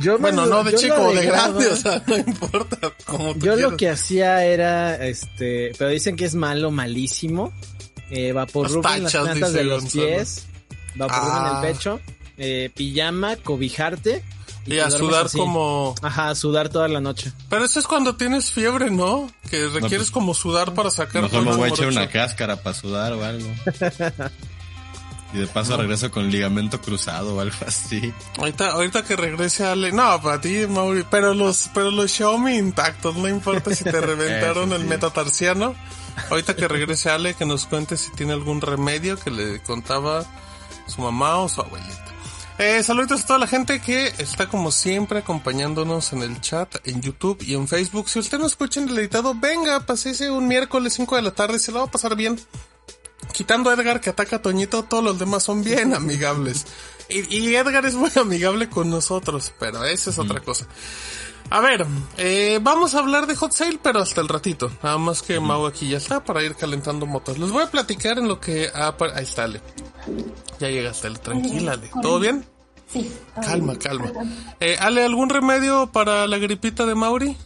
Yo 0.00 0.14
me 0.14 0.20
Bueno, 0.30 0.46
lo- 0.46 0.56
no 0.56 0.64
de 0.64 0.72
yo 0.72 0.78
chico 0.78 0.96
lo 0.96 1.04
o 1.08 1.12
de 1.14 1.26
grande, 1.26 1.66
o 1.68 1.76
sea, 1.76 2.02
no 2.06 2.16
importa. 2.16 2.78
Como 3.04 3.34
tú 3.34 3.40
Yo 3.40 3.52
lo 3.52 3.56
quieras. 3.56 3.76
que 3.78 3.90
hacía 3.90 4.44
era, 4.44 5.04
este, 5.06 5.72
pero 5.78 5.90
dicen 5.90 6.16
que 6.16 6.24
es 6.24 6.34
malo, 6.34 6.70
malísimo. 6.70 7.52
Eh, 8.10 8.32
vaporrub 8.32 8.84
Las 8.84 8.96
en 8.96 9.02
las 9.04 9.12
plantas 9.16 9.52
de 9.52 9.64
los 9.64 9.82
Gonzalo. 9.84 10.04
pies, 10.06 10.46
vaporrub 10.94 11.30
Ah. 11.32 11.60
en 11.62 11.66
el 11.66 11.72
pecho, 11.74 12.00
eh, 12.38 12.70
pijama, 12.74 13.36
cobijarte. 13.36 14.22
Y 14.64 14.78
a 14.78 14.84
te 14.84 14.90
duermes 14.90 14.98
sudar 15.10 15.26
así. 15.26 15.38
como... 15.38 15.94
Ajá, 16.02 16.28
a 16.28 16.34
sudar 16.36 16.68
toda 16.68 16.86
la 16.86 17.00
noche. 17.00 17.32
Pero 17.50 17.64
eso 17.64 17.80
es 17.80 17.86
cuando 17.88 18.14
tienes 18.14 18.52
fiebre, 18.52 18.90
¿no? 18.92 19.28
Que 19.50 19.66
requieres 19.66 19.98
pues, 19.98 20.10
como 20.12 20.34
sudar 20.34 20.72
para 20.72 20.88
sacar 20.90 21.22
Mejor 21.22 21.40
me 21.40 21.46
todo 21.48 21.58
voy 21.58 21.68
a 21.68 21.72
echar 21.72 21.88
una 21.88 22.08
cáscara 22.08 22.62
para 22.62 22.74
sudar 22.76 23.12
o 23.14 23.24
algo. 23.24 23.48
Y 25.32 25.38
de 25.38 25.46
paso 25.46 25.76
regreso 25.76 26.10
con 26.10 26.30
ligamento 26.30 26.80
cruzado 26.80 27.36
o 27.36 27.40
algo 27.40 27.56
así. 27.66 28.12
Ahorita, 28.38 28.72
ahorita 28.72 29.02
que 29.02 29.16
regrese 29.16 29.64
Ale, 29.64 29.90
no, 29.92 30.20
para 30.20 30.40
ti, 30.40 30.66
Mauri, 30.68 31.04
pero 31.10 31.32
los, 31.32 31.70
pero 31.72 31.90
los 31.90 32.10
Xiaomi 32.10 32.56
intactos, 32.58 33.16
no 33.16 33.28
importa 33.28 33.74
si 33.74 33.84
te 33.84 33.92
reventaron 34.00 34.64
Eso 34.68 34.76
el 34.76 34.82
sí. 34.82 34.88
metatarsiano. 34.88 35.74
Ahorita 36.30 36.54
que 36.54 36.68
regrese 36.68 37.10
Ale, 37.10 37.34
que 37.34 37.46
nos 37.46 37.66
cuente 37.66 37.96
si 37.96 38.10
tiene 38.12 38.34
algún 38.34 38.60
remedio 38.60 39.18
que 39.18 39.30
le 39.30 39.62
contaba 39.62 40.24
su 40.86 41.00
mamá 41.00 41.36
o 41.38 41.48
su 41.48 41.62
abuelita. 41.62 42.04
Eh, 42.58 42.82
saludos 42.82 43.22
a 43.22 43.26
toda 43.26 43.38
la 43.38 43.46
gente 43.46 43.80
que 43.80 44.08
está 44.18 44.46
como 44.48 44.70
siempre 44.70 45.20
acompañándonos 45.20 46.12
en 46.12 46.22
el 46.22 46.40
chat, 46.40 46.76
en 46.86 47.00
YouTube 47.00 47.42
y 47.42 47.54
en 47.54 47.66
Facebook. 47.66 48.10
Si 48.10 48.18
usted 48.18 48.38
no 48.38 48.46
escucha 48.46 48.80
en 48.80 48.90
el 48.90 48.98
editado, 48.98 49.34
venga, 49.34 49.80
pasese 49.80 50.30
un 50.30 50.46
miércoles 50.46 50.92
5 50.92 51.16
de 51.16 51.22
la 51.22 51.30
tarde, 51.30 51.58
se 51.58 51.72
lo 51.72 51.78
va 51.78 51.84
a 51.86 51.90
pasar 51.90 52.14
bien. 52.14 52.38
Quitando 53.32 53.70
a 53.70 53.74
Edgar 53.74 54.00
que 54.00 54.10
ataca 54.10 54.36
a 54.36 54.42
Toñito, 54.42 54.82
todos 54.84 55.02
los 55.04 55.18
demás 55.18 55.42
son 55.42 55.62
bien 55.64 55.94
amigables. 55.94 56.66
Y, 57.08 57.36
y 57.36 57.54
Edgar 57.56 57.84
es 57.86 57.94
muy 57.94 58.10
amigable 58.20 58.68
con 58.68 58.88
nosotros, 58.90 59.52
pero 59.58 59.84
esa 59.84 60.10
es 60.10 60.18
otra 60.18 60.40
cosa. 60.40 60.66
A 61.50 61.60
ver, 61.60 61.84
eh, 62.16 62.58
vamos 62.62 62.94
a 62.94 63.00
hablar 63.00 63.26
de 63.26 63.36
Hot 63.36 63.52
Sale, 63.52 63.78
pero 63.82 64.00
hasta 64.00 64.20
el 64.22 64.28
ratito. 64.28 64.70
Nada 64.82 64.96
más 64.96 65.20
que 65.20 65.38
Mau 65.38 65.66
aquí 65.66 65.88
ya 65.88 65.98
está 65.98 66.24
para 66.24 66.42
ir 66.42 66.54
calentando 66.54 67.04
motos. 67.04 67.38
Les 67.38 67.50
voy 67.50 67.62
a 67.62 67.70
platicar 67.70 68.18
en 68.18 68.28
lo 68.28 68.40
que... 68.40 68.68
ah, 68.74 68.94
ahí 69.14 69.24
está, 69.24 69.44
Ale. 69.44 69.60
Ya 70.60 70.68
llegaste, 70.70 71.08
Ale. 71.08 71.18
Tranquila, 71.18 71.72
Ale. 71.72 71.90
¿Todo 72.00 72.20
bien? 72.20 72.46
Sí. 72.90 73.12
todo 73.34 73.44
Calma, 73.44 73.66
bien. 73.74 73.78
calma. 73.80 74.12
Eh, 74.60 74.76
Ale, 74.80 75.04
¿algún 75.04 75.28
remedio 75.28 75.88
para 75.92 76.26
la 76.26 76.38
gripita 76.38 76.86
de 76.86 76.94
Mauri? 76.94 77.36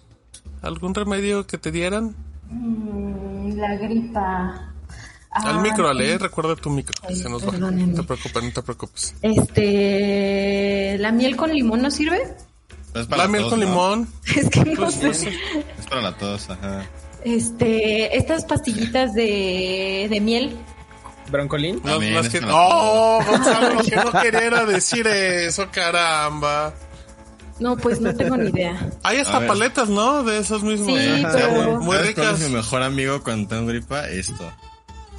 ¿Algún 0.63 0.95
remedio 0.95 1.47
que 1.47 1.59
te 1.59 1.73
dieran? 1.73 2.15
Mm, 2.49 3.57
La 3.59 3.75
gripa. 3.77 4.73
Al 5.45 5.59
Ah, 5.59 5.61
micro, 5.61 5.89
Ale, 5.89 6.13
eh, 6.13 6.19
recuerda 6.19 6.57
tu 6.57 6.71
micro. 6.71 6.95
que 7.03 7.15
Ay, 7.15 7.17
se 7.21 7.29
nos 7.29 7.47
va. 7.47 7.53
No 7.53 7.69
te 7.95 8.03
preocupes, 8.03 8.43
no 8.43 8.53
te 8.53 8.63
preocupes. 8.63 9.15
Este, 9.23 10.97
¿la 10.99 11.13
miel 11.13 11.37
con 11.37 11.53
limón 11.53 11.83
no 11.83 11.91
sirve? 11.91 12.21
Es 12.95 13.07
para 13.07 13.25
La 13.25 13.29
miel 13.29 13.43
tos, 13.43 13.51
con 13.51 13.61
¿no? 13.61 13.67
limón. 13.67 14.09
Es 14.37 14.49
que 14.49 14.65
no 14.65 14.75
Pues, 14.77 14.95
sé. 14.95 15.07
pues, 15.07 15.23
Es 15.23 15.87
para 15.89 16.01
la 16.03 16.13
tos, 16.17 16.49
ajá. 16.51 16.87
Este, 17.25 18.17
estas 18.17 18.45
pastillitas 18.45 19.13
de, 19.15 20.07
de 20.09 20.21
miel. 20.21 20.57
Broncolín. 21.31 21.81
Las 21.85 22.27
es 22.27 22.33
que... 22.41 22.47
¡Oh! 22.49 23.21
Gonzalo, 23.29 23.75
lo 23.75 23.83
que 23.83 23.97
no 23.97 24.13
quería 24.13 24.41
era 24.47 24.65
decir 24.65 25.07
eso, 25.09 25.67
caramba. 25.73 26.73
No, 27.59 27.77
pues 27.77 28.01
no 28.01 28.15
tengo 28.15 28.37
ni 28.37 28.51
idea. 28.51 28.91
Hay 29.03 29.19
hasta 29.19 29.45
paletas, 29.47 29.89
¿no? 29.89 30.23
De 30.23 30.39
esos 30.39 30.63
mismos. 30.63 30.97
Sí, 30.99 31.25
Ajá. 31.25 31.33
pero- 31.35 31.81
Muy 31.81 31.97
¿Sabes 31.97 32.15
cuál 32.15 32.27
ricas. 32.29 32.41
mi 32.49 32.55
mejor 32.55 32.83
amigo 32.83 33.23
cuando 33.25 33.49
tengo 33.49 33.67
gripa? 33.67 34.07
Esto. 34.09 34.53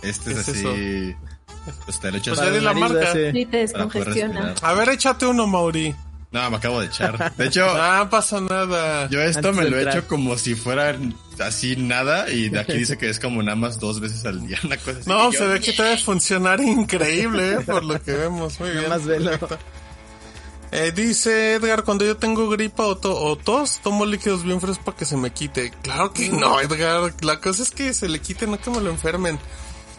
Este 0.01 0.31
es 0.31 0.43
¿Qué 0.45 0.51
es 0.51 0.57
así. 0.65 1.15
Pues 1.85 1.99
te 1.99 2.11
lo 2.11 2.17
echas 2.17 2.39
Pues 2.39 2.53
di 2.53 2.59
la 2.61 2.73
marca. 2.73 3.11
Sí, 3.13 3.45
te 3.45 3.57
descongestiona. 3.57 4.55
A 4.61 4.73
ver, 4.73 4.89
échate 4.89 5.25
uno, 5.25 5.47
Mauri. 5.47 5.93
No, 6.29 6.49
me 6.51 6.57
acabo 6.57 6.81
de 6.81 6.87
echar. 6.87 7.35
De 7.35 7.47
hecho, 7.47 7.65
Ah, 7.69 8.07
pasa 8.09 8.39
nada. 8.41 9.07
yo 9.09 9.21
esto 9.21 9.39
Antes 9.49 9.55
me 9.55 9.63
de 9.63 9.69
lo 9.71 9.79
he 9.79 9.89
hecho 9.89 10.07
como 10.07 10.37
si 10.37 10.55
fuera 10.55 10.95
así 11.39 11.75
nada. 11.77 12.29
Y 12.29 12.49
de 12.49 12.59
aquí 12.59 12.73
dice 12.73 12.97
que 12.97 13.09
es 13.09 13.19
como 13.19 13.41
nada 13.43 13.55
más 13.55 13.79
dos 13.79 13.99
veces 13.99 14.25
al 14.25 14.45
día. 14.45 14.59
Una 14.63 14.77
cosa 14.77 14.99
así. 14.99 15.09
No, 15.09 15.31
yo, 15.31 15.39
se 15.39 15.47
ve 15.47 15.59
que 15.61 15.73
te 15.73 15.83
debe 15.83 15.97
funcionar 15.97 16.59
increíble, 16.61 17.53
¿eh? 17.53 17.59
por 17.65 17.83
lo 17.83 18.01
que 18.01 18.11
vemos. 18.13 18.59
Muy 18.59 18.69
Nada 18.69 18.97
bien. 18.97 19.23
más. 19.23 19.39
Eh, 20.71 20.91
dice 20.93 21.53
Edgar, 21.53 21.83
cuando 21.85 22.03
yo 22.05 22.17
tengo 22.17 22.49
gripa 22.49 22.83
o, 22.83 22.97
to- 22.97 23.17
o 23.17 23.37
tos, 23.37 23.79
tomo 23.81 24.05
líquidos 24.05 24.43
bien 24.43 24.59
frescos 24.59 24.83
para 24.83 24.97
que 24.97 25.05
se 25.05 25.15
me 25.15 25.31
quite. 25.31 25.71
Claro 25.81 26.11
que 26.11 26.27
no, 26.29 26.59
Edgar. 26.59 27.13
La 27.21 27.39
cosa 27.39 27.63
es 27.63 27.71
que 27.71 27.93
se 27.93 28.09
le 28.09 28.19
quite, 28.19 28.47
no 28.47 28.59
que 28.59 28.69
me 28.69 28.81
lo 28.81 28.89
enfermen. 28.89 29.39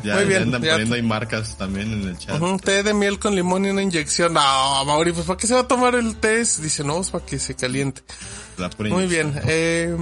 Ya, 0.03 0.15
Muy 0.15 0.23
ya 0.23 0.29
bien, 0.29 0.43
andan 0.45 0.63
ya 0.63 0.71
poniendo 0.73 0.95
ahí 0.95 1.03
marcas 1.03 1.57
también 1.59 1.93
en 1.93 2.03
el 2.09 2.19
chat. 2.19 2.41
Ujú, 2.41 2.59
té 2.59 2.83
de 2.83 2.95
miel 2.95 3.19
con 3.19 3.35
limón 3.35 3.67
y 3.67 3.71
una 3.71 3.83
inyección. 3.83 4.33
No, 4.35 4.85
Mauri, 4.85 5.13
pues 5.13 5.27
¿para 5.27 5.37
qué 5.37 5.47
se 5.47 5.55
va 5.55 5.61
a 5.61 5.69
tomar 5.69 5.95
el 5.97 6.17
test? 6.17 6.61
Dice, 6.61 6.85
no, 6.85 7.01
es 7.01 7.11
para 7.11 7.25
que 7.27 7.39
se 7.39 7.55
caliente. 7.55 8.03
Muy 8.79 9.07
bien. 9.07 9.41
Eh, 9.47 9.97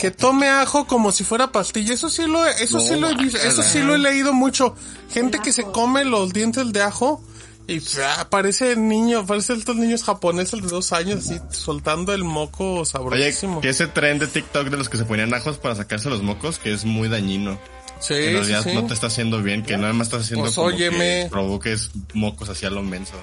que 0.00 0.10
tome 0.10 0.48
ajo 0.48 0.86
como 0.86 1.12
si 1.12 1.24
fuera 1.24 1.52
pastilla. 1.52 1.94
Eso 1.94 2.08
sí 2.08 2.26
lo, 2.26 2.44
eso 2.46 2.80
sí 2.80 2.96
lo 2.96 3.08
he 3.08 3.14
visto, 3.16 3.38
eso 3.38 3.62
sí 3.62 3.80
lo 3.82 3.94
he 3.94 3.98
leído 3.98 4.32
mucho. 4.32 4.74
Gente 5.10 5.38
que 5.40 5.52
se 5.52 5.64
come 5.64 6.04
los 6.04 6.32
dientes 6.32 6.72
de 6.72 6.82
ajo 6.82 7.22
y 7.66 7.80
ah, 8.02 8.26
parece 8.28 8.76
niño, 8.76 9.24
parece 9.26 9.54
estos 9.54 9.76
niños 9.76 10.02
japoneses 10.02 10.60
de 10.60 10.68
dos 10.68 10.92
años 10.92 11.20
así 11.24 11.40
soltando 11.50 12.12
el 12.12 12.22
moco 12.22 12.80
Oye, 12.80 12.84
sabrosísimo. 12.84 13.60
que 13.62 13.70
ese 13.70 13.86
tren 13.86 14.18
de 14.18 14.26
TikTok 14.26 14.68
de 14.68 14.76
los 14.76 14.90
que 14.90 14.98
se 14.98 15.04
ponían 15.06 15.32
ajos 15.32 15.56
para 15.56 15.74
sacarse 15.74 16.10
los 16.10 16.22
mocos, 16.22 16.58
que 16.58 16.72
es 16.72 16.84
muy 16.84 17.08
dañino. 17.08 17.58
Sí, 18.00 18.14
en 18.14 18.20
sí, 18.20 18.30
realidad 18.32 18.62
sí. 18.62 18.74
no 18.74 18.86
te 18.86 18.94
está 18.94 19.06
haciendo 19.08 19.42
bien, 19.42 19.62
que 19.62 19.76
nada 19.76 19.92
más 19.92 20.08
estás 20.08 20.22
haciendo 20.22 20.44
Pues, 20.44 20.54
como 20.54 20.68
óyeme. 20.68 21.24
que 21.24 21.28
provoques 21.30 21.90
mocos 22.12 22.48
hacia 22.48 22.70
lo 22.70 22.82
menso. 22.82 23.14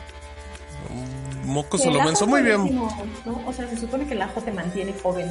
Moco 1.45 1.77
Que 1.77 1.84
se 1.84 1.89
el 1.89 1.95
lo 1.95 2.03
menso 2.03 2.27
muy 2.27 2.41
bien. 2.41 2.76
¿no? 2.76 3.43
O 3.48 3.53
sea, 3.53 3.68
se 3.69 3.77
supone 3.77 4.06
que 4.07 4.14
el 4.14 4.22
ajo 4.22 4.41
te 4.41 4.52
mantiene 4.52 4.93
joven. 5.02 5.30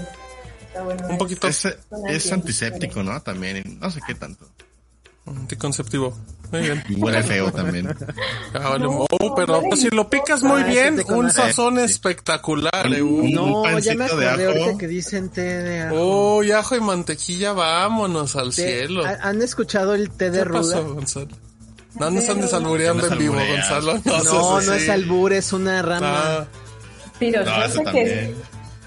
Bueno. 0.85 1.07
Un 1.09 1.19
poquito 1.19 1.49
Es, 1.49 1.67
es 2.09 2.33
antiséptico, 2.33 3.03
¿no? 3.03 3.21
También, 3.23 3.79
no 3.81 3.91
sé 3.91 4.01
qué 4.07 4.15
tanto. 4.15 4.49
Anticonceptivo. 5.37 6.17
Muy 6.53 6.63
bien. 6.63 6.83
Y 6.89 6.95
huele 6.97 7.23
feo 7.23 7.53
también. 7.53 7.89
Ah, 8.55 8.71
vale. 8.71 8.87
Oh, 8.89 9.35
pero 9.37 9.63
si 9.77 9.89
lo 9.91 10.11
picas 10.11 10.43
muy 10.43 10.65
bien, 10.65 11.01
un 11.09 11.31
sazón 11.31 11.79
espectacular. 11.79 12.93
eh. 12.93 13.01
Uh. 13.01 13.29
No, 13.33 13.79
ya 13.79 13.95
me 13.95 13.99
de 13.99 14.05
acordé 14.07 14.27
ajo. 14.29 14.49
ahorita 14.65 14.79
que 14.79 14.89
dicen 14.89 15.29
té 15.29 15.41
de 15.43 15.83
ajo. 15.83 15.97
Oh, 15.97 16.43
y 16.43 16.51
ajo 16.51 16.75
y 16.75 16.81
mantequilla, 16.81 17.53
vámonos 17.53 18.35
al 18.35 18.53
Té- 18.53 18.63
cielo. 18.87 19.07
¿ha- 19.07 19.19
¿Han 19.29 19.41
escuchado 19.43 19.95
el 19.95 20.11
té 20.11 20.31
de 20.33 20.39
¿Qué 20.39 20.45
ruda? 20.45 20.61
pasó, 20.61 20.95
Gonzalo? 20.95 21.29
No 21.99 22.11
nos 22.11 22.29
andes 22.29 22.53
albureando 22.53 23.07
No 23.07 23.13
en 23.13 23.19
vivo. 23.19 23.35
Gonzalo. 23.35 24.01
No, 24.25 24.61
no 24.61 24.73
es 24.75 24.89
albur, 24.89 25.33
es 25.33 25.53
una 25.53 25.83
rama. 25.83 26.23
Ah, 26.41 26.47
Pero 27.21 27.45
No, 27.45 27.63
eso 27.65 27.73
sé 27.75 27.79
que 27.79 27.85
también. 27.85 28.09
es 28.09 28.31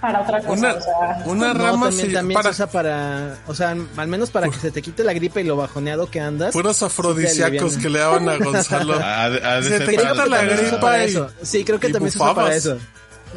para 0.04 0.22
otra 0.22 0.40
cosa. 0.42 0.52
una, 0.52 0.74
o 0.74 0.82
sea, 0.82 1.24
una 1.26 1.54
No, 1.54 1.64
rama 1.66 1.88
también, 1.88 2.14
también 2.14 2.36
para 2.38 2.54
se 2.54 2.64
usa 2.64 2.72
para, 2.72 3.38
o 3.48 3.56
sea, 3.56 3.70
al 3.96 4.08
menos 4.10 4.30
para 4.32 4.50
que 4.50 4.60
se 4.60 4.70
te 4.70 4.82
quite 4.82 5.02
la 5.06 5.14
gripe 5.14 5.40
y 5.40 5.44
lo 5.46 5.56
bajoneado 5.56 6.12
que 6.12 6.20
andas. 6.20 6.52
puros 6.52 6.84
afrodisíacos 6.84 7.78
que 7.78 7.90
le 7.90 8.00
daban 8.00 8.28
a 8.28 8.36
Gonzalo. 8.44 8.96
Ha 9.02 9.30
de, 9.30 9.48
ha 9.48 9.56
de 9.62 9.64
Se 9.64 9.78
ser 9.78 9.86
te 9.88 9.92
quita 9.98 10.26
la 10.26 10.44
gripa 10.44 11.00
y- 11.00 11.06
eso. 11.10 11.32
Sí, 11.42 11.64
creo 11.64 11.80
que 11.80 11.88
también 11.90 12.12
se 12.12 12.18
usa 12.18 12.36
para 12.36 12.54
eso. 12.54 12.78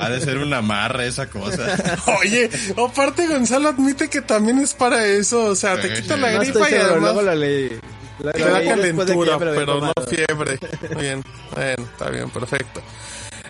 Ha 0.00 0.10
de 0.10 0.20
ser 0.20 0.38
una 0.38 0.58
amarre 0.58 1.06
esa 1.06 1.26
cosa. 1.30 1.62
Oye, 2.20 2.50
aparte 2.76 3.28
Gonzalo 3.28 3.68
admite 3.68 4.10
que 4.10 4.20
también 4.22 4.58
es 4.58 4.74
para 4.74 5.06
eso, 5.06 5.44
o 5.46 5.54
sea, 5.54 5.80
te 5.80 5.92
quita 5.94 6.16
la 6.16 6.32
No 6.32 6.40
gripa 6.40 6.68
y 6.68 6.72
seguro, 6.72 6.90
además 6.90 7.14
luego 7.14 7.34
leí. 7.34 7.68
Te 8.32 8.38
da 8.44 8.58
de 8.58 8.64
calentura, 8.66 9.34
había 9.34 9.50
pero 9.52 9.74
no 9.80 9.92
tomado. 9.92 9.94
fiebre. 10.08 10.58
Muy 10.94 11.02
bien, 11.02 11.22
bueno, 11.54 11.84
está 11.84 12.10
bien, 12.10 12.28
perfecto. 12.30 12.82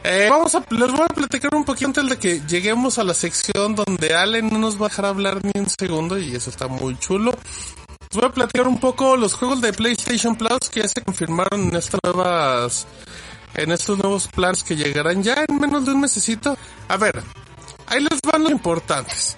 Eh, 0.08 0.28
vamos 0.30 0.54
a, 0.54 0.64
les 0.70 0.92
voy 0.92 1.00
a 1.00 1.12
platicar 1.12 1.52
un 1.52 1.64
poquito 1.64 1.86
antes 1.86 2.08
de 2.08 2.16
que 2.16 2.40
lleguemos 2.46 2.96
a 3.00 3.02
la 3.02 3.12
sección 3.12 3.74
donde 3.74 4.14
Allen 4.14 4.48
no 4.50 4.58
nos 4.60 4.80
va 4.80 4.86
a 4.86 4.88
dejar 4.88 5.06
hablar 5.06 5.44
ni 5.44 5.50
un 5.60 5.68
segundo 5.68 6.16
y 6.16 6.32
eso 6.36 6.48
está 6.48 6.68
muy 6.68 6.96
chulo. 6.96 7.32
Les 7.32 8.20
voy 8.20 8.24
a 8.24 8.32
platicar 8.32 8.68
un 8.68 8.78
poco 8.78 9.16
los 9.16 9.34
juegos 9.34 9.60
de 9.60 9.72
PlayStation 9.72 10.36
Plus 10.36 10.70
que 10.70 10.82
ya 10.82 10.88
se 10.88 11.02
confirmaron 11.02 11.70
en 11.70 11.74
estas 11.74 11.98
nuevas, 12.04 12.86
en 13.54 13.72
estos 13.72 13.98
nuevos 13.98 14.28
planes 14.28 14.62
que 14.62 14.76
llegarán 14.76 15.24
ya 15.24 15.44
en 15.48 15.58
menos 15.58 15.84
de 15.84 15.90
un 15.90 16.02
mesecito. 16.02 16.56
A 16.86 16.96
ver, 16.96 17.20
ahí 17.88 18.00
les 18.00 18.20
van 18.22 18.44
los 18.44 18.52
importantes. 18.52 19.36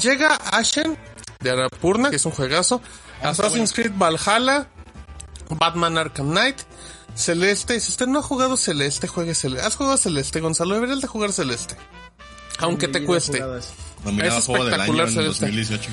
Llega 0.00 0.34
Ashen 0.50 0.96
de 1.40 1.50
Annapurna, 1.50 2.08
que 2.08 2.16
es 2.16 2.24
un 2.24 2.32
juegazo. 2.32 2.80
Assassin's 3.20 3.74
Creed 3.74 3.92
Valhalla, 3.94 4.66
Batman 5.50 5.98
Arkham 5.98 6.30
Knight, 6.30 6.62
Celeste. 7.16 7.80
Si 7.80 7.90
usted 7.90 8.06
no 8.06 8.20
ha 8.20 8.22
jugado 8.22 8.56
Celeste, 8.56 9.08
juegue 9.08 9.34
Celeste. 9.34 9.66
¿Has 9.66 9.74
jugado 9.76 9.96
Celeste, 9.96 10.40
Gonzalo? 10.40 10.74
Deberías 10.74 11.00
de 11.00 11.08
jugar 11.08 11.32
Celeste. 11.32 11.76
Aunque 12.58 12.88
te 12.88 13.04
cueste. 13.04 13.38
es- 13.38 13.70
Nominado 14.04 14.38
Es 14.38 14.44
a 14.44 14.46
Juego 14.46 14.64
del 14.66 14.74
Año 14.74 14.82
espectacular 14.84 15.08
en 15.08 15.14
ser 15.14 15.24
este. 15.26 15.46
2018. 15.46 15.90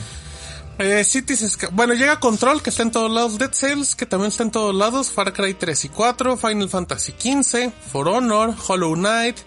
Eh, 0.79 1.03
Cities 1.03 1.57
Bueno, 1.71 1.93
llega 1.93 2.19
Control, 2.19 2.61
que 2.61 2.69
está 2.69 2.83
en 2.83 2.91
todos 2.91 3.11
lados. 3.11 3.37
Dead 3.37 3.51
Cells, 3.53 3.95
que 3.95 4.05
también 4.05 4.29
está 4.29 4.43
en 4.43 4.51
todos 4.51 4.73
lados. 4.75 5.09
Far 5.11 5.33
Cry 5.33 5.53
3 5.53 5.85
y 5.85 5.89
4. 5.89 6.35
Final 6.37 6.69
Fantasy 6.69 7.13
15. 7.13 7.71
For 7.91 8.07
Honor. 8.07 8.53
Hollow 8.67 8.93
Knight. 8.95 9.37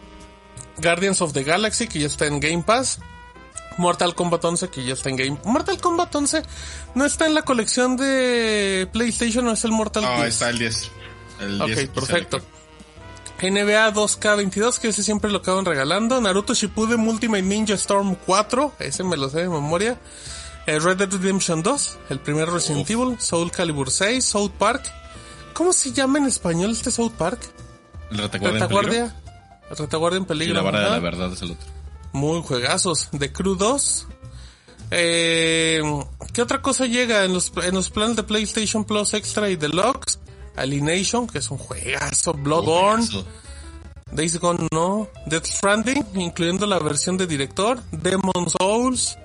Guardians 0.78 1.20
of 1.22 1.32
the 1.32 1.42
Galaxy, 1.42 1.86
que 1.88 2.00
ya 2.00 2.06
está 2.06 2.26
en 2.26 2.40
Game 2.40 2.62
Pass. 2.62 2.98
Mortal 3.78 4.14
Kombat 4.14 4.44
11, 4.44 4.68
que 4.70 4.84
ya 4.84 4.94
está 4.94 5.10
en 5.10 5.16
Game 5.16 5.38
Mortal 5.44 5.78
Kombat 5.78 6.14
11 6.14 6.42
no 6.94 7.04
está 7.04 7.26
en 7.26 7.34
la 7.34 7.42
colección 7.42 7.98
de 7.98 8.88
PlayStation, 8.90 9.44
no 9.44 9.52
es 9.52 9.64
el 9.64 9.72
Mortal 9.72 10.02
No, 10.04 10.16
10. 10.16 10.28
está 10.28 10.48
el 10.48 10.58
10. 10.58 10.90
El 11.40 11.60
Ok, 11.60 11.68
10 11.68 11.88
perfecto. 11.90 12.38
NBA 13.42 13.92
2K22, 13.92 14.78
que 14.78 14.88
ese 14.88 15.02
siempre 15.02 15.30
lo 15.30 15.38
acaban 15.38 15.64
regalando. 15.66 16.20
Naruto 16.20 16.54
Shippuden 16.54 17.00
Ultimate 17.00 17.42
Ninja 17.42 17.74
Storm 17.74 18.16
4, 18.26 18.72
ese 18.78 19.04
me 19.04 19.16
lo 19.16 19.28
sé 19.28 19.40
de 19.40 19.48
memoria. 19.48 19.98
Eh, 20.66 20.78
Red 20.78 20.96
Dead 20.96 21.10
Redemption 21.12 21.62
2, 21.62 21.98
el 22.10 22.18
primer 22.20 22.48
Resident 22.48 22.88
Evil. 22.90 23.16
Soul 23.20 23.50
Calibur 23.50 23.90
6, 23.90 24.24
South 24.24 24.52
Park. 24.58 24.90
¿Cómo 25.52 25.72
se 25.72 25.92
llama 25.92 26.18
en 26.18 26.24
español 26.26 26.70
este 26.72 26.90
South 26.90 27.12
Park? 27.12 27.40
El 28.10 28.18
retaguardia. 28.18 28.58
en 28.64 28.68
peligro. 28.68 28.82
Retaguardia. 28.90 29.16
Retaguardia 29.78 30.16
en 30.16 30.22
Y 30.22 30.26
peligro. 30.26 30.54
la 30.54 30.62
vara 30.62 30.80
de 30.80 30.90
la 30.90 30.98
verdad 30.98 31.32
es 31.32 31.42
el 31.42 31.50
otro. 31.52 31.66
Muy 32.12 32.40
juegazos. 32.42 33.08
The 33.18 33.32
Crew 33.32 33.54
2. 33.56 34.06
Eh, 34.92 35.82
¿Qué 36.32 36.42
otra 36.42 36.62
cosa 36.62 36.86
llega 36.86 37.24
en 37.24 37.34
los, 37.34 37.52
en 37.62 37.74
los 37.74 37.90
planes 37.90 38.16
de 38.16 38.22
PlayStation 38.22 38.84
Plus 38.84 39.14
Extra 39.14 39.50
y 39.50 39.56
Deluxe? 39.56 40.18
Alienation, 40.56 41.26
que 41.26 41.38
es 41.38 41.50
un 41.50 41.58
juegazo. 41.58 42.32
Bloodborne. 42.34 43.06
Juegazo. 43.06 43.26
Days 44.12 44.38
Gone 44.38 44.68
no. 44.72 45.08
Death 45.26 45.46
Stranding, 45.46 46.04
incluyendo 46.14 46.64
la 46.66 46.78
versión 46.78 47.16
de 47.16 47.26
director. 47.26 47.82
Demon 47.90 48.48
Souls. 48.58 49.18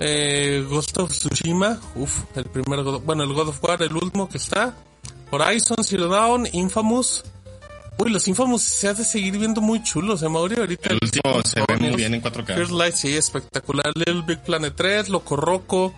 Eh, 0.00 0.64
Ghost 0.68 0.98
of 0.98 1.12
Tsushima. 1.12 1.78
Uf, 1.96 2.24
el 2.34 2.44
primer 2.46 2.82
God- 2.82 3.02
bueno, 3.04 3.22
el 3.24 3.32
God 3.32 3.48
of 3.48 3.62
War, 3.62 3.82
el 3.82 3.94
último 3.94 4.28
que 4.28 4.38
está. 4.38 4.74
Horizon 5.30 5.76
Zero 5.82 6.08
Dawn, 6.08 6.46
Infamous. 6.52 7.24
Uy, 7.98 8.10
los 8.10 8.26
Infamous 8.26 8.62
se 8.62 8.88
ha 8.88 8.94
de 8.94 9.04
seguir 9.04 9.38
viendo 9.38 9.60
muy 9.60 9.82
chulos, 9.82 10.22
eh, 10.22 10.28
Mauri. 10.28 10.56
Ahorita 10.58 10.90
El 10.90 10.98
último 11.02 11.42
se 11.44 11.60
ve 11.60 11.76
muy 11.78 11.94
bien 11.96 12.14
en 12.14 12.22
First 12.22 12.36
4K. 12.48 12.70
Light, 12.76 12.94
sí, 12.94 13.16
espectacular. 13.16 13.92
Little 13.94 14.22
Big 14.26 14.40
Planet 14.42 14.74
3, 14.74 15.08
Loco 15.08 15.36
Roco, 15.36 15.94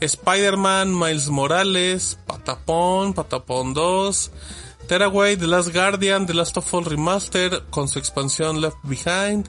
Spider-Man, 0.00 0.96
Miles 0.96 1.28
Morales, 1.28 2.18
Patapón, 2.26 3.14
Patapón 3.14 3.74
2, 3.74 4.30
Tearaway, 4.86 5.36
The 5.36 5.46
Last 5.46 5.72
Guardian, 5.72 6.26
The 6.26 6.34
Last 6.34 6.56
of 6.56 6.72
Us 6.74 6.86
Remaster, 6.86 7.64
con 7.70 7.88
su 7.88 7.98
expansión 7.98 8.60
Left 8.60 8.78
Behind, 8.84 9.48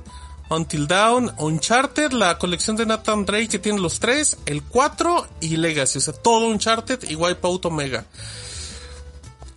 Until 0.49 0.87
Dawn, 0.87 1.31
Uncharted, 1.37 2.11
la 2.11 2.37
colección 2.37 2.75
de 2.75 2.85
Nathan 2.85 3.25
Drake 3.25 3.47
que 3.49 3.59
tiene 3.59 3.79
los 3.79 3.99
tres, 3.99 4.37
el 4.45 4.63
4 4.63 5.27
y 5.41 5.57
Legacy, 5.57 5.99
o 5.99 6.01
sea, 6.01 6.13
todo 6.13 6.47
Uncharted 6.47 7.09
y 7.09 7.15
Wipeout 7.15 7.65
Omega. 7.65 8.05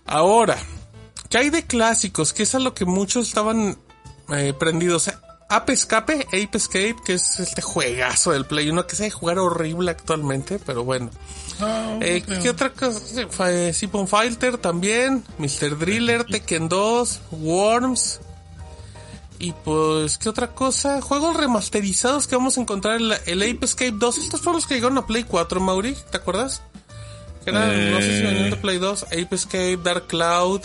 Ahora, 0.05 0.57
¿qué 1.29 1.39
hay 1.39 1.49
de 1.49 1.65
clásicos? 1.65 2.33
Que 2.33 2.43
es 2.43 2.55
a 2.55 2.59
lo 2.59 2.73
que 2.73 2.85
muchos 2.85 3.27
estaban 3.27 3.77
eh, 4.29 4.53
prendidos. 4.57 5.11
Ape 5.53 5.73
Escape, 5.73 6.25
Ape 6.27 6.57
Escape, 6.57 6.95
que 7.05 7.13
es 7.13 7.39
este 7.39 7.61
juegazo 7.61 8.31
del 8.31 8.45
Play 8.45 8.69
1 8.69 8.87
que 8.87 8.95
se 8.95 9.03
de 9.03 9.11
jugar 9.11 9.37
horrible 9.37 9.91
actualmente, 9.91 10.59
pero 10.65 10.83
bueno. 10.83 11.11
Eh, 12.01 12.23
¿Qué 12.41 12.49
otra 12.49 12.71
cosa? 12.71 12.99
Eh, 13.49 13.71
Siphon 13.71 14.07
Fighter 14.07 14.57
también, 14.57 15.23
Mr. 15.37 15.77
Driller, 15.77 16.23
Tekken 16.23 16.69
2, 16.69 17.21
Worms. 17.31 18.19
Y 19.37 19.51
pues, 19.51 20.17
¿qué 20.17 20.29
otra 20.29 20.47
cosa? 20.47 21.01
Juegos 21.01 21.37
remasterizados 21.37 22.27
que 22.27 22.35
vamos 22.35 22.57
a 22.57 22.61
encontrar 22.61 22.95
el, 22.95 23.13
el 23.27 23.43
Ape 23.43 23.65
Escape 23.65 23.93
2. 23.93 24.17
Estos 24.17 24.41
fueron 24.41 24.57
los 24.57 24.65
que 24.65 24.75
llegaron 24.75 24.97
a 24.97 25.05
Play 25.05 25.23
4, 25.23 25.59
Mauri, 25.59 25.95
¿te 26.09 26.17
acuerdas? 26.17 26.63
Que 27.43 27.51
eran, 27.51 27.91
no 27.91 27.97
sé 27.99 28.17
si 28.17 28.23
venían 28.23 28.49
de 28.49 28.55
Play 28.55 28.79
2, 28.79 29.03
Ape 29.03 29.35
Escape, 29.35 29.77
Dark 29.83 30.07
Cloud. 30.07 30.61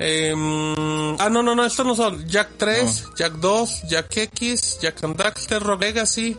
Em, 0.00 1.16
ah, 1.18 1.28
no, 1.30 1.42
no, 1.42 1.54
no, 1.54 1.64
estos 1.64 1.86
no 1.86 1.94
son. 1.94 2.26
Jack 2.26 2.52
3, 2.56 3.04
Jack 3.16 3.34
2, 3.34 3.82
Jack 3.88 4.16
X, 4.16 4.78
Jack 4.80 5.04
and 5.04 5.16
Daxter, 5.16 5.62
Rogue 5.62 5.82
Legacy, 5.82 6.36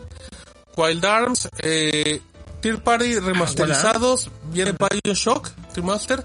Wild 0.76 1.04
Arms, 1.04 1.48
eh, 1.58 2.20
Tier 2.60 2.82
Party 2.82 3.18
remasterizados. 3.18 4.30
Viene 4.52 4.72
Bioshock, 4.72 5.50
Remaster. 5.74 6.24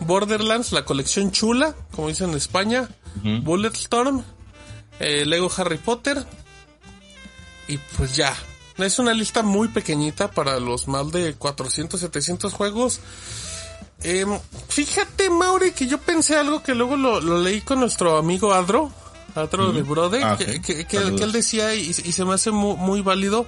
Borderlands, 0.00 0.72
la 0.72 0.84
colección 0.84 1.30
chula, 1.30 1.74
como 1.94 2.08
dicen 2.08 2.30
en 2.30 2.36
España. 2.36 2.88
Bulletstorm, 3.22 4.24
eh, 4.98 5.24
Lego 5.26 5.50
Harry 5.56 5.78
Potter. 5.78 6.24
Y 7.68 7.78
pues 7.96 8.16
ya. 8.16 8.34
Es 8.78 8.98
una 8.98 9.12
lista 9.12 9.42
muy 9.42 9.68
pequeñita 9.68 10.30
para 10.30 10.58
los 10.58 10.88
más 10.88 11.12
de 11.12 11.34
400, 11.34 12.00
700 12.00 12.52
juegos. 12.52 13.00
Em, 14.02 14.38
fíjate, 14.68 15.28
Mauri, 15.30 15.72
que 15.72 15.86
yo 15.86 15.98
pensé 15.98 16.36
algo 16.36 16.62
que 16.62 16.74
luego 16.74 16.96
lo, 16.96 17.20
lo 17.20 17.38
leí 17.40 17.60
con 17.60 17.80
nuestro 17.80 18.16
amigo 18.16 18.52
Adro, 18.52 18.90
Adro 19.34 19.72
de 19.72 19.82
Brode, 19.82 20.22
Ah, 20.24 20.36
que, 20.38 20.44
ok. 20.56 20.60
que- 20.64 20.86
que- 20.86 20.96
Saludos. 20.98 21.20
que 21.20 21.24
él 21.26 21.32
decía 21.32 21.74
y, 21.74 21.88
y 21.90 21.92
se 22.12 22.24
me 22.24 22.34
hace 22.34 22.50
muy, 22.50 22.76
muy 22.76 23.00
válido 23.02 23.46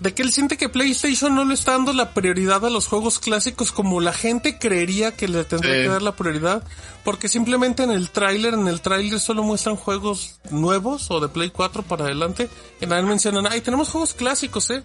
de 0.00 0.12
que 0.14 0.22
él 0.22 0.32
siente 0.32 0.56
que 0.56 0.68
PlayStation 0.68 1.34
no 1.34 1.44
le 1.44 1.54
está 1.54 1.72
dando 1.72 1.92
la 1.92 2.12
prioridad 2.12 2.64
a 2.64 2.70
los 2.70 2.86
juegos 2.86 3.18
clásicos 3.18 3.72
como 3.72 4.00
la 4.00 4.12
gente 4.12 4.58
creería 4.58 5.16
que 5.16 5.28
le 5.28 5.44
tendría 5.44 5.74
Sí. 5.76 5.82
que 5.82 5.88
dar 5.88 6.02
la 6.02 6.14
prioridad, 6.14 6.62
porque 7.04 7.28
simplemente 7.28 7.82
en 7.84 7.90
el 7.90 8.10
tráiler, 8.10 8.54
en 8.54 8.68
el 8.68 8.80
tráiler 8.82 9.18
solo 9.18 9.42
muestran 9.42 9.76
juegos 9.76 10.36
nuevos 10.50 11.10
o 11.10 11.20
de 11.20 11.28
Play 11.28 11.50
4 11.50 11.82
para 11.82 12.04
adelante, 12.04 12.48
y 12.80 12.86
nada 12.86 13.00
mencionan, 13.02 13.46
ay, 13.50 13.62
tenemos 13.62 13.88
juegos 13.88 14.12
clásicos, 14.14 14.70
eh. 14.70 14.82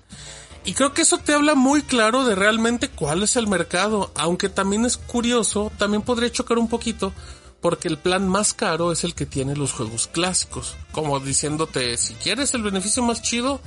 Y 0.65 0.73
creo 0.73 0.93
que 0.93 1.01
eso 1.03 1.17
te 1.17 1.33
habla 1.33 1.55
muy 1.55 1.81
claro 1.81 2.25
de 2.25 2.35
realmente 2.35 2.89
cuál 2.89 3.23
es 3.23 3.35
el 3.35 3.47
mercado, 3.47 4.11
aunque 4.15 4.49
también 4.49 4.85
es 4.85 4.97
curioso, 4.97 5.71
también 5.77 6.01
podría 6.01 6.31
chocar 6.31 6.57
un 6.57 6.67
poquito, 6.67 7.13
porque 7.61 7.87
el 7.87 7.97
plan 7.97 8.27
más 8.27 8.53
caro 8.53 8.91
es 8.91 9.03
el 9.03 9.15
que 9.15 9.25
tiene 9.25 9.55
los 9.55 9.71
juegos 9.71 10.07
clásicos, 10.07 10.75
como 10.91 11.19
diciéndote, 11.19 11.97
si 11.97 12.13
quieres 12.15 12.53
el 12.53 12.63
beneficio 12.63 13.01
más 13.03 13.21
chido, 13.21 13.61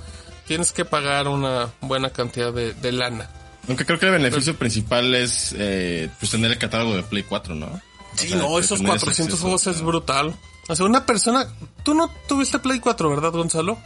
tienes 0.47 0.73
que 0.73 0.85
pagar 0.85 1.29
una 1.29 1.73
buena 1.81 2.11
cantidad 2.11 2.53
de, 2.53 2.75
de 2.75 2.93
lana. 2.93 3.31
Aunque 3.69 3.87
creo 3.87 3.99
que 3.99 4.07
el 4.07 4.13
beneficio 4.13 4.57
principal 4.57 5.15
es 5.15 5.55
eh, 5.57 6.11
pues 6.19 6.33
tener 6.33 6.51
el 6.51 6.59
catálogo 6.59 6.97
de 6.97 7.03
Play 7.05 7.23
4, 7.23 7.55
¿no? 7.55 7.81
Sí, 8.15 8.27
O 8.27 8.31
sea, 8.31 8.39
no, 8.39 8.59
esos 8.59 8.79
tener 8.79 8.91
400 8.93 9.21
acceso, 9.21 9.43
juegos 9.43 9.67
es 9.67 9.83
brutal. 9.83 10.35
O 10.69 10.77
sea, 10.77 10.87
una 10.87 11.07
persona, 11.07 11.47
tú 11.85 11.95
no 11.95 12.11
tuviste 12.29 12.59
Play 12.59 12.81
4, 12.81 13.09
¿verdad, 13.09 13.31
Gonzalo? 13.31 13.79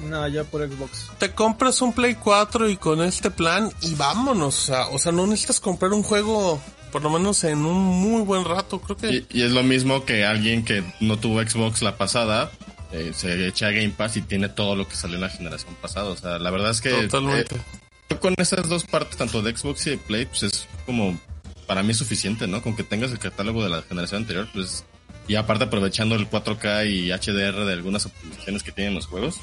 No, 0.00 0.26
yo 0.28 0.44
por 0.44 0.68
Xbox. 0.68 1.10
Te 1.18 1.32
compras 1.32 1.80
un 1.80 1.92
Play 1.92 2.16
4 2.16 2.68
y 2.68 2.76
con 2.76 3.02
este 3.02 3.30
plan 3.30 3.70
y 3.80 3.94
vámonos. 3.94 4.58
O 4.58 4.62
sea, 4.66 4.88
o 4.88 4.98
sea, 4.98 5.12
no 5.12 5.26
necesitas 5.26 5.60
comprar 5.60 5.92
un 5.92 6.02
juego 6.02 6.60
por 6.90 7.02
lo 7.02 7.10
menos 7.10 7.42
en 7.42 7.64
un 7.64 7.76
muy 7.76 8.22
buen 8.22 8.44
rato, 8.44 8.80
creo 8.80 8.96
que. 8.96 9.10
Y, 9.10 9.26
y 9.40 9.42
es 9.42 9.50
lo 9.50 9.62
mismo 9.64 10.04
que 10.04 10.24
alguien 10.24 10.64
que 10.64 10.84
no 11.00 11.18
tuvo 11.18 11.42
Xbox 11.42 11.82
la 11.82 11.96
pasada, 11.96 12.52
eh, 12.94 13.12
se 13.12 13.48
echa 13.48 13.72
Game 13.72 13.90
Pass 13.90 14.16
y 14.16 14.22
tiene 14.22 14.48
todo 14.48 14.76
lo 14.76 14.86
que 14.86 14.94
salió 14.94 15.16
en 15.16 15.22
la 15.22 15.28
generación 15.28 15.74
pasada. 15.82 16.10
O 16.10 16.16
sea, 16.16 16.38
la 16.38 16.50
verdad 16.52 16.70
es 16.70 16.80
que 16.80 16.90
Totalmente. 16.90 17.56
eh, 18.08 18.16
con 18.20 18.34
esas 18.38 18.68
dos 18.68 18.84
partes, 18.84 19.16
tanto 19.16 19.42
de 19.42 19.56
Xbox 19.56 19.88
y 19.88 19.90
de 19.90 19.98
Play, 19.98 20.26
pues 20.26 20.44
es 20.44 20.68
como, 20.86 21.18
para 21.66 21.82
mí 21.82 21.90
es 21.90 21.96
suficiente, 21.96 22.46
¿no? 22.46 22.62
Con 22.62 22.76
que 22.76 22.84
tengas 22.84 23.10
el 23.10 23.18
catálogo 23.18 23.64
de 23.64 23.70
la 23.70 23.82
generación 23.82 24.22
anterior, 24.22 24.48
pues, 24.54 24.84
y 25.26 25.34
aparte 25.34 25.64
aprovechando 25.64 26.14
el 26.14 26.30
4K 26.30 26.88
y 26.88 27.10
HDR 27.10 27.64
de 27.64 27.72
algunas 27.72 28.06
optimizaciones 28.06 28.62
que 28.62 28.70
tienen 28.70 28.94
los 28.94 29.06
juegos, 29.06 29.40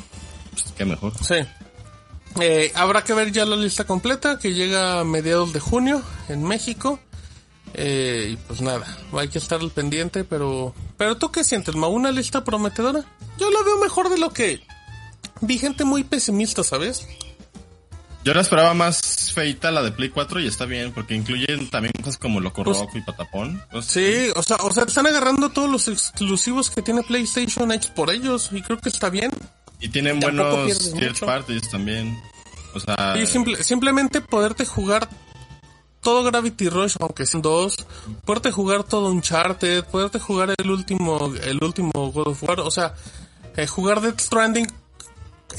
pues 0.52 0.66
qué 0.78 0.86
mejor. 0.86 1.14
Sí. 1.24 1.36
Eh, 2.40 2.72
habrá 2.76 3.04
que 3.04 3.14
ver 3.14 3.32
ya 3.32 3.46
la 3.46 3.56
lista 3.58 3.84
completa 3.86 4.40
que 4.40 4.54
llega 4.54 5.02
a 5.02 5.04
mediados 5.04 5.52
de 5.54 5.60
junio 5.60 6.02
en 6.30 6.44
México. 6.44 7.00
Eh, 7.74 8.32
y 8.34 8.36
pues 8.38 8.62
nada, 8.62 8.86
hay 9.14 9.28
que 9.30 9.38
estar 9.38 9.60
al 9.62 9.72
pendiente, 9.72 10.24
pero... 10.24 10.74
Pero 10.98 11.18
tú 11.18 11.32
qué 11.32 11.44
sientes, 11.44 11.76
Ma? 11.76 11.88
¿Una 11.88 12.12
lista 12.12 12.44
prometedora? 12.44 13.04
Yo 13.38 13.50
la 13.50 13.64
veo 13.64 13.78
mejor 13.80 14.10
de 14.10 14.18
lo 14.18 14.32
que... 14.32 14.62
Vi 15.42 15.58
gente 15.58 15.84
muy 15.86 16.04
pesimista, 16.04 16.64
¿sabes? 16.64 17.08
Yo 18.24 18.34
la 18.36 18.42
esperaba 18.42 18.74
más 18.76 19.32
feita 19.34 19.72
la 19.72 19.82
de 19.82 19.92
Play 19.92 20.10
4 20.10 20.42
y 20.42 20.48
está 20.48 20.66
bien, 20.66 20.92
porque 20.94 21.16
incluyen 21.16 21.70
también 21.72 21.92
cosas 21.98 22.18
como 22.18 22.40
Loco 22.40 22.64
Pues- 22.64 22.78
Roco 22.78 22.98
y 22.98 23.02
Patapón. 23.02 23.64
Pues, 23.72 23.86
Sí, 23.86 24.28
o 24.36 24.44
sea, 24.44 24.58
o 24.58 24.72
sea, 24.72 24.84
están 24.84 25.08
agarrando 25.08 25.50
todos 25.50 25.70
los 25.70 25.88
exclusivos 25.88 26.70
que 26.70 26.82
tiene 26.84 27.02
PlayStation 27.04 27.72
hechos 27.72 27.92
por 27.92 28.12
ellos 28.12 28.50
y 28.52 28.62
creo 28.62 28.78
que 28.80 28.90
está 28.90 29.10
bien. 29.10 29.32
Y 29.82 29.90
tienen 29.90 30.20
buenos 30.20 30.92
third 30.94 31.20
parties 31.20 31.70
también. 31.70 32.18
O 32.74 32.80
sea, 32.80 33.16
Y 33.22 33.26
simple- 33.28 33.64
simplemente 33.64 34.22
poderte 34.22 34.66
jugar 34.66 35.10
todo 36.02 36.24
Gravity 36.24 36.70
Rush, 36.70 36.96
aunque 37.00 37.26
sean 37.26 37.42
dos, 37.42 37.76
poderte 38.26 38.52
jugar 38.52 38.84
todo 38.84 39.10
Uncharted, 39.12 39.84
poderte 39.86 40.20
jugar 40.20 40.54
el 40.58 40.70
último, 40.72 41.32
el 41.44 41.64
último 41.64 41.92
God 42.12 42.30
of 42.30 42.44
War, 42.44 42.60
o 42.62 42.72
sea, 42.72 42.94
eh, 43.58 43.68
jugar 43.68 44.02
Death 44.02 44.20
Stranding, 44.20 44.68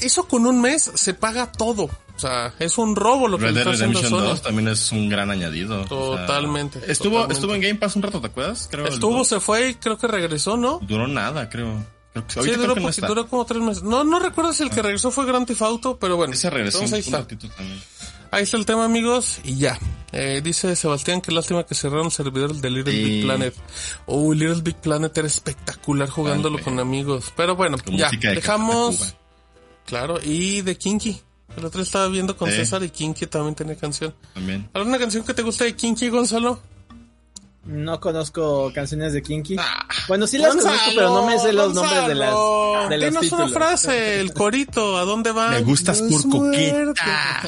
eso 0.01 0.27
con 0.27 0.45
un 0.45 0.59
mes 0.61 0.91
se 0.95 1.13
paga 1.13 1.51
todo. 1.51 1.83
O 2.15 2.19
sea, 2.19 2.53
es 2.59 2.77
un 2.77 2.95
robo 2.95 3.27
lo 3.27 3.37
que 3.37 3.45
Red 3.45 3.55
Dead 3.55 3.65
Redemption 3.65 4.09
Sony. 4.09 4.19
2 4.21 4.41
también 4.41 4.67
es 4.67 4.91
un 4.91 5.09
gran 5.09 5.31
añadido. 5.31 5.77
o 5.81 5.87
sea, 5.87 5.87
Totalmente, 6.25 6.79
estuvo, 6.91 7.11
totalmente. 7.21 7.33
estuvo 7.33 7.55
en 7.55 7.61
Game 7.61 7.75
Pass 7.75 7.95
un 7.95 8.01
rato, 8.03 8.19
¿te 8.21 8.27
acuerdas? 8.27 8.67
Creo 8.69 8.85
Estuvo, 8.87 9.23
se 9.23 9.39
fue 9.39 9.69
y 9.69 9.75
creo 9.75 9.97
que 9.97 10.07
regresó, 10.07 10.57
¿no? 10.57 10.79
Duró 10.83 11.07
nada, 11.07 11.49
creo. 11.49 11.85
Creo 12.13 12.27
que, 12.27 12.33
Sí, 12.33 12.39
duró, 12.41 12.45
creo 12.45 12.61
que 12.61 12.67
no 12.67 12.73
poquito, 12.75 12.89
está. 12.89 13.07
duró 13.07 13.27
como 13.27 13.45
tres 13.45 13.61
meses. 13.61 13.83
No, 13.83 14.03
no 14.03 14.19
recuerdo 14.19 14.53
si 14.53 14.61
el 14.63 14.69
que 14.69 14.81
regresó 14.83 15.09
fue 15.11 15.25
Grand 15.25 15.47
Theft 15.47 15.61
Auto, 15.63 15.97
pero 15.97 16.15
bueno. 16.15 16.33
Ese 16.33 16.49
regresó 16.49 16.83
Entonces 16.83 17.11
ahí 17.11 17.19
está. 17.23 17.35
Ahí 18.29 18.43
está 18.43 18.57
el 18.57 18.65
tema, 18.65 18.85
amigos, 18.85 19.39
y 19.43 19.57
ya. 19.57 19.79
Eh, 20.11 20.41
dice 20.43 20.75
Sebastián 20.75 21.21
que 21.21 21.31
lástima 21.31 21.63
que 21.65 21.73
cerraron 21.75 22.07
el 22.07 22.11
servidor 22.11 22.53
de 22.55 22.69
Little 22.69 22.91
Sí. 22.93 23.03
Big 23.03 23.23
Planet. 23.25 23.55
Oh, 24.05 24.33
Little 24.33 24.61
Big 24.61 24.75
Planet 24.77 25.15
era 25.17 25.27
espectacular 25.27 26.07
jugándolo 26.09 26.59
con 26.61 26.79
amigos. 26.79 27.33
Pero 27.35 27.55
bueno, 27.55 27.77
ya, 27.91 28.09
de 28.11 28.35
dejamos. 28.35 29.15
Claro, 29.85 30.19
y 30.23 30.61
de 30.61 30.77
Kinky. 30.77 31.19
El 31.57 31.65
otro 31.65 31.81
estaba 31.81 32.07
viendo 32.07 32.35
con. 32.37 32.49
César 32.49 32.83
y 32.83 32.89
Kinky 32.89 33.27
también 33.27 33.53
tenía 33.55 33.75
canción. 33.75 34.15
También. 34.33 34.69
¿Alguna 34.73 34.97
canción 34.97 35.23
que 35.23 35.33
te 35.33 35.41
guste 35.43 35.65
de 35.65 35.75
Kinky, 35.75 36.09
Gonzalo? 36.09 36.59
No 37.65 37.99
conozco 38.01 38.71
canciones 38.73 39.13
de 39.13 39.21
Kinky. 39.21 39.55
Ah, 39.57 39.87
bueno, 40.09 40.27
sí 40.27 40.37
las 40.37 40.53
conozco, 40.55 40.91
pero 40.95 41.09
no 41.13 41.25
me 41.25 41.39
sé 41.39 41.53
los 41.53 41.73
nombres 41.73 42.07
de 42.07 42.15
las 42.15 42.35
de 42.89 42.97
los 42.97 43.09
dinos 43.09 43.21
títulos. 43.21 43.51
una 43.51 43.53
frase, 43.59 44.19
el 44.19 44.33
corito, 44.33 44.97
¿a 44.97 45.05
dónde 45.05 45.31
va? 45.31 45.51
Me 45.51 45.61
gustas 45.61 46.01
No 46.01 46.09
por 46.09 46.29
coqueta. 46.29 47.41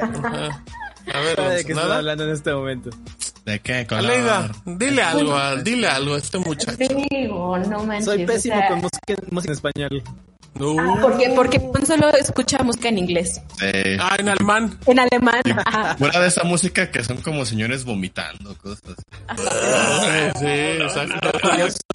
Ajá. 0.00 0.64
A 1.12 1.20
ver, 1.20 1.36
¿Sabe 1.36 1.54
de 1.56 1.64
qué 1.64 1.74
¿nada? 1.74 1.96
hablando 1.96 2.24
en 2.24 2.30
este 2.30 2.52
momento? 2.54 2.90
¿De 3.44 3.58
qué 3.60 3.86
color? 3.88 4.04
Aleida, 4.04 4.52
dile 4.64 5.02
algo, 5.02 5.34
a- 5.34 5.56
dile 5.56 5.88
algo 5.88 6.14
a 6.14 6.18
este 6.18 6.38
muchacho. 6.38 6.76
Digo, 7.10 7.58
no 7.58 7.84
manches. 7.84 8.04
Soy 8.04 8.22
o 8.22 8.26
pésimo 8.26 8.54
sea, 8.56 8.68
con 8.68 8.76
música, 8.82 9.26
música 9.32 9.52
en 9.52 9.56
español. 9.56 10.02
No. 10.54 10.76
ah, 10.78 10.98
Porque, 11.00 11.30
porque 11.34 11.60
solo 11.86 12.08
escucha 12.14 12.58
música 12.62 12.88
en 12.88 12.98
inglés. 12.98 13.40
Ah, 13.98 14.16
en 14.18 14.28
alemán. 14.28 14.78
En 14.86 14.98
alemán. 14.98 15.40
ajá. 15.66 15.96
Fuera 15.96 16.20
de 16.20 16.28
esa 16.28 16.44
música 16.44 16.90
que 16.90 17.02
son 17.04 17.18
como 17.18 17.44
señores 17.46 17.84
vomitando, 17.84 18.54
cosas. 18.58 18.94
Sí, 19.36 20.38
sí, 20.38 20.46
exacto. 20.46 21.30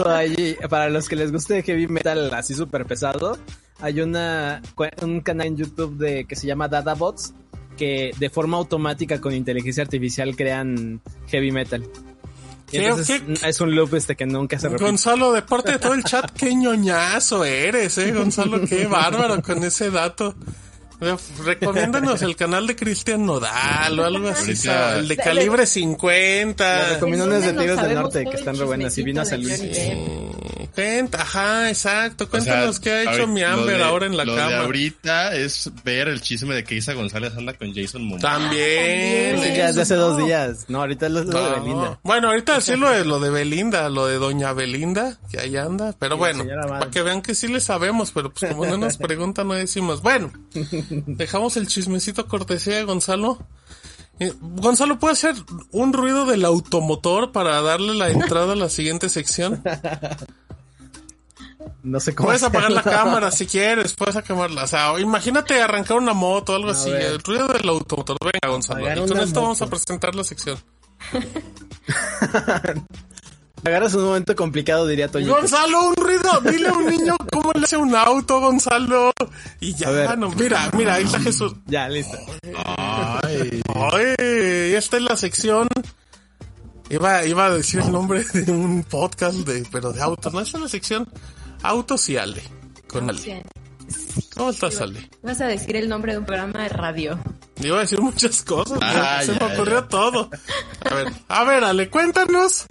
Hay- 0.05 0.57
para 0.69 0.89
los 0.89 1.07
que 1.09 1.15
les 1.15 1.31
guste 1.31 1.61
heavy 1.63 1.87
metal 1.87 2.33
así 2.33 2.53
súper 2.53 2.85
pesado, 2.85 3.37
hay 3.79 4.01
una 4.01 4.61
un 5.01 5.21
canal 5.21 5.47
en 5.47 5.57
YouTube 5.57 5.97
de 5.97 6.25
que 6.25 6.35
se 6.35 6.47
llama 6.47 6.67
Dadabots 6.67 7.33
que 7.77 8.11
de 8.17 8.29
forma 8.29 8.55
automática 8.57 9.19
con 9.19 9.33
inteligencia 9.33 9.83
artificial 9.83 10.35
crean 10.35 11.01
heavy 11.27 11.51
metal. 11.51 11.83
Y 12.71 12.77
¿Qué- 12.79 12.87
entonces 12.87 13.21
qué- 13.21 13.49
es 13.49 13.61
un 13.61 13.75
loop 13.75 13.93
este 13.95 14.15
que 14.15 14.25
nunca 14.25 14.57
se 14.59 14.67
repite. 14.67 14.83
Gonzalo, 14.85 15.31
de 15.33 15.41
parte 15.43 15.73
de 15.73 15.79
todo 15.79 15.93
el 15.93 16.03
chat, 16.03 16.31
qué 16.31 16.53
ñoñazo 16.55 17.45
eres, 17.45 17.97
eh, 17.99 18.11
Gonzalo, 18.11 18.61
qué 18.67 18.87
bárbaro 18.87 19.41
con 19.41 19.63
ese 19.63 19.91
dato. 19.91 20.35
Recomiéndanos 21.43 22.21
el 22.21 22.35
canal 22.35 22.67
de 22.67 22.75
Cristian 22.75 23.25
Nodal 23.25 23.99
o 23.99 24.05
algo 24.05 24.29
así, 24.29 24.51
Ahorita- 24.51 24.97
el 24.99 25.07
de 25.07 25.17
calibre 25.17 25.61
Les 25.61 25.69
50. 25.69 26.89
recomiendo 26.89 27.25
unas 27.25 27.41
de 27.41 27.47
¿Dónde 27.47 27.61
Tigres 27.61 27.77
nos 27.77 27.87
del 27.87 27.95
Norte 27.95 28.25
que 28.29 28.35
están 28.37 28.57
re 28.57 28.65
buenas 28.65 28.97
y 28.97 29.03
vino 29.03 29.21
a 29.21 29.25
de? 29.25 29.95
Mm, 29.95 30.65
Cuenta, 30.75 31.21
ajá, 31.21 31.69
exacto. 31.69 32.25
O 32.25 32.27
sea, 32.27 32.29
Cuéntanos 32.39 32.79
qué 32.81 32.91
ha 32.91 33.01
hecho 33.01 33.09
ahorita- 33.11 33.27
mi 33.27 33.43
Amber 33.43 33.77
de- 33.77 33.83
ahora 33.83 34.05
en 34.07 34.17
la 34.17 34.25
lo 34.25 34.33
de 34.35 34.41
cama. 34.41 34.57
ahorita 34.59 35.35
es 35.35 35.71
ver 35.85 36.07
el 36.09 36.19
chisme 36.21 36.53
de 36.53 36.63
que 36.65 36.75
Isa 36.75 36.93
González 36.93 37.33
anda 37.37 37.53
con 37.53 37.73
Jason 37.73 38.03
Momoa. 38.03 38.19
También. 38.19 39.39
Sí, 39.41 39.53
ya 39.55 39.69
es 39.69 39.75
de 39.75 39.81
hace 39.83 39.95
dos 39.95 40.17
días. 40.17 40.65
No, 40.67 40.79
ahorita 40.81 41.05
es 41.05 41.11
lo, 41.13 41.23
lo 41.23 41.43
de 41.43 41.49
No. 41.49 41.61
Belinda. 41.61 41.99
Bueno, 42.03 42.27
ahorita 42.29 42.59
sí 42.61 42.75
lo 42.75 42.89
de, 42.89 43.05
lo 43.05 43.19
de 43.19 43.29
Belinda, 43.29 43.87
lo 43.89 44.07
de 44.07 44.15
Doña 44.17 44.51
Belinda, 44.53 45.17
que 45.31 45.39
ahí 45.39 45.55
anda. 45.55 45.93
Pero 45.97 46.15
Sí, 46.15 46.19
bueno, 46.19 46.45
para 46.67 46.89
que 46.91 47.01
vean 47.01 47.21
que 47.21 47.35
sí 47.35 47.47
le 47.47 47.61
sabemos, 47.61 48.11
pero 48.11 48.33
pues 48.33 48.51
como 48.51 48.65
no 48.65 48.77
nos 48.77 48.97
preguntan, 48.97 49.47
no 49.47 49.53
decimos. 49.53 50.01
Bueno, 50.01 50.31
dejamos 51.07 51.57
el 51.57 51.67
chismecito 51.67 52.27
cortesía 52.27 52.77
de 52.77 52.83
Gonzalo. 52.83 53.39
Eh, 54.19 54.31
Gonzalo, 54.39 54.99
¿puede 54.99 55.13
hacer 55.13 55.35
un 55.71 55.91
ruido 55.91 56.25
del 56.25 56.45
automotor 56.45 57.31
para 57.31 57.61
darle 57.61 57.95
la 57.95 58.09
entrada 58.09 58.53
a 58.53 58.55
la 58.55 58.69
siguiente 58.69 59.09
sección? 59.09 59.63
No 61.81 61.99
sé 61.99 62.15
cómo. 62.15 62.27
Puedes 62.27 62.41
apagar 62.41 62.71
la 62.71 62.81
cámara 62.81 63.31
si 63.31 63.45
quieres, 63.45 63.93
puedes 63.93 64.15
acabarla. 64.15 64.63
O 64.63 64.67
sea, 64.67 64.99
imagínate 64.99 65.61
arrancar 65.61 65.97
una 65.97 66.13
moto 66.13 66.53
o 66.53 66.55
algo 66.55 66.69
A 66.69 66.71
así. 66.71 66.89
ver. 66.89 67.01
El 67.03 67.19
ruido 67.19 67.47
del 67.47 67.67
automotor. 67.69 68.17
Venga, 68.21 68.51
Gonzalo. 68.51 69.05
Y 69.05 69.07
con 69.07 69.19
esto 69.19 69.41
vamos 69.41 69.61
a 69.61 69.67
presentar 69.67 70.15
la 70.15 70.23
sección. 70.23 70.57
Agarras 73.65 73.95
un 73.95 74.03
momento 74.03 74.35
complicado, 74.35 74.85
diría 74.85 75.07
Toñito. 75.07 75.35
Gonzalo, 75.35 75.89
un 75.89 75.95
ruido. 75.95 76.39
Dile 76.41 76.67
a 76.69 76.73
un 76.73 76.85
niño 76.85 77.15
cómo 77.31 77.51
le 77.53 77.63
hace 77.63 77.77
un 77.77 77.95
auto, 77.95 78.39
Gonzalo. 78.39 79.11
Y 79.59 79.73
ya, 79.73 79.89
ver. 79.89 80.17
no, 80.19 80.29
mira, 80.29 80.69
mira, 80.77 80.93
ahí 80.95 81.05
está 81.05 81.19
Jesús. 81.19 81.53
Ya, 81.65 81.89
listo. 81.89 82.15
Ay. 82.55 83.61
Ay, 83.73 84.73
esta 84.75 84.97
es 84.97 85.03
la 85.03 85.17
sección. 85.17 85.67
Iba, 86.91 87.25
iba 87.25 87.45
a 87.47 87.55
decir 87.55 87.79
el 87.79 87.91
nombre 87.91 88.23
de 88.33 88.51
un 88.51 88.83
podcast 88.83 89.37
de, 89.39 89.65
pero 89.71 89.91
de 89.91 90.01
autos. 90.01 90.31
No, 90.31 90.39
esta 90.41 90.57
es 90.57 90.63
la 90.63 90.69
sección 90.69 91.09
Autos 91.63 92.07
y 92.09 92.17
Ale. 92.17 92.43
Con 92.87 93.09
Ale. 93.09 93.43
¿Cómo 94.35 94.51
estás, 94.51 94.79
Ale? 94.79 95.09
Vas 95.23 95.41
a 95.41 95.47
decir 95.47 95.75
el 95.75 95.89
nombre 95.89 96.11
de 96.11 96.19
un 96.19 96.25
programa 96.25 96.61
de 96.61 96.69
radio. 96.69 97.19
Iba 97.61 97.77
a 97.77 97.81
decir 97.81 97.99
muchas 97.99 98.43
cosas, 98.43 98.77
Ah, 98.81 99.21
se 99.25 99.33
ya, 99.33 99.39
me 99.47 99.53
ocurrió 99.55 99.85
todo. 99.85 100.29
A 100.89 100.93
ver, 100.93 101.11
a 101.27 101.43
ver, 101.45 101.63
Ale, 101.63 101.89
cuéntanos. 101.89 102.67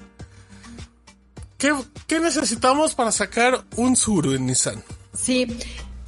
¿Qué, 1.58 1.72
qué 2.06 2.20
necesitamos 2.20 2.94
para 2.94 3.12
sacar 3.12 3.64
un 3.76 3.96
Suru 3.96 4.32
en 4.34 4.46
Nissan? 4.46 4.82
Sí, 5.14 5.46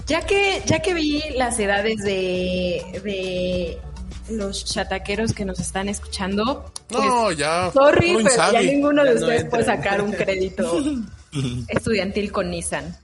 ya 0.06 0.22
que, 0.26 0.62
ya 0.66 0.80
que 0.80 0.94
vi 0.94 1.22
las 1.36 1.58
edades 1.58 2.02
de, 2.02 3.00
de 3.04 3.78
los 4.34 4.64
chataqueros 4.64 5.32
que 5.32 5.44
nos 5.44 5.60
están 5.60 5.88
escuchando, 5.88 6.72
pues, 6.88 7.04
No, 7.04 7.32
ya. 7.32 7.70
sorry, 7.72 8.16
pero 8.22 8.36
ya 8.52 8.60
ninguno 8.60 9.04
de 9.04 9.14
Ya 9.14 9.20
ustedes 9.20 9.44
puede 9.44 9.64
sacar 9.64 10.02
un 10.02 10.12
crédito 10.12 10.80
estudiantil 11.68 12.32
con 12.32 12.50
Nissan. 12.50 12.96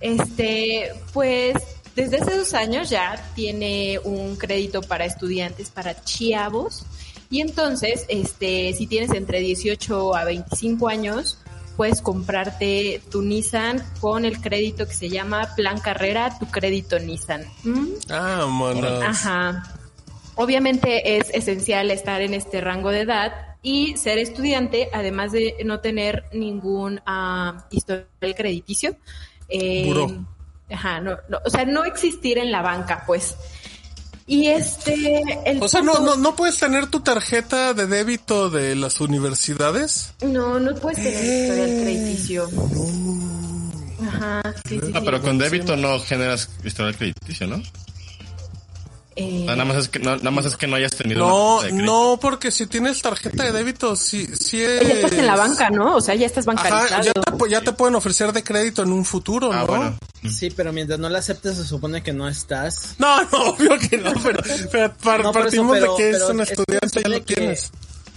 Este, 0.00 0.90
pues 1.12 1.54
desde 1.94 2.16
hace 2.18 2.36
dos 2.36 2.54
años 2.54 2.90
ya 2.90 3.22
tiene 3.34 3.98
un 4.02 4.36
crédito 4.36 4.80
para 4.82 5.04
estudiantes, 5.04 5.70
para 5.70 6.02
chiavos. 6.02 6.84
Y 7.30 7.40
entonces, 7.40 8.04
este, 8.08 8.74
si 8.74 8.86
tienes 8.86 9.10
entre 9.12 9.40
18 9.40 10.14
a 10.16 10.24
25 10.24 10.88
años, 10.88 11.38
puedes 11.76 12.02
comprarte 12.02 13.00
tu 13.10 13.22
Nissan 13.22 13.82
con 14.00 14.24
el 14.24 14.40
crédito 14.40 14.86
que 14.86 14.94
se 14.94 15.08
llama 15.08 15.54
Plan 15.56 15.78
Carrera, 15.80 16.38
tu 16.38 16.46
crédito 16.46 16.98
Nissan. 16.98 17.44
¿Mm? 17.64 17.86
Ah, 18.10 18.46
monos. 18.48 19.02
Ajá. 19.02 19.64
Obviamente 20.34 21.18
es 21.18 21.30
esencial 21.30 21.90
estar 21.90 22.22
en 22.22 22.34
este 22.34 22.60
rango 22.60 22.90
de 22.90 23.00
edad 23.00 23.56
y 23.62 23.96
ser 23.96 24.18
estudiante, 24.18 24.88
además 24.92 25.32
de 25.32 25.56
no 25.64 25.80
tener 25.80 26.24
ningún 26.32 27.00
ah, 27.06 27.66
historial 27.70 28.34
crediticio. 28.36 28.96
Eh, 29.48 29.84
Buró. 29.86 30.24
Ajá, 30.70 31.00
no, 31.00 31.18
no, 31.28 31.38
o 31.44 31.50
sea, 31.50 31.64
no 31.64 31.84
existir 31.84 32.38
en 32.38 32.50
la 32.50 32.62
banca, 32.62 33.04
pues. 33.06 33.36
Y 34.26 34.46
este, 34.48 35.22
el 35.46 35.62
O 35.62 35.68
sea, 35.68 35.82
no, 35.82 35.94
punto- 35.94 36.16
no, 36.16 36.22
no 36.22 36.36
puedes 36.36 36.58
tener 36.58 36.86
tu 36.86 37.00
tarjeta 37.00 37.74
de 37.74 37.86
débito 37.86 38.50
de 38.50 38.76
las 38.76 39.00
universidades. 39.00 40.12
No, 40.22 40.58
no 40.60 40.74
puedes 40.76 40.98
tener 40.98 41.12
historial 41.24 41.82
crediticio. 41.82 42.48
Ajá, 44.08 44.42
sí, 44.68 44.78
sí, 44.80 44.92
Ah, 44.94 44.98
sí. 44.98 45.04
pero 45.04 45.22
con 45.22 45.38
débito 45.38 45.76
no 45.76 45.98
generas 46.00 46.48
historial 46.64 46.96
crediticio, 46.96 47.46
¿no? 47.46 47.62
Eh, 49.14 49.46
Ah, 49.48 49.52
nada 49.56 49.64
más 49.66 49.76
es 49.76 49.88
que 49.88 49.98
no, 49.98 50.16
nada 50.16 50.30
más 50.30 50.46
es 50.46 50.56
que 50.56 50.66
no 50.66 50.76
hayas 50.76 50.92
tenido 50.92 51.20
No, 51.26 51.60
no, 51.72 52.18
porque 52.20 52.50
si 52.50 52.66
tienes 52.66 53.02
tarjeta 53.02 53.44
de 53.44 53.52
débito, 53.52 53.94
sí, 53.94 54.26
sí 54.38 54.62
es... 54.62 54.80
ya 54.86 54.94
estás 54.94 55.12
en 55.12 55.26
la 55.26 55.36
banca, 55.36 55.68
¿no? 55.70 55.96
O 55.96 56.00
sea, 56.00 56.14
ya 56.14 56.24
estás 56.26 56.48
Ajá, 56.48 56.62
bancarizado. 56.70 57.02
ya 57.02 57.12
te, 57.12 57.50
ya 57.50 57.60
te 57.60 57.72
pueden 57.72 57.94
ofrecer 57.94 58.32
de 58.32 58.42
crédito 58.42 58.82
en 58.82 58.92
un 58.92 59.04
futuro, 59.04 59.50
Ah, 59.52 59.60
¿no? 59.60 59.66
bueno. 59.66 59.98
Sí, 60.30 60.50
pero 60.50 60.72
mientras 60.72 60.98
no 60.98 61.08
la 61.08 61.18
aceptes 61.18 61.56
se 61.56 61.64
supone 61.64 62.02
que 62.02 62.12
no 62.12 62.26
estás. 62.28 62.94
No, 62.98 63.22
no, 63.24 63.28
obvio 63.50 63.78
que 63.78 63.98
no, 63.98 64.12
pero, 64.22 64.40
pero 64.70 64.94
par- 64.94 65.20
No, 65.22 65.30
eso, 65.30 65.38
partimos 65.40 65.78
pero- 65.78 65.96
de 65.96 66.02
que 66.02 66.10
es 66.10 66.22
un 66.22 66.40
estudiante, 66.40 67.02
ya 67.02 67.08
lo 67.08 67.24
que- 67.24 67.34
tienes. 67.34 67.70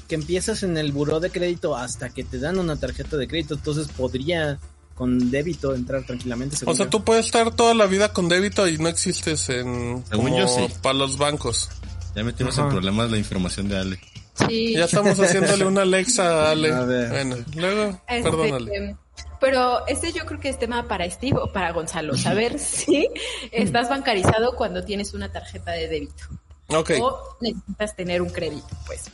Que 0.07 0.15
empiezas 0.15 0.61
en 0.63 0.77
el 0.77 0.91
buró 0.91 1.19
de 1.19 1.31
crédito 1.31 1.75
hasta 1.75 2.09
que 2.09 2.23
te 2.23 2.37
dan 2.39 2.59
una 2.59 2.75
tarjeta 2.75 3.17
de 3.17 3.27
crédito, 3.27 3.55
entonces 3.55 3.87
podría 3.87 4.59
con 4.95 5.29
débito 5.29 5.75
entrar 5.75 6.03
tranquilamente. 6.05 6.55
O 6.65 6.73
sea, 6.73 6.85
yo. 6.85 6.89
tú 6.89 7.03
puedes 7.03 7.25
estar 7.25 7.53
toda 7.53 7.73
la 7.73 7.85
vida 7.85 8.13
con 8.13 8.29
débito 8.29 8.67
y 8.67 8.77
no 8.77 8.87
existes 8.87 9.49
en... 9.49 10.03
Según 10.09 10.25
como 10.25 10.37
yo, 10.37 10.47
sí. 10.47 10.67
Para 10.81 10.95
los 10.95 11.17
bancos. 11.17 11.69
Ya 12.15 12.23
metimos 12.23 12.57
Ajá. 12.57 12.67
en 12.67 12.73
problemas 12.73 13.11
la 13.11 13.17
información 13.17 13.67
de 13.67 13.77
Ale. 13.77 13.99
Sí. 14.47 14.73
Ya 14.73 14.85
estamos 14.85 15.19
haciéndole 15.19 15.65
una 15.65 15.81
Alexa 15.81 16.47
a 16.47 16.51
Ale. 16.51 16.71
A 16.73 16.85
ver. 16.85 17.09
Bueno, 17.09 17.35
luego, 17.55 18.01
Este, 18.07 18.23
perdónale. 18.23 18.97
Pero 19.39 19.85
este 19.87 20.13
yo 20.13 20.25
creo 20.25 20.39
que 20.39 20.49
es 20.49 20.57
tema 20.57 20.87
para 20.87 21.09
Steve 21.09 21.37
o 21.37 21.51
para 21.51 21.71
Gonzalo. 21.71 22.15
Saber 22.15 22.57
si 22.59 23.09
estás 23.51 23.89
bancarizado 23.89 24.55
cuando 24.55 24.83
tienes 24.83 25.13
una 25.13 25.31
tarjeta 25.31 25.71
de 25.71 25.87
débito. 25.89 26.23
Ok. 26.69 26.91
O 27.01 27.37
necesitas 27.41 27.95
tener 27.95 28.21
un 28.21 28.29
crédito, 28.29 28.67
pues. 28.87 29.11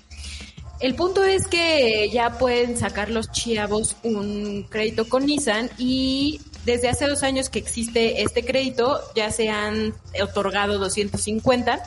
El 0.81 0.95
punto 0.95 1.23
es 1.23 1.47
que 1.47 2.09
ya 2.11 2.39
pueden 2.39 2.75
sacar 2.75 3.11
los 3.11 3.31
chavos 3.31 3.95
un 4.01 4.65
crédito 4.67 5.07
con 5.07 5.27
Nissan 5.27 5.69
y 5.77 6.41
desde 6.65 6.89
hace 6.89 7.05
dos 7.07 7.21
años 7.21 7.49
que 7.49 7.59
existe 7.59 8.23
este 8.23 8.43
crédito 8.43 8.99
ya 9.15 9.29
se 9.29 9.49
han 9.49 9.93
otorgado 10.21 10.79
250, 10.79 11.81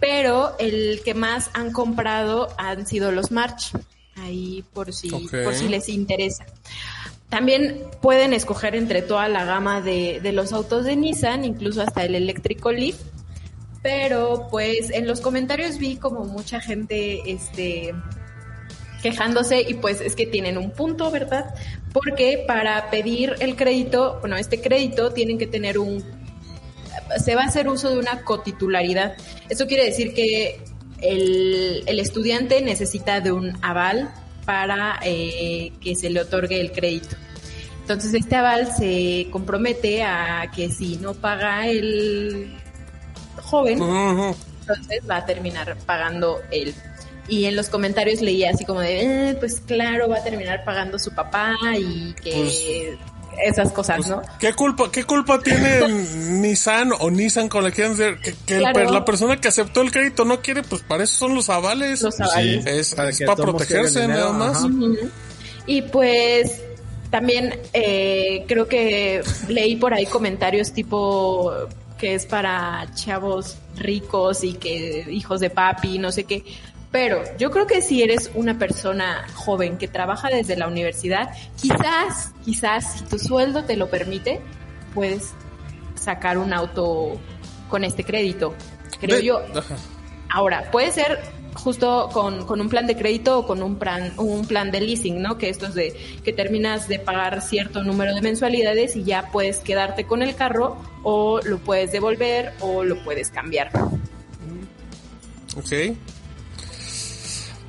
pero 0.00 0.56
el 0.58 1.02
que 1.04 1.12
más 1.12 1.50
han 1.52 1.70
comprado 1.70 2.48
han 2.56 2.86
sido 2.86 3.12
los 3.12 3.30
March. 3.30 3.72
Ahí 4.16 4.64
por 4.72 4.94
si, 4.94 5.10
por 5.10 5.54
si 5.54 5.68
les 5.68 5.90
interesa. 5.90 6.46
También 7.28 7.82
pueden 8.00 8.32
escoger 8.32 8.74
entre 8.74 9.02
toda 9.02 9.28
la 9.28 9.44
gama 9.44 9.82
de, 9.82 10.20
de 10.22 10.32
los 10.32 10.52
autos 10.54 10.84
de 10.84 10.96
Nissan, 10.96 11.44
incluso 11.44 11.82
hasta 11.82 12.04
el 12.04 12.14
eléctrico 12.14 12.72
Leaf. 12.72 12.96
Pero 13.84 14.48
pues 14.50 14.88
en 14.88 15.06
los 15.06 15.20
comentarios 15.20 15.76
vi 15.76 15.96
como 15.96 16.24
mucha 16.24 16.58
gente 16.58 17.20
este 17.30 17.94
quejándose 19.02 19.60
y 19.60 19.74
pues 19.74 20.00
es 20.00 20.16
que 20.16 20.24
tienen 20.26 20.56
un 20.56 20.70
punto, 20.70 21.10
¿verdad? 21.10 21.54
Porque 21.92 22.42
para 22.46 22.88
pedir 22.88 23.34
el 23.40 23.56
crédito, 23.56 24.16
bueno, 24.20 24.38
este 24.38 24.62
crédito 24.62 25.12
tienen 25.12 25.36
que 25.36 25.46
tener 25.46 25.78
un 25.78 26.02
se 27.22 27.34
va 27.34 27.42
a 27.42 27.44
hacer 27.44 27.68
uso 27.68 27.90
de 27.90 27.98
una 27.98 28.22
cotitularidad. 28.22 29.16
Eso 29.50 29.66
quiere 29.66 29.84
decir 29.84 30.14
que 30.14 30.62
el, 31.02 31.82
el 31.84 32.00
estudiante 32.00 32.62
necesita 32.62 33.20
de 33.20 33.32
un 33.32 33.52
aval 33.60 34.14
para 34.46 34.98
eh, 35.04 35.72
que 35.82 35.94
se 35.94 36.08
le 36.08 36.22
otorgue 36.22 36.58
el 36.58 36.72
crédito. 36.72 37.16
Entonces 37.82 38.14
este 38.14 38.34
aval 38.36 38.72
se 38.74 39.26
compromete 39.30 40.04
a 40.04 40.50
que 40.56 40.70
si 40.70 40.96
no 40.96 41.12
paga 41.12 41.68
el 41.68 42.50
joven, 43.42 43.80
entonces 43.82 45.02
va 45.08 45.16
a 45.18 45.26
terminar 45.26 45.76
pagando 45.86 46.40
él. 46.50 46.74
Y 47.28 47.46
en 47.46 47.56
los 47.56 47.68
comentarios 47.70 48.20
leía 48.20 48.50
así 48.50 48.64
como 48.66 48.80
de, 48.80 49.30
"Eh, 49.30 49.34
pues 49.40 49.60
claro, 49.66 50.08
va 50.08 50.18
a 50.18 50.24
terminar 50.24 50.62
pagando 50.64 50.98
su 50.98 51.10
papá 51.14 51.54
y 51.78 52.12
que 52.22 52.98
esas 53.42 53.72
cosas, 53.72 54.06
¿no? 54.06 54.22
¿Qué 54.38 54.52
culpa, 54.52 54.92
qué 54.92 55.04
culpa 55.04 55.40
tiene 55.40 55.80
Nissan 56.40 56.92
o 57.00 57.10
Nissan 57.10 57.48
con 57.48 57.64
la 57.64 57.70
que 57.70 57.76
quieran 57.76 57.96
decir? 57.96 58.36
Que, 58.46 58.58
Claro. 58.58 58.90
la 58.92 59.04
persona 59.04 59.40
que 59.40 59.48
aceptó 59.48 59.80
el 59.80 59.90
crédito 59.90 60.24
no 60.24 60.40
quiere, 60.40 60.62
pues 60.62 60.82
para 60.82 61.02
eso 61.04 61.14
son 61.16 61.34
los 61.34 61.48
avales. 61.50 62.02
Los 62.02 62.20
avales. 62.20 62.64
Es 62.66 62.94
Para 62.94 63.08
es 63.10 63.18
que 63.18 63.24
para 63.26 63.36
todos 63.36 63.50
protegerse 63.50 64.02
dinero, 64.02 64.32
nada 64.34 64.52
más. 64.52 64.66
Y 65.66 65.82
pues 65.82 66.60
también 67.10 67.58
eh, 67.72 68.44
creo 68.46 68.68
que 68.68 69.22
leí 69.48 69.76
por 69.76 69.94
ahí 69.94 70.04
comentarios 70.06 70.72
tipo 70.72 71.52
que 72.04 72.14
es 72.14 72.26
para 72.26 72.86
chavos 72.94 73.56
ricos 73.76 74.44
y 74.44 74.52
que 74.52 75.06
hijos 75.08 75.40
de 75.40 75.48
papi, 75.48 75.98
no 75.98 76.12
sé 76.12 76.24
qué. 76.24 76.44
Pero 76.92 77.22
yo 77.38 77.50
creo 77.50 77.66
que 77.66 77.80
si 77.80 78.02
eres 78.02 78.30
una 78.34 78.58
persona 78.58 79.26
joven 79.32 79.78
que 79.78 79.88
trabaja 79.88 80.28
desde 80.28 80.54
la 80.54 80.68
universidad, 80.68 81.30
quizás, 81.58 82.34
quizás 82.44 82.98
si 82.98 83.04
tu 83.04 83.18
sueldo 83.18 83.64
te 83.64 83.78
lo 83.78 83.88
permite, 83.88 84.42
puedes 84.92 85.32
sacar 85.94 86.36
un 86.36 86.52
auto 86.52 87.18
con 87.70 87.84
este 87.84 88.04
crédito, 88.04 88.54
creo 89.00 89.16
De- 89.16 89.24
yo. 89.24 89.40
Ahora, 90.28 90.70
puede 90.70 90.92
ser 90.92 91.22
justo 91.54 92.10
con, 92.12 92.46
con 92.46 92.60
un 92.60 92.68
plan 92.68 92.86
de 92.86 92.96
crédito 92.96 93.38
o 93.38 93.46
con 93.46 93.62
un 93.62 93.76
plan, 93.76 94.12
un 94.16 94.46
plan 94.46 94.70
de 94.70 94.80
leasing, 94.80 95.22
¿no? 95.22 95.38
Que 95.38 95.48
esto 95.48 95.66
es 95.66 95.74
de 95.74 95.96
que 96.22 96.32
terminas 96.32 96.88
de 96.88 96.98
pagar 96.98 97.40
cierto 97.40 97.82
número 97.82 98.14
de 98.14 98.20
mensualidades 98.20 98.96
y 98.96 99.04
ya 99.04 99.30
puedes 99.32 99.58
quedarte 99.58 100.04
con 100.04 100.22
el 100.22 100.34
carro 100.34 100.76
o 101.02 101.40
lo 101.42 101.58
puedes 101.58 101.92
devolver 101.92 102.52
o 102.60 102.84
lo 102.84 103.02
puedes 103.04 103.30
cambiar. 103.30 103.70
Ok. 105.56 105.96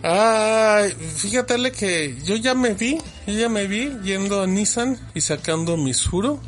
Ay, 0.07 0.91
fíjate 1.15 1.71
que 1.71 2.15
yo 2.23 2.35
ya 2.35 2.53
me 2.53 2.73
vi, 2.73 2.97
yo 3.25 3.33
ya 3.33 3.49
me 3.49 3.65
vi 3.65 3.89
yendo 4.03 4.41
a 4.43 4.47
Nissan 4.47 4.99
y 5.13 5.21
sacando 5.21 5.77
mi 5.77 5.93
Suro. 5.93 6.39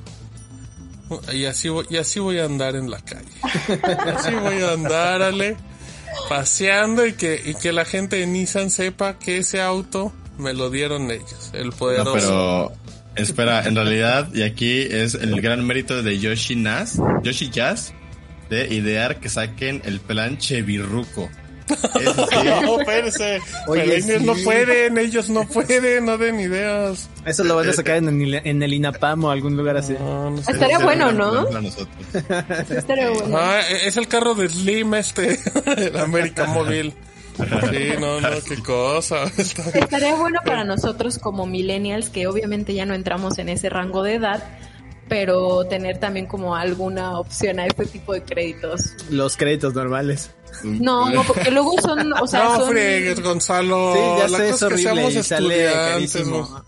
Y 1.34 1.46
así 1.46 1.70
y 1.90 1.98
así 1.98 2.20
voy 2.20 2.40
a 2.40 2.46
andar 2.46 2.76
en 2.76 2.92
la 2.92 3.00
calle. 3.00 3.32
Así 4.14 4.36
voy 4.36 4.62
a 4.62 4.74
andar, 4.74 5.22
Ale, 5.22 5.56
paseando 6.30 7.06
y 7.06 7.14
que, 7.14 7.42
y 7.44 7.56
que 7.56 7.72
la 7.72 7.86
gente 7.86 8.18
de 8.18 8.28
Nissan 8.28 8.70
sepa 8.70 9.18
que 9.18 9.38
ese 9.38 9.62
auto 9.62 10.14
me 10.38 10.54
lo 10.54 10.70
dieron 10.70 11.10
ellos, 11.10 11.52
el 11.54 11.72
poderoso. 11.72 12.14
pero 12.14 12.72
espera, 13.16 13.66
en 13.66 13.76
realidad, 13.76 14.30
y 14.34 14.44
aquí 14.44 14.82
es 14.82 15.16
el 15.16 15.42
gran 15.42 15.66
mérito 15.66 16.04
de 16.04 16.20
Yoshi 16.20 16.56
Nas, 16.56 17.00
Yoshi 17.24 17.50
Jazz, 17.50 17.94
de 18.50 18.74
idear 18.74 19.20
que 19.20 19.30
saquen 19.30 19.82
el 19.86 20.00
plan 20.00 20.38
Chevirruco. 20.38 21.30
Eso 21.68 22.28
sí, 22.28 22.36
No, 22.64 22.80
espérese. 22.80 23.42
Oye, 23.68 24.02
sí. 24.02 24.14
no 24.22 24.34
pueden, 24.44 24.98
ellos 24.98 25.30
no 25.30 25.44
pueden, 25.48 26.06
no 26.06 26.18
den 26.18 26.40
ideas. 26.40 27.10
Eso 27.26 27.44
lo 27.44 27.56
van 27.56 27.70
a 27.70 27.74
sacar 27.74 27.98
en 27.98 28.22
el, 28.22 28.34
en 28.36 28.64
el 28.64 28.74
INAPAM 28.74 29.24
o 29.26 29.32
algún 29.32 29.58
lugar 29.58 29.78
así. 29.78 29.94
No, 29.94 30.32
no 30.32 30.42
sé. 30.42 30.52
Estaría 30.52 30.80
bueno, 30.80 31.12
¿no? 31.12 31.48
Estaría 32.70 33.10
bueno. 33.10 33.38
Ah, 33.38 33.62
es 33.86 33.98
el 33.98 34.08
carro 34.08 34.34
de 34.36 34.50
Slim 34.50 34.94
este, 34.96 35.40
el 35.66 35.98
América 35.98 36.46
Móvil. 36.46 36.94
Sí, 37.38 37.90
no, 38.00 38.20
no, 38.20 38.30
qué 38.48 38.58
cosa. 38.64 39.26
Estaría 39.38 40.16
bueno 40.16 40.40
para 40.44 40.64
nosotros 40.64 41.20
como 41.20 41.46
millennials, 41.46 42.10
que 42.10 42.26
obviamente 42.26 42.74
ya 42.74 42.86
no 42.86 42.96
entramos 42.96 43.38
en 43.38 43.50
ese 43.50 43.70
rango 43.70 44.02
de 44.02 44.16
edad, 44.16 44.44
pero 45.10 45.66
tener 45.66 46.00
también 46.00 46.26
como 46.26 46.56
alguna 46.56 47.20
opción 47.20 47.60
a 47.60 47.66
este 47.68 47.86
tipo 47.86 48.14
de 48.14 48.24
créditos. 48.24 48.82
Los 49.10 49.38
créditos 49.38 49.74
normales. 49.74 50.32
No, 50.64 51.10
no, 51.10 51.24
porque 51.24 51.52
luego 51.52 51.80
son, 51.82 52.14
o 52.14 52.26
sea, 52.28 52.44
No 52.50 52.56
son, 52.58 52.70
friegues, 52.70 53.22
Gonzalo. 53.22 53.94
Sí, 53.94 54.00
ya 54.20 54.28
La 54.30 54.38
sé, 54.38 54.50
cosa 54.52 54.68
es 54.68 55.14
que 55.16 55.24
sale 55.24 55.72
carísimo. 55.72 56.64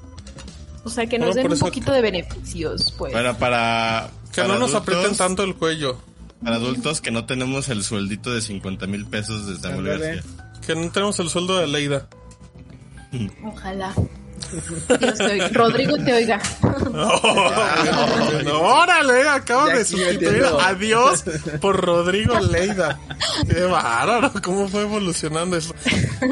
o 0.83 0.89
sea, 0.89 1.05
que 1.05 1.17
Bueno, 1.17 1.25
nos 1.27 1.35
den 1.35 1.51
un 1.51 1.59
poquito 1.59 1.91
de 1.91 2.01
beneficios, 2.01 2.93
pues. 2.97 3.13
Bueno, 3.13 3.35
para, 3.37 4.09
Que 4.33 4.41
para 4.41 4.53
no 4.53 4.59
nos 4.59 4.75
aprieten 4.75 5.15
tanto 5.15 5.43
el 5.43 5.55
cuello. 5.55 5.97
Para 6.43 6.55
adultos 6.55 7.01
que 7.01 7.11
no 7.11 7.25
tenemos 7.25 7.67
el 7.69 7.83
sueldito 7.83 8.33
de 8.33 8.41
50 8.41 8.87
mil 8.87 9.05
pesos 9.05 9.47
de 9.47 9.57
Samuel 9.57 9.91
Ándale. 9.91 10.15
García. 10.15 10.31
Que 10.65 10.75
no 10.75 10.89
tenemos 10.91 11.19
el 11.19 11.29
sueldo 11.29 11.57
de 11.57 11.67
Leida. 11.67 12.07
Ojalá. 13.43 13.93
Dios 14.99 15.17
te 15.17 15.23
oiga. 15.25 15.47
Rodrigo 15.49 15.97
te 15.97 16.13
oiga. 16.13 16.39
No, 18.43 18.61
órale, 18.61 19.27
acabo 19.29 19.67
de 19.67 19.85
sustituir 19.85 20.21
metiendo. 20.31 20.59
a 20.59 20.73
Dios 20.73 21.23
por 21.61 21.79
Rodrigo 21.83 22.39
Leida. 22.39 22.99
Qué 23.49 23.61
bárbaro, 23.63 24.31
cómo 24.43 24.67
fue 24.67 24.81
evolucionando 24.81 25.55
eso. 25.57 25.73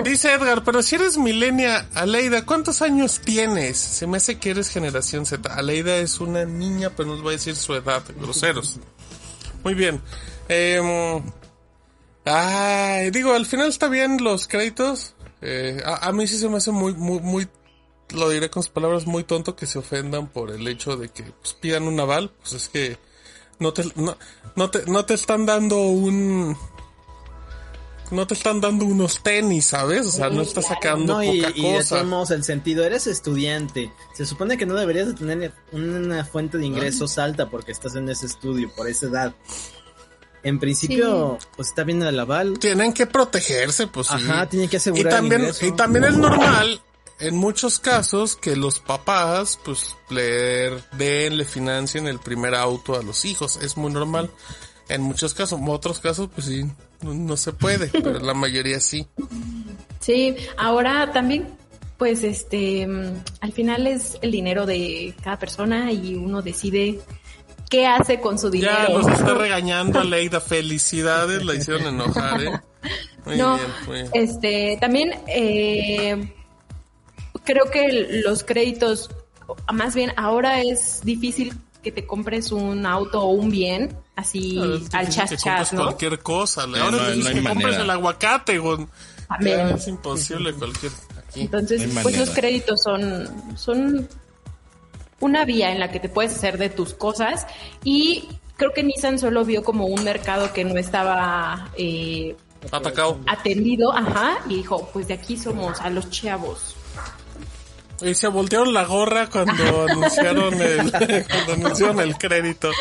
Dice 0.04 0.34
Edgar, 0.34 0.64
pero 0.64 0.82
si 0.82 0.96
eres 0.96 1.18
milenia, 1.18 1.88
Aleida, 1.94 2.46
¿cuántos 2.46 2.82
años 2.82 3.20
tienes? 3.24 3.78
Se 3.78 4.08
me 4.08 4.18
hace 4.18 4.40
que 4.40 4.52
eres 4.52 4.70
generación 4.70 5.26
Z. 5.26 5.54
Aleida 5.54 5.98
es 5.98 6.20
una 6.20 6.46
niña, 6.46 6.92
pero 6.96 7.10
nos 7.10 7.24
va 7.24 7.30
a 7.30 7.34
decir 7.34 7.56
su 7.56 7.74
edad, 7.76 8.04
groseros. 8.20 8.80
Muy 9.64 9.74
bien. 9.74 10.02
Em, 10.50 11.22
ay, 12.26 13.10
digo, 13.12 13.34
al 13.34 13.46
final 13.46 13.68
está 13.70 13.88
bien 13.88 14.18
los 14.24 14.48
créditos. 14.48 15.14
Eh, 15.42 15.82
a, 15.86 16.08
a 16.08 16.12
mí 16.14 16.28
sí 16.28 16.38
se 16.38 16.50
me 16.50 16.58
hace 16.58 16.72
muy, 16.72 16.94
muy, 16.94 17.20
muy 17.20 17.48
lo 18.14 18.30
diré 18.30 18.50
con 18.50 18.64
sus 18.64 18.72
palabras, 18.72 19.06
muy 19.06 19.24
tonto 19.24 19.56
que 19.56 19.66
se 19.66 19.80
ofendan 19.80 20.28
por 20.28 20.52
el 20.52 20.68
hecho 20.68 20.96
de 20.98 21.10
que 21.10 21.24
pues, 21.24 21.54
pidan 21.54 21.84
un 21.84 22.00
aval. 22.00 22.32
Pues 22.40 22.54
es 22.54 22.70
que 22.70 22.98
No 23.60 23.74
te, 23.74 23.84
no, 23.96 24.18
no 24.56 24.70
te, 24.70 24.86
no 24.86 25.06
te 25.06 25.14
están 25.14 25.46
dando 25.46 25.80
un... 25.82 26.58
No 28.10 28.26
te 28.26 28.36
están 28.36 28.62
dando 28.62 28.86
unos 28.86 29.22
tenis, 29.22 29.66
¿sabes? 29.66 30.08
O 30.08 30.12
sea, 30.12 30.30
no 30.30 30.42
estás 30.42 30.68
sacando 30.68 31.16
No, 31.16 31.24
y, 31.24 31.42
poca 31.42 31.52
y 31.56 31.62
de 31.64 31.78
cosa. 31.80 31.96
todos 31.96 32.08
modos, 32.08 32.32
el 32.32 32.44
sentido, 32.46 32.86
eres 32.86 33.06
estudiante. 33.06 33.92
Se 34.14 34.26
supone 34.26 34.58
que 34.58 34.66
no 34.66 34.76
deberías 34.76 35.08
de 35.08 35.14
tener 35.14 35.54
una 35.74 36.24
fuente 36.24 36.58
de 36.58 36.66
ingresos 36.66 37.18
alta 37.18 37.50
porque 37.50 37.74
estás 37.74 37.96
en 37.96 38.08
ese 38.08 38.28
estudio, 38.28 38.72
por 38.78 38.88
esa 38.88 39.08
edad. 39.08 39.36
En 40.44 40.58
principio, 40.58 41.38
pues 41.58 41.68
está 41.68 41.84
bien 41.84 42.02
el 42.02 42.18
aval. 42.18 42.58
Tienen 42.60 42.94
que 42.94 43.08
protegerse, 43.08 43.88
pues 43.88 44.08
sí. 44.08 44.14
Ajá, 44.16 44.48
tienen 44.48 44.70
que 44.70 44.78
asegurar 44.78 45.12
también, 45.12 45.52
y 45.62 45.72
también 45.74 46.06
es 46.06 46.16
normal, 46.16 46.82
en 47.20 47.36
muchos 47.36 47.80
casos, 47.80 48.36
que 48.36 48.56
los 48.56 48.80
papás, 48.80 49.60
pues, 49.66 49.96
le 50.10 50.70
den, 50.98 51.38
le 51.38 51.46
financien 51.46 52.08
el 52.08 52.20
primer 52.20 52.54
auto 52.56 52.96
a 52.96 53.02
los 53.04 53.26
hijos. 53.26 53.58
Es 53.62 53.76
muy 53.78 53.92
normal. 53.92 54.30
En 54.90 55.02
muchos 55.02 55.34
casos, 55.34 55.60
en 55.60 55.68
otros 55.68 56.00
casos, 56.00 56.30
pues 56.34 56.48
sí, 56.48 56.64
no, 57.02 57.14
no 57.14 57.36
se 57.38 57.52
puede, 57.54 57.88
pero 57.92 58.20
la 58.20 58.34
mayoría 58.34 58.80
sí. 58.80 59.06
Sí, 60.00 60.36
ahora 60.58 61.12
también, 61.12 61.48
pues 61.98 62.24
este, 62.24 62.88
al 63.42 63.52
final 63.52 63.88
es 63.88 64.18
el 64.22 64.32
dinero 64.32 64.66
de 64.66 65.14
cada 65.24 65.38
persona 65.40 65.92
y 65.92 66.16
uno 66.16 66.42
decide 66.42 67.00
qué 67.70 67.86
hace 67.86 68.22
con 68.22 68.40
su 68.40 68.50
Ya 68.54 68.86
dinero. 68.86 69.02
nos 69.02 69.12
está 69.12 69.34
regañando 69.38 70.00
Aleida. 70.00 70.40
Felicidades, 70.40 71.44
la 71.44 71.56
hicieron 71.56 71.88
enojar, 71.88 72.42
¿eh? 72.44 72.52
Muy 73.26 73.36
no, 73.36 73.56
bien, 73.58 73.68
muy 73.88 73.96
bien. 73.98 74.10
este, 74.14 74.78
también 74.80 75.12
eh, 75.28 76.34
creo 77.48 77.72
que 77.72 78.22
los 78.26 78.44
créditos, 78.44 79.10
más 79.74 79.96
bien 79.96 80.12
ahora 80.18 80.62
es 80.62 81.00
difícil 81.06 81.54
que 81.82 81.94
te 81.94 82.06
compres 82.06 82.52
un 82.52 82.86
auto 82.86 83.22
o 83.22 83.28
un 83.28 83.50
bien 83.50 83.96
así 84.18 84.60
al 84.92 85.10
chas 85.10 85.30
que 85.30 85.38
chas, 85.38 85.72
¿no? 85.72 85.84
cualquier 85.84 86.20
cosa. 86.20 86.66
Sí, 86.66 86.72
Ahora 86.78 86.98
no 86.98 87.16
no 87.16 87.28
hay 87.30 87.34
que 87.36 87.44
compres 87.44 87.78
el 87.78 87.90
aguacate. 87.90 88.62
Ya 89.40 89.70
es 89.70 89.88
imposible 89.88 90.54
cualquier... 90.54 90.92
Aquí. 91.18 91.42
Entonces, 91.42 91.94
No 91.94 92.02
pues 92.02 92.18
los 92.18 92.30
créditos 92.32 92.82
son, 92.84 93.30
son 93.58 94.10
una 95.22 95.46
vía 95.46 95.72
en 95.72 95.80
la 95.80 95.90
que 95.90 96.02
te 96.02 96.10
puedes 96.10 96.36
hacer 96.36 96.58
de 96.58 96.70
tus 96.70 96.94
cosas 96.94 97.48
y 97.84 98.28
creo 98.58 98.74
que 98.74 98.84
Nissan 98.84 99.20
solo 99.20 99.46
vio 99.46 99.64
como 99.64 99.86
un 99.86 100.04
mercado 100.04 100.52
que 100.52 100.66
no 100.66 100.78
estaba 100.78 101.70
eh, 101.78 102.36
Atacado. 102.72 103.20
atendido, 103.28 103.94
ajá, 103.94 104.40
y 104.50 104.56
dijo, 104.56 104.90
pues 104.92 105.08
de 105.08 105.14
aquí 105.14 105.38
somos 105.38 105.80
a 105.80 105.90
los 105.90 106.10
chavos. 106.10 106.77
Y 108.02 108.14
se 108.16 108.28
voltearon 108.28 108.74
la 108.74 108.86
gorra 108.86 109.28
cuando 109.30 109.86
anunciaron 109.90 110.54
el, 110.62 110.92
cuando 111.28 111.54
anunciaron 111.54 112.00
el 112.02 112.18
crédito. 112.18 112.72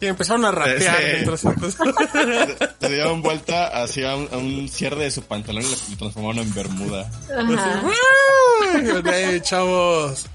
Y 0.00 0.06
empezaron 0.06 0.44
a 0.44 0.52
rapear. 0.52 0.76
Ese- 1.00 1.12
mientras 1.14 1.44
empezaron- 1.44 1.94
Se 2.80 2.88
dieron 2.88 3.20
vuelta 3.20 3.82
hacia 3.82 4.14
un, 4.14 4.28
a 4.32 4.36
un 4.36 4.68
cierre 4.68 5.02
de 5.04 5.10
su 5.10 5.22
pantalón 5.22 5.64
y 5.64 5.90
lo, 5.90 5.96
transformaron 5.98 6.38
en 6.38 6.54
bermuda. 6.54 7.10
Ajá. 7.36 7.82
¡Ey, 9.12 9.40
chavos! 9.40 10.26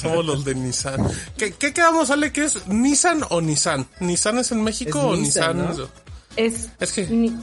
Somos 0.00 0.24
los 0.26 0.44
de 0.44 0.54
Nissan. 0.54 1.00
¿Qué, 1.38 1.52
qué 1.52 1.72
quedamos, 1.72 2.10
Ale? 2.10 2.32
¿Qué 2.32 2.44
es 2.44 2.66
Nissan 2.66 3.22
o 3.30 3.40
Nissan? 3.40 3.86
¿Nissan 4.00 4.38
es 4.38 4.52
en 4.52 4.62
México 4.62 4.98
Es 4.98 5.04
o 5.04 5.16
Nissan, 5.16 5.56
Nissan? 5.58 5.76
¿no? 5.78 5.88
Es, 6.36 6.68
Es 6.78 6.92
que- 6.92 7.06
Ni-. 7.06 7.34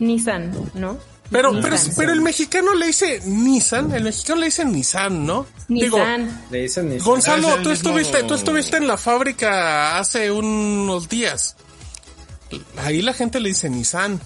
Nissan, 0.00 0.52
¿no? 0.74 0.98
Pero, 1.32 1.52
Nissan. 1.52 1.70
pero, 1.70 1.94
pero 1.96 2.12
el 2.12 2.20
mexicano 2.20 2.74
le 2.74 2.86
dice 2.86 3.20
Nissan, 3.24 3.92
el 3.92 4.04
mexicano 4.04 4.40
le 4.40 4.46
dice 4.46 4.64
Nissan, 4.64 5.24
¿no? 5.26 5.46
Digo, 5.68 5.98
Nissan. 5.98 6.44
Le 6.50 6.62
dicen 6.62 6.88
Nissan. 6.90 7.04
Gonzalo, 7.08 7.48
Es 7.48 7.54
el 7.56 7.62
tú 7.62 7.68
mismo- 7.70 7.72
estuviste, 7.72 8.22
tú 8.24 8.34
estuviste 8.34 8.76
en 8.76 8.86
la 8.86 8.96
fábrica 8.98 9.98
hace 9.98 10.30
unos 10.30 11.08
días. 11.08 11.56
Ahí 12.78 13.00
la 13.02 13.14
gente 13.14 13.40
le 13.40 13.48
dice 13.48 13.70
Nissan. 13.70 14.20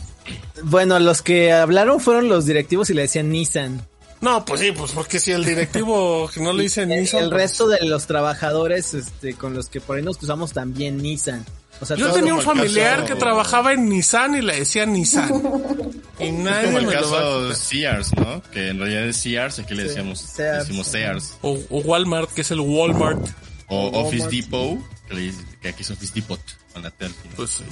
Bueno, 0.65 0.99
los 0.99 1.23
que 1.23 1.53
hablaron 1.53 2.01
fueron 2.01 2.29
los 2.29 2.47
directivos 2.47 2.91
y 2.91 2.95
le 2.95 3.03
decían 3.03 3.31
Nissan. 3.31 3.87
No, 4.21 4.45
pues 4.45 4.61
sí, 4.63 4.73
pues 4.73 4.93
porque 4.93 5.21
si 5.21 5.31
el 5.31 5.45
directivo 5.45 6.29
que 6.33 6.41
no 6.41 6.53
le 6.53 6.65
dice 6.65 6.83
El, 6.85 6.89
Nissan. 6.89 7.23
el 7.25 7.29
pues- 7.31 7.43
resto 7.43 7.69
de 7.69 7.85
los 7.87 8.07
trabajadores 8.07 8.95
este, 8.95 9.35
con 9.35 9.55
los 9.55 9.69
que 9.69 9.81
por 9.81 9.97
ahí 9.99 10.03
nos 10.03 10.17
cruzamos 10.19 10.53
también 10.53 10.97
Nissan. 10.99 11.45
O 11.81 11.85
sea, 11.87 11.97
Yo 11.97 12.11
tenía 12.13 12.33
un 12.35 12.41
familiar 12.43 13.01
caso- 13.03 13.07
que 13.07 13.15
trabajaba 13.21 13.73
en 13.75 13.89
Nissan 13.89 14.35
y 14.37 14.43
le 14.43 14.57
decía 14.61 14.87
Nissan. 14.87 15.31
Y 16.19 16.31
nadie 16.33 16.69
Como 16.69 16.79
el 16.79 16.87
me 16.87 16.95
lo 16.95 17.11
va 17.11 17.19
a 17.19 17.21
caso 17.21 17.41
quitar. 17.43 17.57
Sears, 17.57 18.17
¿no? 18.17 18.43
Que 18.51 18.69
en 18.71 18.79
realidad 18.79 19.05
es 19.05 19.19
Sears, 19.19 19.59
aquí 19.59 19.75
le 19.75 19.85
decíamos, 19.85 20.19
Sears. 20.19 20.61
decimos 20.67 20.87
Sears. 20.87 21.35
O, 21.43 21.59
o 21.69 21.79
Walmart, 21.81 22.31
que 22.33 22.41
es 22.41 22.51
el 22.53 22.61
Walmart. 22.61 23.21
O 23.69 23.89
O 23.89 24.01
Office 24.07 24.23
Walmart. 24.23 24.31
Depot, 24.45 24.79
que, 25.09 25.15
le 25.15 25.21
dice- 25.21 25.45
que 25.61 25.69
aquí 25.69 25.83
es 25.83 25.91
Office 25.91 26.13
Depot, 26.15 26.41
con 26.73 26.83
la 26.83 26.91
T. 26.91 27.11
Pues 27.37 27.51
sí. 27.51 27.65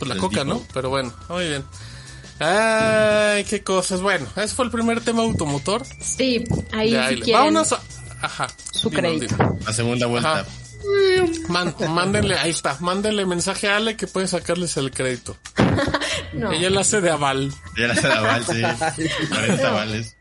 Pues 0.00 0.08
la 0.08 0.16
coca, 0.16 0.42
¿no? 0.42 0.60
Pero 0.74 0.90
bueno, 0.90 1.14
muy 1.28 1.46
bien. 1.48 1.64
Ay, 2.40 3.44
qué 3.44 3.62
cosas. 3.62 4.00
Bueno, 4.00 4.26
ese 4.36 4.54
fue 4.54 4.64
el 4.64 4.70
primer 4.70 5.00
tema 5.00 5.22
automotor. 5.22 5.84
Sí, 6.00 6.44
ahí 6.72 6.90
si 7.10 7.20
quieren 7.20 7.32
Vámonos 7.32 7.72
a... 7.72 7.80
Ajá. 8.22 8.48
su 8.72 8.90
crédito. 8.90 9.36
La 9.64 9.72
segunda 9.72 10.06
vuelta. 10.06 10.40
Ajá. 10.40 10.46
Man- 11.48 11.74
mándenle, 11.88 12.38
ahí 12.38 12.50
está, 12.50 12.76
mándenle 12.80 13.26
mensaje 13.26 13.68
a 13.68 13.76
Ale 13.76 13.96
que 13.96 14.06
puede 14.06 14.26
sacarles 14.28 14.76
el 14.76 14.90
crédito. 14.90 15.36
No, 16.34 16.52
Ella 16.52 16.68
la 16.68 16.80
hace 16.82 17.00
de 17.00 17.10
aval. 17.10 17.52
Ya 17.76 17.86
la 17.86 17.94
de 17.94 18.12
aval, 18.12 18.44
sí. 18.44 18.60
40 19.28 19.68
avales. 19.68 20.16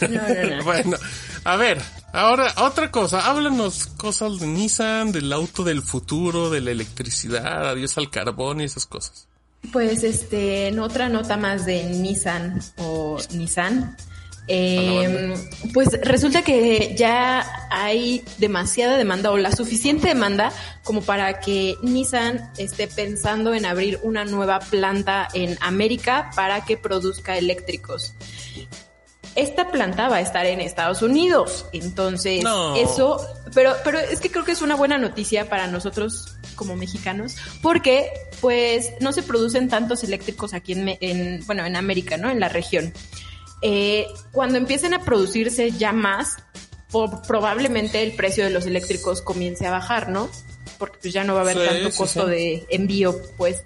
no, 0.00 0.08
no, 0.08 0.56
no. 0.56 0.64
Bueno, 0.64 0.96
a 1.44 1.56
ver, 1.56 1.80
ahora 2.12 2.52
otra 2.56 2.90
cosa, 2.90 3.26
háblanos 3.30 3.86
cosas 3.96 4.40
de 4.40 4.48
Nissan, 4.48 5.12
del 5.12 5.32
auto 5.32 5.62
del 5.62 5.82
futuro, 5.82 6.50
de 6.50 6.60
la 6.62 6.72
electricidad, 6.72 7.68
adiós 7.68 7.96
al 7.96 8.10
carbón 8.10 8.60
y 8.60 8.64
esas 8.64 8.86
cosas. 8.86 9.28
Pues 9.72 10.02
este, 10.02 10.66
en 10.68 10.80
otra 10.80 11.08
nota 11.08 11.36
más 11.36 11.64
de 11.64 11.84
Nissan 11.84 12.60
o 12.78 13.18
Nissan. 13.30 13.96
Eh, 14.54 15.34
pues 15.72 15.88
resulta 16.02 16.42
que 16.42 16.94
ya 16.94 17.66
hay 17.70 18.22
demasiada 18.36 18.98
demanda 18.98 19.30
o 19.30 19.38
la 19.38 19.50
suficiente 19.50 20.08
demanda 20.08 20.52
como 20.84 21.00
para 21.00 21.40
que 21.40 21.76
Nissan 21.82 22.52
esté 22.58 22.86
pensando 22.86 23.54
en 23.54 23.64
abrir 23.64 23.98
una 24.02 24.26
nueva 24.26 24.60
planta 24.60 25.26
en 25.32 25.56
América 25.62 26.30
para 26.36 26.66
que 26.66 26.76
produzca 26.76 27.38
eléctricos. 27.38 28.12
Esta 29.36 29.70
planta 29.70 30.10
va 30.10 30.16
a 30.16 30.20
estar 30.20 30.44
en 30.44 30.60
Estados 30.60 31.00
Unidos, 31.00 31.64
entonces 31.72 32.44
No. 32.44 32.76
eso, 32.76 33.26
pero, 33.54 33.74
pero 33.84 33.98
es 33.98 34.20
que 34.20 34.30
creo 34.30 34.44
que 34.44 34.52
es 34.52 34.60
una 34.60 34.74
buena 34.74 34.98
noticia 34.98 35.48
para 35.48 35.66
nosotros 35.66 36.36
como 36.56 36.76
mexicanos, 36.76 37.36
porque 37.62 38.10
pues 38.42 38.92
no 39.00 39.14
se 39.14 39.22
producen 39.22 39.70
tantos 39.70 40.04
eléctricos 40.04 40.52
aquí 40.52 40.72
en, 40.72 40.98
en 41.00 41.46
bueno, 41.46 41.64
en 41.64 41.76
América, 41.76 42.18
¿no? 42.18 42.28
En 42.28 42.38
la 42.38 42.50
región. 42.50 42.92
Eh, 43.62 44.06
cuando 44.32 44.58
empiecen 44.58 44.92
a 44.94 45.04
producirse 45.04 45.70
ya 45.72 45.92
más, 45.92 46.36
probablemente 47.26 48.02
el 48.02 48.12
precio 48.12 48.44
de 48.44 48.50
los 48.50 48.66
eléctricos 48.66 49.22
comience 49.22 49.66
a 49.66 49.70
bajar, 49.70 50.08
¿no? 50.10 50.28
Porque 50.78 50.98
pues 51.00 51.14
ya 51.14 51.22
no 51.24 51.34
va 51.34 51.40
a 51.40 51.42
haber 51.42 51.56
Sí, 51.58 51.62
tanto 51.68 51.90
sí, 51.92 51.96
costo 51.98 52.24
sí. 52.24 52.30
de 52.30 52.66
envío, 52.70 53.16
pues. 53.36 53.62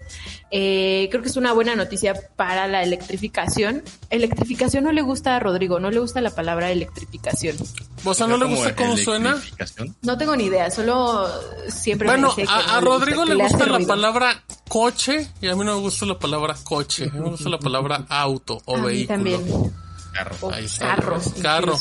Eh, 0.50 1.08
creo 1.10 1.22
que 1.22 1.28
es 1.28 1.36
una 1.36 1.52
buena 1.54 1.74
noticia 1.74 2.14
para 2.36 2.68
la 2.68 2.82
electrificación. 2.82 3.82
Electrificación 4.10 4.84
no 4.84 4.92
le 4.92 5.02
gusta 5.02 5.34
a 5.34 5.40
Rodrigo, 5.40 5.80
no 5.80 5.90
le 5.90 5.98
gusta 5.98 6.20
la 6.20 6.30
palabra 6.30 6.70
electrificación. 6.70 7.56
O 8.04 8.14
sea, 8.14 8.26
¿no 8.26 8.36
le 8.36 8.44
gusta 8.46 8.76
cómo 8.76 8.96
suena? 8.96 9.30
electrificación. 9.30 9.96
No 10.02 10.16
tengo 10.18 10.36
ni 10.36 10.44
idea, 10.44 10.70
solo 10.70 11.26
siempre 11.68 12.06
me 12.06 12.12
Bueno, 12.14 12.34
que 12.34 12.42
a, 12.42 12.46
no 12.46 12.52
a 12.52 12.80
le 12.80 12.86
Rodrigo 12.86 13.20
gusta, 13.22 13.34
le 13.34 13.42
gusta 13.42 13.58
la 13.66 13.76
ruido. 13.76 13.88
palabra 13.88 14.44
coche 14.68 15.28
y 15.40 15.48
a 15.48 15.56
mí 15.56 15.64
no 15.64 15.74
me 15.76 15.80
gusta 15.80 16.06
la 16.06 16.18
palabra 16.18 16.54
coche, 16.62 17.08
a 17.10 17.14
mí 17.14 17.20
me 17.20 17.30
gusta 17.30 17.48
la 17.48 17.58
palabra 17.58 18.04
auto 18.08 18.60
o 18.66 18.76
A 18.76 18.78
mí 18.78 18.86
vehículo. 18.86 19.16
también. 19.16 19.72
Carro. 20.16 20.36
O 20.40 20.52
Ahí 20.52 20.64
está, 20.64 20.96
carro. 21.42 21.78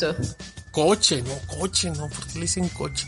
Coche, 0.72 1.22
no 1.22 1.58
coche, 1.58 1.90
no, 1.92 2.10
porque 2.10 2.34
le 2.36 2.42
dicen 2.42 2.68
coche. 2.70 3.08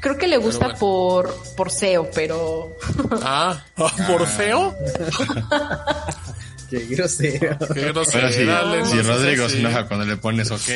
Creo 0.00 0.18
que 0.18 0.26
le 0.28 0.36
gusta 0.36 0.66
bueno. 0.66 0.78
por, 0.78 1.34
por 1.56 1.70
SEO, 1.70 2.10
pero 2.14 2.76
Ah, 3.22 3.64
¿por 4.06 4.26
feo? 4.26 4.76
Qué 6.70 6.80
grosero. 6.86 7.58
Qué 7.58 7.66
Pero 7.74 7.92
grosera, 7.94 8.32
sí, 8.32 8.44
dale, 8.44 8.80
no 8.80 8.84
si 8.86 8.92
seas 8.92 9.06
Rodrigo 9.06 9.48
se 9.48 9.60
enoja 9.60 9.86
cuando 9.86 10.04
le 10.04 10.16
pones 10.16 10.50
ok. 10.50 10.68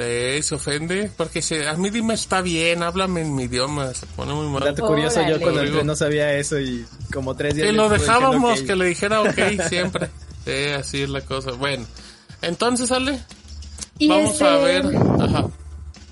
Eh, 0.00 0.40
se 0.44 0.54
ofende, 0.54 1.10
porque 1.16 1.42
se, 1.42 1.68
a 1.68 1.74
mí 1.74 1.90
dime 1.90 2.14
está 2.14 2.40
bien, 2.40 2.84
háblame 2.84 3.22
en 3.22 3.34
mi 3.34 3.44
idioma, 3.44 3.92
se 3.94 4.06
pone 4.06 4.32
muy 4.32 4.46
mal. 4.46 4.62
Dato 4.62 4.86
curioso, 4.86 5.20
yo 5.28 5.40
cuando 5.40 5.62
entré 5.62 5.82
no 5.82 5.96
sabía 5.96 6.32
eso 6.34 6.58
y 6.60 6.86
como 7.12 7.34
tres 7.34 7.56
días 7.56 7.66
Que 7.66 7.72
lo 7.72 7.88
dejábamos, 7.88 8.62
que 8.62 8.76
le 8.76 8.84
dijera 8.86 9.20
ok 9.22 9.68
siempre. 9.68 10.08
Sí, 10.44 10.70
así 10.70 11.02
es 11.02 11.10
la 11.10 11.20
cosa. 11.20 11.50
Bueno, 11.52 11.84
entonces, 12.42 12.90
Ale, 12.92 13.18
Y 13.98 14.08
vamos 14.08 14.32
este, 14.32 14.44
a 14.44 14.56
ver. 14.56 14.84
Ajá. 15.20 15.46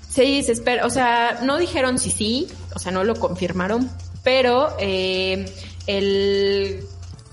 Sí, 0.09 0.41
se 0.43 0.51
espera, 0.51 0.85
o 0.85 0.89
sea, 0.89 1.41
no 1.43 1.57
dijeron 1.57 1.99
si 1.99 2.09
sí, 2.09 2.47
o 2.73 2.79
sea, 2.79 2.91
no 2.91 3.03
lo 3.03 3.15
confirmaron, 3.15 3.89
pero 4.23 4.75
eh, 4.79 5.45
el 5.85 6.83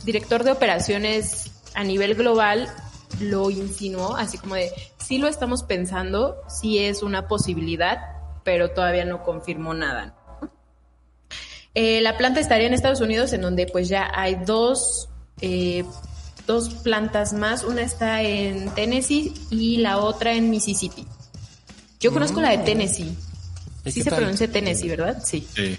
director 0.05 0.45
de 0.45 0.53
operaciones 0.53 1.51
a 1.75 1.83
nivel 1.83 2.15
global 2.15 2.69
lo 3.21 3.51
insinuó, 3.51 4.17
así 4.17 4.39
como 4.39 4.55
de, 4.57 4.71
sí 4.99 5.19
lo 5.19 5.29
estamos 5.29 5.63
pensando, 5.63 6.37
sí 6.49 6.79
es 6.79 7.03
una 7.03 7.27
posibilidad, 7.29 7.99
pero 8.43 8.71
todavía 8.71 9.05
no 9.05 9.23
confirmó 9.23 9.75
nada. 9.75 10.15
¿no? 10.41 10.51
Eh, 11.75 12.01
la 12.01 12.17
planta 12.17 12.41
estaría 12.41 12.67
en 12.67 12.75
Estados 12.75 13.01
Unidos, 13.01 13.33
en 13.33 13.41
donde 13.41 13.67
pues 13.67 13.89
ya 13.89 14.11
hay 14.15 14.37
dos, 14.45 15.09
eh, 15.41 15.85
dos 16.47 16.71
plantas 16.71 17.33
más. 17.33 17.65
Una 17.65 17.83
está 17.83 18.23
en 18.23 18.71
Tennessee 18.71 19.33
y 19.51 19.79
la 19.79 19.99
otra 19.99 20.35
en 20.35 20.51
Mississippi. 20.51 21.07
Yo 22.01 22.13
conozco 22.13 22.41
la 22.41 22.51
de 22.51 22.59
Tennessee. 22.59 23.17
¿Y 23.85 23.91
Sí 23.91 24.03
se 24.03 24.11
tal? 24.11 24.19
pronuncia 24.19 24.51
Tennessee, 24.51 24.89
¿verdad? 24.89 25.23
Sí. 25.25 25.47
Sí. 25.55 25.79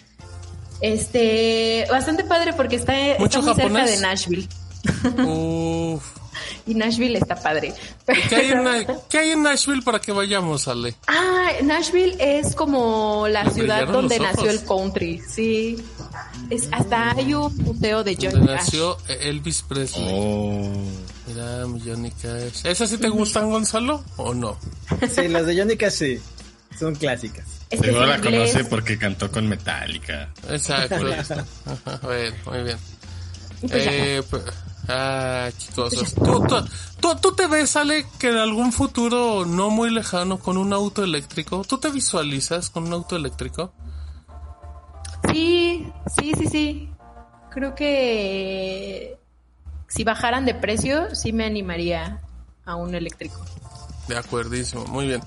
Este, 0.81 1.85
bastante 1.89 2.23
padre 2.23 2.53
porque 2.53 2.75
está, 2.75 2.99
está 3.11 3.23
¿Mucho 3.23 3.41
muy 3.41 3.55
cerca 3.55 3.85
de 3.85 3.97
Nashville. 3.97 4.47
Uf. 5.25 6.03
Y 6.67 6.73
Nashville 6.75 7.17
está 7.17 7.35
padre. 7.35 7.73
¿Qué 8.29 8.35
hay, 8.35 8.51
en, 8.51 8.87
qué 9.09 9.17
hay 9.19 9.29
en 9.31 9.43
Nashville 9.43 9.81
para 9.83 9.99
que 9.99 10.11
vayamos, 10.11 10.67
Ale? 10.67 10.95
Ah, 11.07 11.49
Nashville 11.63 12.15
es 12.19 12.55
como 12.55 13.27
la 13.27 13.43
Me 13.43 13.51
ciudad 13.51 13.87
donde 13.87 14.19
nació 14.19 14.49
el 14.49 14.63
country, 14.65 15.21
sí. 15.27 15.77
Es, 16.49 16.67
hasta 16.71 17.11
hay 17.11 17.33
un 17.33 17.55
museo 17.57 18.03
de 18.03 18.15
Johnny 18.15 18.27
Donde 18.31 18.53
Cash. 18.53 18.61
nació 18.65 18.97
Elvis 19.07 19.61
Presley. 19.63 20.07
Oh. 20.11 20.71
Mira, 21.27 21.65
mi 21.67 21.79
Johnny 21.79 22.11
Cash. 22.11 22.65
¿Esas 22.65 22.89
sí 22.89 22.97
te 22.97 23.09
gustan, 23.09 23.49
Gonzalo? 23.49 24.03
¿O 24.17 24.33
no? 24.33 24.57
Sí, 25.09 25.27
las 25.27 25.45
de 25.45 25.57
Johnny 25.57 25.75
Cash 25.77 25.93
sí. 25.93 26.19
Son 26.79 26.93
clásicas. 26.95 27.45
Este 27.69 27.87
Seguro 27.87 28.05
la 28.05 28.17
inglés. 28.17 28.51
conoce 28.51 28.69
porque 28.69 28.97
cantó 28.97 29.31
con 29.31 29.47
Metallica. 29.47 30.29
Exacto. 30.49 30.95
Ajá, 30.95 31.99
bueno, 32.03 32.35
muy 32.45 32.63
bien. 32.63 32.77
Pues. 33.61 33.71
Eh, 33.87 34.23
pues, 34.29 34.43
ah, 34.87 35.49
chicos. 35.57 36.13
¿Tú, 36.15 36.45
tú, 36.47 36.55
tú, 36.99 37.15
tú 37.21 37.31
te 37.35 37.47
ves, 37.47 37.75
Ale, 37.75 38.05
que 38.19 38.29
en 38.29 38.37
algún 38.37 38.71
futuro 38.71 39.45
no 39.45 39.69
muy 39.69 39.89
lejano 39.89 40.39
con 40.39 40.57
un 40.57 40.73
auto 40.73 41.03
eléctrico? 41.03 41.63
¿Tú 41.67 41.77
te 41.77 41.89
visualizas 41.91 42.69
con 42.69 42.85
un 42.85 42.93
auto 42.93 43.15
eléctrico? 43.15 43.73
Sí, 45.31 45.87
sí, 46.17 46.33
sí, 46.37 46.47
sí. 46.47 46.89
Creo 47.51 47.73
que 47.75 49.17
si 49.87 50.03
bajaran 50.03 50.45
de 50.45 50.55
precio, 50.55 51.15
sí 51.15 51.31
me 51.33 51.45
animaría 51.45 52.21
a 52.65 52.75
un 52.75 52.93
eléctrico. 52.95 53.39
De 54.07 54.17
acuerdísimo, 54.17 54.85
muy 54.85 55.07
bien. 55.07 55.21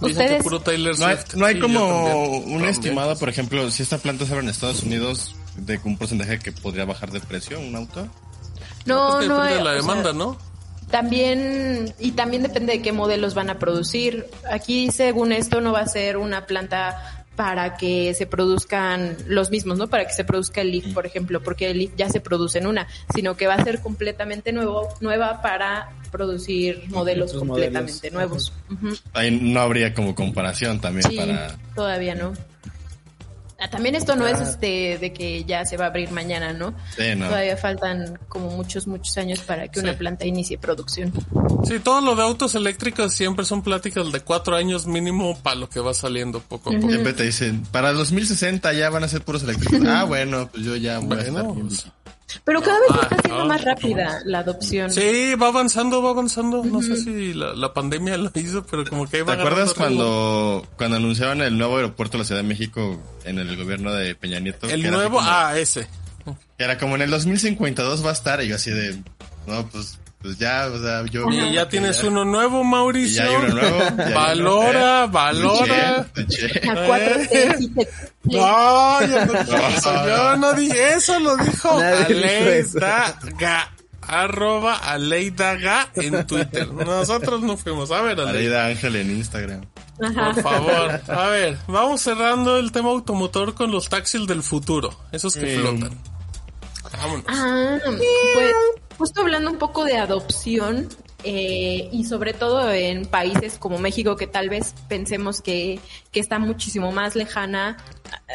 Dicen 0.00 0.12
Ustedes- 0.22 0.36
que 0.38 0.42
puro 0.42 0.60
Taylor 0.60 0.98
No 0.98 1.06
hay, 1.06 1.16
Swift. 1.16 1.34
no 1.34 1.44
hay 1.46 1.60
como 1.60 1.80
también. 1.80 2.16
un 2.16 2.42
También. 2.42 2.64
estimado, 2.64 3.16
por 3.18 3.28
ejemplo, 3.28 3.70
si 3.70 3.82
esta 3.82 3.98
planta 3.98 4.24
se 4.24 4.32
abre 4.32 4.44
en 4.44 4.50
Estados 4.50 4.82
Unidos, 4.82 5.36
de 5.56 5.78
un 5.84 5.98
porcentaje 5.98 6.38
que 6.38 6.52
podría 6.52 6.86
bajar 6.86 7.10
de 7.10 7.20
precio 7.20 7.60
un 7.60 7.76
auto. 7.76 8.08
No, 8.86 9.10
Pues 9.12 9.22
que 9.22 9.28
no. 9.28 9.34
depende 9.42 9.54
de 9.58 9.64
la 9.64 9.70
o 9.70 9.72
sea, 9.74 9.80
demanda, 9.82 10.12
¿no? 10.12 10.36
También, 10.90 11.94
y 12.00 12.12
también 12.12 12.42
depende 12.42 12.72
de 12.74 12.82
qué 12.82 12.92
modelos 12.92 13.34
van 13.34 13.48
a 13.50 13.58
producir. 13.58 14.26
Aquí, 14.50 14.90
según 14.90 15.32
esto, 15.32 15.60
no 15.60 15.72
va 15.72 15.80
a 15.80 15.86
ser 15.86 16.16
una 16.16 16.46
planta 16.46 17.24
para 17.36 17.76
que 17.76 18.12
se 18.12 18.26
produzcan 18.26 19.16
los 19.26 19.50
mismos, 19.50 19.78
¿no? 19.78 19.88
Para 19.88 20.04
que 20.06 20.12
se 20.12 20.24
produzca 20.24 20.60
el 20.60 20.72
Leaf, 20.72 20.92
por 20.92 21.06
ejemplo, 21.06 21.40
porque 21.42 21.70
el 21.70 21.78
Leaf 21.78 21.92
ya 21.96 22.08
se 22.10 22.20
produce 22.20 22.58
en 22.58 22.66
una, 22.66 22.86
sino 23.14 23.36
que 23.36 23.46
va 23.46 23.54
a 23.54 23.64
ser 23.64 23.80
completamente 23.80 24.52
nuevo, 24.52 24.88
nueva 25.00 25.40
para 25.40 25.90
producir 26.10 26.82
modelos 26.88 27.30
Otros 27.30 27.44
completamente 27.48 28.10
modelos. 28.10 28.52
nuevos. 28.68 29.00
Ahí 29.14 29.30
no 29.30 29.60
habría 29.60 29.94
como 29.94 30.14
comparación 30.14 30.80
también 30.80 31.08
Sí, 31.08 31.16
para... 31.16 31.56
todavía 31.74 32.14
no. 32.16 32.32
Ah, 33.60 33.68
También 33.68 33.94
esto 33.94 34.16
no 34.16 34.24
Ah. 34.24 34.30
es 34.30 34.40
este 34.40 34.96
de 34.98 35.12
que 35.12 35.44
ya 35.44 35.64
se 35.66 35.76
va 35.76 35.84
a 35.84 35.88
abrir 35.88 36.10
mañana, 36.12 36.52
¿no? 36.52 36.74
Sí, 36.96 37.14
no. 37.16 37.26
Todavía 37.26 37.56
faltan 37.56 38.18
como 38.28 38.50
muchos, 38.50 38.86
muchos 38.86 39.16
años 39.18 39.40
para 39.40 39.68
que 39.68 39.80
una 39.80 39.92
planta 39.98 40.24
inicie 40.24 40.56
producción. 40.58 41.12
Sí, 41.64 41.78
todo 41.78 42.00
lo 42.00 42.16
de 42.16 42.22
autos 42.22 42.54
eléctricos 42.54 43.12
siempre 43.14 43.44
son 43.44 43.62
pláticas 43.62 44.10
de 44.12 44.20
cuatro 44.20 44.56
años 44.56 44.86
mínimo 44.86 45.38
para 45.42 45.56
lo 45.56 45.68
que 45.68 45.78
va 45.80 45.92
saliendo 45.94 46.40
poco 46.40 46.70
a 46.70 46.72
poco. 46.72 46.88
Siempre 46.88 47.12
te 47.12 47.24
dicen, 47.24 47.62
para 47.70 47.92
2060 47.92 48.72
ya 48.72 48.88
van 48.90 49.04
a 49.04 49.08
ser 49.08 49.22
puros 49.22 49.42
eléctricos. 49.42 49.80
ah, 49.86 50.04
bueno, 50.04 50.48
pues 50.50 50.64
yo 50.64 50.76
ya 50.76 50.98
voy 50.98 51.18
a 51.18 51.20
estar 51.20 51.32
Bueno, 51.32 51.54
bien 51.54 51.68
pues. 51.68 51.86
Pero 52.44 52.60
cada 52.62 52.78
vez 52.80 52.88
Ah, 52.92 52.98
está 53.02 53.16
siendo 53.22 53.38
no, 53.40 53.46
más 53.46 53.64
rápida 53.64 54.20
la 54.24 54.38
adopción. 54.40 54.90
Sí, 54.90 55.34
va 55.34 55.48
avanzando, 55.48 56.02
va 56.02 56.10
avanzando. 56.10 56.64
No 56.64 56.82
sé 56.82 56.96
si 56.96 57.34
la, 57.34 57.54
la 57.54 57.72
pandemia 57.72 58.16
lo 58.16 58.30
hizo, 58.34 58.64
pero 58.66 58.84
como 58.84 59.08
que 59.08 59.18
ahí 59.18 59.22
¿Te 59.24 59.28
va 59.28 59.34
acuerdas 59.34 59.74
cuando, 59.74 60.66
cuando 60.76 60.96
anunciaron 60.96 61.40
el 61.42 61.56
nuevo 61.58 61.76
aeropuerto 61.76 62.12
de 62.16 62.18
la 62.22 62.24
Ciudad 62.26 62.40
de 62.42 62.48
México 62.48 63.00
en 63.24 63.38
el 63.38 63.56
gobierno 63.56 63.92
de 63.92 64.14
Peña 64.14 64.40
Nieto? 64.40 64.68
El 64.68 64.82
nuevo, 64.90 65.16
como- 65.18 65.28
ah, 65.28 65.58
ese. 65.58 65.86
que 66.58 66.64
era 66.64 66.78
como 66.78 66.96
en 66.96 67.02
el 67.02 67.10
2052 67.10 68.04
va 68.04 68.10
a 68.10 68.12
estar, 68.12 68.42
y 68.42 68.48
yo 68.48 68.56
así 68.56 68.70
de, 68.70 69.02
no, 69.46 69.66
pues, 69.68 69.98
pues 70.22 70.38
ya, 70.38 70.68
o 70.72 70.78
sea, 70.82 71.04
yo... 71.06 71.28
Y 71.30 71.54
ya 71.54 71.68
tienes 71.68 72.00
ya- 72.02 72.08
uno 72.08 72.24
nuevo, 72.24 72.62
Mauricio. 72.62 73.22
ya 73.24 73.28
hay 73.30 73.36
uno 73.36 73.48
nuevo. 73.54 73.78
ya 73.96 74.04
hay 74.06 74.12
Valora, 74.14 75.04
uno, 75.04 75.12
valora. 75.12 76.06
¿eh? 76.16 76.26
Che. 76.28 76.68
A 76.70 76.74
4T 76.86 77.56
sí 77.58 77.68
te- 77.74 77.88
No, 78.24 79.00
yo 79.06 79.24
no 79.26 79.32
dije 79.32 79.68
eso. 79.76 80.06
Yo 80.06 80.36
no 80.36 80.52
dije 80.54 80.94
eso, 80.94 81.18
lo 81.20 81.36
dijo 81.36 81.80
eso. 81.82 82.78
Aleidaga. 82.84 83.72
Arroba 84.02 84.74
Aleidaga 84.76 85.88
en 85.94 86.26
Twitter. 86.26 86.72
Nosotros 86.72 87.42
no 87.42 87.56
fuimos. 87.56 87.90
A 87.92 88.00
ver, 88.02 88.18
Aleida. 88.20 88.30
Aleida 88.30 88.66
Ángel 88.66 88.96
en 88.96 89.10
Instagram. 89.12 89.60
Ajá. 90.02 90.32
Por 90.32 90.42
favor. 90.42 91.00
A 91.08 91.26
ver, 91.28 91.58
vamos 91.68 92.00
cerrando 92.00 92.58
el 92.58 92.72
tema 92.72 92.88
automotor 92.90 93.54
con 93.54 93.70
los 93.70 93.88
taxis 93.88 94.26
del 94.26 94.42
futuro. 94.42 94.98
Esos 95.12 95.34
que 95.36 95.54
Sí. 95.54 95.60
flotan. 95.60 95.96
Ah, 97.28 97.78
pues 98.34 98.54
justo 98.98 99.20
hablando 99.20 99.50
un 99.50 99.58
poco 99.58 99.84
de 99.84 99.96
adopción 99.96 100.88
eh, 101.22 101.88
y 101.92 102.04
sobre 102.04 102.32
todo 102.32 102.72
en 102.72 103.06
países 103.06 103.58
como 103.58 103.78
México 103.78 104.16
que 104.16 104.26
tal 104.26 104.48
vez 104.48 104.74
pensemos 104.88 105.40
que, 105.42 105.80
que 106.12 106.20
está 106.20 106.38
muchísimo 106.38 106.92
más 106.92 107.14
lejana, 107.14 107.76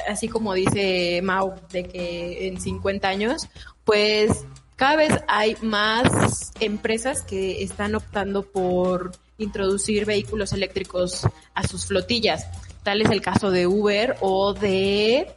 así 0.08 0.28
como 0.28 0.54
dice 0.54 1.22
Mau, 1.24 1.56
de 1.72 1.84
que 1.84 2.48
en 2.48 2.60
50 2.60 3.08
años, 3.08 3.48
pues 3.84 4.46
cada 4.76 4.98
vez 4.98 5.14
hay 5.28 5.56
más 5.62 6.52
empresas 6.60 7.22
que 7.22 7.64
están 7.64 7.96
optando 7.96 8.44
por 8.44 9.14
introducir 9.38 10.06
vehículos 10.06 10.54
eléctricos 10.54 11.28
a 11.54 11.68
sus 11.68 11.86
flotillas. 11.86 12.48
Tal 12.84 13.02
es 13.02 13.10
el 13.10 13.22
caso 13.22 13.52
de 13.52 13.68
Uber 13.68 14.18
o 14.22 14.54
de... 14.54 15.36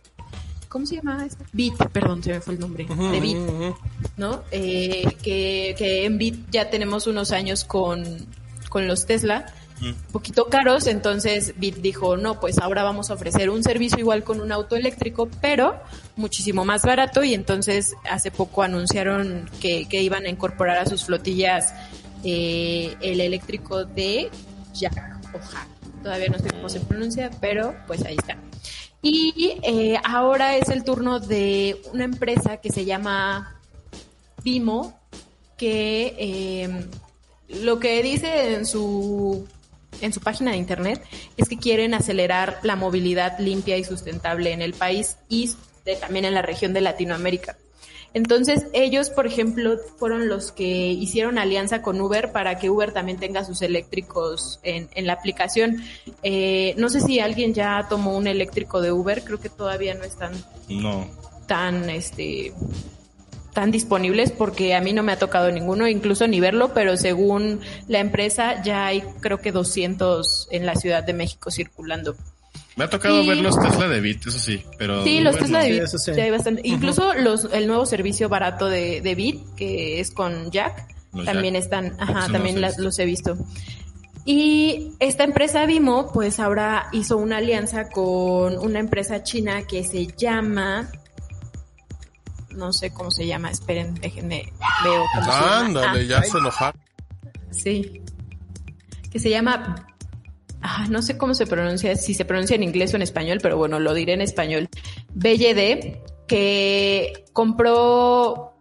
¿Cómo 0.69 0.85
se 0.87 0.97
llama 0.97 1.25
esto? 1.25 1.45
Bit, 1.53 1.77
perdón, 1.93 2.23
se 2.23 2.33
me 2.33 2.41
fue 2.41 2.55
el 2.55 2.61
nombre. 2.61 2.87
De 2.87 3.21
Bit. 3.21 3.39
¿no? 4.17 4.43
Eh, 4.51 5.17
que, 5.23 5.75
que 5.79 6.05
en 6.05 6.19
Bit 6.19 6.51
ya 6.51 6.71
tenemos 6.71 7.07
unos 7.07 7.33
años 7.33 7.65
con, 7.65 8.27
con 8.69 8.87
los 8.87 9.07
Tesla, 9.07 9.47
un 9.81 9.95
poquito 10.13 10.47
caros, 10.47 10.89
entonces 10.89 11.55
Bit 11.57 11.77
dijo, 11.77 12.17
no, 12.17 12.41
pues 12.41 12.59
ahora 12.59 12.83
vamos 12.83 13.11
a 13.11 13.15
ofrecer 13.15 13.49
un 13.49 13.63
servicio 13.63 13.99
igual 13.99 14.25
con 14.25 14.41
un 14.41 14.51
auto 14.51 14.75
eléctrico, 14.75 15.29
pero 15.41 15.81
muchísimo 16.17 16.65
más 16.65 16.83
barato 16.83 17.23
y 17.23 17.33
entonces 17.33 17.95
hace 18.11 18.31
poco 18.31 18.63
anunciaron 18.63 19.49
que, 19.61 19.89
que 19.89 20.03
iban 20.03 20.25
a 20.27 20.29
incorporar 20.29 20.79
a 20.79 20.87
sus 20.87 21.05
flotillas 21.05 21.75
eh, 22.25 22.97
el 23.01 23.21
eléctrico 23.21 23.85
de 23.85 24.31
Jack 24.75 25.21
o 25.33 25.39
Jack. 25.39 25.69
Todavía 26.03 26.29
no 26.29 26.39
sé 26.39 26.51
cómo 26.51 26.69
se 26.69 26.81
pronuncia, 26.81 27.31
pero 27.41 27.75
pues 27.87 28.05
ahí 28.05 28.17
está. 28.17 28.37
Y 29.03 29.59
eh, 29.63 29.99
ahora 30.05 30.57
es 30.57 30.69
el 30.69 30.85
turno 30.85 31.21
de 31.21 31.81
una 31.93 32.05
empresa 32.05 32.57
que 32.57 32.71
se 32.71 32.85
llama 32.85 33.61
Vimo, 34.43 34.99
que 35.57 36.15
eh, 36.19 36.87
lo 37.49 37.79
que 37.79 38.03
dice 38.03 38.55
en 38.55 38.67
su, 38.67 39.47
en 40.01 40.13
su 40.13 40.21
página 40.21 40.51
de 40.53 40.57
internet 40.57 41.03
es 41.37 41.49
que 41.49 41.59
quieren 41.59 41.95
acelerar 41.95 42.59
la 42.63 42.77
movilidad 42.77 43.39
limpia 43.39 43.77
y 43.77 43.85
sustentable 43.85 44.53
en 44.53 44.63
el 44.63 44.75
país 44.75 45.17
y 45.29 45.51
también 46.01 46.25
en 46.25 46.35
la 46.35 46.43
región 46.43 46.73
de 46.73 46.81
Latinoamérica. 46.81 47.57
Entonces 48.19 48.67
ellos, 48.73 49.11
por 49.11 49.29
ejemplo, 49.29 49.79
fueron 49.97 50.29
los 50.29 50.51
que 50.51 50.67
hicieron 50.67 51.39
alianza 51.39 51.83
con 51.83 52.01
Uber 52.01 52.33
para 52.33 52.59
que 52.59 52.69
Uber 52.69 52.91
también 52.93 53.17
tenga 53.19 53.45
sus 53.45 53.63
eléctricos 53.63 54.59
en, 54.65 54.89
en 54.97 55.07
la 55.07 55.13
aplicación. 55.13 55.85
Eh, 56.25 56.75
no 56.79 56.89
sé 56.89 57.01
si 57.01 57.21
alguien 57.21 57.55
ya 57.55 57.87
tomó 57.89 58.17
un 58.17 58.27
eléctrico 58.27 58.81
de 58.81 58.91
Uber, 58.91 59.23
creo 59.23 59.39
que 59.39 59.49
todavía 59.49 59.95
no 59.95 60.03
están 60.03 60.33
No. 60.69 61.07
tan 61.47 61.89
este 61.91 62.53
tan 63.53 63.71
disponibles 63.71 64.33
porque 64.33 64.75
a 64.75 64.81
mí 64.81 64.93
no 64.93 65.05
me 65.05 65.13
ha 65.13 65.19
tocado 65.19 65.53
ninguno, 65.53 65.87
incluso 65.87 66.27
ni 66.27 66.41
verlo, 66.41 66.75
pero 66.75 66.97
según 66.97 67.61
la 67.87 68.01
empresa 68.01 68.63
ya 68.65 68.87
hay 68.87 69.03
creo 69.21 69.39
que 69.39 69.53
200 69.53 70.49
en 70.51 70.67
la 70.67 70.75
Ciudad 70.75 71.05
de 71.05 71.13
México 71.13 71.53
circulando. 71.53 72.17
Me 72.79 72.85
ha 72.85 72.89
tocado 72.91 73.21
Y- 73.23 73.29
ver 73.29 73.37
los 73.39 73.59
Tesla 73.61 73.89
de 73.89 74.01
Bit, 74.01 74.27
eso 74.29 74.39
sí, 74.39 74.63
pero... 74.79 75.03
Sí, 75.05 75.21
los 75.21 75.33
bueno, 75.33 75.45
Tesla 75.47 75.59
de 75.65 75.73
Bit, 75.73 75.83
eso 75.83 75.99
sí. 75.99 76.15
sí 76.15 76.21
hay 76.21 76.31
bastante. 76.31 76.63
Incluso 76.65 77.13
los, 77.15 77.49
el 77.53 77.67
nuevo 77.67 77.85
servicio 77.85 78.29
barato 78.29 78.67
de, 78.67 79.01
de 79.03 79.15
Bit, 79.15 79.55
que 79.57 80.01
es 80.01 80.11
con 80.13 80.51
Jack, 80.51 80.87
Los 81.13 81.27
también 81.27 81.55
Jack. 81.55 81.65
están, 81.65 81.87
Eso 81.87 81.97
ajá, 81.99 82.27
no 82.29 82.33
también 82.33 82.55
los 82.55 82.57
he 82.57 82.61
la- 82.61 82.69
visto. 82.69 82.83
los 82.83 82.99
he 83.01 83.05
visto. 83.05 83.37
Y 84.25 84.93
esta 85.01 85.25
empresa 85.25 85.65
Vimo, 85.67 86.13
pues 86.13 86.39
ahora 86.39 86.89
hizo 86.93 87.17
una 87.17 87.39
alianza 87.39 87.89
con 87.89 88.59
una 88.59 88.79
empresa 88.79 89.23
china 89.23 89.63
que 89.67 89.83
se 89.85 90.07
llama, 90.07 90.91
no 92.51 92.73
sé 92.73 92.91
cómo 92.93 93.11
se 93.11 93.27
llama, 93.27 93.51
esperen, 93.51 93.95
déjenme, 93.95 94.53
veo 94.85 95.05
cómo 95.15 95.25
se 95.25 95.31
llama. 95.31 95.59
Ándale, 95.61 96.01
Ah, 96.01 96.03
ya 96.03 96.23
se 96.23 96.39
enojaron. 96.39 96.81
Sí. 97.51 98.03
Que 99.11 99.19
se 99.19 99.31
llama. 99.31 99.87
Ah, 100.63 100.87
no 100.91 101.03
sé 101.03 101.17
cómo 101.17 101.35
se 101.35 101.47
pronuncia, 101.47 101.95
si 101.97 102.15
se 102.15 102.25
pronuncia 102.25 102.57
en 102.57 102.63
inglés 102.63 102.93
o 102.93 102.97
en 102.97 103.03
español, 103.03 103.39
pero 103.43 103.57
bueno, 103.57 103.81
lo 103.81 103.95
diré 103.95 104.15
en 104.15 104.21
español. 104.21 104.69
BYD, 105.15 105.97
que 106.27 107.25
compró 107.33 108.55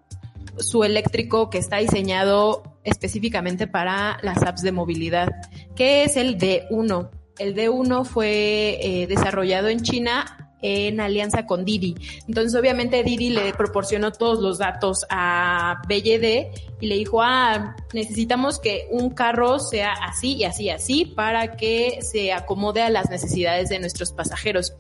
su 0.58 0.84
eléctrico 0.84 1.50
que 1.50 1.58
está 1.58 1.78
diseñado 1.78 2.64
específicamente 2.84 3.68
para 3.68 4.18
las 4.24 4.42
apps 4.44 4.62
de 4.62 4.72
movilidad, 4.72 5.30
que 5.76 6.04
es 6.04 6.18
el 6.18 6.38
D1. 6.38 7.10
El 7.38 7.56
D1 7.56 8.06
fue 8.06 8.80
eh, 8.82 9.08
desarrollado 9.08 9.68
en 9.68 9.82
China 9.82 10.47
en 10.62 11.00
alianza 11.00 11.46
con 11.46 11.66
Didi. 11.66 11.96
Entonces, 12.28 12.60
obviamente, 12.60 13.04
Didi 13.04 13.30
le 13.30 13.54
proporcionó 13.54 14.12
todos 14.12 14.40
los 14.40 14.58
datos 14.58 15.06
a 15.10 15.82
BYD 15.88 16.48
y 16.80 16.88
le 16.88 16.96
dijo, 16.96 17.22
ah, 17.22 17.76
necesitamos 17.94 18.60
que 18.60 18.88
un 18.92 19.12
carro 19.12 19.60
sea 19.60 19.94
así 19.94 20.34
y 20.34 20.44
así 20.44 20.66
y 20.66 20.70
así 20.70 21.06
para 21.06 21.56
que 21.58 22.00
se 22.02 22.34
acomode 22.34 22.82
a 22.82 22.90
las 22.90 23.10
necesidades 23.10 23.70
de 23.70 23.80
nuestros 23.80 24.12
pasajeros. 24.12 24.74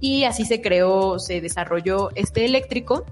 Y 0.00 0.24
así 0.24 0.44
se 0.44 0.60
creó, 0.60 1.18
se 1.18 1.40
desarrolló 1.40 2.10
este 2.14 2.44
eléctrico 2.44 3.04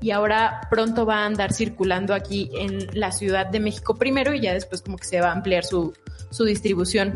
y 0.00 0.12
ahora 0.12 0.62
pronto 0.70 1.04
va 1.04 1.18
a 1.18 1.26
andar 1.26 1.52
circulando 1.52 2.14
aquí 2.14 2.50
en 2.54 2.88
la 2.98 3.12
Ciudad 3.12 3.46
de 3.46 3.60
México 3.60 3.94
primero 3.94 4.34
y 4.34 4.40
ya 4.40 4.54
después 4.54 4.82
como 4.82 4.96
que 4.96 5.04
se 5.04 5.20
va 5.20 5.28
a 5.28 5.32
ampliar 5.32 5.64
su, 5.64 5.92
su 6.30 6.44
distribución. 6.44 7.14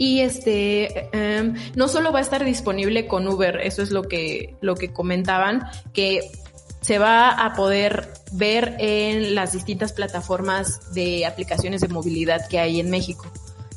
Y 0.00 0.22
este 0.22 1.10
em, 1.12 1.54
no 1.74 1.86
solo 1.86 2.10
va 2.10 2.20
a 2.20 2.22
estar 2.22 2.42
disponible 2.42 3.06
con 3.06 3.28
Uber, 3.28 3.60
eso 3.62 3.82
es 3.82 3.90
lo 3.90 4.04
que, 4.04 4.54
lo 4.62 4.74
que 4.74 4.94
comentaban, 4.94 5.66
que 5.92 6.22
se 6.80 6.98
va 6.98 7.28
a 7.28 7.52
poder 7.52 8.08
ver 8.32 8.76
en 8.78 9.34
las 9.34 9.52
distintas 9.52 9.92
plataformas 9.92 10.94
de 10.94 11.26
aplicaciones 11.26 11.82
de 11.82 11.88
movilidad 11.88 12.48
que 12.48 12.58
hay 12.58 12.80
en 12.80 12.88
México. 12.88 13.30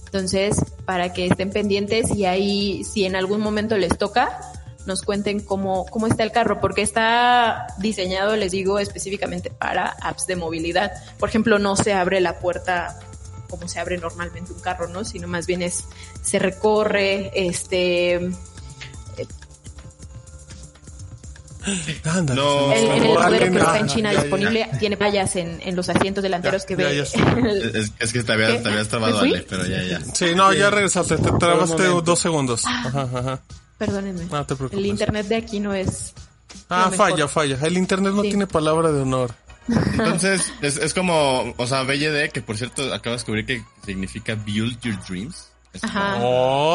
Entonces, 0.05 0.55
para 0.85 1.11
que 1.11 1.25
estén 1.25 1.49
pendientes 1.49 2.15
y 2.15 2.23
ahí, 2.23 2.85
si 2.85 3.03
en 3.03 3.17
algún 3.17 3.41
momento 3.41 3.75
les 3.75 3.97
toca, 3.97 4.39
nos 4.85 5.01
cuenten 5.01 5.41
cómo, 5.41 5.85
cómo 5.87 6.07
está 6.07 6.23
el 6.23 6.31
carro, 6.31 6.61
porque 6.61 6.83
está 6.83 7.67
diseñado, 7.79 8.37
les 8.37 8.53
digo, 8.53 8.79
específicamente 8.79 9.49
para 9.49 9.87
apps 10.01 10.25
de 10.25 10.37
movilidad. 10.37 10.93
Por 11.19 11.27
ejemplo, 11.27 11.59
no 11.59 11.75
se 11.75 11.91
abre 11.91 12.21
la 12.21 12.39
puerta 12.39 12.97
como 13.57 13.67
se 13.67 13.79
abre 13.79 13.97
normalmente 13.97 14.51
un 14.51 14.59
carro, 14.59 14.87
¿no? 14.87 15.05
Sino 15.05 15.27
más 15.27 15.45
bien 15.45 15.61
es, 15.61 15.83
se 16.23 16.39
recorre, 16.39 17.31
este... 17.35 18.31
Anda, 22.03 22.35
No. 22.35 22.69
se 22.73 22.79
El, 22.79 22.91
en 22.91 23.03
el 23.03 23.13
modelo 23.13 23.37
que 23.51 23.57
está 23.59 23.77
en 23.79 23.85
ah, 23.85 23.87
China 23.87 24.09
ya, 24.11 24.17
ya. 24.17 24.21
disponible 24.23 24.69
tiene 24.79 24.95
vallas 24.97 25.35
en, 25.37 25.61
en 25.61 25.75
los 25.77 25.87
asientos 25.87 26.21
delanteros 26.21 26.65
que 26.65 26.75
Ya, 26.75 26.87
ve. 26.87 26.95
ya. 26.97 27.03
Es, 27.79 27.91
es 27.99 28.11
que 28.11 28.21
te 28.23 28.33
habías, 28.33 28.61
te 28.61 28.69
habías 28.69 28.89
trabado. 28.89 29.19
Ale, 29.19 29.45
pero 29.49 29.65
ya, 29.65 29.81
ya. 29.83 30.01
Sí, 30.13 30.35
no, 30.35 30.51
ya 30.51 30.69
regresaste, 30.69 31.15
te 31.17 31.31
trabaste 31.31 31.83
dos 31.83 32.19
segundos. 32.19 32.65
Ajá, 32.65 33.03
ajá. 33.13 33.39
Perdónenme. 33.77 34.25
No 34.25 34.45
te 34.45 34.55
preocupes. 34.55 34.77
el 34.79 34.85
internet 34.87 35.27
de 35.27 35.35
aquí 35.37 35.59
no 35.61 35.73
es. 35.73 36.13
Ah, 36.69 36.91
falla, 36.95 37.27
falla. 37.29 37.57
El 37.63 37.77
internet 37.77 38.13
no 38.13 38.23
Sí. 38.23 38.29
tiene 38.29 38.45
palabra 38.45 38.91
de 38.91 39.01
honor. 39.01 39.31
Entonces, 39.67 40.51
es, 40.61 40.77
es 40.77 40.93
como, 40.93 41.53
o 41.57 41.67
sea, 41.67 41.83
BYD, 41.83 42.29
que 42.31 42.41
por 42.41 42.57
cierto 42.57 42.83
acabo 42.93 43.11
de 43.11 43.17
descubrir 43.17 43.45
que 43.45 43.63
significa 43.85 44.35
Build 44.35 44.79
Your 44.81 44.97
Dreams. 45.07 45.49
Es 45.73 45.83
Ajá. 45.83 46.17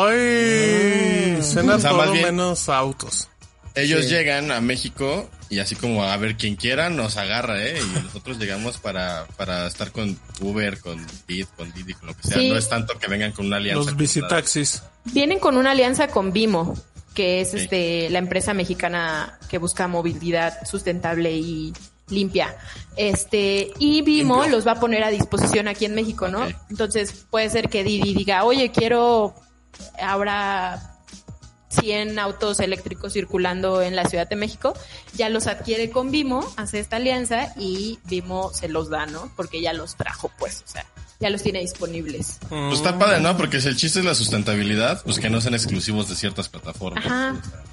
¡Ay! 0.08 1.42
Suena 1.42 1.76
O 1.76 1.78
sea, 1.78 1.90
todo 1.90 1.98
más 1.98 2.12
bien- 2.12 2.24
menos 2.24 2.68
autos. 2.68 3.28
Ellos 3.74 4.04
Sí. 4.06 4.10
llegan 4.10 4.50
a 4.50 4.60
México 4.60 5.28
y 5.50 5.60
así 5.60 5.76
como 5.76 6.02
a 6.02 6.16
ver 6.16 6.36
quien 6.36 6.56
quiera 6.56 6.90
nos 6.90 7.16
agarra, 7.16 7.62
¿eh? 7.64 7.78
Y 7.80 8.02
nosotros 8.02 8.38
llegamos 8.38 8.78
para, 8.78 9.26
para 9.36 9.68
estar 9.68 9.92
con 9.92 10.18
Uber, 10.40 10.80
con 10.80 11.06
Bit, 11.28 11.46
con 11.56 11.72
Didi, 11.72 11.94
con 11.94 12.08
lo 12.08 12.16
que 12.16 12.22
sea. 12.26 12.38
Sí. 12.38 12.48
No 12.50 12.56
es 12.56 12.68
tanto 12.68 12.98
que 12.98 13.06
vengan 13.06 13.30
con 13.32 13.46
una 13.46 13.58
alianza. 13.58 13.84
Los 13.84 13.96
visitaxis. 13.96 14.82
Vienen 15.04 15.38
con 15.38 15.56
una 15.56 15.70
alianza 15.70 16.08
con 16.08 16.32
Vimo, 16.32 16.74
que 17.14 17.40
es 17.42 17.52
Sí. 17.52 17.58
este 17.58 18.10
la 18.10 18.18
empresa 18.18 18.52
mexicana 18.52 19.38
que 19.48 19.58
busca 19.58 19.86
movilidad 19.86 20.66
sustentable 20.66 21.30
y 21.36 21.72
limpia. 22.10 22.56
Este, 22.96 23.72
y 23.78 24.02
Vimo 24.02 24.46
los 24.46 24.66
va 24.66 24.72
a 24.72 24.80
poner 24.80 25.04
a 25.04 25.08
disposición 25.08 25.68
aquí 25.68 25.84
en 25.84 25.94
México, 25.94 26.28
¿no? 26.28 26.46
Entonces 26.70 27.26
puede 27.30 27.48
ser 27.50 27.68
que 27.68 27.84
Didi 27.84 28.14
diga, 28.14 28.44
oye, 28.44 28.70
quiero 28.70 29.34
ahora 30.00 30.98
100 31.68 32.18
autos 32.18 32.60
eléctricos 32.60 33.12
circulando 33.12 33.82
en 33.82 33.94
la 33.94 34.04
Ciudad 34.06 34.28
de 34.28 34.36
México, 34.36 34.74
ya 35.14 35.28
los 35.28 35.46
adquiere 35.46 35.90
con 35.90 36.10
Vimo, 36.10 36.46
hace 36.56 36.80
esta 36.80 36.96
alianza 36.96 37.52
y 37.56 37.98
Vimo 38.04 38.52
se 38.52 38.68
los 38.68 38.88
da, 38.88 39.06
¿no? 39.06 39.30
Porque 39.36 39.60
ya 39.60 39.72
los 39.72 39.96
trajo, 39.96 40.30
pues, 40.38 40.64
o 40.66 40.70
sea, 40.70 40.86
ya 41.20 41.30
los 41.30 41.42
tiene 41.42 41.60
disponibles. 41.60 42.38
Pues 42.48 42.74
está 42.74 42.98
padre, 42.98 43.20
¿no? 43.20 43.36
Porque 43.36 43.60
si 43.60 43.68
el 43.68 43.76
chiste 43.76 43.98
es 43.98 44.04
la 44.04 44.14
sustentabilidad, 44.14 45.02
pues 45.04 45.18
que 45.18 45.30
no 45.30 45.40
sean 45.40 45.54
exclusivos 45.54 46.08
de 46.08 46.16
ciertas 46.16 46.48
plataformas. 46.48 47.04
Ajá. 47.04 47.36
O 47.36 47.42
sea, 47.42 47.52
estén 47.64 47.67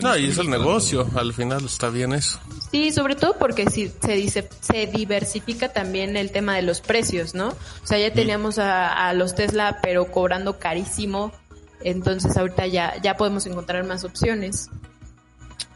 No, 0.00 0.16
y 0.16 0.26
es 0.26 0.38
el 0.38 0.48
negocio. 0.48 1.06
Al 1.14 1.34
final 1.34 1.64
está 1.66 1.90
bien 1.90 2.12
eso. 2.12 2.40
Sí, 2.70 2.92
sobre 2.92 3.14
todo 3.14 3.36
porque 3.38 3.68
si 3.70 3.92
se 4.02 4.12
dice, 4.12 4.48
se 4.60 4.86
diversifica 4.86 5.72
también 5.72 6.16
el 6.16 6.30
tema 6.30 6.56
de 6.56 6.62
los 6.62 6.80
precios, 6.80 7.34
¿no? 7.34 7.48
O 7.48 7.86
sea, 7.86 7.98
ya 7.98 8.12
teníamos 8.12 8.58
a, 8.58 9.08
a 9.08 9.12
los 9.12 9.34
Tesla, 9.34 9.80
pero 9.82 10.10
cobrando 10.10 10.58
carísimo. 10.58 11.32
Entonces 11.84 12.36
ahorita 12.36 12.66
ya, 12.66 13.00
ya 13.02 13.16
podemos 13.16 13.44
encontrar 13.46 13.84
más 13.84 14.04
opciones. 14.04 14.70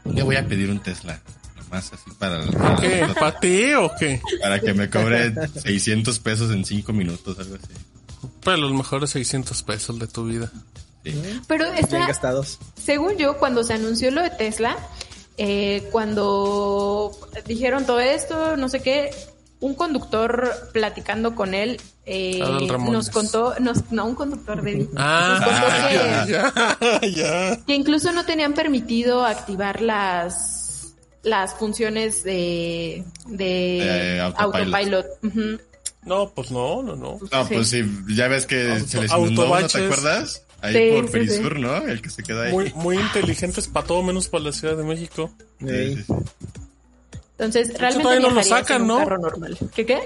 Le 0.05 0.23
voy 0.23 0.35
a 0.37 0.47
pedir 0.47 0.71
un 0.71 0.79
Tesla. 0.79 1.21
Nomás 1.57 1.91
así 1.93 2.09
para, 2.17 2.43
para, 2.45 2.75
¿Qué? 2.77 3.07
¿Para 3.19 3.39
ti 3.39 3.73
o 3.73 3.91
qué? 3.99 4.21
para 4.41 4.59
que 4.59 4.73
me 4.73 4.89
cobre 4.89 5.33
600 5.61 6.17
pesos 6.19 6.51
en 6.51 6.65
5 6.65 6.93
minutos, 6.93 7.37
algo 7.39 7.55
así. 7.55 7.73
Pues 8.41 8.57
los 8.57 8.71
mejores 8.71 9.09
600 9.11 9.63
pesos 9.63 9.99
de 9.99 10.07
tu 10.07 10.25
vida. 10.25 10.51
Sí. 11.03 11.39
Pero 11.47 11.65
Bien 11.71 11.77
está, 11.83 12.05
gastados. 12.07 12.59
según 12.75 13.15
yo, 13.17 13.37
cuando 13.37 13.63
se 13.63 13.73
anunció 13.73 14.11
lo 14.11 14.21
de 14.21 14.29
Tesla, 14.29 14.75
eh, 15.37 15.87
cuando 15.91 17.11
dijeron 17.45 17.85
todo 17.85 17.99
esto, 17.99 18.57
no 18.57 18.67
sé 18.69 18.81
qué, 18.81 19.11
un 19.59 19.73
conductor 19.73 20.69
platicando 20.73 21.33
con 21.33 21.53
él 21.53 21.79
eh, 22.05 22.39
nos 22.89 23.09
contó, 23.09 23.55
nos, 23.59 23.91
no, 23.91 24.05
un 24.05 24.15
conductor 24.15 24.61
de 24.61 24.75
nos 24.75 24.87
Ah, 24.97 25.39
contó 25.43 25.87
que, 25.89 26.31
ya, 26.31 27.01
ya. 27.55 27.65
que 27.65 27.73
incluso 27.73 28.11
no 28.11 28.23
tenían 28.25 28.53
permitido 28.53 29.25
activar 29.25 29.81
las 29.81 30.93
las 31.23 31.53
funciones 31.55 32.23
de, 32.23 33.03
de 33.25 33.45
De 33.45 34.21
autopilot. 34.37 35.05
No, 36.03 36.29
pues 36.29 36.51
no, 36.51 36.81
no, 36.83 36.95
no. 36.95 37.19
No, 37.31 37.45
Sí. 37.47 37.53
pues 37.55 37.67
sí, 37.69 37.83
ya 38.15 38.29
ves 38.29 38.45
que 38.45 38.71
Auto- 38.71 38.87
se 38.87 39.01
les 39.01 39.11
inundó, 39.11 39.47
¿no 39.59 39.67
te 39.67 39.83
acuerdas? 39.83 40.43
Ahí 40.61 40.73
Sí, 40.73 40.91
por 40.95 41.05
sí, 41.05 41.11
Perisur, 41.11 41.59
¿no? 41.59 41.77
El 41.77 42.01
que 42.01 42.09
se 42.09 42.23
queda 42.23 42.45
ahí. 42.45 42.51
Muy, 42.51 42.73
muy 42.75 42.97
inteligentes 42.97 43.67
para 43.67 43.85
todo 43.87 44.01
menos 44.03 44.27
para 44.27 44.45
la 44.45 44.51
Ciudad 44.51 44.75
de 44.75 44.83
México. 44.83 45.31
Entonces, 45.59 46.07
realmente 47.77 48.01
todavía 48.03 48.27
no 48.27 48.33
lo 48.33 48.43
sacan, 48.43 48.87
¿no? 48.87 48.97
carro 48.97 49.17
normal. 49.19 49.57
¿Qué 49.75 49.85
qué? 49.85 49.99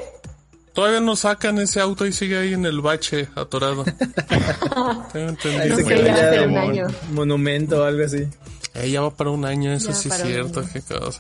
Todavía 0.73 1.01
no 1.01 1.15
sacan 1.17 1.59
ese 1.59 1.81
auto 1.81 2.05
y 2.05 2.13
sigue 2.13 2.37
ahí 2.37 2.53
en 2.53 2.65
el 2.65 2.79
bache 2.81 3.27
atorado. 3.35 3.83
Tengo 3.93 5.05
Ahí 5.13 5.13
entendido. 5.13 5.77
se 5.77 6.41
un 6.45 6.51
mon- 6.51 6.69
año. 6.71 6.87
monumento 7.11 7.81
o 7.81 7.83
algo 7.83 8.05
así. 8.05 8.25
Eh, 8.73 8.89
ya 8.89 9.01
va 9.01 9.13
para 9.13 9.31
un 9.31 9.43
año, 9.43 9.73
eso 9.73 9.89
Ya 9.89 9.95
sí 9.95 10.07
es 10.09 10.21
cierto. 10.21 10.63
qué 10.71 10.81
cosa. 10.81 11.19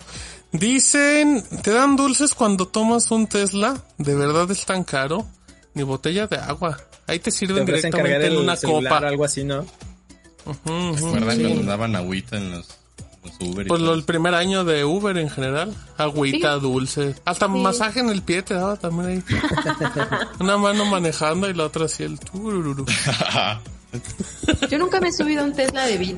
Dicen, 0.53 1.43
¿te 1.63 1.71
dan 1.71 1.97
dulces 1.97 2.33
cuando 2.33 2.65
tomas 2.67 3.11
un 3.11 3.27
Tesla? 3.27 3.81
¿De 3.97 4.15
verdad 4.15 4.49
es 4.51 4.65
tan 4.65 4.83
caro? 4.85 5.25
Ni 5.73 5.83
botella 5.83 6.27
de 6.27 6.37
agua. 6.37 6.77
Ahí 7.11 7.19
te 7.19 7.25
Te 7.25 7.31
sirven 7.31 7.65
cargar 7.65 7.75
directamente 7.81 8.27
en 8.27 8.37
una 8.37 8.55
celular 8.55 8.93
copa. 8.93 9.07
algo 9.07 9.25
así, 9.25 9.43
¿no? 9.43 9.65
¿Recuerdan 10.65 11.37
Sí. 11.37 11.43
cuando 11.43 11.63
daban 11.63 11.95
agüita 11.95 12.37
en 12.37 12.51
los, 12.51 12.67
los 13.23 13.33
Uber? 13.49 13.65
y 13.65 13.69
Pues 13.69 13.81
lo, 13.81 13.93
el 13.93 14.03
primer 14.03 14.33
año 14.33 14.63
de 14.63 14.83
Uber 14.85 15.17
en 15.17 15.29
general. 15.29 15.75
Agüita, 15.97 16.53
dulce. 16.55 17.15
Hasta 17.25 17.47
masaje 17.47 17.99
en 17.99 18.09
el 18.09 18.21
pie 18.23 18.41
te 18.41 18.53
daba 18.55 18.75
también 18.77 19.09
ahí. 19.09 19.23
Una 20.39 20.57
mano 20.57 20.85
manejando 20.85 21.47
y 21.49 21.53
la 21.53 21.65
otra 21.65 21.85
así 21.85 22.03
el 22.03 22.19
turururu. 22.19 22.85
Yo 24.69 24.77
nunca 24.79 24.99
me 25.01 25.09
he 25.09 25.11
subido 25.11 25.41
a 25.41 25.45
un 25.45 25.53
Tesla 25.53 25.85
de 25.85 25.97
Bit. 25.97 26.17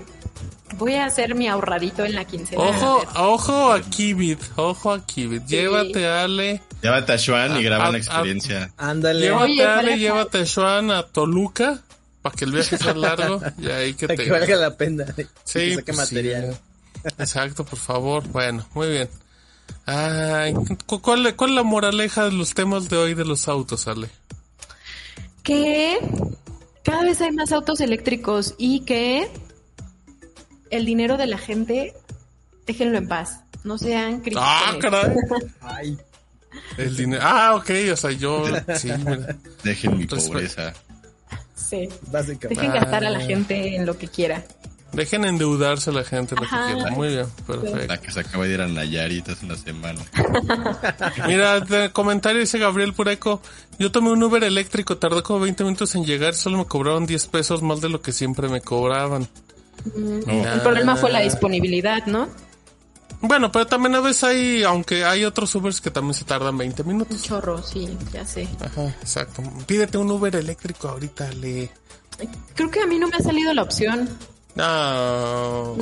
Voy 0.78 0.96
a 0.96 1.06
hacer 1.06 1.36
mi 1.36 1.48
ahorradito 1.48 2.04
en 2.04 2.16
la 2.16 2.26
quincena. 2.26 2.62
Ojo, 2.62 3.04
ojo 3.16 3.72
a 3.72 3.82
Kibit, 3.82 4.40
ojo 4.56 4.92
a 4.92 5.06
Kibit. 5.06 5.46
Llévate 5.46 6.08
a 6.08 6.24
Ale, 6.24 6.62
Llévate 6.82 7.14
a 7.14 7.18
Xuan 7.18 7.58
y 7.60 7.64
graba 7.64 7.92
la 7.92 7.98
experiencia. 7.98 8.72
Ándale. 8.78 9.22
llévate 9.22 9.44
Oye, 9.52 9.64
a 9.66 9.80
Ale, 9.80 9.98
llévate 10.00 10.40
a 10.40 10.46
Xuan 10.46 10.92
a 10.92 11.04
Toluca 11.04 11.80
para 12.22 12.36
que 12.36 12.46
el 12.46 12.52
viaje 12.54 12.78
sea 12.78 12.94
largo 12.94 13.42
y 13.60 13.68
ahí 13.70 13.94
que 13.94 14.08
Para 14.08 14.18
te 14.18 14.24
que 14.26 14.32
valga 14.32 14.56
la 14.56 14.76
pena. 14.78 15.06
Sí, 15.44 15.60
que 15.60 15.76
saque 15.76 15.94
pues 15.94 16.10
sí. 16.10 16.16
material. 16.16 16.58
Exacto, 17.18 17.66
por 17.66 17.80
favor. 17.80 18.24
Bueno, 18.30 18.66
muy 18.74 18.90
bien. 18.90 19.10
Ay, 19.86 20.54
cu- 20.88 21.02
¿cuál, 21.02 21.36
¿Cuál 21.36 21.50
es 21.52 21.56
la 21.56 21.64
moraleja 21.64 22.26
de 22.26 22.32
los 22.32 22.54
temas 22.54 22.90
de 22.90 22.98
hoy 22.98 23.14
de 23.14 23.26
los 23.26 23.48
autos, 23.48 23.88
Ale? 23.88 24.10
Que 25.44 25.98
cada 26.84 27.04
vez 27.04 27.20
hay 27.22 27.32
más 27.32 27.52
autos 27.52 27.82
eléctricos 27.82 28.56
y 28.58 28.82
que 28.82 29.30
el 30.70 30.86
dinero 30.86 31.18
de 31.18 31.28
la 31.28 31.38
gente, 31.38 31.94
déjenlo 32.66 32.98
en 32.98 33.08
paz. 33.08 33.42
No 33.64 33.78
sean 33.78 34.20
críticos. 34.22 34.44
Ah, 34.46 34.76
caray. 34.82 35.16
Ay, 35.62 35.98
El 36.78 36.96
dinero. 36.98 37.22
Ah, 37.26 37.56
ok, 37.56 37.70
o 37.94 37.96
sea, 37.96 38.12
yo. 38.12 38.46
Sí, 38.78 38.92
mira. 39.06 39.36
Dejen 39.64 39.98
mi 39.98 40.06
Respe- 40.06 40.28
pobreza. 40.28 40.74
Sí. 41.56 41.88
básicamente. 42.12 42.50
Dejen 42.50 42.72
gastar 42.74 43.06
a 43.06 43.10
la 43.10 43.20
Ah. 43.20 43.22
gente 43.22 43.76
en 43.76 43.86
lo 43.86 43.98
que 43.98 44.08
quiera. 44.08 44.44
Dejen 44.92 45.26
endeudarse 45.26 45.92
la 45.92 46.04
gente 46.04 46.36
lo 46.36 46.42
que 46.42 46.48
Ajá. 46.48 46.72
quiera. 46.74 46.92
Muy 46.92 47.08
bien, 47.08 47.26
perfecto. 47.48 47.88
La 47.88 47.98
que 48.00 48.12
se 48.12 48.20
acaba 48.20 48.46
de 48.46 48.54
ir 48.54 48.62
a 48.62 48.68
Nayarit 48.68 49.28
hace 49.30 49.46
una 49.46 49.56
semana. 49.56 50.00
Mira, 51.28 51.60
de 51.62 51.92
comentario 51.92 52.40
dice 52.42 52.60
Gabriel 52.60 52.94
Pureco. 52.94 53.42
Yo 53.80 53.92
tomé 53.92 54.12
un 54.12 54.22
Uber 54.22 54.44
eléctrico, 54.44 54.98
tardó 54.98 55.24
como 55.24 55.40
20 55.40 55.64
minutos 55.64 55.96
en 55.96 56.06
llegar, 56.06 56.36
solo 56.36 56.58
me 56.60 56.66
cobraron 56.66 57.08
10 57.08 57.26
pesos 57.28 57.64
más 57.64 57.82
de 57.82 57.90
lo 57.90 58.02
que 58.02 58.12
siempre 58.12 58.50
me 58.50 58.62
cobraban. 58.62 59.28
No, 59.96 60.54
El 60.54 60.62
problema 60.62 60.96
fue 60.96 61.12
la 61.12 61.20
disponibilidad, 61.22 62.06
¿no? 62.06 62.30
Bueno, 63.22 63.52
pero 63.52 63.66
también 63.68 63.96
a 63.96 64.02
veces 64.02 64.24
hay, 64.26 64.64
aunque 64.64 65.06
hay 65.06 65.24
otros 65.24 65.54
Ubers 65.56 65.80
que 65.80 65.90
también 65.92 66.14
se 66.14 66.26
tardan 66.26 66.58
20 66.58 66.82
Un 66.82 66.88
minutos. 66.90 67.22
chorro, 67.24 67.64
sí, 67.64 67.98
ya 68.12 68.26
sé. 68.26 68.48
Ajá, 68.60 68.88
exacto. 69.02 69.42
Pídete 69.66 69.98
un 69.98 70.12
Uber 70.12 70.36
eléctrico 70.36 70.90
ahorita, 70.90 71.32
le. 71.32 71.72
Creo 72.54 72.70
que 72.70 72.82
a 72.82 72.86
mí 72.86 73.00
no 73.00 73.08
me 73.08 73.16
ha 73.16 73.20
salido 73.22 73.54
la 73.54 73.64
opción. 73.64 74.10
No. 74.56 75.76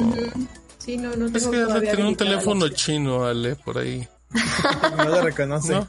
Sí, 0.78 0.98
no, 0.98 1.16
no 1.16 1.26
Es 1.28 1.34
tengo 1.34 1.52
que 1.52 1.62
has 1.62 1.74
de 1.74 1.82
tener 1.82 2.06
un 2.06 2.16
teléfono 2.16 2.70
chino, 2.70 3.26
Ale, 3.26 3.56
por 3.56 3.78
ahí. 3.80 4.08
No 4.98 5.06
lo 5.06 5.22
reconoce. 5.22 5.74
¿No? 5.74 5.88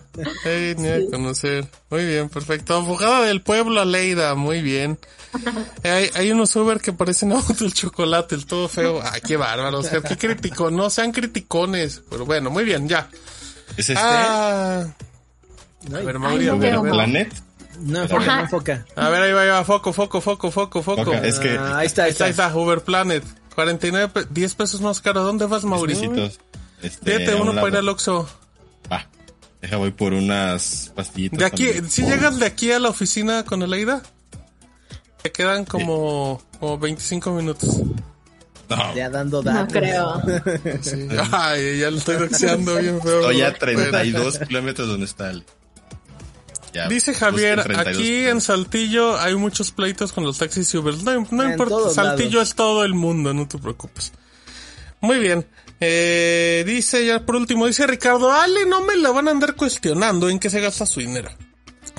Ni 0.78 0.88
a 0.88 1.10
conocer. 1.10 1.66
Muy 1.90 2.04
bien, 2.04 2.28
perfecto. 2.28 2.74
Abogada 2.76 3.22
del 3.22 3.40
pueblo, 3.42 3.80
Aleida, 3.80 4.34
muy 4.34 4.62
bien. 4.62 4.98
Hay, 5.84 6.10
hay 6.14 6.30
unos 6.32 6.54
Uber 6.56 6.80
que 6.80 6.92
parecen 6.92 7.32
auto 7.32 7.64
el 7.64 7.72
chocolate, 7.72 8.34
el 8.34 8.46
todo 8.46 8.68
feo. 8.68 9.00
Ay, 9.02 9.20
qué 9.20 9.36
bárbaro, 9.36 9.78
o 9.78 9.82
sea, 9.82 10.00
qué 10.00 10.16
crítico. 10.16 10.70
No 10.70 10.90
sean 10.90 11.12
criticones. 11.12 12.02
Pero 12.10 12.26
bueno, 12.26 12.50
muy 12.50 12.64
bien, 12.64 12.88
ya. 12.88 13.08
¿Es 13.76 13.88
este? 13.90 13.94
Ah, 13.96 14.84
a 15.86 15.98
ver, 15.98 16.14
Ay, 16.16 16.18
Mauri, 16.18 16.48
a 16.48 16.52
no 16.52 16.58
ver, 16.58 16.68
a 16.68 16.76
veo. 16.76 16.82
ver. 16.82 16.92
Planet. 16.92 17.34
no 17.80 18.02
enfoca, 18.02 18.22
Ajá. 18.22 18.36
no 18.36 18.42
enfoca. 18.42 18.84
A 18.96 19.08
ver, 19.08 19.22
ahí 19.22 19.32
va, 19.32 19.40
ahí 19.42 19.48
va. 19.48 19.64
Foco, 19.64 19.92
foco, 19.92 20.20
foco, 20.20 20.50
foco, 20.50 20.82
foco. 20.82 21.12
Es 21.14 21.38
que 21.38 21.56
Ah, 21.58 21.78
ahí 21.78 21.86
está, 21.86 22.04
Ahí 22.04 22.10
está, 22.10 22.24
ahí 22.26 22.30
está, 22.32 22.54
Uber 22.54 22.80
Planet. 22.82 23.24
49, 23.54 24.08
pe- 24.08 24.26
10 24.30 24.54
pesos 24.54 24.80
más 24.80 25.00
caro. 25.00 25.22
¿Dónde 25.22 25.46
vas, 25.46 25.64
Mauri? 25.64 25.94
Este, 26.82 27.04
Pídete 27.04 27.32
a 27.32 27.36
un 27.36 27.42
uno 27.48 27.54
para 27.54 27.68
ir 27.68 27.76
al 27.76 27.88
Oxxo. 27.88 28.28
Va. 28.90 29.06
Deja, 29.60 29.76
voy 29.76 29.92
por 29.92 30.12
unas 30.12 30.92
pastillitas. 30.94 31.38
De 31.38 31.44
aquí, 31.44 31.64
también. 31.66 31.90
si 31.90 32.02
llegas 32.04 32.38
de 32.38 32.46
aquí 32.46 32.72
a 32.72 32.78
la 32.80 32.88
oficina 32.88 33.44
con 33.44 33.62
Aleida, 33.62 34.02
te 35.22 35.30
quedan 35.30 35.64
como, 35.64 36.42
como 36.58 36.78
25 36.78 37.30
minutos. 37.32 37.76
No, 38.68 38.94
Ya 38.94 39.10
dando 39.10 39.42
No 39.42 39.52
datos. 39.52 39.72
creo. 39.72 40.20
Ay, 41.32 41.78
ya 41.78 41.90
lo 41.90 41.98
estoy 41.98 42.16
doxeando 42.16 42.76
bien 42.76 43.00
feo. 43.02 43.20
estoy 43.20 43.42
a 43.42 43.52
Pero- 43.52 43.90
32 43.90 44.38
kilómetros 44.48 44.88
donde 44.88 45.06
está 45.06 45.30
el... 45.30 45.44
Ya, 46.72 46.88
Dice 46.88 47.12
Javier, 47.12 47.56
busquen 47.58 47.74
32 47.76 47.98
aquí 47.98 48.08
en 48.08 48.14
kilómetros. 48.22 48.44
Saltillo 48.44 49.20
hay 49.20 49.34
muchos 49.34 49.70
pleitos 49.72 50.10
con 50.12 50.24
los 50.24 50.38
taxis 50.38 50.72
y 50.72 50.78
Uber. 50.78 50.94
No, 51.04 51.26
no 51.30 51.42
En 51.44 51.50
importa, 51.52 51.90
Saltillo 51.90 52.38
lados. 52.38 52.48
es 52.48 52.54
todo 52.54 52.82
el 52.84 52.94
mundo, 52.94 53.34
no 53.34 53.46
te 53.46 53.58
preocupes. 53.58 54.10
Muy 55.02 55.18
bien. 55.18 55.46
Eh, 55.84 56.62
dice 56.64 57.04
ya 57.04 57.26
por 57.26 57.34
último, 57.34 57.66
dice 57.66 57.88
Ricardo, 57.88 58.30
Ale, 58.30 58.66
no 58.66 58.82
me 58.82 58.94
la 58.94 59.10
van 59.10 59.26
a 59.26 59.32
andar 59.32 59.56
cuestionando 59.56 60.28
en 60.28 60.38
qué 60.38 60.48
se 60.48 60.60
gasta 60.60 60.86
su 60.86 61.00
dinero. 61.00 61.28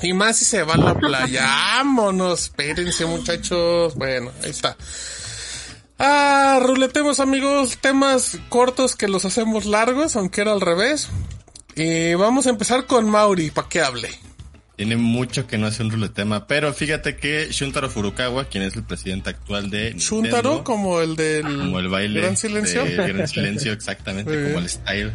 Y 0.00 0.14
más 0.14 0.38
si 0.38 0.46
se 0.46 0.62
va 0.62 0.72
a 0.72 0.78
la 0.78 0.94
playa. 0.94 1.44
Vámonos, 1.76 2.44
espérense 2.44 3.04
muchachos. 3.04 3.94
Bueno, 3.94 4.30
ahí 4.42 4.50
está. 4.50 4.74
Ah, 5.98 6.60
ruletemos 6.62 7.20
amigos, 7.20 7.76
temas 7.76 8.38
cortos 8.48 8.96
que 8.96 9.06
los 9.06 9.26
hacemos 9.26 9.66
largos, 9.66 10.16
aunque 10.16 10.40
era 10.40 10.52
al 10.52 10.62
revés. 10.62 11.10
Y 11.76 12.14
vamos 12.14 12.46
a 12.46 12.50
empezar 12.50 12.86
con 12.86 13.08
Mauri, 13.10 13.50
para 13.50 13.68
que 13.68 13.82
hable. 13.82 14.08
Tiene 14.76 14.96
mucho 14.96 15.46
que 15.46 15.56
no 15.56 15.68
hace 15.68 15.84
un 15.84 15.90
ruletema, 15.90 16.48
pero 16.48 16.74
fíjate 16.74 17.16
que 17.16 17.48
Shuntaro 17.50 17.88
Furukawa, 17.88 18.46
quien 18.46 18.64
es 18.64 18.74
el 18.74 18.82
presidente 18.82 19.30
actual 19.30 19.70
de 19.70 19.94
Nintendo, 19.94 20.64
como 20.64 21.00
el 21.00 21.14
del 21.14 21.44
como 21.44 21.78
el 21.78 21.88
baile 21.88 22.20
Gran 22.20 22.36
Silencio. 22.36 22.84
de 22.84 22.96
Gran 22.96 23.28
Silencio, 23.28 23.72
exactamente, 23.72 24.30
como 24.44 24.58
el 24.58 24.68
style. 24.68 25.12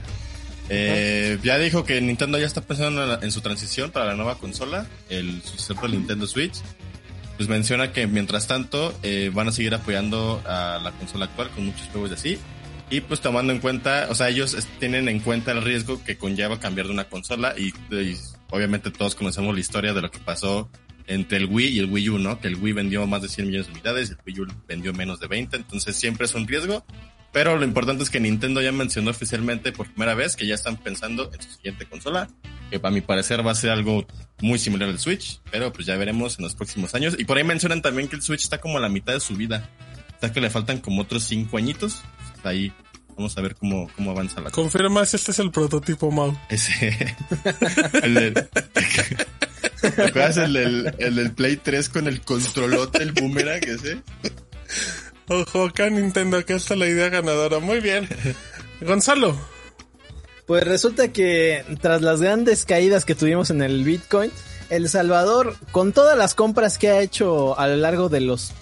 Eh, 0.69 1.40
ya 1.44 1.57
dijo 1.57 1.84
que 1.84 1.99
Nintendo 1.99 2.38
ya 2.38 2.45
está 2.45 2.61
pensando 2.61 3.22
en, 3.22 3.31
su 3.31 3.41
transición 3.41 3.91
para 3.91 4.06
la 4.06 4.15
nueva 4.15 4.38
consola, 4.38 4.88
el 5.10 5.41
sucesor 5.41 5.81
del 5.81 5.91
Nintendo 5.91 6.26
Switch. 6.26 6.61
Pues 7.36 7.49
menciona 7.49 7.91
que 7.91 8.06
mientras 8.06 8.48
tanto 8.48 8.94
eh, 9.02 9.31
van 9.34 9.48
a 9.48 9.52
seguir 9.52 9.73
apoyando 9.73 10.41
a 10.45 10.80
la 10.81 10.91
consola 10.91 11.26
actual 11.26 11.49
con 11.49 11.65
muchos 11.65 11.88
juegos 11.90 12.11
de 12.11 12.15
así. 12.15 12.40
Y 12.90 13.02
pues 13.02 13.22
tomando 13.22 13.53
en 13.53 13.60
cuenta, 13.60 14.07
o 14.10 14.15
sea, 14.15 14.30
ellos 14.30 14.57
tienen 14.80 15.10
en 15.10 15.19
cuenta 15.19 15.52
el 15.52 15.61
riesgo 15.61 16.03
que 16.03 16.18
conlleva 16.18 16.60
cambiar 16.60 16.88
de 16.88 16.94
una 16.94 17.06
consola 17.06 17.56
y, 17.57 17.73
y 17.94 18.18
obviamente 18.52 18.92
todos 18.92 19.16
conocemos 19.16 19.54
la 19.54 19.62
historia 19.62 19.94
de 19.94 20.02
lo 20.02 20.12
que 20.12 20.20
pasó 20.20 20.70
entre 21.08 21.38
el 21.38 21.46
Wii 21.46 21.68
y 21.70 21.80
el 21.80 21.86
Wii 21.86 22.10
U, 22.10 22.20
¿no? 22.20 22.40
Que 22.40 22.48
el 22.48 22.56
Wii 22.56 22.74
vendió 22.74 23.06
más 23.08 23.22
de 23.22 23.30
100 23.30 23.48
millones 23.48 23.68
de 23.68 23.74
unidades, 23.74 24.10
el 24.12 24.18
Wii 24.26 24.42
U 24.42 24.48
vendió 24.68 24.94
menos 24.94 25.20
de 25.20 25.28
20, 25.28 25.58
entonces 25.58 25.96
siempre 25.96 26.26
es 26.26 26.36
un 26.36 26.48
riesgo. 26.48 26.86
Pero 27.32 27.58
lo 27.58 27.64
importante 27.64 28.04
es 28.04 28.10
que 28.10 28.20
Nintendo 28.20 28.62
ya 28.62 28.72
mencionó 28.72 29.12
oficialmente 29.12 29.72
por 29.72 29.88
primera 29.88 30.16
vez 30.16 30.36
que 30.36 30.48
ya 30.48 30.56
están 30.56 30.78
pensando 30.78 31.32
en 31.32 31.42
su 31.42 31.52
siguiente 31.52 31.86
consola, 31.86 32.28
que 32.72 32.80
para 32.80 32.94
mi 32.94 33.02
parecer 33.02 33.46
va 33.46 33.52
a 33.52 33.56
ser 33.56 33.70
algo 33.70 34.08
muy 34.42 34.58
similar 34.58 34.90
al 34.90 35.00
Switch, 35.00 35.40
pero 35.52 35.72
pues 35.72 35.86
ya 35.86 35.96
veremos 35.96 36.40
en 36.40 36.44
los 36.44 36.56
próximos 36.56 36.96
años. 36.96 37.16
Y 37.20 37.26
por 37.26 37.38
ahí 37.38 37.44
mencionan 37.44 37.82
también 37.82 38.08
que 38.08 38.16
el 38.16 38.24
Switch 38.24 38.44
está 38.44 38.60
como 38.60 38.78
a 38.78 38.82
la 38.82 38.90
mitad 38.90 39.14
de 39.14 39.20
su 39.20 39.36
vida, 39.36 39.70
o 40.18 40.20
sea 40.20 40.32
que 40.32 40.42
le 40.42 40.50
faltan 40.50 40.80
como 40.80 41.04
otros 41.04 41.24
cinco 41.24 41.58
añitos. 41.58 42.02
Ahí 42.44 42.74
vamos 43.20 43.38
a 43.38 43.41
ver 43.41 43.56
cómo, 43.56 43.90
cómo 43.98 44.12
avanza 44.12 44.36
la 44.40 44.46
cosa. 44.50 44.56
Confirmas, 44.56 45.14
este 45.14 45.32
es 45.32 45.40
el 45.40 45.52
prototipo 45.52 46.10
Mau. 46.10 46.38
Ese. 46.50 47.16
el 48.04 48.14
del- 48.14 48.34
¿Te 48.34 50.04
acuerdas 50.04 50.38
el 50.38 50.54
del, 50.54 50.96
el 51.00 51.16
del 51.16 51.32
Play 51.34 51.58
3 51.58 51.90
con 51.90 52.08
el 52.08 52.22
controlote, 52.22 53.04
el 53.04 53.12
boomerang 53.12 53.62
ese? 53.64 54.02
Ojo, 55.28 55.66
acá 55.66 55.90
Nintendo, 55.90 56.38
acá 56.38 56.56
está 56.56 56.76
la 56.78 56.88
idea 56.88 57.10
ganadora. 57.10 57.60
Muy 57.60 57.82
bien. 57.82 58.08
Gonzalo. 58.82 59.38
Pues 60.46 60.64
resulta 60.64 61.10
que 61.12 61.64
tras 61.82 62.02
las 62.02 62.22
grandes 62.22 62.66
caídas 62.66 63.04
que 63.06 63.16
tuvimos 63.16 63.50
en 63.50 63.62
el 63.62 63.84
Bitcoin, 63.84 64.32
El 64.70 64.88
Salvador, 64.90 65.56
con 65.72 65.91
todas 65.94 66.18
las 66.18 66.36
compras 66.36 66.78
que 66.78 66.90
ha 66.90 67.02
hecho 67.02 67.60
a 67.60 67.68
lo 67.68 67.76
largo 67.76 68.08
de 68.10 68.22
los 68.22 68.54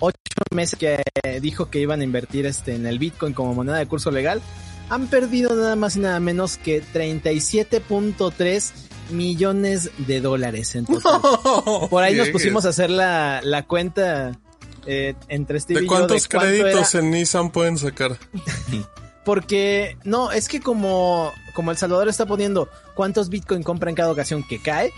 ocho 0.00 0.16
meses 0.52 0.78
que 0.78 1.02
dijo 1.40 1.70
que 1.70 1.80
iban 1.80 2.00
a 2.00 2.04
invertir 2.04 2.46
este 2.46 2.74
en 2.74 2.86
el 2.86 2.98
Bitcoin 2.98 3.32
como 3.32 3.54
moneda 3.54 3.76
de 3.76 3.86
curso 3.86 4.10
legal, 4.10 4.42
han 4.90 5.06
perdido 5.08 5.54
nada 5.54 5.76
más 5.76 5.96
y 5.96 6.00
nada 6.00 6.20
menos 6.20 6.58
que 6.58 6.82
37.3 6.82 8.72
millones 9.10 9.90
de 9.98 10.20
dólares 10.20 10.74
en 10.74 10.86
total. 10.86 11.20
Por 11.90 12.02
ahí 12.02 12.14
nos 12.14 12.28
pusimos 12.30 12.64
a 12.66 12.70
hacer 12.70 12.90
la, 12.90 13.40
la 13.42 13.64
cuenta 13.64 14.38
eh, 14.86 15.14
entre 15.28 15.60
Steve 15.60 15.80
¿De 15.80 15.86
y 15.86 15.88
yo 15.88 15.94
cuántos 15.94 16.28
cuánto 16.28 16.48
créditos 16.48 16.94
era. 16.94 17.04
en 17.04 17.10
Nissan 17.10 17.50
pueden 17.50 17.78
sacar? 17.78 18.16
Porque, 19.24 19.96
no, 20.04 20.32
es 20.32 20.48
que 20.48 20.60
como, 20.60 21.32
como 21.54 21.70
El 21.70 21.78
Salvador 21.78 22.08
está 22.08 22.26
poniendo 22.26 22.68
cuántos 22.94 23.30
Bitcoin 23.30 23.62
compra 23.62 23.88
en 23.88 23.96
cada 23.96 24.12
ocasión 24.12 24.44
que 24.46 24.60
cae, 24.60 24.92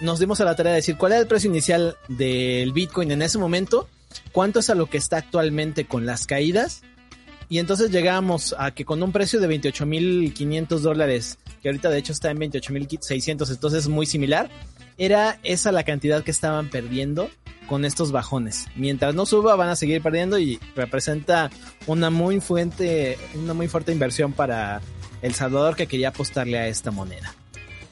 nos 0.00 0.20
dimos 0.20 0.40
a 0.40 0.44
la 0.44 0.54
tarea 0.54 0.72
de 0.72 0.76
decir 0.76 0.96
cuál 0.96 1.12
era 1.12 1.20
el 1.20 1.26
precio 1.26 1.50
inicial 1.50 1.96
del 2.06 2.72
Bitcoin 2.72 3.10
en 3.10 3.22
ese 3.22 3.38
momento, 3.38 3.88
cuánto 4.32 4.60
es 4.60 4.70
a 4.70 4.74
lo 4.74 4.86
que 4.86 4.98
está 4.98 5.18
actualmente 5.18 5.86
con 5.86 6.06
las 6.06 6.26
caídas, 6.26 6.82
y 7.48 7.58
entonces 7.58 7.90
llegamos 7.90 8.54
a 8.58 8.72
que 8.72 8.84
con 8.84 9.02
un 9.02 9.12
precio 9.12 9.40
de 9.40 9.48
28.500 9.48 10.78
dólares, 10.78 11.38
que 11.62 11.68
ahorita 11.68 11.90
de 11.90 11.98
hecho 11.98 12.12
está 12.12 12.30
en 12.30 12.38
28.600, 12.38 13.50
entonces 13.50 13.80
es 13.80 13.88
muy 13.88 14.06
similar, 14.06 14.50
era 14.98 15.38
esa 15.42 15.72
la 15.72 15.84
cantidad 15.84 16.22
que 16.22 16.30
estaban 16.30 16.68
perdiendo 16.68 17.30
con 17.66 17.84
estos 17.84 18.12
bajones. 18.12 18.66
Mientras 18.76 19.14
no 19.14 19.26
suba 19.26 19.56
van 19.56 19.68
a 19.68 19.76
seguir 19.76 20.02
perdiendo 20.02 20.38
y 20.38 20.58
representa 20.76 21.50
una 21.86 22.10
muy 22.10 22.40
fuerte, 22.40 23.18
una 23.34 23.54
muy 23.54 23.68
fuerte 23.68 23.92
inversión 23.92 24.32
para 24.32 24.80
El 25.22 25.34
Salvador 25.34 25.76
que 25.76 25.86
quería 25.86 26.08
apostarle 26.08 26.58
a 26.58 26.68
esta 26.68 26.90
moneda. 26.90 27.34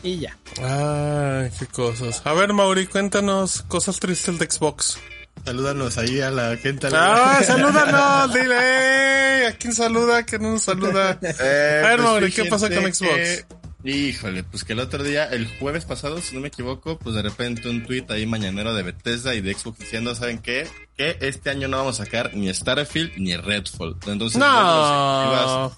Y 0.02 0.18
ya. 0.18 0.36
Ay, 0.60 1.50
qué 1.58 1.66
cosas. 1.66 2.22
A 2.24 2.32
ver, 2.32 2.52
Mauri, 2.52 2.86
cuéntanos 2.86 3.62
cosas 3.62 4.00
tristes 4.00 4.38
de 4.38 4.50
Xbox. 4.50 4.98
Salúdanos 5.44 5.98
ahí 5.98 6.20
a 6.20 6.30
la 6.30 6.56
gente. 6.56 6.88
Ah, 6.92 7.40
salúdanos, 7.46 8.32
dile. 8.34 9.40
ey, 9.40 9.46
¿A 9.46 9.52
quién 9.56 9.72
saluda? 9.74 10.18
¿A 10.18 10.22
quién 10.24 10.42
no 10.42 10.52
nos 10.52 10.62
saluda? 10.62 11.18
Eh, 11.22 11.82
A 11.84 11.88
ver, 11.88 11.96
pues 11.96 12.00
Mauri, 12.08 12.32
¿qué 12.32 12.44
pasó 12.44 12.68
con 12.68 12.92
Xbox? 12.92 13.00
que- 13.16 13.44
híjole, 13.84 14.44
pues 14.44 14.62
que 14.62 14.74
el 14.74 14.78
otro 14.78 15.02
día, 15.02 15.24
el 15.24 15.48
jueves 15.58 15.84
pasado, 15.84 16.20
si 16.22 16.36
no 16.36 16.40
me 16.40 16.46
equivoco, 16.48 16.96
pues 17.00 17.16
de 17.16 17.22
repente 17.22 17.68
un 17.68 17.84
tweet 17.84 18.04
ahí 18.10 18.24
mañanero 18.26 18.72
de 18.74 18.84
Bethesda 18.84 19.34
y 19.34 19.40
de 19.40 19.54
Xbox 19.54 19.80
diciendo, 19.80 20.14
¿saben 20.14 20.38
qué? 20.38 20.68
Que 20.96 21.16
este 21.20 21.50
año 21.50 21.66
no 21.66 21.78
vamos 21.78 21.98
a 21.98 22.04
sacar 22.04 22.30
ni 22.36 22.52
Starfield 22.54 23.10
ni 23.16 23.36
Redfall. 23.36 23.96
Entonces, 24.06 24.38
No. 24.38 25.72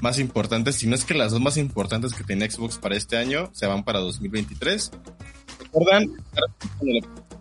más 0.00 0.18
importantes, 0.18 0.76
si 0.76 0.86
no 0.86 0.94
es 0.94 1.04
que 1.04 1.12
las 1.12 1.32
dos 1.32 1.42
más 1.42 1.58
importantes 1.58 2.14
que 2.14 2.24
tiene 2.24 2.50
Xbox 2.50 2.78
para 2.78 2.96
este 2.96 3.18
año 3.18 3.50
se 3.52 3.66
van 3.66 3.84
para 3.84 3.98
2023. 3.98 4.90
¿Recuerdan? 5.58 6.06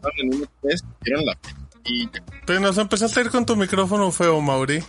Presentaron 0.04 0.20
en 0.20 0.34
un 0.34 0.42
E3, 0.44 0.84
dieron 1.02 1.26
la 1.26 1.38
y 1.86 2.08
Te 2.46 2.60
nos 2.60 2.78
empezaste 2.78 3.20
a 3.20 3.24
ir 3.24 3.30
con 3.30 3.46
tu 3.46 3.56
micrófono 3.56 4.12
feo, 4.12 4.40
Mauri. 4.42 4.84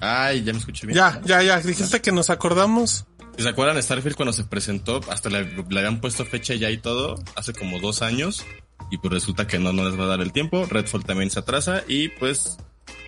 Ay, 0.00 0.42
ya 0.42 0.52
me 0.52 0.58
escuché 0.58 0.86
bien. 0.86 0.96
Ya, 0.96 1.20
ya, 1.24 1.42
ya. 1.42 1.60
Dijiste 1.60 2.00
que 2.00 2.12
nos 2.12 2.30
acordamos. 2.30 3.06
¿Se 3.38 3.48
acuerdan 3.48 3.82
Starfield 3.82 4.16
cuando 4.16 4.32
se 4.32 4.44
presentó? 4.44 5.00
Hasta 5.10 5.30
le, 5.30 5.44
le 5.44 5.78
habían 5.78 6.00
puesto 6.00 6.24
fecha 6.24 6.54
ya 6.54 6.70
y 6.70 6.78
todo, 6.78 7.16
hace 7.34 7.52
como 7.52 7.80
dos 7.80 8.02
años. 8.02 8.44
Y 8.90 8.98
pues 8.98 9.12
resulta 9.12 9.46
que 9.46 9.58
no, 9.58 9.72
no 9.72 9.88
les 9.88 9.98
va 9.98 10.04
a 10.04 10.08
dar 10.08 10.20
el 10.20 10.32
tiempo. 10.32 10.66
Redfall 10.66 11.04
también 11.04 11.30
se 11.30 11.40
atrasa. 11.40 11.82
Y 11.88 12.08
pues 12.08 12.58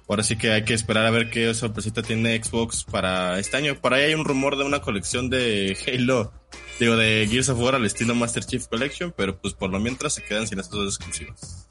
Ahora 0.08 0.22
sí 0.22 0.36
que 0.36 0.52
hay 0.52 0.64
que 0.64 0.74
esperar 0.74 1.04
a 1.04 1.10
ver 1.10 1.30
qué 1.30 1.52
sorpresita 1.52 2.00
tiene 2.00 2.40
Xbox 2.42 2.84
para 2.84 3.40
este 3.40 3.56
año. 3.56 3.74
Por 3.80 3.92
ahí 3.92 4.04
hay 4.04 4.14
un 4.14 4.24
rumor 4.24 4.56
de 4.56 4.64
una 4.64 4.80
colección 4.80 5.30
de 5.30 5.76
Halo, 5.86 6.32
digo, 6.80 6.96
de 6.96 7.26
Gears 7.30 7.48
of 7.48 7.58
War 7.60 7.74
al 7.74 7.84
estilo 7.86 8.14
Master 8.14 8.44
Chief 8.44 8.66
Collection, 8.66 9.12
pero 9.16 9.38
pues 9.38 9.54
por 9.54 9.70
lo 9.70 9.78
mientras 9.80 10.14
se 10.14 10.22
quedan 10.22 10.46
sin 10.46 10.58
estas 10.60 10.72
dos 10.74 10.96
exclusivas. 10.96 11.66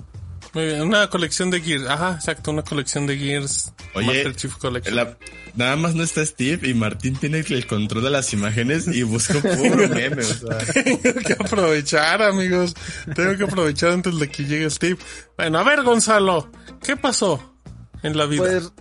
Muy 0.54 0.68
bien, 0.68 0.82
una 0.84 1.10
colección 1.10 1.52
de 1.52 1.60
Gears. 1.60 1.86
Ajá, 1.90 2.14
exacto, 2.16 2.52
una 2.52 2.64
colección 2.64 3.06
de 3.08 3.18
Gears. 3.18 3.74
Oye, 3.94 4.08
Master 4.08 4.36
Chief 4.38 4.56
Collection. 4.56 4.96
la- 4.96 5.18
nada 5.54 5.76
más 5.76 5.96
no 5.96 6.04
está 6.04 6.26
Steve 6.26 6.68
y 6.70 6.74
Martín 6.74 7.18
tiene 7.18 7.40
el 7.40 7.68
control 7.68 8.04
de 8.06 8.10
las 8.10 8.32
imágenes 8.32 8.88
y 8.88 9.04
busca 9.04 9.34
puro 9.42 9.88
meme, 9.90 10.22
o 10.22 10.24
sea. 10.24 10.58
Tengo 10.74 11.20
que 11.20 11.34
aprovechar, 11.34 12.22
amigos. 12.22 12.74
Tengo 13.16 13.36
que 13.36 13.44
aprovechar 13.44 13.92
antes 13.92 14.18
de 14.18 14.30
que 14.30 14.46
llegue 14.46 14.70
Steve. 14.70 14.98
Bueno, 15.36 15.60
a 15.60 15.64
ver, 15.64 15.84
Gonzalo, 15.84 16.50
¿qué 16.82 16.96
pasó 16.96 17.54
en 18.02 18.18
la 18.18 18.26
vida? 18.26 18.42
Pues, 18.44 18.72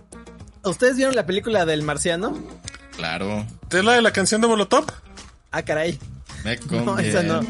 ¿ustedes 0.63 0.95
vieron 0.95 1.13
la 1.15 1.25
película 1.25 1.65
del 1.65 1.81
marciano? 1.83 2.41
Claro. 2.95 3.45
¿Es 3.69 3.83
la 3.83 3.93
de 3.93 4.01
la 4.01 4.11
canción 4.13 4.39
de 4.39 4.47
Molotov? 4.47 4.85
Ah, 5.51 5.63
caray. 5.63 5.99
Me 6.45 6.57
No, 6.85 6.97
esa 6.99 7.23
no. 7.23 7.41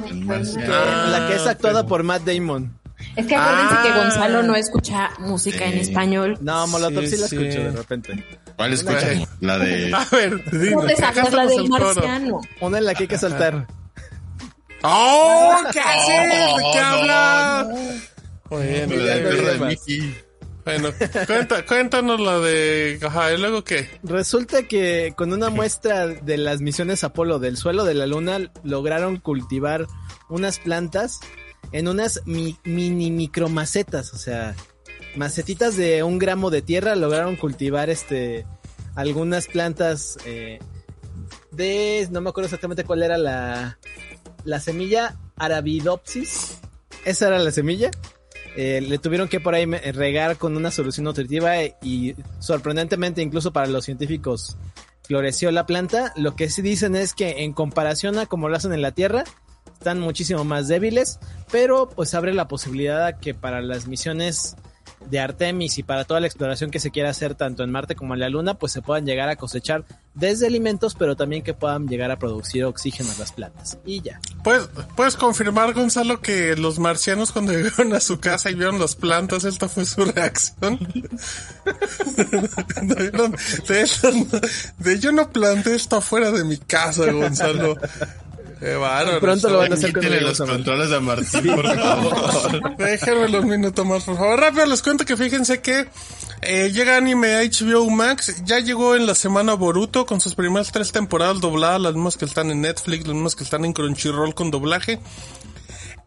Ah, 0.72 1.08
la 1.12 1.28
que 1.28 1.36
es 1.36 1.46
actuada 1.46 1.82
pero- 1.82 1.88
por 1.90 2.04
Matt 2.04 2.24
Damon. 2.24 2.80
Es 3.18 3.28
que 3.28 3.36
acuérdense 3.36 3.76
Ah. 3.78 3.84
que 3.84 3.92
Gonzalo 3.92 4.44
no 4.44 4.56
escucha 4.56 5.10
música 5.20 5.66
en 5.66 5.74
Sí. 5.74 5.80
español. 5.92 6.38
No, 6.40 6.66
Molotov 6.68 7.04
sí, 7.04 7.10
Sí, 7.10 7.18
la 7.18 7.28
sí. 7.28 7.36
escucho 7.36 7.64
de 7.64 7.72
repente. 7.72 8.26
¿Cuál 8.56 8.72
escuchamos? 8.74 9.28
La 9.42 9.58
de... 9.60 9.94
A 9.94 10.08
ver, 10.16 10.50
dime, 10.52 10.72
¿Cómo 10.76 10.88
te 10.88 10.96
sabes 10.96 11.34
la 11.34 11.46
del 11.46 11.68
marciano? 11.70 12.40
Una 12.62 12.78
en 12.78 12.86
la 12.86 12.96
que 12.96 13.04
hay 13.04 13.08
que 13.10 13.18
saltar. 13.18 13.68
¡Oh! 14.82 15.56
¿Qué 15.74 15.80
haces? 15.82 16.56
¿De 16.58 16.64
qué 16.72 16.80
hablas? 16.80 17.68
Bueno, 18.50 18.96
La 18.96 19.16
no 19.16 19.30
de. 19.30 19.60
Mickey. 19.68 20.16
Bueno 20.66 20.90
cuenta- 21.28 21.66
cuéntanos 21.66 22.20
la 22.20 22.40
de... 22.40 23.00
Ajá, 23.02 23.34
¿y 23.34 23.38
luego 23.38 23.64
qué? 23.64 23.88
Resulta 24.04 24.64
que 24.64 25.14
con 25.16 25.32
una 25.32 25.50
muestra 25.50 26.08
de 26.08 26.38
las 26.38 26.62
misiones 26.62 27.04
Apolo 27.04 27.40
del 27.40 27.56
suelo 27.58 27.86
de 27.86 27.94
la 27.94 28.08
luna 28.08 28.52
lograron 28.64 29.18
cultivar 29.18 29.88
unas 30.30 30.60
plantas 30.60 31.20
en 31.72 31.88
unas 31.88 32.22
mi- 32.26 32.58
mini 32.64 33.12
micromacetas, 33.12 34.14
o 34.14 34.18
sea, 34.18 34.56
macetitas 35.16 35.76
de 35.78 36.04
un 36.04 36.20
gramo 36.20 36.50
de 36.50 36.62
tierra 36.62 36.96
lograron 36.96 37.36
cultivar 37.36 37.90
este 37.90 38.46
algunas 38.96 39.48
plantas 39.48 40.18
eh, 40.26 40.60
de 41.52 42.08
no 42.12 42.22
me 42.22 42.30
acuerdo 42.30 42.46
exactamente 42.48 42.84
cuál 42.84 43.04
era 43.04 43.18
la 43.18 43.78
la 44.44 44.60
semilla 44.60 45.16
Arabidopsis. 45.38 46.58
Esa 47.04 47.28
era 47.28 47.40
la 47.40 47.52
semilla. 47.52 47.92
Eh, 48.56 48.82
le 48.82 48.98
tuvieron 49.00 49.28
que 49.28 49.40
por 49.40 49.54
ahí 49.54 49.66
regar 49.66 50.38
con 50.38 50.56
una 50.56 50.72
solución 50.72 51.04
nutritiva 51.04 51.62
eh, 51.62 51.76
y 51.82 52.16
sorprendentemente 52.40 53.22
incluso 53.22 53.52
para 53.52 53.68
los 53.68 53.84
científicos 53.84 54.58
floreció 55.04 55.52
la 55.52 55.66
planta. 55.66 56.14
Lo 56.16 56.36
que 56.36 56.50
sí 56.50 56.62
dicen 56.62 56.96
es 56.96 57.14
que 57.14 57.44
en 57.44 57.54
comparación 57.54 58.18
a 58.18 58.26
como 58.26 58.50
lo 58.50 58.56
hacen 58.56 58.74
en 58.74 58.82
la 58.82 58.92
Tierra, 58.92 59.24
están 59.74 60.00
muchísimo 60.00 60.44
más 60.46 60.68
débiles, 60.68 61.20
pero 61.52 61.90
pues 61.90 62.14
abre 62.14 62.34
la 62.34 62.48
posibilidad 62.48 63.06
a 63.06 63.20
que 63.20 63.34
para 63.34 63.62
las 63.62 63.88
misiones 63.88 64.56
de 65.10 65.20
Artemis 65.20 65.78
y 65.78 65.84
para 65.84 66.04
toda 66.06 66.20
la 66.20 66.28
exploración 66.28 66.72
que 66.72 66.80
se 66.80 66.92
quiera 66.92 67.10
hacer 67.10 67.36
tanto 67.36 67.64
en 67.64 67.72
Marte 67.72 67.96
como 67.96 68.14
en 68.14 68.20
la 68.20 68.30
Luna, 68.30 68.56
pues 68.56 68.72
se 68.72 68.82
puedan 68.82 69.06
llegar 69.06 69.30
a 69.30 69.36
cosechar 69.36 69.84
desde 70.14 70.48
alimentos, 70.48 70.96
pero 70.96 71.16
también 71.16 71.44
que 71.44 71.54
puedan 71.54 71.88
llegar 71.88 72.10
a 72.12 72.18
producir 72.18 72.64
oxígeno 72.66 73.12
a 73.16 73.20
las 73.20 73.32
plantas. 73.34 73.78
Y 73.86 74.02
ya. 74.02 74.20
¿Puedes, 74.44 74.68
¿Puedes 74.96 75.16
confirmar, 75.16 75.74
Gonzalo, 75.74 76.22
que 76.22 76.56
los 76.56 76.80
marcianos 76.80 77.32
cuando 77.32 77.52
llegaron 77.54 77.94
a 77.94 78.00
su 78.00 78.20
casa 78.20 78.50
y 78.50 78.56
vieron 78.56 78.80
las 78.80 78.96
plantas, 78.96 79.44
esta 79.44 79.68
fue 79.70 79.86
su 79.86 80.06
reacción? 80.06 80.80
De, 82.82 83.12
no- 83.12 83.32
de 84.80 85.00
yo 85.00 85.12
no 85.12 85.30
planté 85.32 85.76
esto 85.76 85.98
afuera 85.98 86.32
de 86.32 86.44
mi 86.44 86.58
casa, 86.58 87.12
Gonzalo. 87.12 87.76
Qué 88.60 88.76
bárbaro. 88.76 89.20
Pronto 89.20 89.50
lo 89.50 89.58
van 89.60 89.72
a 89.72 89.76
hacer 89.76 89.94
con 89.94 90.04
el 90.04 90.24
los 90.24 90.38
controles 90.38 90.92
a 90.92 91.00
Martín, 91.00 91.56
por 91.56 91.76
favor. 91.76 92.76
Déjenmelo 92.78 93.42
un 93.42 93.50
minuto 93.50 93.86
más, 93.86 94.04
por 94.04 94.18
favor. 94.18 94.40
Rápido 94.40 94.66
les 94.66 94.82
cuento 94.82 95.06
que 95.06 95.18
fíjense 95.18 95.62
que 95.62 95.88
eh, 96.42 96.72
llega 96.72 96.98
anime 96.98 97.36
a 97.36 97.42
HBO 97.42 97.90
Max. 97.90 98.44
Ya 98.46 98.60
llegó 98.60 98.96
en 98.96 99.06
la 99.06 99.16
semana 99.16 99.54
Boruto 99.54 100.06
con 100.06 100.22
sus 100.22 100.36
primeras 100.36 100.72
tres 100.72 100.92
temporadas 100.92 101.42
dobladas, 101.42 101.82
las 101.82 101.94
mismas 101.94 102.18
que 102.18 102.26
están 102.26 102.52
en 102.52 102.62
Netflix, 102.62 103.06
las 103.06 103.14
mismas 103.14 103.36
que 103.36 103.44
están 103.44 103.66
en 103.66 103.74
Crunchyroll 103.74 104.34
con 104.34 104.52
doblaje. 104.52 105.00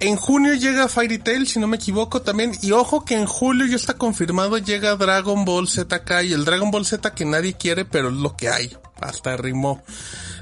En 0.01 0.15
junio 0.17 0.55
llega 0.55 0.89
Fairy 0.89 1.19
Tail, 1.19 1.49
si 1.49 1.59
no 1.59 1.67
me 1.67 1.77
equivoco 1.77 2.23
también. 2.23 2.53
Y 2.63 2.71
ojo 2.71 3.05
que 3.05 3.15
en 3.17 3.27
julio 3.27 3.67
ya 3.67 3.75
está 3.75 3.95
confirmado 3.95 4.57
llega 4.59 4.95
Dragon 4.95 5.45
Ball 5.45 5.67
Z 5.67 6.23
y 6.23 6.33
el 6.33 6.45
Dragon 6.45 6.71
Ball 6.71 6.87
Z 6.87 7.15
que 7.15 7.25
nadie 7.25 7.55
quiere, 7.55 7.85
pero 7.85 8.09
es 8.09 8.15
lo 8.15 8.37
que 8.37 8.49
hay. 8.49 8.77
Hasta 9.01 9.37
rimó. 9.37 9.83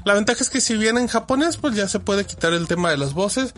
La 0.05 0.13
ventaja 0.13 0.43
es 0.43 0.49
que 0.49 0.61
si 0.61 0.77
viene 0.77 1.01
en 1.01 1.07
japonés, 1.07 1.57
pues 1.57 1.75
ya 1.75 1.87
se 1.87 1.99
puede 1.99 2.25
quitar 2.25 2.53
el 2.53 2.67
tema 2.67 2.91
de 2.91 2.97
las 2.97 3.13
voces. 3.13 3.53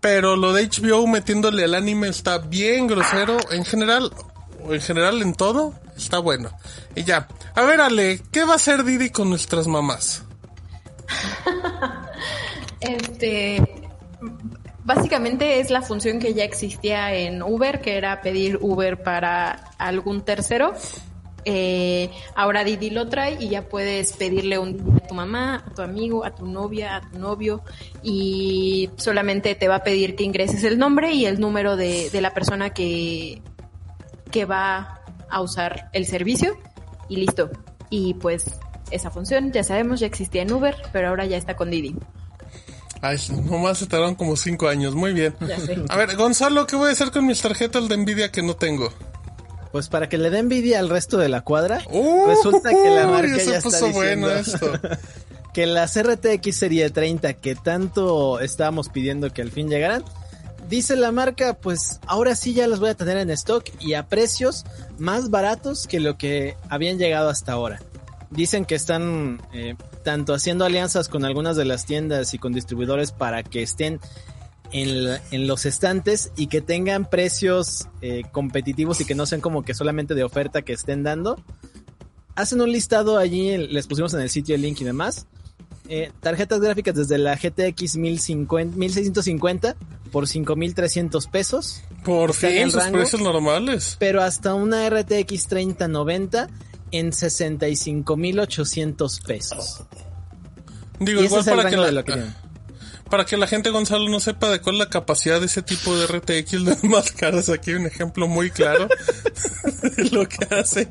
Pero 0.00 0.36
lo 0.36 0.52
de 0.52 0.68
HBO 0.68 1.06
metiéndole 1.06 1.64
al 1.64 1.74
anime 1.74 2.08
está 2.08 2.38
bien 2.38 2.88
grosero. 2.88 3.38
En 3.50 3.64
general, 3.64 4.12
en 4.68 4.80
general 4.80 5.22
en 5.22 5.34
todo, 5.34 5.72
está 5.96 6.18
bueno. 6.18 6.50
Y 6.96 7.04
ya. 7.04 7.28
A 7.54 7.62
ver, 7.62 7.80
Ale, 7.80 8.20
¿qué 8.32 8.44
va 8.44 8.54
a 8.54 8.56
hacer 8.56 8.82
Didi 8.82 9.10
con 9.10 9.30
nuestras 9.30 9.66
mamás? 9.66 10.22
Este, 12.80 13.83
básicamente 14.84 15.60
es 15.60 15.70
la 15.70 15.82
función 15.82 16.18
que 16.18 16.34
ya 16.34 16.44
existía 16.44 17.14
en 17.14 17.42
Uber, 17.42 17.80
que 17.80 17.96
era 17.96 18.20
pedir 18.20 18.58
Uber 18.60 19.02
para 19.02 19.70
algún 19.78 20.22
tercero. 20.22 20.74
Eh, 21.46 22.10
ahora 22.34 22.64
Didi 22.64 22.88
lo 22.88 23.08
trae 23.08 23.36
y 23.38 23.48
ya 23.50 23.68
puedes 23.68 24.14
pedirle 24.14 24.58
un 24.58 24.78
Didi 24.78 24.96
a 24.96 25.06
tu 25.06 25.14
mamá, 25.14 25.64
a 25.66 25.74
tu 25.74 25.82
amigo, 25.82 26.24
a 26.24 26.34
tu 26.34 26.46
novia, 26.46 26.96
a 26.96 27.00
tu 27.02 27.18
novio 27.18 27.62
y 28.02 28.88
solamente 28.96 29.54
te 29.54 29.68
va 29.68 29.76
a 29.76 29.84
pedir 29.84 30.16
que 30.16 30.24
ingreses 30.24 30.64
el 30.64 30.78
nombre 30.78 31.12
y 31.12 31.26
el 31.26 31.40
número 31.40 31.76
de, 31.76 32.08
de 32.08 32.20
la 32.22 32.32
persona 32.32 32.70
que, 32.70 33.42
que 34.30 34.46
va 34.46 35.02
a 35.28 35.42
usar 35.42 35.90
el 35.92 36.06
servicio 36.06 36.56
y 37.08 37.16
listo. 37.16 37.50
Y 37.90 38.14
pues 38.14 38.58
esa 38.90 39.10
función, 39.10 39.52
ya 39.52 39.64
sabemos, 39.64 40.00
ya 40.00 40.06
existía 40.06 40.42
en 40.42 40.52
Uber, 40.52 40.76
pero 40.92 41.08
ahora 41.08 41.26
ya 41.26 41.36
está 41.36 41.56
con 41.56 41.70
Didi. 41.70 41.94
Ay, 43.04 43.18
nomás 43.44 43.78
se 43.78 43.86
tardaron 43.86 44.14
como 44.14 44.34
cinco 44.34 44.66
años. 44.66 44.94
Muy 44.94 45.12
bien. 45.12 45.36
Ya 45.46 45.60
sé. 45.60 45.76
A 45.90 45.96
ver, 45.98 46.16
Gonzalo, 46.16 46.66
¿qué 46.66 46.74
voy 46.74 46.88
a 46.88 46.92
hacer 46.92 47.10
con 47.10 47.26
mis 47.26 47.40
tarjetas 47.42 47.86
de 47.86 47.98
Nvidia 47.98 48.32
que 48.32 48.42
no 48.42 48.56
tengo? 48.56 48.90
Pues 49.72 49.88
para 49.88 50.08
que 50.08 50.16
le 50.16 50.30
dé 50.30 50.38
envidia 50.38 50.78
al 50.78 50.88
resto 50.88 51.18
de 51.18 51.28
la 51.28 51.42
cuadra, 51.42 51.82
Uh, 51.90 52.26
resulta 52.28 52.70
que 52.70 52.90
la 52.90 53.06
marca 53.08 53.38
se 53.40 53.46
ya 53.50 53.56
está 53.58 53.70
puso 53.70 53.86
diciendo 53.88 54.28
bueno 54.28 54.30
esto. 54.30 54.72
que 55.52 55.66
las 55.66 56.00
RTX 56.00 56.56
Serie 56.56 56.88
30 56.90 57.34
que 57.34 57.56
tanto 57.56 58.40
estábamos 58.40 58.88
pidiendo 58.88 59.30
que 59.32 59.42
al 59.42 59.50
fin 59.50 59.68
llegaran, 59.68 60.04
dice 60.68 60.96
la 60.96 61.12
marca, 61.12 61.54
pues 61.54 61.98
ahora 62.06 62.36
sí 62.36 62.54
ya 62.54 62.66
las 62.68 62.80
voy 62.80 62.90
a 62.90 62.94
tener 62.94 63.18
en 63.18 63.30
stock 63.30 63.64
y 63.80 63.94
a 63.94 64.06
precios 64.06 64.64
más 64.96 65.28
baratos 65.28 65.86
que 65.88 66.00
lo 66.00 66.16
que 66.16 66.56
habían 66.70 66.96
llegado 66.96 67.28
hasta 67.28 67.52
ahora. 67.52 67.80
Dicen 68.30 68.64
que 68.64 68.76
están 68.76 69.42
eh, 69.52 69.74
tanto 70.04 70.34
haciendo 70.34 70.64
alianzas 70.64 71.08
con 71.08 71.24
algunas 71.24 71.56
de 71.56 71.64
las 71.64 71.84
tiendas 71.86 72.32
y 72.34 72.38
con 72.38 72.52
distribuidores 72.52 73.10
para 73.10 73.42
que 73.42 73.62
estén 73.62 73.98
en, 74.72 75.04
la- 75.08 75.20
en 75.32 75.46
los 75.48 75.66
estantes 75.66 76.30
y 76.36 76.46
que 76.46 76.60
tengan 76.60 77.08
precios 77.10 77.88
eh, 78.02 78.22
competitivos 78.30 79.00
y 79.00 79.04
que 79.04 79.14
no 79.16 79.26
sean 79.26 79.40
como 79.40 79.62
que 79.64 79.74
solamente 79.74 80.14
de 80.14 80.22
oferta 80.22 80.62
que 80.62 80.72
estén 80.74 81.02
dando. 81.02 81.42
Hacen 82.36 82.60
un 82.60 82.70
listado 82.72 83.18
allí, 83.18 83.56
les 83.56 83.86
pusimos 83.86 84.12
en 84.14 84.20
el 84.20 84.30
sitio 84.30 84.54
el 84.54 84.62
link 84.62 84.80
y 84.80 84.84
demás. 84.84 85.26
Eh, 85.88 86.10
tarjetas 86.20 86.60
gráficas 86.60 86.94
desde 86.94 87.18
la 87.18 87.36
GTX 87.36 87.96
1050, 87.96 88.76
1650 88.76 89.76
por 90.10 90.26
5300 90.26 91.26
pesos, 91.26 91.82
Por 92.04 92.32
fin, 92.32 92.70
sus 92.70 92.74
rango. 92.82 92.98
precios 92.98 93.20
normales. 93.20 93.96
pero 93.98 94.22
hasta 94.22 94.54
una 94.54 94.88
RTX 94.88 95.46
3090 95.48 96.48
en 96.98 97.12
65800 97.12 99.20
pesos. 99.20 99.84
Digo, 101.00 101.22
y 101.22 101.24
igual 101.24 101.44
para 101.44 101.68
que, 101.68 101.76
la, 101.76 102.04
que. 102.04 102.12
Para 103.10 103.24
que 103.24 103.36
la 103.36 103.46
gente, 103.46 103.70
Gonzalo, 103.70 104.08
no 104.08 104.18
sepa 104.20 104.50
de 104.50 104.60
cuál 104.60 104.76
es 104.76 104.78
la 104.80 104.88
capacidad 104.88 105.38
de 105.40 105.46
ese 105.46 105.62
tipo 105.62 105.96
de 105.96 106.06
RTX 106.06 106.52
las 106.62 106.84
más 106.84 107.12
caras. 107.12 107.48
Aquí 107.48 107.70
hay 107.70 107.76
un 107.76 107.86
ejemplo 107.86 108.26
muy 108.26 108.50
claro 108.50 108.88
de 109.96 110.04
lo 110.10 110.28
que 110.28 110.52
hace. 110.54 110.88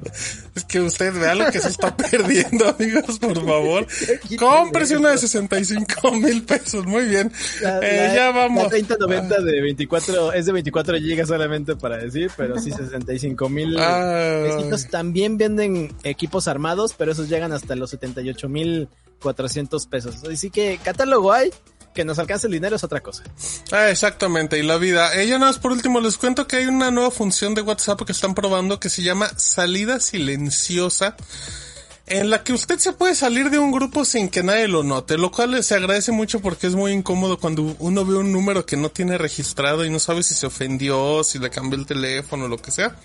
Es 0.55 0.63
que 0.65 0.79
usted 0.81 1.13
vea 1.13 1.35
lo 1.35 1.51
que 1.51 1.59
se 1.59 1.69
está 1.69 1.95
perdiendo, 1.97 2.67
amigos, 2.79 3.19
por 3.19 3.35
favor. 3.45 3.87
Cómprese 4.37 4.97
una 4.97 5.09
de 5.11 5.17
65 5.17 6.11
mil 6.13 6.43
pesos. 6.43 6.85
Muy 6.85 7.05
bien. 7.05 7.31
La, 7.61 7.79
Eh, 7.79 8.07
la- 8.09 8.15
ya 8.15 8.31
vamos. 8.31 8.63
La 8.63 8.69
3090 8.69 9.41
de 9.41 9.61
24, 9.61 10.33
es 10.33 10.45
de 10.45 10.51
24 10.51 10.97
GB 10.99 11.25
solamente 11.27 11.75
para 11.75 11.97
decir, 11.97 12.31
pero 12.37 12.59
sí 12.59 12.71
65 12.71 13.49
mil 13.49 13.75
Ah. 13.79 14.43
pesitos. 14.55 14.87
También 14.89 15.37
venden 15.37 15.93
equipos 16.03 16.47
armados, 16.47 16.93
pero 16.97 17.11
esos 17.11 17.27
llegan 17.29 17.51
hasta 17.51 17.75
los 17.75 17.89
78 17.89 18.47
mil 18.49 18.87
400 19.21 19.87
pesos. 19.87 20.23
Así 20.31 20.49
que 20.49 20.79
catálogo 20.83 21.31
hay, 21.31 21.49
Que 21.93 22.05
nos 22.05 22.19
alcance 22.19 22.47
el 22.47 22.53
dinero 22.53 22.75
es 22.75 22.83
otra 22.83 23.01
cosa. 23.01 23.23
Ah, 23.71 23.89
exactamente, 23.89 24.57
y 24.57 24.63
la 24.63 24.77
vida. 24.77 25.13
Ella 25.15 25.37
nada 25.37 25.51
más 25.51 25.59
por 25.59 25.71
último 25.71 25.99
les 25.99 26.17
cuento 26.17 26.47
que 26.47 26.57
hay 26.57 26.65
una 26.65 26.91
nueva 26.91 27.11
función 27.11 27.53
de 27.53 27.61
WhatsApp 27.61 28.01
que 28.01 28.11
están 28.11 28.33
probando 28.33 28.79
que 28.79 28.89
se 28.89 29.03
llama 29.03 29.31
salida 29.37 29.99
silenciosa 29.99 31.15
en 32.05 32.29
la 32.29 32.43
que 32.43 32.53
usted 32.53 32.79
se 32.79 32.93
puede 32.93 33.15
salir 33.15 33.49
de 33.49 33.59
un 33.59 33.71
grupo 33.71 34.03
sin 34.03 34.27
que 34.27 34.43
nadie 34.43 34.67
lo 34.67 34.83
note, 34.83 35.17
lo 35.17 35.31
cual 35.31 35.63
se 35.63 35.75
agradece 35.75 36.11
mucho 36.11 36.41
porque 36.41 36.67
es 36.67 36.75
muy 36.75 36.91
incómodo 36.91 37.39
cuando 37.39 37.75
uno 37.79 38.05
ve 38.05 38.15
un 38.15 38.31
número 38.31 38.65
que 38.65 38.75
no 38.75 38.89
tiene 38.89 39.17
registrado 39.17 39.85
y 39.85 39.89
no 39.89 39.99
sabe 39.99 40.21
si 40.23 40.33
se 40.33 40.45
ofendió, 40.45 41.23
si 41.23 41.39
le 41.39 41.49
cambió 41.49 41.79
el 41.79 41.85
teléfono, 41.85 42.47
lo 42.47 42.57
que 42.57 42.71
sea. 42.71 42.95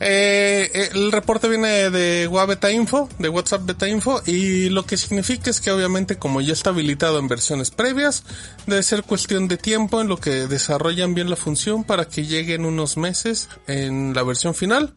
Eh, 0.00 0.90
el 0.92 1.12
reporte 1.12 1.48
viene 1.48 1.88
de 1.90 2.26
WhatsApp 2.28 2.70
Info, 2.72 3.08
de 3.18 3.28
WhatsApp 3.28 3.64
Beta 3.64 3.88
Info, 3.88 4.20
y 4.26 4.68
lo 4.68 4.84
que 4.84 4.96
significa 4.96 5.50
es 5.50 5.60
que 5.60 5.70
obviamente 5.70 6.18
como 6.18 6.40
ya 6.40 6.52
está 6.52 6.70
habilitado 6.70 7.18
en 7.18 7.28
versiones 7.28 7.70
previas, 7.70 8.24
debe 8.66 8.82
ser 8.82 9.04
cuestión 9.04 9.46
de 9.48 9.56
tiempo 9.56 10.00
en 10.00 10.08
lo 10.08 10.18
que 10.18 10.46
desarrollan 10.48 11.14
bien 11.14 11.30
la 11.30 11.36
función 11.36 11.84
para 11.84 12.06
que 12.06 12.26
llegue 12.26 12.54
en 12.54 12.64
unos 12.64 12.96
meses 12.96 13.48
en 13.66 14.14
la 14.14 14.22
versión 14.24 14.54
final. 14.54 14.94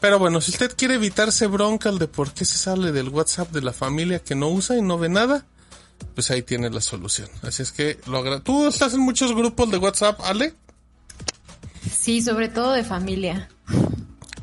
Pero 0.00 0.20
bueno, 0.20 0.40
si 0.40 0.52
usted 0.52 0.72
quiere 0.76 0.94
evitarse 0.94 1.48
bronca 1.48 1.90
de 1.90 2.06
por 2.06 2.32
qué 2.32 2.44
se 2.44 2.56
sale 2.56 2.92
del 2.92 3.08
WhatsApp 3.08 3.50
de 3.50 3.62
la 3.62 3.72
familia 3.72 4.20
que 4.20 4.36
no 4.36 4.48
usa 4.48 4.76
y 4.78 4.82
no 4.82 4.96
ve 4.96 5.08
nada, 5.08 5.44
pues 6.14 6.30
ahí 6.30 6.42
tiene 6.42 6.70
la 6.70 6.80
solución. 6.80 7.28
Así 7.42 7.62
es 7.64 7.72
que 7.72 7.98
lo 8.06 8.18
agra- 8.18 8.38
¿Tú 8.40 8.68
estás 8.68 8.94
en 8.94 9.00
muchos 9.00 9.34
grupos 9.34 9.68
de 9.72 9.78
WhatsApp, 9.78 10.20
Ale? 10.22 10.54
Sí, 11.90 12.22
sobre 12.22 12.48
todo 12.48 12.72
de 12.72 12.84
familia. 12.84 13.48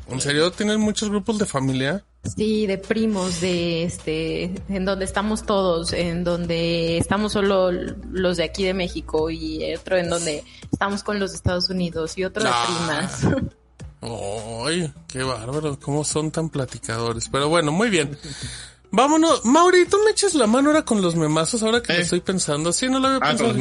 ¿En 0.08 0.20
serio 0.20 0.50
tienes 0.52 0.78
muchos 0.78 1.08
grupos 1.10 1.38
de 1.38 1.46
familia? 1.46 2.04
Sí, 2.36 2.66
de 2.66 2.78
primos, 2.78 3.40
de 3.40 3.84
este, 3.84 4.44
en 4.68 4.84
donde 4.84 5.04
estamos 5.04 5.44
todos, 5.46 5.92
en 5.92 6.24
donde 6.24 6.98
estamos 6.98 7.32
solo 7.32 7.70
los 7.72 8.36
de 8.36 8.44
aquí 8.44 8.64
de 8.64 8.74
México 8.74 9.30
y 9.30 9.74
otro 9.74 9.96
en 9.96 10.10
donde 10.10 10.42
estamos 10.72 11.02
con 11.02 11.18
los 11.20 11.30
de 11.32 11.36
Estados 11.36 11.70
Unidos 11.70 12.16
y 12.18 12.24
otro 12.24 12.42
de 12.44 12.50
Ah. 12.52 12.64
primas. 12.66 13.42
Ay, 14.00 14.92
qué 15.08 15.22
bárbaro, 15.22 15.78
cómo 15.80 16.04
son 16.04 16.30
tan 16.30 16.48
platicadores. 16.50 17.28
Pero 17.30 17.48
bueno, 17.48 17.72
muy 17.72 17.90
bien. 17.90 18.16
Vámonos. 18.90 19.44
Mauri, 19.44 19.86
¿tú 19.86 19.96
me 20.04 20.10
echas 20.12 20.34
la 20.34 20.46
mano 20.46 20.70
ahora 20.70 20.84
con 20.84 21.02
los 21.02 21.16
memazos 21.16 21.62
ahora 21.62 21.82
que 21.82 21.92
lo 21.92 21.98
Eh. 21.98 22.02
estoy 22.02 22.20
pensando? 22.20 22.72
Sí, 22.72 22.88
no 22.88 22.98
lo 23.00 23.08
había 23.08 23.18
Ah, 23.22 23.28
pensado, 23.36 23.52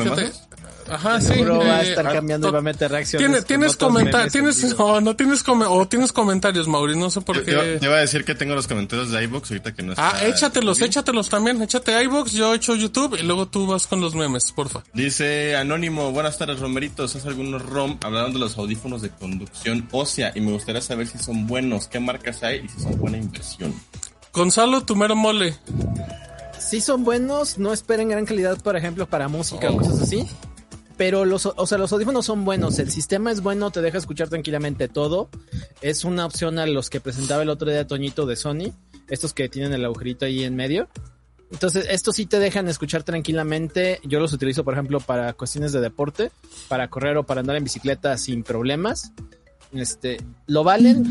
Ajá, 0.90 1.20
sí. 1.20 1.28
Seguro 1.28 1.58
va 1.60 1.78
a 1.78 1.84
eh, 1.84 1.90
estar 1.90 2.08
ah, 2.08 2.14
cambiando 2.14 2.50
y 2.50 2.52
va 2.52 2.60
a 2.60 2.62
meter 2.62 2.92
reacciones. 2.92 3.46
Tienes, 3.46 3.76
comentarios, 3.76 4.32
tienes, 4.32 4.78
no, 4.78 5.02
no 5.02 5.16
tienes 5.16 5.44
come- 5.44 5.66
o 5.68 5.88
tienes 5.88 6.12
comentarios, 6.14 6.68
Mauri, 6.68 6.96
no 6.98 7.10
sé 7.10 7.22
por 7.22 7.44
qué. 7.44 7.78
te 7.80 7.86
iba 7.86 7.96
a 7.96 8.00
decir 8.00 8.24
que 8.24 8.36
tengo 8.36 8.54
los 8.56 8.68
comentarios 8.68 9.12
de 9.12 9.24
iVoox 9.24 9.50
ahorita 9.52 9.74
que 9.74 9.84
no 9.84 9.94
está. 9.94 10.10
Ah, 10.10 10.26
échatelos, 10.26 10.82
échatelos 10.82 11.30
también, 11.30 11.62
échate 11.62 12.02
iVoox, 12.04 12.32
yo 12.34 12.54
echo 12.54 12.76
YouTube 12.76 13.18
y 13.20 13.24
luego 13.24 13.48
tú 13.48 13.66
vas 13.68 13.88
con 13.88 14.00
los 14.02 14.14
memes, 14.16 14.52
porfa. 14.52 14.84
Dice 14.94 15.56
Anónimo, 15.56 16.12
buenas 16.12 16.38
tardes 16.38 16.60
Romeritos, 16.60 17.16
hace 17.16 17.28
algunos 17.28 17.64
ROM 17.64 17.98
hablaron 18.04 18.34
de 18.34 18.40
los 18.40 18.58
audífonos 18.58 19.02
de 19.02 19.10
conducción 19.10 19.88
ósea 19.92 20.32
y 20.36 20.42
me 20.42 20.52
gustaría 20.52 20.82
saber 20.82 21.08
si 21.08 21.18
son 21.18 21.48
buenos, 21.48 21.88
qué 21.88 22.00
marcas 22.00 22.44
hay 22.44 22.64
y 22.66 22.70
si 22.70 22.80
son 22.82 22.98
buena 23.00 23.18
inversión. 23.18 23.74
Gonzalo, 24.34 24.84
tu 24.84 24.96
mero 24.96 25.16
mole. 25.16 25.56
Sí 26.60 26.82
son 26.82 27.04
buenos, 27.04 27.58
no 27.58 27.74
esperen 27.74 28.10
gran 28.10 28.26
calidad, 28.26 28.58
por 28.62 28.76
ejemplo, 28.76 29.08
para 29.08 29.28
música 29.28 29.70
o 29.70 29.78
cosas 29.78 30.02
así. 30.02 30.28
Pero 30.98 31.26
los, 31.26 31.46
o 31.46 31.68
sea, 31.68 31.78
los 31.78 31.92
audífonos 31.92 32.26
son 32.26 32.46
buenos, 32.46 32.80
el 32.80 32.90
sistema 32.90 33.32
es 33.32 33.42
bueno, 33.42 33.70
te 33.72 33.82
deja 33.82 33.98
escuchar 33.98 34.30
tranquilamente 34.30 34.88
todo. 34.88 35.30
Es 35.82 36.06
una 36.06 36.26
opción 36.26 36.58
a 36.58 36.66
los 36.66 36.90
que 36.90 37.02
presentaba 37.02 37.44
el 37.44 37.50
otro 37.50 37.70
día 37.70 37.86
Toñito 37.86 38.26
de 38.26 38.36
Sony, 38.36 38.74
estos 39.10 39.34
que 39.34 39.50
tienen 39.50 39.74
el 39.74 39.84
agujerito 39.84 40.26
ahí 40.26 40.44
en 40.44 40.56
medio. 40.56 40.88
Entonces, 41.52 41.86
estos 41.90 42.16
sí 42.16 42.26
te 42.26 42.40
dejan 42.40 42.68
escuchar 42.68 43.04
tranquilamente. 43.04 44.00
Yo 44.04 44.20
los 44.20 44.34
utilizo, 44.34 44.64
por 44.64 44.74
ejemplo, 44.74 45.00
para 45.00 45.34
cuestiones 45.34 45.74
de 45.74 45.80
deporte, 45.80 46.32
para 46.68 46.90
correr 46.90 47.18
o 47.18 47.24
para 47.24 47.42
andar 47.42 47.56
en 47.56 47.64
bicicleta 47.64 48.18
sin 48.18 48.44
problemas. 48.44 49.12
Este, 49.74 50.18
lo 50.48 50.64
valen. 50.64 51.06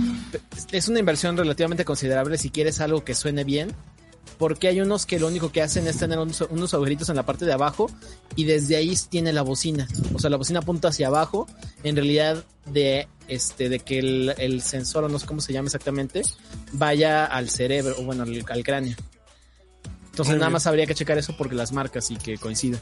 Es 0.73 0.89
una 0.89 0.98
inversión 0.98 1.36
relativamente 1.36 1.85
considerable 1.85 2.39
si 2.39 2.51
quieres 2.51 2.81
algo 2.81 3.05
que 3.05 3.15
suene 3.15 3.44
bien 3.44 3.74
porque 4.39 4.69
hay 4.69 4.81
unos 4.81 5.06
que 5.06 5.19
lo 5.19 5.27
único 5.28 5.51
que 5.52 5.62
hacen 5.62 5.86
es 5.86 5.98
tener 5.98 6.19
unos, 6.19 6.40
unos 6.51 6.74
agujeritos 6.74 7.09
en 7.09 7.16
la 7.16 7.24
parte 7.24 7.44
de 7.44 7.52
abajo 7.52 7.90
y 8.36 8.44
desde 8.44 8.77
ahí 8.77 8.97
tiene 9.09 9.32
la 9.32 9.43
bocina. 9.43 9.89
O 10.15 10.19
sea, 10.19 10.31
la 10.31 10.36
bocina 10.36 10.61
apunta 10.61 10.89
hacia 10.89 11.06
abajo, 11.09 11.47
en 11.82 11.97
realidad 11.97 12.44
de 12.66 13.09
este 13.28 13.69
de 13.69 13.81
que 13.81 13.98
el, 13.98 14.35
el 14.39 14.62
sensor, 14.62 15.05
o 15.05 15.09
no 15.09 15.19
sé 15.19 15.27
cómo 15.27 15.40
se 15.40 15.52
llama 15.52 15.66
exactamente, 15.66 16.23
vaya 16.73 17.24
al 17.24 17.51
cerebro, 17.51 17.94
o 17.98 18.02
bueno, 18.05 18.23
al, 18.24 18.44
al 18.48 18.65
cráneo. 18.65 18.97
Entonces 20.06 20.32
Muy 20.32 20.39
nada 20.39 20.47
bien. 20.48 20.52
más 20.52 20.66
habría 20.66 20.86
que 20.86 20.94
checar 20.94 21.19
eso 21.19 21.36
porque 21.36 21.55
las 21.55 21.73
marcas 21.73 22.11
y 22.11 22.16
que 22.16 22.39
coinciden. 22.39 22.81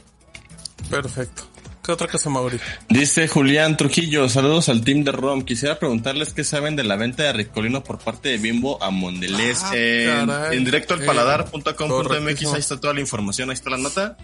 Perfecto. 0.89 1.43
¿Qué 1.83 1.91
otra 1.91 2.07
cosa, 2.07 2.29
Mauri? 2.29 2.57
Dice 2.87 3.27
Julián 3.27 3.75
Trujillo, 3.75 4.29
saludos 4.29 4.69
al 4.69 4.85
team 4.85 5.03
de 5.03 5.11
ROM. 5.11 5.41
Quisiera 5.43 5.79
preguntarles 5.79 6.31
qué 6.33 6.45
saben 6.45 6.77
de 6.77 6.85
la 6.85 6.95
venta 6.95 7.23
de 7.23 7.33
Ricolino 7.33 7.83
por 7.83 7.99
parte 7.99 8.29
de 8.29 8.37
Bimbo 8.37 8.81
a 8.81 8.89
Mondelez. 8.89 9.61
Ah, 9.63 10.49
en, 10.53 10.63
directo 10.63 10.93
al 10.93 11.01
Eh, 11.01 11.05
paladar.com.mx, 11.05 12.45
ahí 12.53 12.59
está 12.59 12.79
toda 12.79 12.93
la 12.93 13.01
información, 13.01 13.49
ahí 13.49 13.55
está 13.55 13.69
la 13.69 13.77
nota. 13.77 14.17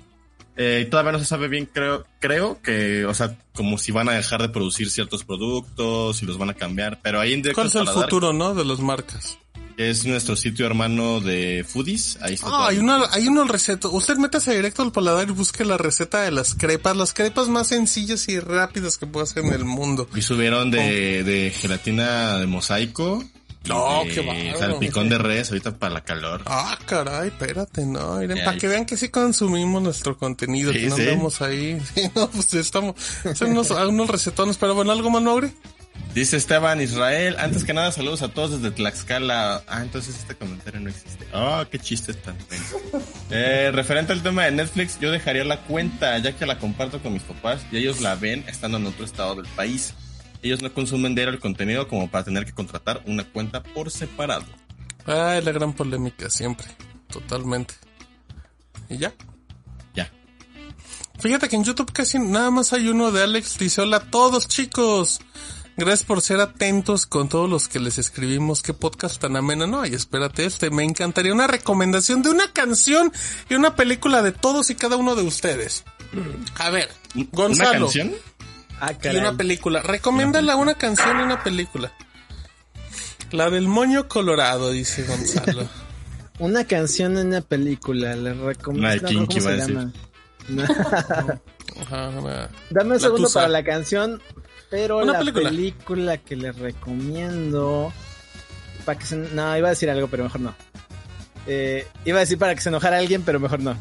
Eh, 0.56 0.88
todavía 0.90 1.12
no 1.12 1.20
se 1.20 1.26
sabe 1.26 1.50
bien, 1.50 1.70
creo, 1.72 2.06
creo 2.20 2.62
que, 2.62 3.06
o 3.06 3.14
sea, 3.14 3.38
como 3.54 3.78
si 3.78 3.92
van 3.92 4.10
a 4.10 4.14
dejar 4.14 4.42
de 4.42 4.50
producir 4.50 4.90
ciertos 4.90 5.24
productos, 5.24 6.18
si 6.18 6.26
los 6.26 6.38
van 6.38 6.50
a 6.50 6.54
cambiar, 6.54 7.00
pero 7.02 7.20
ahí 7.20 7.34
en 7.34 7.42
directo 7.42 7.62
¿Cuál 7.62 7.68
es 7.68 7.76
el 7.76 7.86
paladar, 7.86 8.04
futuro, 8.04 8.34
no? 8.34 8.56
De 8.56 8.66
las 8.66 8.80
marcas. 8.80 9.38
Es 9.80 10.06
nuestro 10.06 10.36
sitio 10.36 10.66
hermano 10.66 11.22
de 11.22 11.66
Foodies, 11.68 12.18
ahí 12.22 12.34
está. 12.34 12.48
Ah, 12.50 12.68
hay 12.68 12.80
una, 12.80 13.06
hay 13.12 13.30
una 13.30 13.46
receta. 13.46 13.88
Usted 13.88 14.18
métase 14.18 14.54
directo 14.54 14.82
al 14.82 14.92
paladar 14.92 15.30
y 15.30 15.32
busque 15.32 15.64
la 15.64 15.78
receta 15.78 16.22
de 16.22 16.32
las 16.32 16.54
crepas, 16.54 16.98
las 16.98 17.14
crepas 17.14 17.48
más 17.48 17.68
sencillas 17.68 18.28
y 18.28 18.40
rápidas 18.42 18.98
que 18.98 19.08
puede 19.08 19.24
hacer 19.24 19.46
en 19.46 19.54
el 19.54 19.64
mundo. 19.64 20.10
Y 20.14 20.22
subieron 20.22 20.70
de, 20.70 21.24
de 21.24 21.52
gelatina 21.52 22.40
de 22.40 22.46
mosaico. 22.48 23.24
No, 23.66 24.02
qué 24.14 24.22
bárbaro. 24.22 24.58
Salpicón 24.60 25.08
de 25.10 25.18
res 25.18 25.50
ahorita 25.50 25.78
para 25.78 25.94
la 25.94 26.02
calor. 26.04 26.42
Ah, 26.46 26.78
caray, 26.86 27.28
espérate, 27.30 27.86
no, 27.86 28.16
miren, 28.18 28.44
para 28.44 28.58
que 28.58 28.68
vean 28.68 28.86
que 28.86 28.98
sí 28.98 29.10
consumimos 29.10 29.82
nuestro 29.82 30.18
contenido, 30.18 30.72
Sí, 30.74 30.80
que 30.80 30.88
no 30.88 30.96
sí. 30.96 31.02
andamos 31.04 31.42
ahí. 31.42 31.82
Sí, 31.96 32.02
no, 32.16 32.30
pues 32.30 32.54
estamos, 32.54 32.96
son 33.36 33.52
unos, 33.52 33.70
unos 33.72 34.10
recetones, 34.10 34.58
pero 34.58 34.76
bueno, 34.76 34.92
¿algo 34.92 35.10
más, 35.10 35.22
Mauri? 35.22 35.52
Dice 36.14 36.38
Esteban 36.38 36.82
Israel, 36.82 37.36
antes 37.38 37.64
que 37.64 37.74
nada 37.74 37.92
saludos 37.92 38.24
a 38.24 38.30
todos 38.30 38.60
desde 38.60 38.76
Tlaxcala. 38.76 39.64
Ah, 39.68 39.82
entonces 39.84 40.18
este 40.18 40.36
comentario 40.36 40.80
no 40.80 40.90
existe. 40.90 41.28
Ah, 41.34 41.66
qué 41.70 41.80
chiste 41.80 42.14
tan. 42.14 42.36
Eh, 43.32 43.70
referente 43.72 44.12
al 44.12 44.24
tema 44.24 44.46
de 44.46 44.52
Netflix, 44.52 45.00
yo 45.00 45.12
dejaría 45.12 45.44
la 45.44 45.62
cuenta 45.62 46.18
ya 46.18 46.36
que 46.36 46.48
la 46.48 46.58
comparto 46.58 47.00
con 47.00 47.14
mis 47.14 47.22
papás 47.22 47.64
y 47.72 47.78
ellos 47.78 48.02
la 48.02 48.16
ven 48.16 48.44
estando 48.48 48.80
en 48.80 48.88
otro 48.88 49.06
estado 49.06 49.36
del 49.36 49.46
país. 49.54 49.94
Ellos 50.42 50.64
no 50.64 50.74
consumen 50.74 51.14
diario 51.14 51.34
el 51.34 51.40
contenido 51.40 51.88
como 51.88 52.10
para 52.10 52.24
tener 52.24 52.44
que 52.44 52.54
contratar 52.54 53.04
una 53.06 53.24
cuenta 53.24 53.62
por 53.62 53.92
separado. 53.92 54.46
Ay, 55.06 55.44
la 55.44 55.52
gran 55.52 55.74
polémica, 55.74 56.28
siempre, 56.30 56.66
totalmente. 57.12 57.76
¿Y 58.90 58.98
ya? 58.98 59.14
Ya. 59.94 60.12
Fíjate 61.20 61.50
que 61.50 61.56
en 61.56 61.64
YouTube 61.64 61.92
casi 61.92 62.18
nada 62.18 62.50
más 62.50 62.74
hay 62.74 62.88
uno 62.88 63.12
de 63.12 63.24
Alex. 63.24 63.60
Dice, 63.60 63.82
hola 63.82 63.98
a 63.98 64.10
todos 64.10 64.48
chicos. 64.48 65.20
Gracias 65.80 66.04
por 66.06 66.22
ser 66.22 66.42
atentos 66.42 67.06
con 67.06 67.30
todos 67.30 67.50
los 67.50 67.70
que 67.70 67.80
les 67.80 67.98
escribimos. 67.98 68.62
Qué 68.62 68.74
podcast 68.74 69.20
tan 69.22 69.38
ameno. 69.38 69.66
No, 69.66 69.86
y 69.86 69.94
espérate 69.94 70.46
este. 70.46 70.70
Me 70.72 70.84
encantaría 70.84 71.34
una 71.34 71.48
recomendación 71.48 72.22
de 72.22 72.30
una 72.32 72.52
canción 72.52 73.14
y 73.50 73.56
una 73.56 73.76
película 73.78 74.22
de 74.22 74.34
todos 74.34 74.70
y 74.70 74.76
cada 74.76 74.98
uno 74.98 75.16
de 75.16 75.24
ustedes. 75.24 75.86
A 76.58 76.70
ver, 76.70 76.90
Gonzalo. 77.32 77.70
¿Una 77.72 77.80
canción? 77.80 78.12
Ah, 78.82 78.94
Y 79.02 79.16
una 79.18 79.38
película. 79.38 79.82
Recomiéndala 79.82 80.58
una 80.58 80.76
canción 80.76 81.18
y 81.20 81.24
una 81.24 81.42
película. 81.44 81.94
La 83.32 83.50
del 83.50 83.68
moño 83.70 84.08
colorado, 84.10 84.72
dice 84.72 85.04
Gonzalo. 85.04 85.68
Una 86.40 86.64
canción 86.64 87.18
en 87.18 87.28
una 87.28 87.42
película, 87.42 88.16
les 88.16 88.38
recomiendo. 88.38 89.12
No 89.12 89.28
cómo 89.28 89.42
se 89.42 89.58
llama. 89.58 89.92
Dame 92.70 92.84
un 92.84 92.90
La 92.94 93.00
segundo 93.00 93.28
tusa. 93.28 93.40
para 93.42 93.50
la 93.50 93.64
canción, 93.64 94.22
pero 94.70 94.98
Una 95.00 95.14
la 95.14 95.20
película. 95.20 95.50
película. 95.50 96.18
que 96.18 96.36
les 96.36 96.56
recomiendo. 96.58 97.92
Para 98.86 98.98
que 99.00 99.06
se... 99.06 99.16
No, 99.16 99.58
iba 99.58 99.68
a 99.68 99.72
decir 99.72 99.90
algo, 99.90 100.08
pero 100.08 100.24
mejor 100.24 100.42
no. 100.42 100.56
Eh, 101.48 101.88
iba 102.06 102.18
a 102.18 102.22
decir 102.22 102.38
para 102.38 102.54
que 102.56 102.62
se 102.62 102.70
enojara 102.70 102.98
alguien, 102.98 103.24
pero 103.24 103.40
mejor 103.40 103.60
no. 103.60 103.76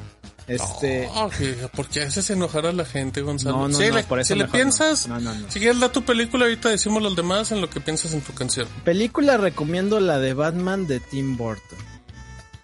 Este. 0.47 1.07
Oh, 1.15 1.29
que- 1.29 1.69
¿Por 1.77 1.89
qué 1.89 2.03
haces 2.03 2.31
enojar 2.31 2.65
a 2.65 2.73
la 2.73 2.87
gente, 2.87 3.21
Gonzalo? 3.21 3.57
No, 3.59 3.69
no, 3.69 3.79
no, 3.79 3.95
le- 3.97 4.03
por 4.05 4.19
eso 4.19 4.33
si 4.33 4.41
le 4.41 4.49
piensas, 4.49 5.07
no. 5.07 5.21
No, 5.21 5.35
no, 5.35 5.41
no. 5.41 5.51
si 5.51 5.59
quieres 5.59 5.79
dar 5.79 5.91
tu 5.93 6.03
película, 6.05 6.47
ahorita 6.47 6.71
decimos 6.71 7.03
los 7.03 7.15
demás 7.15 7.53
en 7.53 7.61
lo 7.61 7.69
que 7.69 7.81
piensas 7.81 8.15
en 8.15 8.23
tu 8.23 8.33
canción. 8.33 8.67
Película 8.85 9.37
recomiendo 9.37 10.01
la 10.01 10.19
de 10.19 10.33
Batman 10.33 10.87
de 10.87 11.01
Tim 11.01 11.37
Burton. 11.37 11.79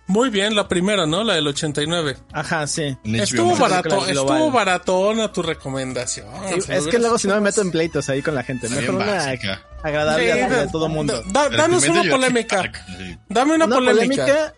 Muy 0.07 0.29
bien, 0.29 0.55
la 0.55 0.69
primera, 0.69 1.07
¿no? 1.07 1.25
La 1.25 1.35
del 1.35 1.47
89. 1.47 2.17
Ajá, 2.33 2.67
sí. 2.67 2.97
Estuvo 3.05 3.57
barato, 3.57 4.07
estuvo 4.07 4.51
baratona 4.51 5.33
tu 5.33 5.41
recomendación. 5.43 6.27
Sí, 6.49 6.55
es 6.59 6.67
que 6.67 6.73
hubieras 6.81 7.01
luego 7.01 7.19
si 7.19 7.29
no 7.29 7.35
me 7.37 7.41
meto 7.41 7.63
en 7.63 7.71
pleitos 7.71 8.09
ahí 8.11 8.21
con 8.21 8.35
la 8.35 8.43
gente. 8.43 8.69
Mejor 8.69 8.97
una 8.97 9.07
básica. 9.07 9.63
agradable 9.83 10.25
Sí, 10.33 10.39
a, 10.41 10.49
da- 10.49 10.63
a 10.65 10.71
todo 10.71 10.89
mundo. 10.89 11.23
da- 11.33 11.49
danos 11.49 11.83
Recomiendo 11.83 12.01
una 12.03 12.11
polémica. 12.11 12.57
Park. 12.59 12.83
Sí. 12.99 13.19
Dame 13.31 13.55
una, 13.55 13.65
Una 13.65 13.77
polémica. 13.77 14.23
polémica, 14.27 14.55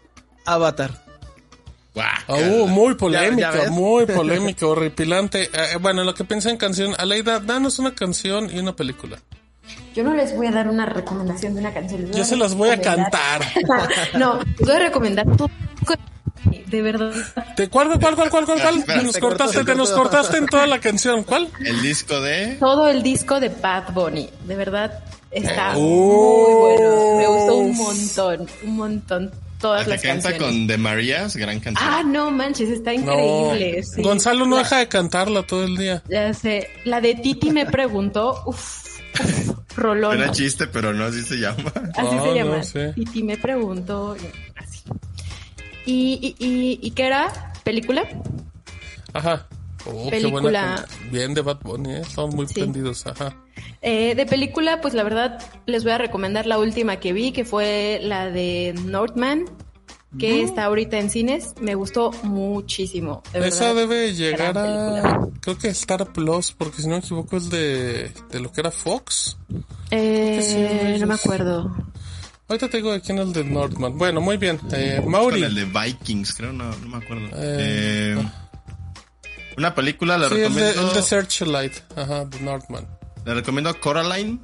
Avatar. 0.46 1.06
Ah, 1.98 2.18
uh, 2.28 2.66
muy 2.66 2.94
polémica, 2.96 3.52
Ya- 3.52 3.56
ya 3.56 3.62
ves. 3.62 3.70
muy 3.70 4.04
polémica, 4.06 4.66
horripilante. 4.66 5.44
Eh, 5.44 5.76
bueno, 5.80 6.04
lo 6.04 6.12
que 6.14 6.24
piensa 6.24 6.50
en 6.50 6.56
canción, 6.58 6.94
Aleida, 6.98 7.38
danos 7.40 7.78
una 7.78 7.94
canción 7.94 8.50
y 8.54 8.58
una 8.58 8.74
película. 8.76 9.18
Yo 9.96 10.04
no 10.04 10.14
les 10.14 10.36
voy 10.36 10.46
a 10.46 10.50
dar 10.52 10.68
una 10.68 10.84
recomendación 10.86 11.54
de 11.54 11.60
una 11.60 11.72
canción. 11.72 12.12
Yo 12.12 12.24
se 12.24 12.36
las 12.36 12.54
voy 12.54 12.68
a 12.70 12.80
cantar. 12.80 13.40
no, 14.18 14.38
les 14.44 14.66
voy 14.66 14.76
a 14.76 14.78
recomendar 14.78 15.26
todo. 15.36 15.48
De 16.66 16.82
verdad. 16.82 17.12
¿De 17.56 17.68
cuál, 17.68 17.88
cuál, 17.98 18.14
cuál, 18.14 18.30
cuál, 18.30 18.44
cuál, 18.44 18.60
cuál? 18.60 18.78
Espera, 18.78 19.02
Nos 19.02 19.14
se 19.14 19.20
cortaste, 19.20 19.54
cortó, 19.56 19.58
se 19.60 19.72
te 19.72 19.74
nos 19.78 19.90
cortaste 19.92 20.36
en 20.38 20.46
toda 20.46 20.66
la 20.66 20.80
canción. 20.80 21.22
¿Cuál? 21.24 21.48
El 21.64 21.80
disco 21.80 22.20
de. 22.20 22.56
Todo 22.60 22.88
el 22.88 23.02
disco 23.02 23.40
de 23.40 23.48
Bad 23.48 23.92
Bunny. 23.94 24.28
De 24.46 24.54
verdad, 24.54 25.02
está 25.30 25.72
Oh. 25.76 25.80
muy 25.80 26.76
bueno. 26.76 27.16
Me 27.18 27.26
gustó 27.28 27.56
un 27.56 27.76
montón, 27.76 28.46
un 28.64 28.76
montón. 28.76 29.30
Todas 29.60 29.86
La 29.86 29.94
las 29.94 30.02
que 30.02 30.08
canta 30.08 30.30
canciones. 30.30 30.56
con 30.58 30.66
The 30.66 30.76
Marías, 30.76 31.34
gran 31.36 31.60
canción. 31.60 31.88
Ah, 31.90 32.02
no 32.04 32.30
manches, 32.30 32.68
está 32.68 32.92
No. 32.92 33.00
increíble. 33.00 33.82
sí. 33.82 34.02
Gonzalo 34.02 34.44
no 34.44 34.56
La- 34.56 34.62
deja 34.62 34.78
de 34.78 34.88
cantarla 34.88 35.42
todo 35.44 35.64
el 35.64 35.76
día. 35.76 36.02
Ya 36.08 36.32
sé. 36.34 36.68
La 36.84 37.00
de 37.00 37.14
Titi 37.14 37.50
me 37.50 37.64
preguntó. 37.64 38.42
Uf, 38.44 39.00
uf, 39.18 39.50
rolón. 39.76 40.20
Era 40.20 40.30
chiste, 40.32 40.66
pero 40.66 40.92
no 40.92 41.04
así 41.04 41.22
se 41.22 41.36
llama. 41.36 41.72
Así 41.96 42.16
Ah, 42.18 42.20
se 42.22 42.34
llama. 42.34 42.56
no 42.58 42.62
sé. 42.64 42.92
Titi 42.94 43.22
me 43.22 43.36
preguntó. 43.36 44.16
y 44.16 44.26
Así. 44.58 44.80
¿Y, 45.84 46.34
y, 46.38 46.44
y, 46.44 46.78
¿y 46.82 46.90
qué 46.92 47.06
era? 47.06 47.52
¿Película? 47.64 48.04
Ajá. 49.12 49.46
Oh, 49.86 50.04
qué 50.06 50.10
Película. 50.16 50.40
buena 50.42 50.74
can- 50.88 51.10
Bien 51.12 51.34
de 51.34 51.42
Bad 51.42 51.60
Bunny, 51.62 51.92
¿eh? 51.94 52.00
Estamos 52.00 52.34
muy 52.34 52.48
Sí. 52.48 52.54
prendidos. 52.54 53.06
Ajá. 53.06 53.36
Eh, 53.82 54.14
de 54.16 54.26
película, 54.26 54.80
pues 54.80 54.94
la 54.94 55.04
verdad 55.04 55.38
les 55.66 55.84
voy 55.84 55.92
a 55.92 55.98
recomendar 55.98 56.46
la 56.46 56.58
última 56.58 56.96
que 56.96 57.12
vi, 57.12 57.30
que 57.32 57.44
fue 57.44 58.00
la 58.02 58.26
de 58.30 58.74
Northman, 58.84 59.44
que 60.18 60.42
está 60.42 60.64
ahorita 60.64 60.98
en 60.98 61.10
cines. 61.10 61.54
Me 61.60 61.74
gustó 61.74 62.10
muchísimo. 62.22 63.22
de 63.32 63.48
Esa 63.48 63.72
verdad. 63.72 63.88
debe 63.88 64.14
llegar 64.14 64.58
a. 64.58 65.20
Creo 65.40 65.58
que 65.58 65.68
Star 65.68 66.12
Plus, 66.12 66.52
porque 66.52 66.82
si 66.82 66.88
no 66.88 66.94
me 66.94 66.98
equivoco 67.00 67.36
es 67.36 67.50
de, 67.50 68.10
de 68.30 68.40
lo 68.40 68.50
que 68.52 68.60
era 68.60 68.70
Fox. 68.70 69.36
Eh, 69.90 70.94
Sí, 70.94 71.00
no 71.00 71.06
me 71.06 71.14
acuerdo. 71.14 71.74
Ahorita 72.48 72.68
te 72.68 72.76
digo 72.76 72.92
de 72.92 73.00
quién 73.00 73.18
es 73.18 73.26
el 73.26 73.32
de 73.32 73.44
Northman. 73.44 73.98
Bueno, 73.98 74.20
muy 74.20 74.36
bien. 74.36 74.60
Eh, 74.72 74.98
Con 75.02 75.10
Mauri. 75.10 75.42
el 75.42 75.54
de 75.54 75.64
Vikings, 75.64 76.32
creo, 76.34 76.52
no, 76.52 76.64
no 76.76 76.88
me 76.88 76.96
acuerdo. 77.04 77.26
Eh, 77.34 78.16
Eh, 78.18 78.24
una 79.58 79.74
película, 79.74 80.16
le 80.18 80.28
Sí, 80.28 80.34
el 80.34 80.40
de, 80.40 80.48
recomiendo. 80.48 80.88
el 80.90 80.94
de 80.94 81.02
Searchlight. 81.02 81.72
Ajá, 81.96 82.24
de 82.26 82.40
Northman. 82.40 82.86
Le 83.24 83.34
recomiendo 83.34 83.74
Coraline. 83.80 84.38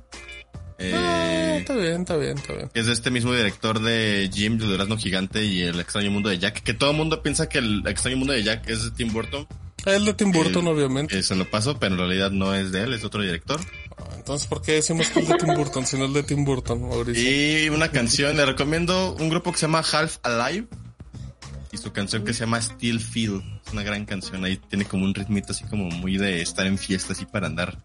Eh, 0.82 0.92
Ah, 0.94 1.56
está 1.58 1.74
bien, 1.76 2.00
está 2.00 2.16
bien, 2.16 2.38
está 2.38 2.52
bien. 2.54 2.70
es 2.74 2.86
de 2.86 2.92
este 2.92 3.10
mismo 3.10 3.32
director 3.34 3.80
de 3.80 4.30
Jim, 4.32 4.58
de 4.58 4.66
Durazno 4.66 4.96
Gigante 4.96 5.44
y 5.44 5.62
El 5.62 5.78
extraño 5.80 6.10
mundo 6.10 6.28
de 6.28 6.38
Jack. 6.38 6.62
Que 6.62 6.74
todo 6.74 6.90
el 6.90 6.96
mundo 6.96 7.22
piensa 7.22 7.48
que 7.48 7.58
el 7.58 7.82
extraño 7.86 8.16
mundo 8.16 8.32
de 8.32 8.42
Jack 8.42 8.68
es 8.68 8.84
de 8.84 8.90
Tim 8.90 9.12
Burton. 9.12 9.46
El 9.84 10.04
de 10.04 10.14
Tim 10.14 10.30
Burton, 10.30 10.66
obviamente. 10.68 11.20
Se 11.22 11.34
lo 11.34 11.50
paso, 11.50 11.78
pero 11.78 11.94
en 11.94 11.98
realidad 11.98 12.30
no 12.30 12.54
es 12.54 12.70
de 12.70 12.82
él, 12.84 12.92
es 12.94 13.02
otro 13.04 13.20
director. 13.22 13.60
Ah, 13.98 14.04
Entonces, 14.16 14.46
¿por 14.46 14.62
qué 14.62 14.72
decimos 14.74 15.08
que 15.08 15.20
es 15.20 15.28
de 15.28 15.34
Tim 15.34 15.54
Burton 15.54 15.84
si 15.86 15.96
no 15.98 16.04
es 16.04 16.14
de 16.14 16.22
Tim 16.22 16.44
Burton, 16.44 16.82
Mauricio? 16.88 17.64
Y 17.66 17.68
una 17.68 17.90
canción, 17.90 18.36
le 18.36 18.46
recomiendo 18.46 19.14
un 19.18 19.28
grupo 19.28 19.50
que 19.50 19.58
se 19.58 19.66
llama 19.66 19.80
Half 19.80 20.18
Alive. 20.22 20.68
Y 21.72 21.78
su 21.78 21.90
canción 21.90 22.22
que 22.24 22.32
se 22.34 22.40
llama 22.40 22.60
Still 22.60 23.00
Feel. 23.00 23.42
Es 23.66 23.72
una 23.72 23.82
gran 23.82 24.04
canción. 24.04 24.44
Ahí 24.44 24.56
tiene 24.68 24.84
como 24.84 25.04
un 25.04 25.14
ritmito 25.14 25.52
así 25.52 25.64
como 25.64 25.84
muy 25.86 26.16
de 26.18 26.42
estar 26.42 26.66
en 26.66 26.76
fiesta, 26.78 27.14
así 27.14 27.24
para 27.24 27.46
andar 27.46 27.78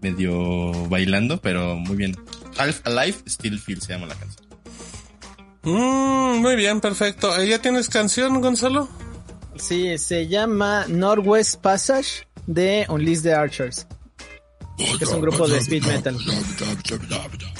medio 0.00 0.72
bailando, 0.88 1.40
pero 1.40 1.76
muy 1.76 1.96
bien. 1.96 2.16
Half 2.56 2.86
Alive, 2.86 3.18
Still 3.26 3.58
Feel 3.58 3.80
se 3.80 3.92
llama 3.92 4.06
la 4.06 4.14
canción. 4.14 4.46
Mm, 5.62 6.40
muy 6.40 6.56
bien, 6.56 6.80
perfecto. 6.80 7.36
Eh, 7.38 7.48
¿Ya 7.48 7.60
tienes 7.60 7.88
canción, 7.88 8.40
Gonzalo? 8.40 8.88
Sí, 9.56 9.98
se 9.98 10.28
llama 10.28 10.86
Northwest 10.88 11.60
Passage 11.60 12.26
de 12.46 12.86
Unleash 12.88 13.22
the 13.22 13.34
Archers. 13.34 13.86
Que 14.76 15.04
es 15.04 15.10
un 15.10 15.20
grupo 15.20 15.48
de 15.48 15.58
speed 15.58 15.84
metal. 15.84 16.16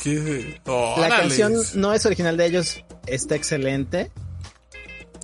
¿Qué? 0.03 0.61
La 0.99 1.09
canción 1.09 1.55
no 1.75 1.93
es 1.93 2.07
original 2.07 2.37
de 2.37 2.47
ellos, 2.47 2.85
está 3.07 3.35
excelente. 3.35 4.13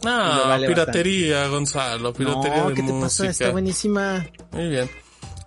Ah, 0.04 0.44
vale 0.48 0.66
piratería, 0.66 1.46
Gonzalo, 1.46 2.12
piratería 2.12 2.64
No, 2.64 2.68
de 2.70 2.74
¿qué 2.74 2.82
te 2.82 2.92
pasa? 3.00 3.26
Está 3.28 3.50
buenísima. 3.50 4.26
Muy 4.50 4.68
bien. 4.68 4.90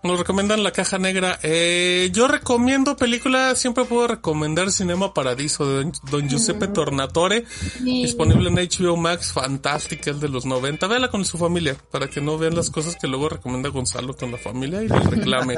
Nos 0.07 0.19
recomiendan 0.19 0.63
La 0.63 0.71
Caja 0.71 0.97
Negra. 0.97 1.37
Eh, 1.43 2.09
yo 2.13 2.29
recomiendo 2.29 2.95
película, 2.95 3.53
siempre 3.55 3.83
puedo 3.83 4.07
recomendar 4.07 4.71
Cinema 4.71 5.13
Paradiso 5.13 5.67
de 5.67 5.83
Don, 5.83 5.91
Don 6.09 6.29
Giuseppe 6.29 6.69
Tornatore, 6.69 7.43
disponible 7.81 8.47
en 8.47 8.55
HBO 8.55 8.95
Max, 8.95 9.33
fantástica, 9.33 10.11
el 10.11 10.21
de 10.21 10.29
los 10.29 10.45
90. 10.45 10.87
Véala 10.87 11.09
con 11.09 11.25
su 11.25 11.37
familia, 11.37 11.75
para 11.91 12.09
que 12.09 12.21
no 12.21 12.37
vean 12.37 12.55
las 12.55 12.69
cosas 12.69 12.95
que 12.95 13.05
luego 13.05 13.27
recomienda 13.27 13.67
Gonzalo 13.67 14.15
con 14.15 14.31
la 14.31 14.37
familia 14.37 14.81
y 14.81 14.87
les 14.87 15.05
reclame. 15.07 15.55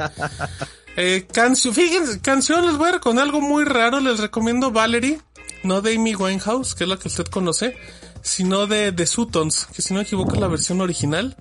eh, 0.96 1.28
canción, 1.32 1.72
fíjense, 1.72 2.20
canción, 2.20 2.66
les 2.66 2.76
voy 2.76 2.88
a 2.88 2.92
recomendar 2.92 3.26
algo 3.26 3.40
muy 3.40 3.62
raro, 3.62 4.00
les 4.00 4.18
recomiendo 4.18 4.72
Valerie, 4.72 5.20
no 5.62 5.80
de 5.80 5.94
Amy 5.94 6.16
Winehouse, 6.16 6.74
que 6.74 6.82
es 6.82 6.90
la 6.90 6.96
que 6.96 7.06
usted 7.06 7.26
conoce, 7.26 7.76
sino 8.20 8.66
de 8.66 8.90
The 8.90 9.06
Sutons, 9.06 9.66
que 9.66 9.80
si 9.80 9.94
no 9.94 10.00
me 10.00 10.04
equivoco 10.04 10.34
es 10.34 10.40
la 10.40 10.48
versión 10.48 10.80
original. 10.80 11.36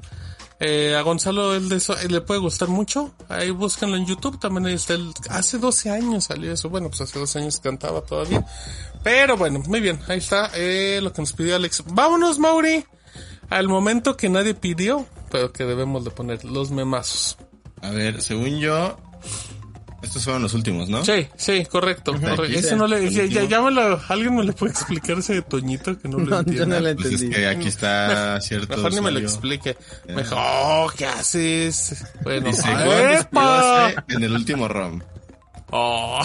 Eh, 0.62 0.94
a 0.96 1.02
Gonzalo 1.02 1.56
el 1.56 1.70
de 1.70 1.78
eso, 1.78 1.96
le 2.10 2.22
puede 2.22 2.40
gustar 2.42 2.68
mucho. 2.68 3.14
Ahí 3.30 3.50
búsquenlo 3.52 3.96
en 3.96 4.06
YouTube. 4.06 4.40
También 4.40 4.66
ahí 4.66 4.74
está 4.74 4.94
el, 4.94 5.14
hace 5.30 5.58
12 5.58 5.90
años 5.90 6.26
salió 6.26 6.52
eso. 6.52 6.70
Bueno, 6.70 6.90
pues 6.90 7.02
hace 7.02 7.18
12 7.18 7.40
años 7.40 7.60
cantaba 7.60 8.02
todavía. 8.02 8.46
Pero 9.04 9.38
bueno, 9.38 9.62
muy 9.68 9.80
bien. 9.80 10.00
Ahí 10.08 10.18
está 10.18 10.52
eh, 10.56 11.00
lo 11.02 11.14
que 11.14 11.22
nos 11.22 11.34
pidió 11.34 11.56
Alex. 11.56 11.84
Vámonos, 11.88 12.40
Mauri. 12.40 12.86
Al 13.50 13.68
momento 13.68 14.16
que 14.16 14.30
nadie 14.30 14.54
pidió, 14.54 15.08
pero 15.32 15.52
que 15.52 15.64
debemos 15.64 16.04
de 16.04 16.12
poner 16.12 16.44
los 16.46 16.72
memazos. 16.72 17.38
A 17.82 17.90
ver, 17.92 18.22
según 18.22 18.60
yo, 18.60 18.98
estos 20.02 20.24
fueron 20.24 20.42
los 20.44 20.54
últimos, 20.54 20.90
¿no? 20.90 21.04
Sí, 21.06 21.28
sí, 21.36 21.66
correcto. 21.66 22.14
correcto. 22.14 22.44
está, 22.46 22.76
no 22.76 22.88
le, 22.88 23.10
ya, 23.12 23.26
ya- 23.26 23.44
ya 23.44 23.62
me 23.62 23.72
lo, 23.72 24.00
alguien 24.10 24.36
me 24.36 24.44
le 24.44 24.54
puede 24.54 24.72
explicar 24.72 25.20
ese 25.20 25.34
de 25.36 25.42
Toñito 25.42 25.98
que 26.00 26.08
no 26.08 26.20
lo 26.20 26.26
No, 26.26 26.32
yo 26.32 26.40
entiendo. 26.40 26.66
no 26.76 26.80
la 26.80 26.94
Pues 26.96 27.06
es 27.08 27.14
entendí. 27.14 27.36
que 27.36 27.48
aquí 27.48 27.68
está 27.68 28.40
cierto. 28.42 28.76
Mejor 28.78 28.92
ni 28.94 29.02
me 29.02 29.12
lo 29.12 29.20
usuario. 29.20 29.28
explique. 29.28 29.78
Mejor, 30.08 30.38
oh, 30.40 30.92
¿qué 30.98 31.06
haces? 31.06 32.06
Bueno, 32.24 32.48
Dice, 32.48 32.62
¡epa! 32.72 32.86
"Gol 32.86 33.10
despidióse 33.10 33.96
en 34.18 34.24
el 34.24 34.32
último 34.34 34.68
round. 34.68 35.04
Oh, 35.72 36.20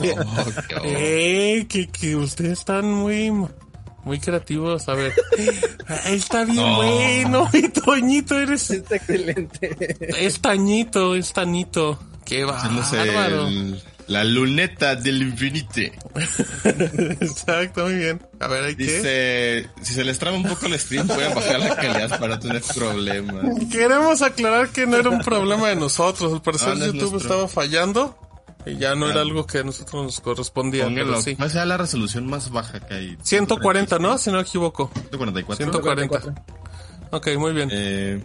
que, 0.00 0.10
Oh, 0.18 0.44
qué 0.68 0.74
horror. 0.74 0.86
eh, 0.86 1.66
que, 1.68 1.88
que 1.88 2.14
ustedes 2.16 2.58
están 2.58 2.92
muy, 2.92 3.30
muy 4.04 4.18
creativos. 4.20 4.86
A 4.88 4.94
ver, 4.94 5.14
Ahí 6.04 6.16
está 6.16 6.44
bien 6.44 6.56
No. 6.56 6.76
bueno, 6.76 7.48
mi 7.52 7.68
Toñito, 7.70 8.38
eres, 8.38 8.70
Está 8.70 8.96
excelente. 8.96 9.96
es 10.18 10.40
Tañito, 10.40 11.14
es 11.14 11.32
Tañito. 11.32 11.98
Qué 12.30 12.44
bárbaro. 12.44 13.48
el- 13.48 13.82
la 14.06 14.24
luneta 14.24 14.96
del 14.96 15.22
infinite. 15.22 15.92
Exacto, 17.20 17.84
muy 17.84 17.94
bien. 17.94 18.20
A 18.40 18.48
ver, 18.48 18.64
hay 18.64 18.74
que. 18.76 18.84
Dice, 18.84 19.70
si 19.82 19.94
se 19.94 20.04
les 20.04 20.18
traba 20.18 20.36
un 20.36 20.42
poco 20.44 20.66
el 20.66 20.78
stream, 20.78 21.06
pueden 21.06 21.34
bajar 21.34 21.60
la 21.60 21.76
calidad 21.76 22.18
para 22.18 22.38
tener 22.40 22.62
problemas. 22.74 23.44
Queremos 23.70 24.22
aclarar 24.22 24.70
que 24.70 24.86
no 24.86 24.96
era 24.96 25.10
un 25.10 25.20
problema 25.20 25.68
de 25.68 25.76
nosotros. 25.76 26.32
Al 26.32 26.42
parecer 26.42 26.76
No, 26.76 26.86
no 26.86 26.92
YouTube 26.92 27.16
estaba 27.20 27.46
fallando 27.48 28.18
y 28.66 28.76
ya 28.78 28.94
no 28.94 29.08
era 29.10 29.20
algo 29.20 29.46
que 29.46 29.58
a 29.58 29.62
nosotros 29.62 30.02
nos 30.04 30.20
correspondía. 30.20 30.84
pero 30.86 30.96
Pónganlo, 30.96 31.22
sí. 31.22 31.36
¿cuál 31.36 31.50
sea 31.50 31.64
la 31.64 31.76
resolución 31.76 32.26
más 32.28 32.50
baja 32.50 32.80
que 32.80 32.94
hay? 32.94 33.18
140, 33.22 33.98
¿no? 34.00 34.18
Si 34.18 34.30
no 34.30 34.36
me 34.38 34.42
equivoco. 34.42 34.90
144. 35.10 35.56
140. 35.70 36.44
Ok, 37.12 37.28
muy 37.38 37.52
bien. 37.52 37.68
Eh, 37.72 38.24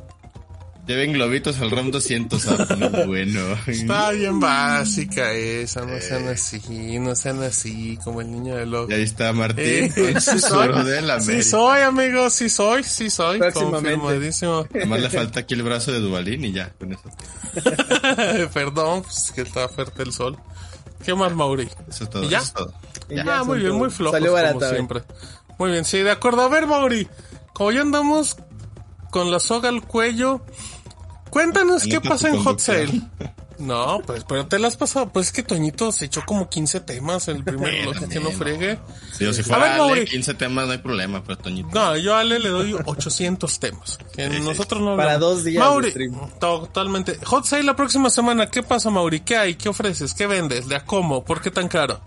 lleven 0.87 1.13
globitos 1.13 1.59
al 1.59 1.71
round 1.71 1.91
200, 1.91 2.47
ah, 2.47 2.67
muy 2.77 3.05
bueno. 3.05 3.41
Está 3.67 4.11
bien 4.11 4.39
básica 4.39 5.31
esa, 5.31 5.85
no 5.85 5.99
sean 5.99 6.27
así, 6.27 6.99
no 6.99 7.15
sean 7.15 7.41
así, 7.43 7.97
como 8.03 8.21
el 8.21 8.31
niño 8.31 8.55
de 8.55 8.65
los... 8.65 8.89
Y 8.89 8.93
ahí 8.93 9.03
está 9.03 9.33
Martín 9.33 9.65
Eh, 9.65 9.91
con 10.13 10.21
sí 10.21 10.31
su 10.31 10.39
soy, 10.39 10.83
de 10.85 11.01
la 11.01 11.19
sí 11.19 11.41
soy, 11.43 11.81
amigo, 11.81 12.29
sí 12.29 12.49
soy, 12.49 12.83
sí 12.83 13.09
soy, 13.09 13.39
Próximamente. 13.39 13.91
confirmadísimo. 13.93 14.65
Además 14.73 15.01
le 15.01 15.09
falta 15.11 15.39
aquí 15.41 15.53
el 15.55 15.63
brazo 15.63 15.91
de 15.91 15.99
Dubalín 15.99 16.43
y 16.45 16.51
ya, 16.53 16.69
con 16.77 16.93
eso. 16.93 17.03
Perdón, 18.53 19.03
pues 19.03 19.31
que 19.33 19.41
está 19.41 19.67
fuerte 19.69 20.03
el 20.03 20.11
sol. 20.11 20.37
¿Qué 21.03 21.13
más, 21.13 21.33
Mauri? 21.33 21.67
Eso 21.89 22.03
es 22.05 22.09
todo. 22.09 22.23
¿Y 22.23 22.29
ya? 22.29 22.37
Eso 22.39 22.45
es 22.47 22.53
todo. 22.53 22.73
Y 23.09 23.15
Ya. 23.15 23.25
ya 23.25 23.39
Ah, 23.39 23.43
muy 23.43 23.59
bien, 23.59 23.73
muy 23.73 23.89
flojos 23.89 24.13
Salió 24.17 24.31
como 24.31 24.41
barata, 24.43 24.57
güey. 24.59 24.71
siempre. 24.71 25.03
Muy 25.57 25.71
bien, 25.71 25.85
sí, 25.85 25.99
de 25.99 26.11
acuerdo. 26.11 26.41
A 26.41 26.49
ver, 26.49 26.67
Mauri, 26.67 27.07
como 27.53 27.71
ya 27.71 27.81
andamos 27.81 28.37
con 29.11 29.31
la 29.31 29.39
soga 29.39 29.69
al 29.69 29.83
cuello, 29.83 30.41
cuéntanos 31.35 31.83
qué 31.83 31.99
tu 31.99 32.27
en 32.27 32.43
Hot. 32.43 32.59
Sale. 32.59 33.01
No, 33.57 34.01
pues, 34.05 34.25
pero 34.25 34.45
te 34.47 34.59
las 34.59 34.73
has 34.73 34.77
pasado. 34.77 35.09
Pues 35.13 35.27
es 35.27 35.31
que 35.31 35.41
Toñito 35.41 35.89
se 35.93 36.05
echó 36.05 36.23
como 36.25 36.49
15 36.49 36.81
temas 36.81 37.29
en 37.29 37.37
el 37.37 37.43
primer 37.45 37.73
bloque, 37.83 38.09
que 38.09 38.19
no 38.19 38.29
fregue. 38.31 38.77
Digo, 39.17 39.31
si 39.31 39.39
A 39.39 39.43
fuera 39.45 39.81
ver. 39.85 39.99
Ale, 39.99 40.05
15 40.05 40.33
temas 40.33 40.65
no 40.65 40.73
hay 40.73 40.77
problema, 40.79 41.23
pero 41.23 41.37
Toñito. 41.37 41.69
No, 41.73 41.95
yo 41.95 42.15
a 42.15 42.19
Ale 42.19 42.39
le 42.39 42.49
doy 42.49 42.73
800 42.73 43.59
temas. 43.61 43.97
Que 44.13 44.27
nosotros 44.27 44.81
no 44.81 44.97
Para 44.97 45.13
hablamos. 45.13 45.35
dos 45.35 45.43
días 45.45 45.63
Mauri, 45.63 45.93
totalmente. 46.37 47.17
Hot 47.23 47.45
Sale 47.45 47.63
la 47.63 47.77
próxima 47.77 48.09
semana. 48.09 48.47
¿Qué 48.47 48.61
pasa, 48.61 48.89
Mauri? 48.89 49.21
¿Qué 49.21 49.37
hay? 49.37 49.55
¿Qué 49.55 49.69
ofreces? 49.69 50.13
¿Qué 50.13 50.27
vendes? 50.27 50.67
¿De 50.67 50.75
a 50.75 50.83
cómo? 50.83 51.23
¿Por 51.23 51.41
qué 51.41 51.49
tan 51.49 51.69
caro? 51.69 52.01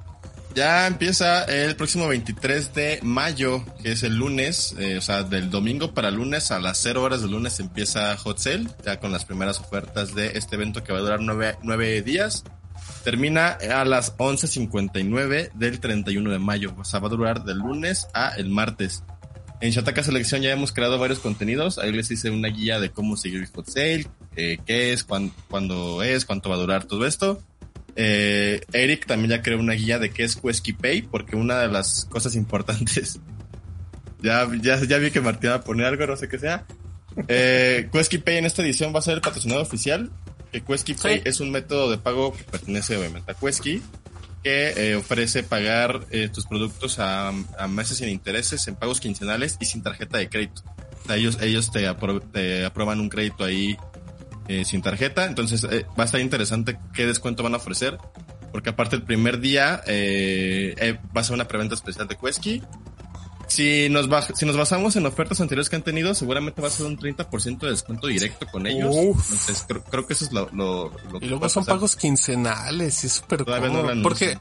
Ya 0.59 0.89
empieza 0.89 1.45
el 1.45 1.77
próximo 1.77 2.09
23 2.09 2.75
de 2.75 2.99
mayo, 3.05 3.65
que 3.81 3.93
es 3.93 4.03
el 4.03 4.17
lunes, 4.17 4.75
eh, 4.77 4.97
o 4.97 5.01
sea, 5.01 5.23
del 5.23 5.51
domingo 5.51 5.95
para 5.95 6.11
lunes 6.11 6.51
a 6.51 6.59
las 6.59 6.79
0 6.79 7.01
horas 7.01 7.21
del 7.21 7.31
lunes 7.31 7.61
empieza 7.61 8.17
Hot 8.17 8.39
Sale, 8.39 8.67
ya 8.85 8.99
con 8.99 9.13
las 9.13 9.25
primeras 9.25 9.61
ofertas 9.61 10.17
de 10.17 10.37
este 10.37 10.57
evento 10.57 10.83
que 10.83 10.93
va 10.93 10.99
a 10.99 11.03
durar 11.03 11.21
9, 11.21 12.03
días. 12.03 12.43
Termina 13.05 13.51
a 13.51 13.85
las 13.85 14.17
11.59 14.17 15.53
del 15.53 15.79
31 15.79 16.29
de 16.29 16.39
mayo, 16.41 16.75
o 16.77 16.85
sea, 16.85 16.99
va 16.99 17.07
a 17.07 17.11
durar 17.11 17.45
del 17.45 17.59
lunes 17.59 18.09
a 18.13 18.31
el 18.31 18.49
martes. 18.49 19.05
En 19.61 19.71
Shataka 19.71 20.03
Selección 20.03 20.43
ya 20.43 20.51
hemos 20.51 20.73
creado 20.73 20.99
varios 20.99 21.21
contenidos. 21.21 21.79
Ahí 21.79 21.93
les 21.93 22.11
hice 22.11 22.31
una 22.31 22.49
guía 22.49 22.81
de 22.81 22.91
cómo 22.91 23.17
seguir 23.17 23.49
hot 23.55 23.69
sale, 23.69 24.09
eh, 24.35 24.59
qué 24.67 24.93
es, 24.93 25.05
cuándo 25.05 26.03
es, 26.03 26.25
cuánto 26.25 26.51
va 26.51 26.57
a 26.57 26.59
durar 26.59 26.85
todo 26.85 27.07
esto. 27.07 27.45
Eh, 28.01 28.61
Eric 28.73 29.07
también 29.07 29.31
ya 29.31 29.43
creó 29.43 29.59
una 29.59 29.73
guía 29.73 29.99
de 29.99 30.11
qué 30.11 30.23
es 30.23 30.37
Quesky 30.37 30.73
Pay, 30.73 31.03
porque 31.03 31.35
una 31.35 31.59
de 31.59 31.67
las 31.67 32.05
cosas 32.05 32.37
importantes. 32.37 33.19
ya, 34.23 34.49
ya, 34.63 34.81
ya 34.85 34.99
vi 34.99 35.11
que 35.11 35.21
Martín 35.21 35.51
va 35.51 35.57
a 35.57 35.65
poner 35.65 35.87
algo, 35.87 36.07
no 36.07 36.17
sé 36.17 36.29
qué 36.29 36.39
sea. 36.39 36.65
Eh, 37.27 37.89
Quesky 37.93 38.19
Pay 38.19 38.37
en 38.37 38.47
esta 38.47 38.63
edición 38.63 38.95
va 38.95 39.01
a 39.01 39.03
ser 39.03 39.15
el 39.15 39.21
patrocinador 39.21 39.63
oficial. 39.63 40.13
Que 40.53 40.63
Quesky 40.63 40.95
Pay 40.95 41.23
es 41.25 41.41
un 41.41 41.51
método 41.51 41.91
de 41.91 41.99
pago 41.99 42.33
que 42.33 42.45
pertenece 42.45 42.97
obviamente 42.97 43.33
a 43.33 43.35
Quesky 43.35 43.83
que 44.43 44.73
eh, 44.77 44.97
ofrece 44.97 45.43
pagar 45.43 46.07
eh, 46.11 46.29
tus 46.29 46.47
productos 46.47 46.99
a, 47.01 47.33
meses 47.69 47.99
sin 47.99 48.09
intereses, 48.09 48.67
en 48.69 48.77
pagos 48.77 49.01
quincenales 49.01 49.57
y 49.61 49.67
sin 49.67 49.83
tarjeta 49.83 50.19
de 50.19 50.29
crédito. 50.29 50.63
ellos 51.11 51.39
ellos 51.41 51.73
te, 51.73 51.87
aprueban 51.89 53.01
un 53.01 53.09
crédito 53.09 53.45
ahí 53.45 53.77
eh, 54.49 54.65
sin 54.65 54.83
tarjeta, 54.83 55.27
entonces 55.27 55.65
va 55.65 56.03
a 56.03 56.05
estar 56.05 56.21
interesante 56.21 56.79
qué 56.93 57.07
descuento 57.07 57.43
van 57.43 57.55
a 57.55 57.59
ofrecer, 57.59 57.99
porque 58.51 58.71
aparte 58.71 58.97
el 58.97 59.03
primer 59.03 59.41
día 59.41 59.83
va 59.87 61.21
a 61.21 61.25
ser 61.25 61.35
una 61.35 61.47
preventa 61.47 61.75
especial 61.75 62.09
de 62.09 62.17
Quesky 62.17 62.63
si 63.49 63.89
nos, 63.89 64.09
si 64.35 64.47
nos 64.47 64.57
basamos 64.57 64.95
en 64.97 65.07
ofertas 65.07 65.41
anteriores 65.41 65.69
que 65.69 65.77
han 65.77 65.83
tenido, 65.83 66.15
seguramente 66.15 66.61
va 66.61 66.69
a 66.69 66.71
ser 66.71 66.87
un 66.87 66.99
30% 66.99 67.59
de 67.59 67.71
descuento 67.71 68.07
directo 68.07 68.47
con 68.47 68.67
ellos. 68.67 68.95
Entonces, 68.95 69.67
creo, 69.67 70.07
que 70.07 70.13
eso 70.13 70.27
es 70.27 70.33
lo, 70.33 70.49
lo, 70.53 70.93
Y 71.21 71.27
luego 71.27 71.49
son 71.49 71.65
pagos 71.65 71.97
quincenales, 71.97 73.05
y 73.05 73.07
es 73.07 73.13
súper 73.15 73.45
porque 74.03 74.39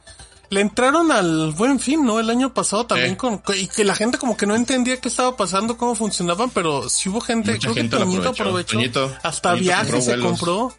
le 0.49 0.61
entraron 0.61 1.11
al 1.11 1.51
buen 1.51 1.79
fin, 1.79 2.05
¿no? 2.05 2.19
El 2.19 2.29
año 2.29 2.53
pasado 2.53 2.85
también 2.85 3.15
con, 3.15 3.41
y 3.55 3.67
que 3.67 3.83
la 3.83 3.95
gente 3.95 4.17
como 4.17 4.37
que 4.37 4.45
no 4.45 4.55
entendía 4.55 4.99
qué 4.99 5.09
estaba 5.09 5.35
pasando, 5.35 5.77
cómo 5.77 5.95
funcionaban, 5.95 6.49
pero 6.49 6.89
si 6.89 7.09
hubo 7.09 7.21
gente, 7.21 7.53
Mucha 7.53 7.71
creo 7.71 7.75
que 7.75 7.89
Toñito 7.89 8.29
aprovechó. 8.29 8.79
hasta 9.23 9.53
viajes 9.55 10.05
se 10.05 10.19
compró. 10.19 10.73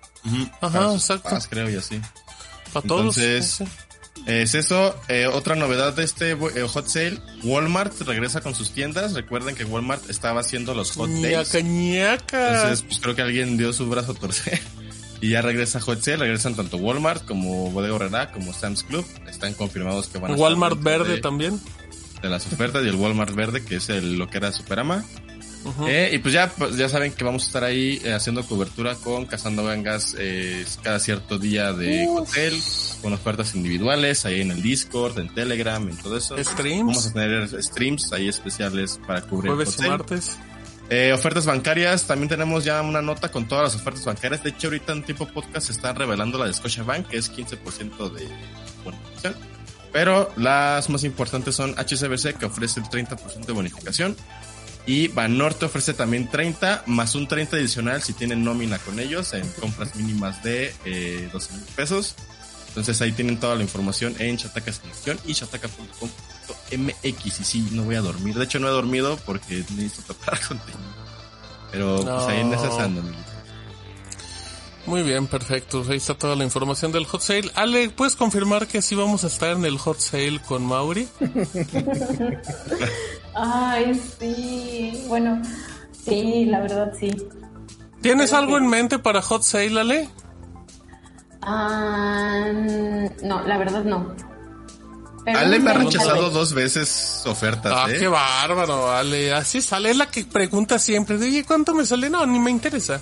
Ajá, 0.61 0.95
exacto. 0.95 1.37
creo 1.51 1.69
y 1.71 1.77
así. 1.77 2.01
Para 2.73 2.87
todos. 2.87 3.17
Entonces, 3.19 3.63
es 4.27 4.55
eso. 4.55 4.95
Eh, 5.09 5.27
otra 5.27 5.55
novedad 5.55 5.95
de 5.95 6.05
este 6.05 6.33
eh, 6.33 6.67
hot 6.69 6.87
sale, 6.87 7.19
Walmart 7.45 7.99
regresa 8.03 8.41
con 8.41 8.55
sus 8.55 8.73
tiendas. 8.73 9.15
Recuerden 9.15 9.55
que 9.55 9.65
Walmart 9.65 10.09
estaba 10.11 10.41
haciendo 10.41 10.75
los 10.75 10.93
hot 10.93 11.09
days. 11.09 11.55
Entonces, 12.33 12.83
pues 12.83 13.01
creo 13.01 13.15
que 13.15 13.23
alguien 13.23 13.57
dio 13.57 13.73
su 13.73 13.89
brazo 13.89 14.13
a 14.13 14.15
torcer. 14.15 14.61
Y 15.21 15.31
ya 15.31 15.43
regresa 15.43 15.81
Hot 15.81 16.01
Sale, 16.01 16.19
regresan 16.19 16.55
tanto 16.55 16.77
Walmart 16.77 17.25
como 17.25 17.71
Bodega 17.71 17.95
Horrera 17.95 18.33
como 18.33 18.53
Sam's 18.53 18.83
Club. 18.85 19.05
Están 19.29 19.55
confirmados 19.55 20.09
que 20.09 20.19
van 20.19 20.33
a 20.33 20.35
Walmart 20.37 20.81
verde 20.83 21.19
también. 21.19 21.61
De 22.23 22.29
las 22.29 22.47
ofertas 22.47 22.85
y 22.85 22.89
el 22.89 22.97
Walmart 22.97 23.35
verde, 23.35 23.65
que 23.65 23.77
es 23.77 23.89
el, 23.89 24.19
lo 24.19 24.29
que 24.29 24.39
era 24.39 24.53
Superama. 24.53 25.05
Eh, 25.87 26.11
y 26.15 26.19
pues 26.19 26.33
ya, 26.33 26.49
pues 26.49 26.77
ya 26.77 26.89
saben 26.89 27.13
que 27.13 27.25
vamos 27.25 27.43
a 27.45 27.47
estar 27.47 27.65
ahí 27.65 28.01
eh, 28.05 28.13
haciendo 28.13 28.45
cobertura 28.47 28.95
con 28.95 29.27
Cazando 29.27 29.65
Gangas 29.65 30.15
eh, 30.19 30.65
cada 30.83 30.99
cierto 30.99 31.39
día 31.39 31.73
de 31.73 32.07
hotel, 32.09 32.59
con 33.03 33.13
ofertas 33.13 33.55
individuales, 33.55 34.25
ahí 34.25 34.41
en 34.41 34.51
el 34.51 34.63
Discord, 34.63 35.19
en 35.19 35.35
Telegram, 35.35 35.87
en 35.89 35.97
todo 35.97 36.17
eso. 36.17 36.43
Streams. 36.43 36.87
Vamos 36.87 37.07
a 37.07 37.13
tener 37.13 37.63
streams 37.63 38.13
ahí 38.13 38.29
especiales 38.29 39.01
para 39.07 39.23
cubrir 39.23 39.53
Jueves 39.53 39.77
y 39.79 39.89
martes. 39.89 40.39
Ofertas 41.13 41.45
bancarias, 41.45 42.07
también 42.07 42.29
tenemos 42.29 42.65
ya 42.65 42.81
una 42.83 43.03
nota 43.03 43.31
con 43.31 43.47
todas 43.47 43.65
las 43.65 43.81
ofertas 43.81 44.05
bancarias. 44.05 44.43
De 44.43 44.51
hecho, 44.51 44.69
ahorita 44.69 44.93
en 44.93 45.03
tipo 45.03 45.27
podcast 45.27 45.67
se 45.67 45.73
está 45.73 45.93
revelando 45.93 46.39
la 46.39 46.47
de 46.47 46.55
Scotiabank, 46.55 47.09
que 47.09 47.19
es 47.19 47.31
15% 47.33 48.11
de 48.13 48.29
bonificación. 48.85 49.37
Pero 49.93 50.31
las 50.37 50.89
más 50.91 51.05
importantes 51.05 51.55
son 51.55 51.75
HCBC, 51.75 52.39
que 52.39 52.47
ofrece 52.47 52.81
el 52.81 52.87
30% 52.87 53.47
de 53.47 53.53
bonificación. 53.53 54.17
Y 54.87 55.09
Banorte 55.09 55.67
ofrece 55.67 55.93
también 55.93 56.29
30 56.29 56.85
más 56.87 57.15
un 57.15 57.29
30 57.29 57.57
adicional 57.57 58.03
si 58.03 58.15
tienen 58.15 58.43
nómina 58.43 58.79
con 58.79 58.99
ellos 58.99 59.35
en 59.35 59.47
compras 59.61 59.95
mínimas 59.97 60.43
de 60.43 60.75
eh, 60.87 61.29
12 61.31 61.53
mil 61.53 61.65
pesos. 61.77 62.15
Entonces 62.69 63.01
ahí 63.03 63.13
tienen 63.13 63.39
toda 63.39 63.55
la 63.55 63.63
información 63.63 64.15
en 64.19 64.39
Chataca 64.39 64.73
Selección 64.73 65.19
y 65.27 65.35
chataca.com.mx. 66.49 67.41
Y 67.41 67.45
sí, 67.45 67.69
no 67.73 67.85
voy 67.85 67.97
a 67.97 68.01
dormir. 68.01 68.35
De 68.35 68.45
hecho, 68.45 68.59
no 68.59 68.69
he 68.69 68.71
dormido 68.71 69.19
porque 69.27 69.65
necesito 69.77 70.15
preparar 70.15 70.41
contenido. 70.49 70.99
Pero 71.71 72.03
pues 72.03 72.27
ahí 72.27 72.41
en 72.41 72.55
esas 72.55 72.79
ando, 72.79 73.03
muy 74.89 75.03
bien, 75.03 75.27
perfecto. 75.27 75.85
Ahí 75.87 75.99
está 75.99 76.15
toda 76.15 76.35
la 76.35 76.45
información 76.45 76.93
del 76.93 77.05
hot 77.05 77.21
sale. 77.21 77.51
Ale, 77.55 77.91
¿puedes 77.91 78.17
confirmar 78.17 78.67
que 78.67 78.81
sí 78.81 78.95
vamos 78.95 79.23
a 79.23 79.27
estar 79.27 79.51
en 79.51 79.67
el 79.67 79.77
hot 79.77 79.99
sale 79.99 80.41
con 80.41 80.65
Mauri? 80.65 81.07
Ay, 83.35 84.01
sí. 84.19 85.05
Bueno, 85.07 85.43
sí, 85.93 86.47
la 86.47 86.61
verdad 86.61 86.95
sí. 86.99 87.11
¿Tienes 88.01 88.33
algo 88.33 88.57
en 88.57 88.67
mente 88.67 88.99
para 88.99 89.21
hot 89.21 89.43
sale, 89.43 89.79
Ale? 89.79 90.09
Ah, 91.43 92.51
no, 93.23 93.43
la 93.43 93.59
verdad 93.59 93.85
no. 93.85 94.15
Ale 95.35 95.59
me 95.59 95.71
ha 95.71 95.75
rechazado 95.75 96.31
dos 96.31 96.53
veces 96.55 97.23
ofertas. 97.27 97.73
Ah, 97.75 97.87
¿eh? 97.91 97.99
qué 97.99 98.09
bárbaro, 98.09 98.91
Ale. 98.91 99.33
Así 99.33 99.61
sale, 99.61 99.91
es 99.91 99.97
la 99.97 100.07
que 100.07 100.25
pregunta 100.25 100.79
siempre. 100.79 101.17
Oye, 101.17 101.45
¿cuánto 101.45 101.75
me 101.75 101.85
sale? 101.85 102.11
No, 102.11 102.25
ni 102.27 102.39
me 102.39 102.51
interesa. 102.51 103.01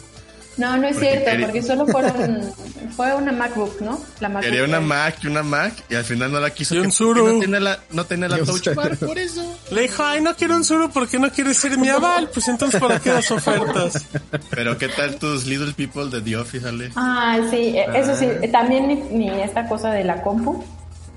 No, 0.57 0.75
no 0.79 0.89
es 0.89 0.99
cierto, 0.99 1.31
porque 1.43 1.63
solo 1.63 1.87
fueron, 1.87 2.41
fue 2.97 3.15
una 3.15 3.31
MacBook, 3.31 3.81
¿no? 3.83 4.01
La 4.21 4.29
MacBook 4.29 4.51
Quería 4.51 4.65
una 4.65 4.81
Mac 4.81 5.19
y 5.23 5.27
una 5.27 5.43
Mac 5.43 5.75
y 5.91 5.95
al 5.95 6.05
final 6.05 6.33
no 6.33 6.41
la 6.41 6.51
quiso. 6.51 6.75
Y 6.75 6.79
un 6.79 6.91
Suru. 6.91 7.35
No 7.35 7.41
tenía 7.41 7.61
la, 7.61 7.79
no 7.91 8.07
tenía 8.07 8.29
la 8.29 8.39
Touch 8.39 8.75
Bar, 8.75 8.97
por 8.97 9.19
eso. 9.19 9.59
Le 9.71 9.83
dijo, 9.83 10.03
ay, 10.03 10.23
no 10.23 10.35
quiero 10.35 10.57
un 10.57 10.65
Suru 10.65 10.91
porque 10.91 11.19
no 11.19 11.31
quieres 11.31 11.59
ser 11.59 11.77
mi 11.77 11.89
aval. 11.89 12.31
Pues 12.33 12.49
entonces, 12.49 12.81
¿para 12.81 12.99
qué 13.01 13.13
las 13.13 13.31
ofertas? 13.31 14.07
Pero, 14.51 14.79
¿qué 14.79 14.89
tal 14.89 15.17
tus 15.17 15.45
Little 15.47 15.75
People 15.75 16.09
de 16.09 16.23
The 16.23 16.37
Office, 16.39 16.67
Ale? 16.67 16.91
Ah, 16.97 17.39
sí, 17.51 17.75
eso 17.95 18.17
sí. 18.17 18.27
También 18.51 19.09
mi, 19.13 19.29
esta 19.29 19.69
cosa 19.69 19.91
de 19.91 20.05
la 20.05 20.23
compu. 20.23 20.65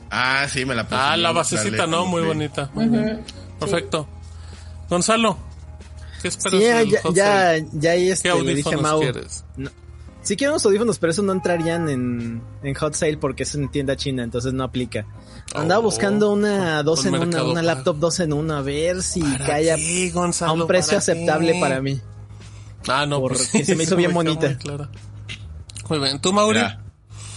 Ah, 0.10 0.48
sí, 0.49 0.65
me 0.65 0.76
la 0.76 0.88
pasé. 0.88 1.02
Ah, 1.02 1.18
la 1.18 1.31
basecita, 1.31 1.88
¿no? 1.88 2.06
Muy 2.06 2.22
bonita. 2.22 2.72
Perfecto. 3.60 4.07
Gonzalo. 4.90 5.38
¿Qué 6.22 6.27
esperas 6.27 6.60
sí, 6.60 6.91
ya, 6.91 7.11
ya, 7.14 7.65
ya, 7.72 7.91
ahí 7.91 8.10
este, 8.10 8.44
le 8.44 8.56
dije 8.56 8.73
a 8.73 8.77
Mau. 8.77 9.02
No, 9.56 9.69
sí 10.22 10.36
quiero 10.36 10.53
unos 10.53 10.65
audífonos, 10.65 10.99
pero 10.99 11.11
eso 11.11 11.22
no 11.22 11.31
entrarían 11.31 11.88
en, 11.88 12.41
en 12.61 12.73
Hot 12.76 12.94
Sale 12.94 13.18
porque 13.18 13.44
es 13.44 13.56
en 13.56 13.69
tienda 13.69 13.95
china, 13.95 14.23
entonces 14.23 14.52
no 14.52 14.64
aplica. 14.64 15.06
Andaba 15.56 15.80
oh, 15.80 15.84
buscando 15.84 16.31
una 16.34 16.84
dos 16.84 17.06
en 17.06 17.15
una, 17.15 17.44
una 17.44 17.61
laptop 17.61 17.98
dos 17.98 18.19
en 18.19 18.34
una, 18.34 18.57
a 18.60 18.61
ver 18.61 19.02
si 19.02 19.22
cae 19.22 19.72
a 19.72 20.52
un 20.52 20.68
precio 20.68 20.98
aceptable 20.98 21.57
para 21.60 21.81
mí. 21.81 21.99
Ah, 22.88 23.06
no, 23.06 23.22
pues 23.22 23.49
porque 23.52 23.65
se 23.65 23.76
me 23.76 23.84
hizo 23.84 23.95
bien 23.95 24.14
bonita. 24.14 24.57
Muy, 25.90 25.99
bien, 25.99 26.19
¿tú, 26.19 26.34
Mauri? 26.34 26.61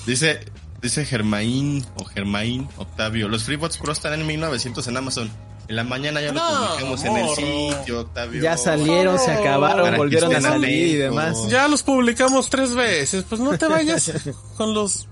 dice, 0.07 0.41
dice 0.83 1.05
Germain 1.05 1.85
o 1.97 2.05
Germain 2.05 2.69
Octavio, 2.77 3.29
los 3.29 3.45
FreeBots 3.45 3.79
Pro 3.79 3.93
están 3.93 4.15
en 4.15 4.27
1900 4.27 4.87
en 4.89 4.97
Amazon. 4.97 5.31
En 5.69 5.77
la 5.77 5.85
mañana 5.85 6.21
ya 6.21 6.33
lo 6.33 6.41
publicamos 6.41 7.05
en 7.05 7.17
el 7.17 7.29
sitio, 7.31 8.01
Octavio. 8.01 8.43
Ya 8.43 8.57
salieron, 8.57 9.19
se 9.19 9.31
acabaron, 9.31 9.97
volvieron 9.97 10.35
a 10.35 10.41
salir 10.41 10.89
y 10.89 10.95
demás. 10.97 11.49
Ya 11.49 11.69
los 11.69 11.83
publicamos 11.83 12.51
tres 12.51 12.75
veces. 12.75 13.25
Pues 13.29 13.41
no 13.41 13.57
te 13.57 13.69
vayas 13.69 14.13
con 14.57 14.75
los 14.75 15.07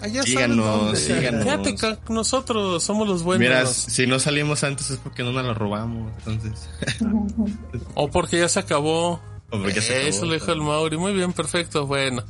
Allá 0.00 0.22
síganos, 0.22 0.98
síganos. 0.98 1.44
Quédate 1.44 1.74
con 1.74 2.14
nosotros, 2.14 2.82
somos 2.82 3.08
los 3.08 3.22
buenos. 3.22 3.40
Mira, 3.40 3.66
si 3.66 4.06
no 4.06 4.18
salimos 4.18 4.62
antes 4.62 4.90
es 4.90 4.98
porque 4.98 5.22
no 5.22 5.32
nos 5.32 5.44
la 5.44 5.54
robamos, 5.54 6.12
entonces. 6.18 6.68
o 7.94 8.08
porque 8.10 8.38
ya 8.38 8.48
se 8.48 8.60
acabó. 8.60 9.14
O 9.14 9.20
porque 9.50 9.74
ya 9.74 9.82
se 9.82 9.94
acabó. 9.94 10.08
Eso 10.08 10.26
le 10.26 10.34
dijo 10.34 10.52
el 10.52 10.60
Mauri. 10.60 10.98
Muy 10.98 11.14
bien, 11.14 11.32
perfecto, 11.32 11.86
bueno. 11.86 12.22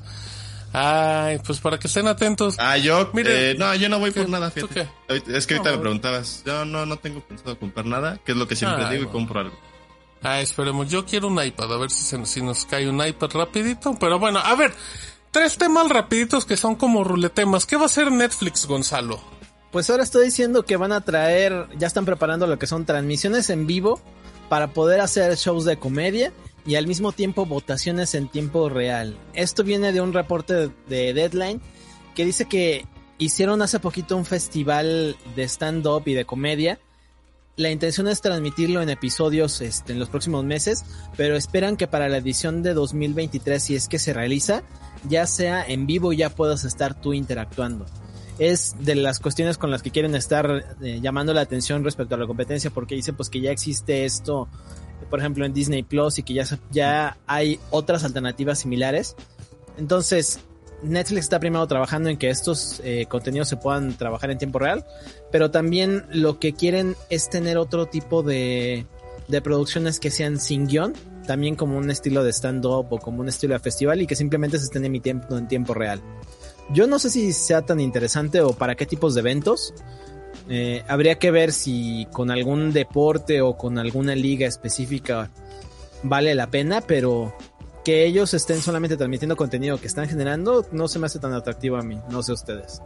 Ay, 0.79 1.39
pues 1.39 1.59
para 1.59 1.79
que 1.79 1.87
estén 1.87 2.07
atentos. 2.07 2.57
Ah, 2.59 2.77
yo, 2.77 3.09
Mire, 3.15 3.53
eh, 3.53 3.55
no, 3.55 3.75
yo 3.77 3.89
no 3.89 3.99
voy 3.99 4.11
por 4.11 4.29
nada, 4.29 4.51
fíjate. 4.51 4.87
Es 5.09 5.47
que 5.47 5.55
ahorita 5.55 5.73
me 5.73 5.79
preguntabas, 5.79 6.43
yo 6.45 6.67
no, 6.67 6.85
no 6.85 6.99
tengo 6.99 7.21
pensado 7.21 7.59
comprar 7.59 7.87
nada, 7.87 8.21
que 8.23 8.33
es 8.33 8.39
lo 8.39 8.47
que 8.47 8.57
siempre 8.57 8.87
digo 8.91 9.05
y 9.05 9.07
compro 9.07 9.41
algo. 9.41 9.59
Ah, 10.23 10.43
esperemos, 10.43 10.91
yo 10.91 11.07
quiero 11.07 11.29
un 11.29 11.43
iPad, 11.43 11.73
a 11.73 11.79
ver 11.79 11.91
si, 11.91 12.27
si 12.27 12.43
nos 12.43 12.67
cae 12.67 12.91
un 12.91 13.03
iPad 13.03 13.31
rapidito, 13.31 13.97
pero 13.99 14.19
bueno, 14.19 14.39
a 14.39 14.55
ver, 14.55 14.75
tres 15.31 15.57
temas 15.57 15.89
rapiditos 15.89 16.45
que 16.45 16.59
son 16.59 16.75
como 16.75 17.05
ruletemas. 17.05 17.65
¿Qué 17.65 17.77
va 17.77 17.85
a 17.85 17.87
hacer 17.87 18.13
Netflix, 18.13 18.67
Gonzalo? 18.67 19.19
Pues 19.73 19.89
ahora 19.89 20.03
estoy 20.03 20.27
diciendo 20.27 20.67
que 20.67 20.77
van 20.77 20.93
a 20.93 21.01
traer, 21.01 21.69
ya 21.79 21.87
están 21.87 22.05
preparando 22.05 22.47
lo 22.47 22.59
que 22.59 22.67
son 22.67 22.85
transmisiones 22.85 23.49
en 23.49 23.67
vivo 23.67 23.99
para 24.51 24.75
poder 24.75 25.01
hacer 25.01 25.35
shows 25.37 25.65
de 25.65 25.79
comedia 25.79 26.35
y 26.67 26.75
al 26.75 26.87
mismo 26.87 27.13
tiempo 27.13 27.47
votaciones 27.47 28.15
en 28.15 28.29
tiempo 28.29 28.69
real. 28.69 29.17
Esto 29.35 29.63
viene 29.63 29.93
de 29.93 30.01
un 30.01 30.13
reporte 30.13 30.71
de 30.89 31.15
Deadline 31.15 31.61
que 32.15 32.25
dice 32.25 32.47
que 32.47 32.87
hicieron 33.19 33.63
hace 33.63 33.79
poquito 33.79 34.17
un 34.17 34.25
festival 34.25 35.17
de 35.37 35.45
stand-up 35.45 36.03
y 36.07 36.15
de 36.15 36.25
comedia. 36.25 36.79
La 37.57 37.71
intención 37.71 38.09
es 38.09 38.21
transmitirlo 38.21 38.83
en 38.83 38.91
episodios 38.91 39.61
este, 39.63 39.93
en 39.93 39.99
los 39.99 40.11
próximos 40.11 40.45
meses, 40.45 40.85
pero 41.17 41.37
esperan 41.37 41.77
que 41.77 41.87
para 41.87 42.09
la 42.09 42.19
edición 42.19 42.63
de 42.63 42.75
2023, 42.75 43.63
si 43.63 43.77
es 43.77 43.89
que 43.89 43.99
se 43.99 44.13
realiza, 44.13 44.63
ya 45.09 45.27
sea 45.27 45.65
en 45.65 45.87
vivo 45.87 46.13
ya 46.13 46.31
puedas 46.31 46.65
estar 46.65 47.01
tú 47.01 47.15
interactuando. 47.15 47.87
Es 48.39 48.75
de 48.81 48.95
las 48.97 49.21
cuestiones 49.21 49.57
con 49.57 49.71
las 49.71 49.83
que 49.83 49.91
quieren 49.91 50.15
estar 50.15 50.77
eh, 50.83 51.01
llamando 51.01 51.33
la 51.33 51.41
atención 51.41 51.83
respecto 51.83 52.17
a 52.17 52.19
la 52.19 52.27
competencia, 52.27 52.71
porque 52.71 52.95
dicen 52.95 53.15
pues 53.17 53.31
que 53.31 53.41
ya 53.41 53.51
existe 53.51 54.05
esto, 54.05 54.49
por 55.11 55.21
ejemplo 55.21 55.45
en 55.45 55.53
Disney 55.53 55.83
Plus 55.83 56.19
y 56.19 56.23
que 56.23 56.35
ya, 56.35 56.45
ya 56.71 57.17
hay 57.27 57.61
otras 57.71 58.05
alternativas 58.05 58.59
similares. 58.59 59.15
Entonces, 59.79 60.41
Netflix 60.83 61.25
está 61.25 61.41
primero 61.41 61.67
trabajando 61.67 62.09
en 62.09 62.17
que 62.17 62.31
estos 62.31 62.81
eh, 62.85 63.07
contenidos 63.09 63.49
se 63.49 63.57
puedan 63.57 63.97
trabajar 63.97 64.31
en 64.31 64.39
tiempo 64.39 64.59
real, 64.59 64.85
pero 65.33 65.51
también 65.51 66.05
lo 66.11 66.39
que 66.39 66.55
quieren 66.55 66.97
es 67.11 67.29
tener 67.29 67.59
otro 67.59 67.87
tipo 67.87 68.23
de, 68.23 68.87
de 69.29 69.41
producciones 69.41 70.01
que 70.01 70.11
sean 70.11 70.39
sin 70.39 70.67
guion, 70.67 70.95
también 71.27 71.57
como 71.57 71.77
un 71.77 71.91
estilo 71.91 72.23
de 72.23 72.33
stand-up 72.33 72.87
o 72.91 72.99
como 72.99 73.21
un 73.21 73.29
estilo 73.29 73.55
de 73.55 73.61
festival 73.61 74.01
y 74.03 74.07
que 74.07 74.17
simplemente 74.17 74.59
se 74.59 74.65
estén 74.65 74.85
emitiendo 74.85 75.37
en 75.37 75.49
tiempo 75.49 75.75
real. 75.75 76.01
Yo 76.71 76.87
no 76.87 76.99
sé 76.99 77.11
si 77.11 77.33
sea 77.33 77.63
tan 77.63 77.81
interesante 77.81 78.41
o 78.41 78.53
para 78.53 78.75
qué 78.75 78.87
tipos 78.87 79.15
de 79.15 79.21
eventos. 79.21 79.73
Eh, 80.49 80.85
habría 80.87 81.19
que 81.19 81.31
ver 81.31 81.53
si 81.53 82.07
con 82.13 82.31
algún 82.31 82.73
deporte 82.73 83.41
o 83.41 83.57
con 83.57 83.79
alguna 83.79 84.15
liga 84.15 84.47
específica 84.47 85.31
vale 86.03 86.35
la 86.35 86.49
pena, 86.49 86.81
pero 86.81 87.35
que 87.85 88.05
ellos 88.05 88.33
estén 88.35 88.61
solamente 88.63 88.97
transmitiendo 88.97 89.37
contenido 89.37 89.81
que 89.81 89.87
están 89.87 90.09
generando 90.09 90.67
no 90.73 90.89
se 90.89 90.99
me 90.99 91.07
hace 91.07 91.19
tan 91.19 91.33
atractivo 91.33 91.77
a 91.77 91.83
mí, 91.83 91.99
no 92.11 92.23
sé 92.23 92.33
ustedes. 92.33 92.81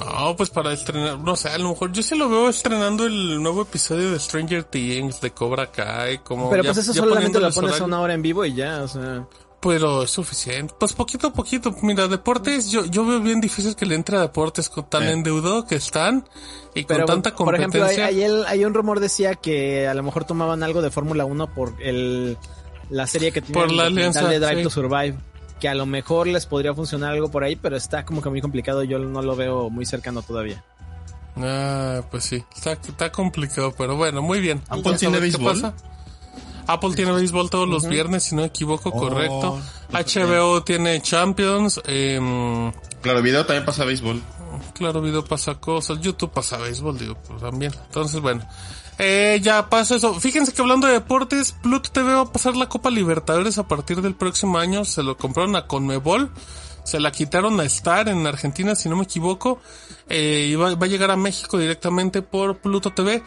No, 0.00 0.34
pues 0.36 0.50
para 0.50 0.72
estrenar, 0.72 1.18
no 1.20 1.36
sé, 1.36 1.48
a 1.48 1.58
lo 1.58 1.68
mejor 1.70 1.92
yo 1.92 2.02
sí 2.02 2.16
lo 2.16 2.28
veo 2.28 2.48
estrenando 2.48 3.06
el 3.06 3.40
nuevo 3.40 3.62
episodio 3.62 4.10
de 4.10 4.18
Stranger 4.18 4.64
Things, 4.64 5.20
de 5.20 5.30
Cobra 5.30 5.70
Kai, 5.70 6.18
como 6.18 6.50
Pero 6.50 6.64
ya- 6.64 6.70
pues 6.72 6.78
eso 6.78 6.92
solamente 6.92 7.38
lo 7.38 7.50
pones 7.52 7.80
a 7.80 7.84
una 7.84 8.00
hora 8.00 8.14
en 8.14 8.22
vivo 8.22 8.44
y 8.44 8.54
ya, 8.54 8.82
o 8.82 8.88
sea... 8.88 9.26
Pero 9.60 10.02
es 10.02 10.10
suficiente. 10.10 10.74
Pues 10.78 10.92
poquito 10.92 11.28
a 11.28 11.32
poquito. 11.32 11.74
Mira, 11.82 12.06
deportes, 12.08 12.70
yo, 12.70 12.84
yo 12.84 13.04
veo 13.06 13.20
bien 13.20 13.40
difícil 13.40 13.74
que 13.74 13.86
le 13.86 13.94
entre 13.94 14.16
a 14.16 14.20
deportes 14.20 14.68
con 14.68 14.88
tan 14.88 15.04
Eh. 15.04 15.12
endeudado 15.12 15.66
que 15.66 15.76
están 15.76 16.28
y 16.74 16.84
con 16.84 17.04
tanta 17.06 17.34
por 17.34 17.54
ejemplo, 17.54 17.84
hay, 17.84 17.96
competencia. 17.96 18.06
hay 18.06 18.22
el- 18.22 18.46
hay 18.46 18.64
un 18.64 18.74
rumor 18.74 19.00
decía 19.00 19.34
que 19.34 19.88
a 19.88 19.94
lo 19.94 20.02
mejor 20.02 20.24
tomaban 20.24 20.62
algo 20.62 20.82
de 20.82 20.90
Fórmula 20.90 21.24
1 21.24 21.52
por 21.54 21.74
el 21.82 22.36
la 22.90 23.06
serie 23.06 23.32
que 23.32 23.40
tiene 23.40 23.60
Por 23.60 23.72
la 23.72 23.86
alianza, 23.86 24.28
de 24.28 24.38
Drive 24.38 24.58
sí. 24.58 24.62
to 24.64 24.70
Survive. 24.70 25.16
Que 25.58 25.68
a 25.70 25.74
lo 25.74 25.86
mejor 25.86 26.26
les 26.26 26.44
podría 26.46 26.74
funcionar 26.74 27.12
algo 27.12 27.30
por 27.30 27.42
ahí, 27.42 27.56
pero 27.56 27.76
está 27.76 28.04
como 28.04 28.20
que 28.22 28.28
muy 28.28 28.42
complicado. 28.42 28.84
Yo 28.84 28.98
no 28.98 29.22
lo 29.22 29.34
veo 29.36 29.70
muy 29.70 29.86
cercano 29.86 30.20
todavía. 30.22 30.62
Ah, 31.36 32.02
pues 32.10 32.24
sí, 32.24 32.44
está, 32.54 32.72
está 32.72 33.10
complicado, 33.10 33.74
pero 33.76 33.96
bueno, 33.96 34.22
muy 34.22 34.40
bien. 34.40 34.58
¿Apple 34.68 34.82
Vamos 34.84 34.94
a 34.94 34.98
tiene 34.98 35.18
ver 35.20 35.30
qué 35.32 35.36
béisbol? 35.38 35.60
pasa. 35.62 35.74
Apple 36.66 36.94
tiene 36.94 37.12
béisbol 37.12 37.50
todos 37.50 37.68
los 37.68 37.86
viernes, 37.88 38.24
si 38.24 38.34
no 38.34 38.42
me 38.42 38.48
equivoco, 38.48 38.90
Oh, 38.90 38.98
correcto. 38.98 39.60
HBO 39.90 40.62
tiene 40.62 41.00
Champions, 41.00 41.80
em, 41.86 42.72
Claro, 43.02 43.22
video 43.22 43.46
también 43.46 43.64
pasa 43.64 43.84
béisbol. 43.84 44.20
Claro, 44.74 45.00
video 45.00 45.24
pasa 45.24 45.54
cosas, 45.54 46.00
YouTube 46.00 46.32
pasa 46.32 46.56
béisbol, 46.56 46.98
digo, 46.98 47.16
pues 47.26 47.40
también. 47.40 47.72
Entonces, 47.86 48.20
bueno. 48.20 48.46
Eh, 48.98 49.40
ya 49.42 49.68
pasa 49.68 49.96
eso. 49.96 50.14
Fíjense 50.14 50.52
que 50.52 50.62
hablando 50.62 50.86
de 50.86 50.94
deportes, 50.94 51.52
Pluto 51.62 51.90
TV 51.92 52.14
va 52.14 52.22
a 52.22 52.32
pasar 52.32 52.56
la 52.56 52.68
Copa 52.68 52.90
Libertadores 52.90 53.58
a 53.58 53.68
partir 53.68 54.00
del 54.00 54.14
próximo 54.14 54.58
año. 54.58 54.84
Se 54.84 55.02
lo 55.02 55.16
compraron 55.16 55.54
a 55.56 55.66
Conmebol. 55.66 56.30
Se 56.84 57.00
la 57.00 57.10
quitaron 57.10 57.60
a 57.60 57.64
Star 57.64 58.08
en 58.08 58.26
Argentina, 58.26 58.74
si 58.74 58.88
no 58.88 58.96
me 58.96 59.04
equivoco. 59.04 59.60
Eh, 60.08 60.48
y 60.50 60.54
va, 60.54 60.74
va 60.74 60.86
a 60.86 60.88
llegar 60.88 61.10
a 61.10 61.16
México 61.16 61.58
directamente 61.58 62.22
por 62.22 62.58
Pluto 62.58 62.92
TV. 62.92 63.22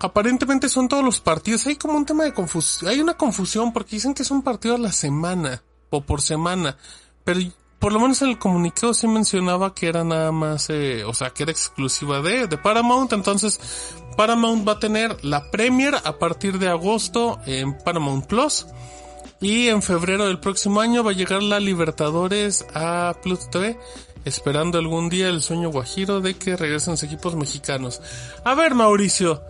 Aparentemente 0.00 0.68
son 0.68 0.88
todos 0.88 1.04
los 1.04 1.20
partidos. 1.20 1.66
Hay 1.66 1.76
como 1.76 1.96
un 1.96 2.06
tema 2.06 2.24
de 2.24 2.32
confusión. 2.32 2.90
Hay 2.90 3.00
una 3.00 3.14
confusión 3.14 3.72
porque 3.72 3.96
dicen 3.96 4.14
que 4.14 4.22
es 4.22 4.30
un 4.30 4.42
partido 4.42 4.76
a 4.76 4.78
la 4.78 4.92
semana 4.92 5.62
o 5.90 6.00
por 6.02 6.22
semana. 6.22 6.76
Pero 7.24 7.40
por 7.78 7.92
lo 7.92 8.00
menos 8.00 8.22
en 8.22 8.30
el 8.30 8.38
comunicado 8.38 8.94
sí 8.94 9.06
mencionaba 9.06 9.74
que 9.74 9.88
era 9.88 10.04
nada 10.04 10.32
más, 10.32 10.68
eh, 10.70 11.04
o 11.04 11.14
sea, 11.14 11.30
que 11.30 11.44
era 11.44 11.52
exclusiva 11.52 12.20
de, 12.20 12.46
de 12.46 12.58
Paramount. 12.58 13.12
Entonces, 13.12 13.60
Paramount 14.16 14.66
va 14.66 14.72
a 14.72 14.78
tener 14.78 15.24
la 15.24 15.50
Premier 15.50 15.94
a 15.96 16.18
partir 16.18 16.58
de 16.58 16.68
agosto 16.68 17.40
en 17.46 17.76
Paramount 17.78 18.26
Plus. 18.26 18.66
Y 19.40 19.68
en 19.68 19.82
febrero 19.82 20.26
del 20.26 20.40
próximo 20.40 20.80
año 20.80 21.04
va 21.04 21.12
a 21.12 21.14
llegar 21.14 21.42
la 21.42 21.60
Libertadores 21.60 22.66
a 22.74 23.14
Pluto 23.22 23.48
TV. 23.50 23.78
Esperando 24.24 24.78
algún 24.78 25.08
día 25.08 25.28
el 25.28 25.42
sueño 25.42 25.70
guajiro 25.70 26.20
de 26.20 26.34
que 26.34 26.56
regresen 26.56 26.92
los 26.92 27.02
equipos 27.02 27.34
mexicanos. 27.34 28.00
A 28.44 28.54
ver, 28.54 28.74
Mauricio. 28.74 29.40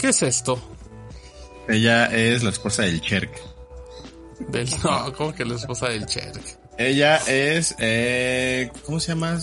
¿Qué 0.00 0.08
es 0.08 0.22
esto? 0.22 0.58
Ella 1.68 2.06
es 2.06 2.42
la 2.42 2.50
esposa 2.50 2.82
del 2.82 3.00
Cherk. 3.00 3.30
Del, 4.48 4.68
no, 4.84 5.12
como 5.12 5.34
que 5.34 5.44
la 5.44 5.56
esposa 5.56 5.88
del 5.88 6.06
Cherk. 6.06 6.40
Ella 6.78 7.18
es, 7.26 7.74
eh, 7.78 8.70
¿cómo 8.86 8.98
se 8.98 9.08
llama? 9.08 9.38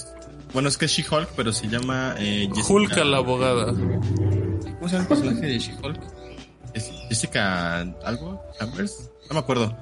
Bueno, 0.54 0.70
es 0.70 0.78
que 0.78 0.86
es 0.86 0.92
She-Hulk, 0.92 1.30
pero 1.36 1.54
se 1.54 1.68
llama 1.68 2.16
eh, 2.18 2.50
Jessica. 2.50 2.74
Hulka 2.74 3.04
la 3.04 3.18
abogada. 3.18 3.66
¿Cómo 3.68 4.90
se 4.90 4.94
llama 4.94 5.02
el 5.02 5.08
personaje 5.08 5.46
de 5.46 5.60
She-Hulk? 5.60 6.02
¿Es 6.74 6.92
Jessica 7.10 7.82
algo? 8.04 8.42
¿Chambers? 8.58 9.12
No 9.30 9.36
me 9.36 9.40
acuerdo. 9.40 9.78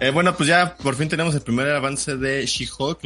Eh, 0.00 0.10
bueno, 0.10 0.36
pues 0.36 0.48
ya 0.48 0.76
por 0.76 0.94
fin 0.94 1.08
tenemos 1.08 1.34
el 1.34 1.40
primer 1.40 1.70
avance 1.70 2.16
de 2.16 2.44
She-Hulk, 2.44 3.00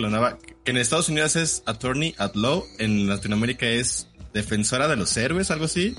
que 0.65 0.71
en 0.73 0.77
Estados 0.77 1.09
Unidos 1.09 1.37
es 1.37 1.63
Attorney 1.67 2.15
at 2.19 2.35
Law, 2.35 2.65
en 2.79 3.09
Latinoamérica 3.09 3.67
es 3.67 4.09
Defensora 4.35 4.89
de 4.89 4.97
los 4.97 5.17
Héroes, 5.17 5.51
algo 5.51 5.67
así, 5.67 5.95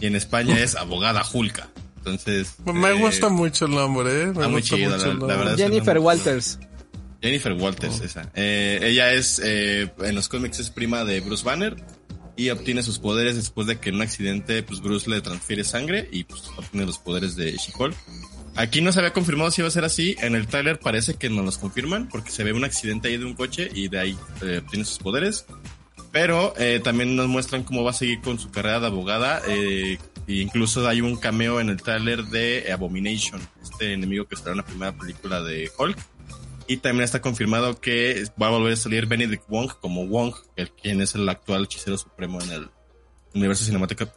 y 0.00 0.06
en 0.06 0.16
España 0.16 0.58
es 0.58 0.74
Abogada 0.74 1.22
Hulka. 1.32 1.68
Entonces... 1.98 2.54
Me 2.64 2.90
eh, 2.90 2.92
gusta 2.94 3.28
mucho 3.28 3.66
el 3.66 3.72
nombre, 3.72 4.22
¿eh? 4.22 4.26
Me 4.26 4.32
está 4.32 4.48
muy 4.48 4.60
gusta 4.60 4.76
chido, 4.76 4.90
mucho 4.90 5.14
la- 5.26 5.36
verdad. 5.36 5.56
Jennifer 5.56 5.98
Walters. 5.98 6.58
Jennifer 7.20 7.52
Walters, 7.54 8.00
esa. 8.00 8.30
Eh, 8.34 8.78
ella 8.82 9.12
es, 9.12 9.40
eh, 9.42 9.90
en 10.00 10.14
los 10.14 10.28
cómics 10.28 10.60
es 10.60 10.70
prima 10.70 11.04
de 11.04 11.20
Bruce 11.20 11.44
Banner 11.44 11.74
y 12.36 12.50
obtiene 12.50 12.82
sus 12.82 12.98
poderes 12.98 13.34
después 13.36 13.66
de 13.66 13.78
que 13.80 13.88
en 13.88 13.96
un 13.96 14.02
accidente, 14.02 14.62
pues 14.62 14.80
Bruce 14.80 15.10
le 15.10 15.20
transfiere 15.22 15.64
sangre 15.64 16.08
y 16.12 16.24
pues 16.24 16.42
obtiene 16.56 16.86
los 16.86 16.98
poderes 16.98 17.34
de 17.34 17.52
She-Hulk. 17.52 17.96
Aquí 18.54 18.80
no 18.80 18.92
se 18.92 19.00
había 19.00 19.12
confirmado 19.12 19.50
si 19.50 19.60
iba 19.60 19.68
a 19.68 19.70
ser 19.70 19.84
así. 19.84 20.16
En 20.20 20.34
el 20.34 20.46
tráiler 20.46 20.78
parece 20.78 21.14
que 21.14 21.28
nos 21.28 21.44
los 21.44 21.58
confirman 21.58 22.08
porque 22.08 22.30
se 22.30 22.44
ve 22.44 22.52
un 22.52 22.64
accidente 22.64 23.08
ahí 23.08 23.16
de 23.16 23.24
un 23.24 23.34
coche 23.34 23.68
y 23.74 23.88
de 23.88 23.98
ahí 23.98 24.18
eh, 24.42 24.60
obtiene 24.64 24.84
sus 24.84 24.98
poderes. 24.98 25.44
Pero 26.12 26.54
eh, 26.56 26.80
también 26.82 27.14
nos 27.14 27.28
muestran 27.28 27.62
cómo 27.62 27.84
va 27.84 27.90
a 27.90 27.94
seguir 27.94 28.20
con 28.22 28.38
su 28.38 28.50
carrera 28.50 28.80
de 28.80 28.86
abogada. 28.86 29.42
Eh, 29.48 29.98
e 30.26 30.32
incluso 30.34 30.86
hay 30.88 31.00
un 31.02 31.16
cameo 31.16 31.60
en 31.60 31.68
el 31.68 31.80
tráiler 31.82 32.24
de 32.24 32.72
Abomination, 32.72 33.40
este 33.62 33.92
enemigo 33.92 34.26
que 34.26 34.36
será 34.36 34.52
en 34.52 34.56
la 34.58 34.64
primera 34.64 34.92
película 34.96 35.42
de 35.42 35.70
Hulk. 35.78 35.98
Y 36.68 36.78
también 36.78 37.04
está 37.04 37.20
confirmado 37.20 37.80
que 37.80 38.24
va 38.40 38.48
a 38.48 38.50
volver 38.50 38.72
a 38.72 38.76
salir 38.76 39.06
Benedict 39.06 39.44
Wong 39.48 39.70
como 39.80 40.06
Wong, 40.06 40.34
el 40.56 40.70
quien 40.72 41.00
es 41.00 41.14
el 41.14 41.28
actual 41.28 41.64
hechicero 41.64 41.96
supremo 41.96 42.40
en 42.40 42.50
el 42.50 42.70
universo 43.34 43.64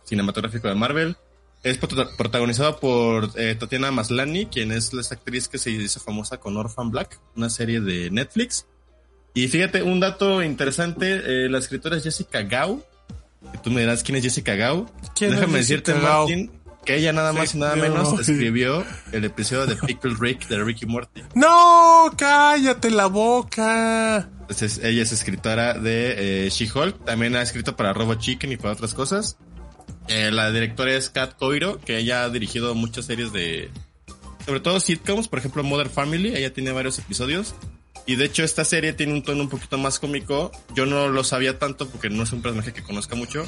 cinematográfico 0.06 0.68
de 0.68 0.76
Marvel. 0.76 1.18
Es 1.62 1.78
prota- 1.78 2.10
protagonizado 2.18 2.80
por 2.80 3.32
eh, 3.36 3.54
Tatiana 3.54 3.92
Maslany, 3.92 4.46
quien 4.46 4.72
es 4.72 4.94
esta 4.94 5.16
actriz 5.16 5.48
que 5.50 5.58
se 5.58 5.70
hizo 5.72 6.00
famosa 6.00 6.40
con 6.40 6.56
Orphan 6.58 6.90
Black, 6.90 7.20
una 7.36 7.50
serie 7.50 7.82
de 7.82 8.10
Netflix. 8.10 8.66
Y 9.34 9.48
fíjate, 9.48 9.84
un 9.84 10.00
dato 10.00 10.44
interesante, 10.44 11.46
eh, 11.46 11.50
la 11.50 11.60
escritora 11.60 11.98
es 11.98 12.04
Jessica 12.04 12.42
Gao. 12.44 12.84
Tú 13.64 13.72
me 13.72 13.82
dirás 13.82 14.04
quién 14.04 14.18
es 14.18 14.24
Jessica 14.24 14.56
Gao. 14.56 14.92
¿Quién 15.16 15.34
es 15.34 15.40
Déjame 15.40 15.60
decirte, 15.60 15.94
Gao? 15.94 16.28
Martín, 16.28 16.52
que 16.86 16.96
ella 16.96 17.14
nada 17.14 17.34
más 17.34 17.54
y 17.56 17.58
nada 17.58 17.76
menos 17.76 18.20
escribió 18.20 18.84
el 19.12 19.26
episodio 19.26 19.68
de 19.68 19.76
Pickle 19.76 20.16
Rick 20.20 20.48
de 20.48 20.64
Ricky 20.64 20.86
Morty. 20.86 21.22
No, 21.36 22.12
cállate 22.18 22.90
la 22.90 23.08
boca. 23.08 24.30
Entonces, 24.42 24.80
ella 24.84 25.04
es 25.04 25.12
escritora 25.12 25.76
de 25.76 26.46
eh, 26.46 26.50
She-Hulk. 26.50 27.06
También 27.06 27.36
ha 27.36 27.42
escrito 27.42 27.76
para 27.76 27.94
Robot 27.94 28.20
Chicken 28.20 28.52
y 28.52 28.58
para 28.58 28.74
otras 28.74 28.94
cosas. 28.94 29.38
Eh, 30.08 30.32
la 30.32 30.52
directora 30.52 30.94
es 30.94 31.12
Kat 31.12 31.38
Coiro, 31.38 31.80
que 31.80 31.98
ella 31.98 32.24
ha 32.24 32.30
dirigido 32.30 32.74
muchas 32.74 33.06
series 33.06 33.32
de... 33.32 33.70
Sobre 34.46 34.60
todo 34.60 34.80
sitcoms, 34.80 35.28
por 35.28 35.38
ejemplo 35.38 35.64
Mother 35.64 35.90
Family. 35.90 36.36
Ella 36.36 36.52
tiene 36.52 36.72
varios 36.72 36.98
episodios. 36.98 37.54
Y 38.06 38.16
de 38.16 38.26
hecho 38.26 38.44
esta 38.44 38.66
serie 38.66 38.94
tiene 38.94 39.14
un 39.14 39.22
tono 39.24 39.42
un 39.44 39.50
poquito 39.50 39.78
más 39.78 40.00
cómico. 40.00 40.52
Yo 40.76 40.86
no 40.86 41.10
lo 41.10 41.24
sabía 41.24 41.60
tanto 41.60 41.88
porque 41.90 42.10
no 42.10 42.24
es 42.24 42.32
un 42.32 42.42
personaje 42.42 42.74
que 42.74 42.82
conozca 42.84 43.16
mucho. 43.16 43.46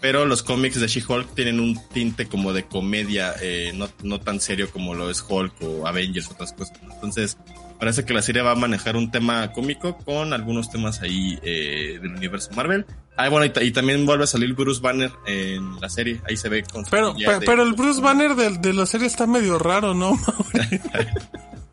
Pero 0.00 0.26
los 0.26 0.42
cómics 0.42 0.78
de 0.78 0.86
She-Hulk 0.86 1.34
tienen 1.34 1.60
un 1.60 1.80
tinte 1.88 2.26
como 2.26 2.52
de 2.52 2.64
comedia, 2.64 3.34
eh, 3.40 3.72
no, 3.74 3.88
no 4.02 4.20
tan 4.20 4.38
serio 4.38 4.70
como 4.70 4.94
lo 4.94 5.10
es 5.10 5.24
Hulk 5.26 5.54
o 5.62 5.86
Avengers, 5.86 6.30
otras 6.30 6.52
cosas. 6.52 6.78
Entonces, 6.92 7.38
parece 7.80 8.04
que 8.04 8.12
la 8.12 8.20
serie 8.20 8.42
va 8.42 8.50
a 8.50 8.54
manejar 8.54 8.96
un 8.96 9.10
tema 9.10 9.50
cómico 9.52 9.96
con 9.96 10.34
algunos 10.34 10.70
temas 10.70 11.00
ahí 11.00 11.38
eh, 11.42 11.98
del 12.02 12.10
universo 12.14 12.50
Marvel. 12.54 12.84
Ah, 13.16 13.30
bueno, 13.30 13.46
y, 13.46 13.50
ta- 13.50 13.62
y 13.64 13.72
también 13.72 14.04
vuelve 14.04 14.24
a 14.24 14.26
salir 14.26 14.52
Bruce 14.52 14.82
Banner 14.82 15.10
en 15.26 15.80
la 15.80 15.88
serie. 15.88 16.20
Ahí 16.28 16.36
se 16.36 16.50
ve 16.50 16.62
con 16.64 16.84
Pero, 16.90 17.14
de- 17.14 17.40
pero 17.46 17.62
el 17.62 17.72
Bruce 17.72 18.02
Banner 18.02 18.34
de, 18.34 18.58
de 18.58 18.74
la 18.74 18.84
serie 18.84 19.06
está 19.06 19.26
medio 19.26 19.58
raro, 19.58 19.94
¿no? 19.94 20.18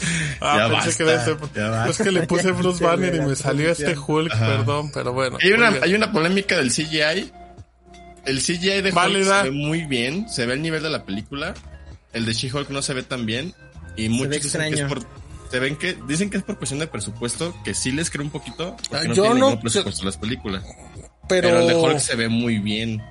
Ah, 0.40 0.56
Ya 0.56 0.68
pensé 0.68 0.74
basta, 0.88 0.96
que 0.96 1.02
era 1.10 1.22
ese- 1.22 1.36
ya 1.54 1.68
basta. 1.70 1.90
Es 1.90 1.98
que 1.98 2.12
le 2.12 2.22
puse 2.26 2.52
Bruce 2.52 2.84
Banner 2.84 3.14
y 3.14 3.20
me 3.20 3.34
salió 3.36 3.70
este 3.70 3.96
Hulk, 3.98 4.32
Ajá. 4.32 4.46
perdón, 4.46 4.90
pero 4.92 5.12
bueno. 5.12 5.38
Hay 5.42 5.52
una, 5.52 5.68
hay 5.82 5.94
una 5.94 6.12
polémica 6.12 6.56
del 6.56 6.70
CGI. 6.70 7.32
El 8.24 8.40
CGI 8.42 8.82
de 8.82 8.92
Hulk 8.92 9.24
se 9.24 9.42
ve 9.44 9.50
muy 9.50 9.84
bien, 9.86 10.28
se 10.28 10.44
ve 10.46 10.54
el 10.54 10.62
nivel 10.62 10.82
de 10.82 10.90
la 10.90 11.04
película. 11.04 11.54
El 12.12 12.26
de 12.26 12.32
She-Hulk 12.32 12.70
no 12.70 12.82
se 12.82 12.94
ve 12.94 13.02
tan 13.02 13.26
bien. 13.26 13.54
Y 13.96 14.08
muchos 14.08 14.28
ve 14.28 14.38
dicen 14.38 14.60
que 14.60 14.66
es 14.68 14.80
extraño. 14.80 14.88
por, 14.88 15.50
se 15.50 15.58
ven 15.58 15.76
que, 15.76 15.96
dicen 16.06 16.30
que 16.30 16.36
es 16.36 16.42
por 16.42 16.56
cuestión 16.58 16.78
de 16.80 16.86
presupuesto, 16.86 17.54
que 17.64 17.74
sí 17.74 17.90
les 17.90 18.10
creo 18.10 18.24
un 18.24 18.30
poquito, 18.30 18.76
porque 18.90 18.96
Ah, 19.06 19.08
no 19.08 19.14
yo 19.14 19.22
tienen 19.24 19.38
no- 19.40 19.46
ningún 19.48 19.62
presupuesto 19.62 20.04
las 20.04 20.16
películas. 20.16 20.62
pero, 21.28 21.48
Pero... 21.48 21.60
el 21.60 21.66
de 21.68 21.74
Hulk 21.74 21.98
se 21.98 22.14
ve 22.16 22.28
muy 22.28 22.58
bien. 22.58 23.02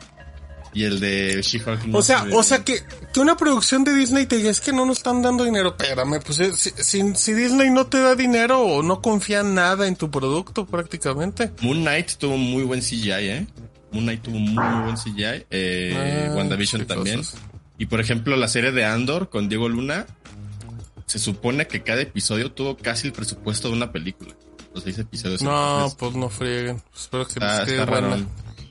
Y 0.78 0.84
el 0.84 1.00
de 1.00 1.42
She-Hulk 1.42 1.86
no 1.86 1.98
o 1.98 2.02
sea, 2.04 2.24
se 2.26 2.36
o 2.36 2.44
sea 2.44 2.64
que, 2.64 2.84
que 3.12 3.20
una 3.20 3.36
producción 3.36 3.84
de 3.84 3.96
Disney 3.96 4.28
te 4.28 4.38
diga 4.38 4.52
es 4.52 4.62
que 4.62 4.72
no 4.72 4.86
nos 4.86 4.98
están 4.98 5.24
dando 5.24 5.44
dinero. 5.44 5.76
Espérame, 5.80 6.20
pues 6.24 6.40
eh, 6.40 6.52
si, 6.56 6.70
si, 6.78 7.16
si 7.16 7.34
Disney 7.34 7.72
no 7.72 7.88
te 7.88 8.00
da 8.00 8.14
dinero 8.14 8.62
o 8.62 8.84
no 8.84 9.02
confía 9.02 9.42
nada 9.42 9.88
en 9.88 9.96
tu 9.96 10.12
producto 10.12 10.68
prácticamente. 10.68 11.52
Moon 11.62 11.82
Knight 11.82 12.12
tuvo 12.20 12.38
muy 12.38 12.62
buen 12.62 12.82
CGI, 12.82 13.10
¿eh? 13.12 13.48
Moon 13.92 14.04
Knight 14.04 14.22
tuvo 14.22 14.38
muy, 14.38 14.64
muy 14.64 14.84
buen 14.84 14.96
CGI. 14.98 15.46
Eh, 15.50 16.28
Ah, 16.30 16.36
WandaVision 16.36 16.86
también. 16.86 17.18
cosas. 17.18 17.42
Y 17.80 17.88
por 17.88 18.00
ejemplo, 18.00 18.36
la 18.36 18.48
serie 18.48 18.72
de 18.72 18.86
Andor 18.86 19.32
con 19.32 19.50
Diego 19.50 19.68
Luna, 19.70 20.06
se 21.08 21.18
supone 21.18 21.66
que 21.66 21.82
cada 21.82 22.02
episodio 22.02 22.52
tuvo 22.52 22.78
casi 22.78 23.08
el 23.08 23.14
presupuesto 23.14 23.70
de 23.70 23.74
una 23.74 23.92
película. 23.92 24.36
Los 24.76 24.84
seis 24.84 25.00
episodios. 25.00 25.42
No, 25.42 25.92
pues 25.98 26.14
no 26.14 26.30
frieguen. 26.30 26.84
Espero 26.96 27.26
que 27.26 27.32
está, 27.34 27.66
quede 27.66 27.80
está 27.80 27.86
raro. 28.00 28.18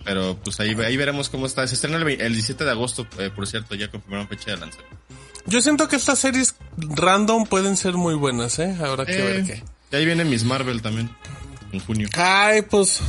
Pero 0.07 0.39
pues 0.43 0.59
ahí, 0.61 0.71
ahí 0.85 0.97
veremos 0.97 1.29
cómo 1.29 1.45
está. 1.47 1.67
Se 1.67 1.75
estrena 1.75 1.97
el, 1.99 2.09
el 2.09 2.33
17 2.33 2.65
de 2.65 2.71
agosto, 2.71 3.07
eh, 3.19 3.31
por 3.35 3.47
cierto, 3.47 3.75
ya 3.75 3.91
confirmaron 3.91 4.29
fecha 4.29 4.53
de 4.53 4.57
lanzamiento. 4.59 4.97
Yo 5.47 5.61
siento 5.61 5.89
que 5.89 5.97
estas 5.97 6.19
series 6.19 6.55
random 6.79 7.45
pueden 7.45 7.77
ser 7.77 7.95
muy 7.95 8.15
buenas, 8.15 8.59
¿eh? 8.59 8.75
Habrá 8.81 9.05
que 9.05 9.21
ver 9.21 9.41
Eh, 9.41 9.45
qué. 9.47 9.65
y 9.93 9.97
ahí 9.97 10.07
viene 10.07 10.25
Miss 10.25 10.45
Marvel 10.45 10.81
también, 10.81 11.11
en 11.73 11.81
junio. 11.81 12.09
Ay, 12.17 12.63
pues, 12.63 13.01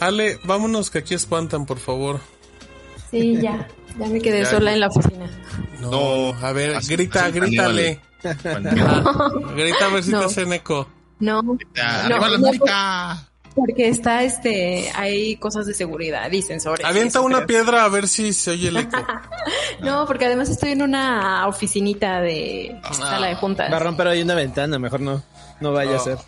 Ale, 0.00 0.38
vámonos 0.44 0.90
que 0.90 0.98
aquí 0.98 1.14
espantan, 1.14 1.66
por 1.66 1.78
favor. 1.78 2.20
Sí, 3.10 3.36
ya. 3.40 3.68
Ya 3.98 4.06
me 4.08 4.20
quedé 4.20 4.42
Ya, 4.42 4.50
sola 4.50 4.72
en 4.72 4.80
la 4.80 4.88
oficina. 4.88 5.30
No, 5.80 5.90
No, 6.32 6.46
a 6.46 6.52
ver, 6.52 6.74
así- 6.74 6.92
grita, 6.94 7.26
así 7.26 7.38
grítale. 7.38 8.00
Grita 8.24 9.86
a 9.86 9.88
ver 9.92 10.02
si 10.02 10.10
No. 10.10 10.20
te 10.20 10.24
hacen 10.26 10.52
eco. 10.52 10.88
No, 11.20 11.40
Ah, 11.78 12.06
No, 12.08 12.16
¡Arriba 12.16 12.28
la 12.30 12.38
no! 12.38 13.33
Porque 13.54 13.88
está 13.88 14.22
este, 14.24 14.90
hay 14.94 15.36
cosas 15.36 15.66
de 15.66 15.74
seguridad 15.74 16.30
y 16.32 16.42
sensores. 16.42 16.84
Avienta 16.84 17.18
eso, 17.18 17.24
una 17.26 17.44
creo. 17.44 17.46
piedra 17.46 17.84
a 17.84 17.88
ver 17.88 18.08
si 18.08 18.32
se 18.32 18.52
oye 18.52 18.68
el 18.68 18.76
eco. 18.78 18.96
No, 19.80 20.06
porque 20.06 20.24
además 20.26 20.48
estoy 20.48 20.70
en 20.72 20.82
una 20.82 21.46
oficinita 21.46 22.20
de 22.20 22.80
Ah. 22.84 22.94
sala 22.94 23.26
de 23.28 23.34
juntas. 23.34 23.70
Va 23.72 23.76
a 23.76 23.80
romper 23.80 24.08
ahí 24.08 24.22
una 24.22 24.34
ventana, 24.34 24.78
mejor 24.78 25.00
no. 25.00 25.22
No 25.60 25.72
vaya 25.72 25.96
a 25.96 25.98
ser. 25.98 26.18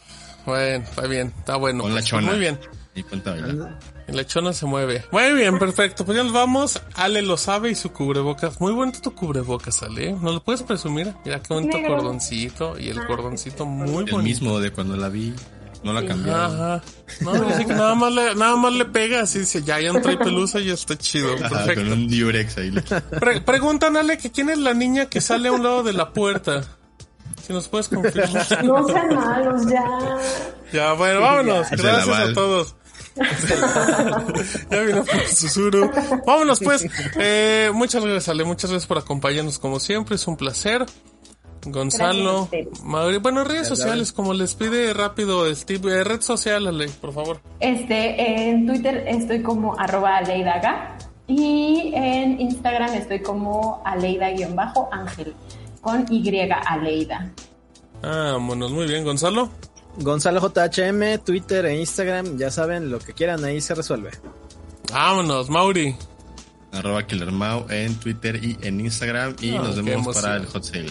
Bueno, 0.45 0.85
está 0.85 1.07
bien, 1.07 1.33
está 1.39 1.57
bueno. 1.57 1.83
Con 1.83 1.93
la 1.93 1.97
Pues, 2.01 2.07
chona. 2.07 2.29
Muy 2.31 2.39
bien. 2.39 2.59
Y 2.95 4.13
la 4.13 4.25
chona 4.25 4.53
se 4.53 4.65
mueve. 4.67 5.05
Muy 5.11 5.33
bien, 5.35 5.59
perfecto. 5.59 6.05
Pues 6.05 6.17
ya 6.17 6.23
nos 6.25 6.33
vamos. 6.33 6.81
Ale 6.95 7.23
lo 7.23 7.37
sabe 7.37 7.71
y 7.71 7.75
su 7.75 7.93
cubrebocas. 7.93 8.61
Muy 8.61 8.73
bonito 8.73 9.01
tu 9.01 9.15
cubrebocas, 9.15 9.83
Ale. 9.83 10.13
¿No 10.13 10.33
lo 10.33 10.43
puedes 10.43 10.63
presumir? 10.63 11.13
Mira 11.25 11.43
qué 11.43 11.53
bonito 11.53 11.77
Negro. 11.77 11.97
cordoncito. 11.97 12.79
Y 12.79 12.89
el 12.89 13.05
cordoncito 13.07 13.67
muy 13.67 13.87
El 13.89 13.93
bonito. 13.95 14.19
mismo 14.19 14.61
de 14.61 14.71
cuando 14.71 14.97
la 14.97 15.09
vi. 15.09 15.35
No 15.83 15.93
la 15.93 16.05
cambiaron. 16.05 16.55
Ajá. 16.55 16.83
No, 17.21 17.33
dice 17.45 17.67
que 17.67 17.75
nada 17.75 17.95
más 17.95 18.13
le, 18.13 18.35
nada 18.35 18.57
más 18.57 18.73
le 18.73 18.85
pega 18.87 19.21
así, 19.21 19.41
dice, 19.41 19.63
ya, 19.63 19.81
ya 19.81 19.93
no 19.93 20.01
trae 20.01 20.17
pelusa 20.17 20.59
y 20.61 20.71
está 20.71 20.97
chido. 20.99 21.35
Ajá, 21.35 21.49
Perfecto. 21.49 21.83
con 21.83 21.93
un 21.93 22.09
Durex 22.09 22.59
ahí. 22.59 22.71
Pre- 23.21 23.41
preguntan, 23.43 23.97
Ale, 23.97 24.19
que 24.19 24.31
quién 24.33 24.51
es 24.51 24.59
la 24.59 24.75
niña 24.75 25.07
que 25.07 25.21
sale 25.21 25.49
a 25.49 25.53
un 25.53 25.63
lado 25.63 25.83
de 25.83 25.93
la 25.93 26.13
puerta. 26.13 26.63
Si 27.47 27.53
nos 27.53 27.69
puedes 27.69 27.89
confirmar. 27.89 28.65
No 28.65 28.87
sean 28.89 29.15
malos, 29.15 29.67
ya. 29.71 29.85
Ya, 30.73 30.93
bueno, 30.95 31.21
vámonos. 31.21 31.71
Ya. 31.71 31.77
Gracias 31.77 32.19
a 32.19 32.33
todos. 32.33 32.75
ya 34.71 34.81
vino 34.83 35.05
por 35.05 35.21
susurro. 35.29 35.91
Vámonos 36.27 36.61
pues. 36.61 36.85
Eh, 37.19 37.71
muchas 37.73 38.03
gracias, 38.05 38.29
Ale. 38.29 38.45
Muchas 38.45 38.71
gracias 38.71 38.87
por 38.87 38.99
acompañarnos 38.99 39.59
como 39.59 39.81
siempre. 39.81 40.17
Es 40.17 40.27
un 40.27 40.37
placer. 40.37 40.85
Gonzalo. 41.67 42.49
Mauri, 42.85 43.19
bueno, 43.19 43.45
redes 43.45 43.69
sociales, 43.69 44.13
como 44.13 44.33
les 44.35 44.55
pide 44.55 44.93
rápido 44.95 45.53
Steve, 45.55 46.01
eh, 46.01 46.05
red 46.05 46.21
social, 46.21 46.67
Ale, 46.67 46.89
por 47.01 47.13
favor. 47.13 47.41
Este, 47.61 48.49
en 48.51 48.67
Twitter 48.67 49.05
estoy 49.09 49.43
como 49.43 49.79
arroba 49.79 50.19
aleidaga 50.19 50.97
y 51.27 51.93
en 51.95 52.41
Instagram 52.41 52.95
estoy 52.95 53.21
como 53.21 53.83
aleida-ángel 53.85 55.35
con 55.81 56.07
Y 56.11 56.51
aleida. 56.51 57.33
Vámonos, 58.03 58.73
muy 58.73 58.87
bien, 58.87 59.05
Gonzalo. 59.05 59.51
Gonzalo 59.99 60.41
JHM, 60.41 61.19
Twitter 61.25 61.67
e 61.67 61.81
Instagram, 61.81 62.37
ya 62.37 62.51
saben, 62.51 62.91
lo 62.91 62.99
que 62.99 63.13
quieran 63.13 63.45
ahí 63.45 63.61
se 63.61 63.75
resuelve. 63.75 64.11
Vámonos, 64.93 65.49
Mauri. 65.49 65.97
Arroba 66.73 67.07
KillerMau 67.07 67.67
en 67.71 67.95
Twitter 67.95 68.43
y 68.43 68.59
en 68.63 68.81
Instagram. 68.81 69.37
Y 69.41 69.55
Ah, 69.57 69.63
nos 69.63 69.83
vemos 69.83 70.15
para 70.15 70.37
el 70.37 70.47
hot 70.47 70.63
sale. 70.63 70.91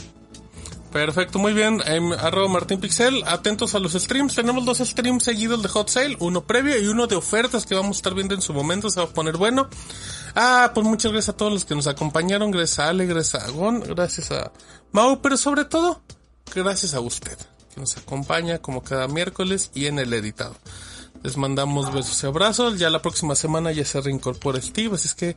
Perfecto, 0.95 1.39
muy 1.39 1.51
bien. 1.51 1.81
Em, 1.87 2.13
arroba 2.13 2.47
Martín 2.47 2.79
Pixel, 2.79 3.21
atentos 3.27 3.75
a 3.75 3.79
los 3.79 3.91
streams. 3.91 4.33
Tenemos 4.33 4.63
dos 4.63 4.77
streams 4.77 5.25
seguidos 5.25 5.61
de 5.61 5.67
Hot 5.67 5.89
Sale, 5.89 6.15
uno 6.21 6.47
previo 6.47 6.81
y 6.81 6.87
uno 6.87 7.05
de 7.05 7.17
ofertas 7.17 7.65
que 7.65 7.75
vamos 7.75 7.97
a 7.97 7.99
estar 7.99 8.13
viendo 8.13 8.33
en 8.33 8.41
su 8.41 8.53
momento. 8.53 8.89
Se 8.89 9.01
va 9.01 9.07
a 9.07 9.09
poner 9.09 9.35
bueno. 9.35 9.67
Ah, 10.35 10.71
pues 10.73 10.87
muchas 10.87 11.11
gracias 11.11 11.33
a 11.33 11.37
todos 11.37 11.51
los 11.51 11.65
que 11.65 11.75
nos 11.75 11.87
acompañaron. 11.87 12.49
Gracias 12.49 12.79
a 12.79 12.87
Ale, 12.87 13.07
gracias 13.07 13.43
a 13.43 13.51
Gon, 13.51 13.81
gracias 13.81 14.31
a 14.31 14.53
Mau, 14.93 15.21
pero 15.21 15.35
sobre 15.35 15.65
todo, 15.65 16.01
gracias 16.55 16.93
a 16.93 17.01
usted, 17.01 17.37
que 17.73 17.81
nos 17.81 17.97
acompaña 17.97 18.59
como 18.59 18.81
cada 18.81 19.09
miércoles 19.09 19.71
y 19.73 19.87
en 19.87 19.99
el 19.99 20.13
editado. 20.13 20.55
Les 21.23 21.35
mandamos 21.35 21.91
besos 21.91 22.23
y 22.23 22.27
abrazos. 22.27 22.79
Ya 22.79 22.89
la 22.89 23.01
próxima 23.01 23.35
semana 23.35 23.73
ya 23.73 23.83
se 23.83 23.99
reincorpora 23.99 24.61
Steve, 24.61 24.95
así 24.95 25.09
es 25.09 25.15
que 25.15 25.35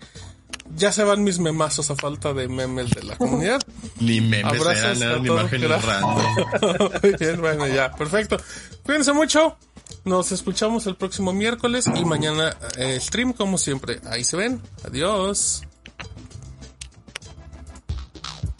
ya 0.76 0.92
se 0.92 1.02
van 1.02 1.24
mis 1.24 1.38
memazos 1.38 1.90
a 1.90 1.96
falta 1.96 2.32
de 2.32 2.48
memes 2.48 2.90
de 2.90 3.02
la 3.02 3.16
comunidad. 3.16 3.60
Ni 4.00 4.20
memes 4.20 4.44
Abrazos 4.44 5.00
eran, 5.00 5.02
eran 5.02 5.26
imágenes 5.26 5.84
random. 5.84 6.90
Bien, 7.18 7.40
bueno, 7.40 7.66
ya, 7.66 7.90
perfecto. 7.92 8.36
Cuídense 8.82 9.12
mucho. 9.12 9.56
Nos 10.04 10.32
escuchamos 10.32 10.86
el 10.86 10.96
próximo 10.96 11.32
miércoles 11.32 11.86
y 11.94 12.04
mañana 12.04 12.56
eh, 12.76 12.98
stream 13.00 13.32
como 13.32 13.58
siempre. 13.58 14.00
Ahí 14.10 14.24
se 14.24 14.36
ven. 14.36 14.62
Adiós. 14.84 15.62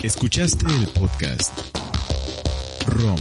Escuchaste 0.03 0.67
el 0.67 0.87
podcast 0.89 1.53
ROM. 2.87 3.19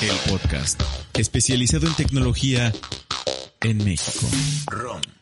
El 0.00 0.30
podcast 0.30 0.80
especializado 1.14 1.86
en 1.86 1.94
tecnología 1.94 2.72
en 3.60 3.84
México. 3.84 4.26
ROM. 4.66 5.19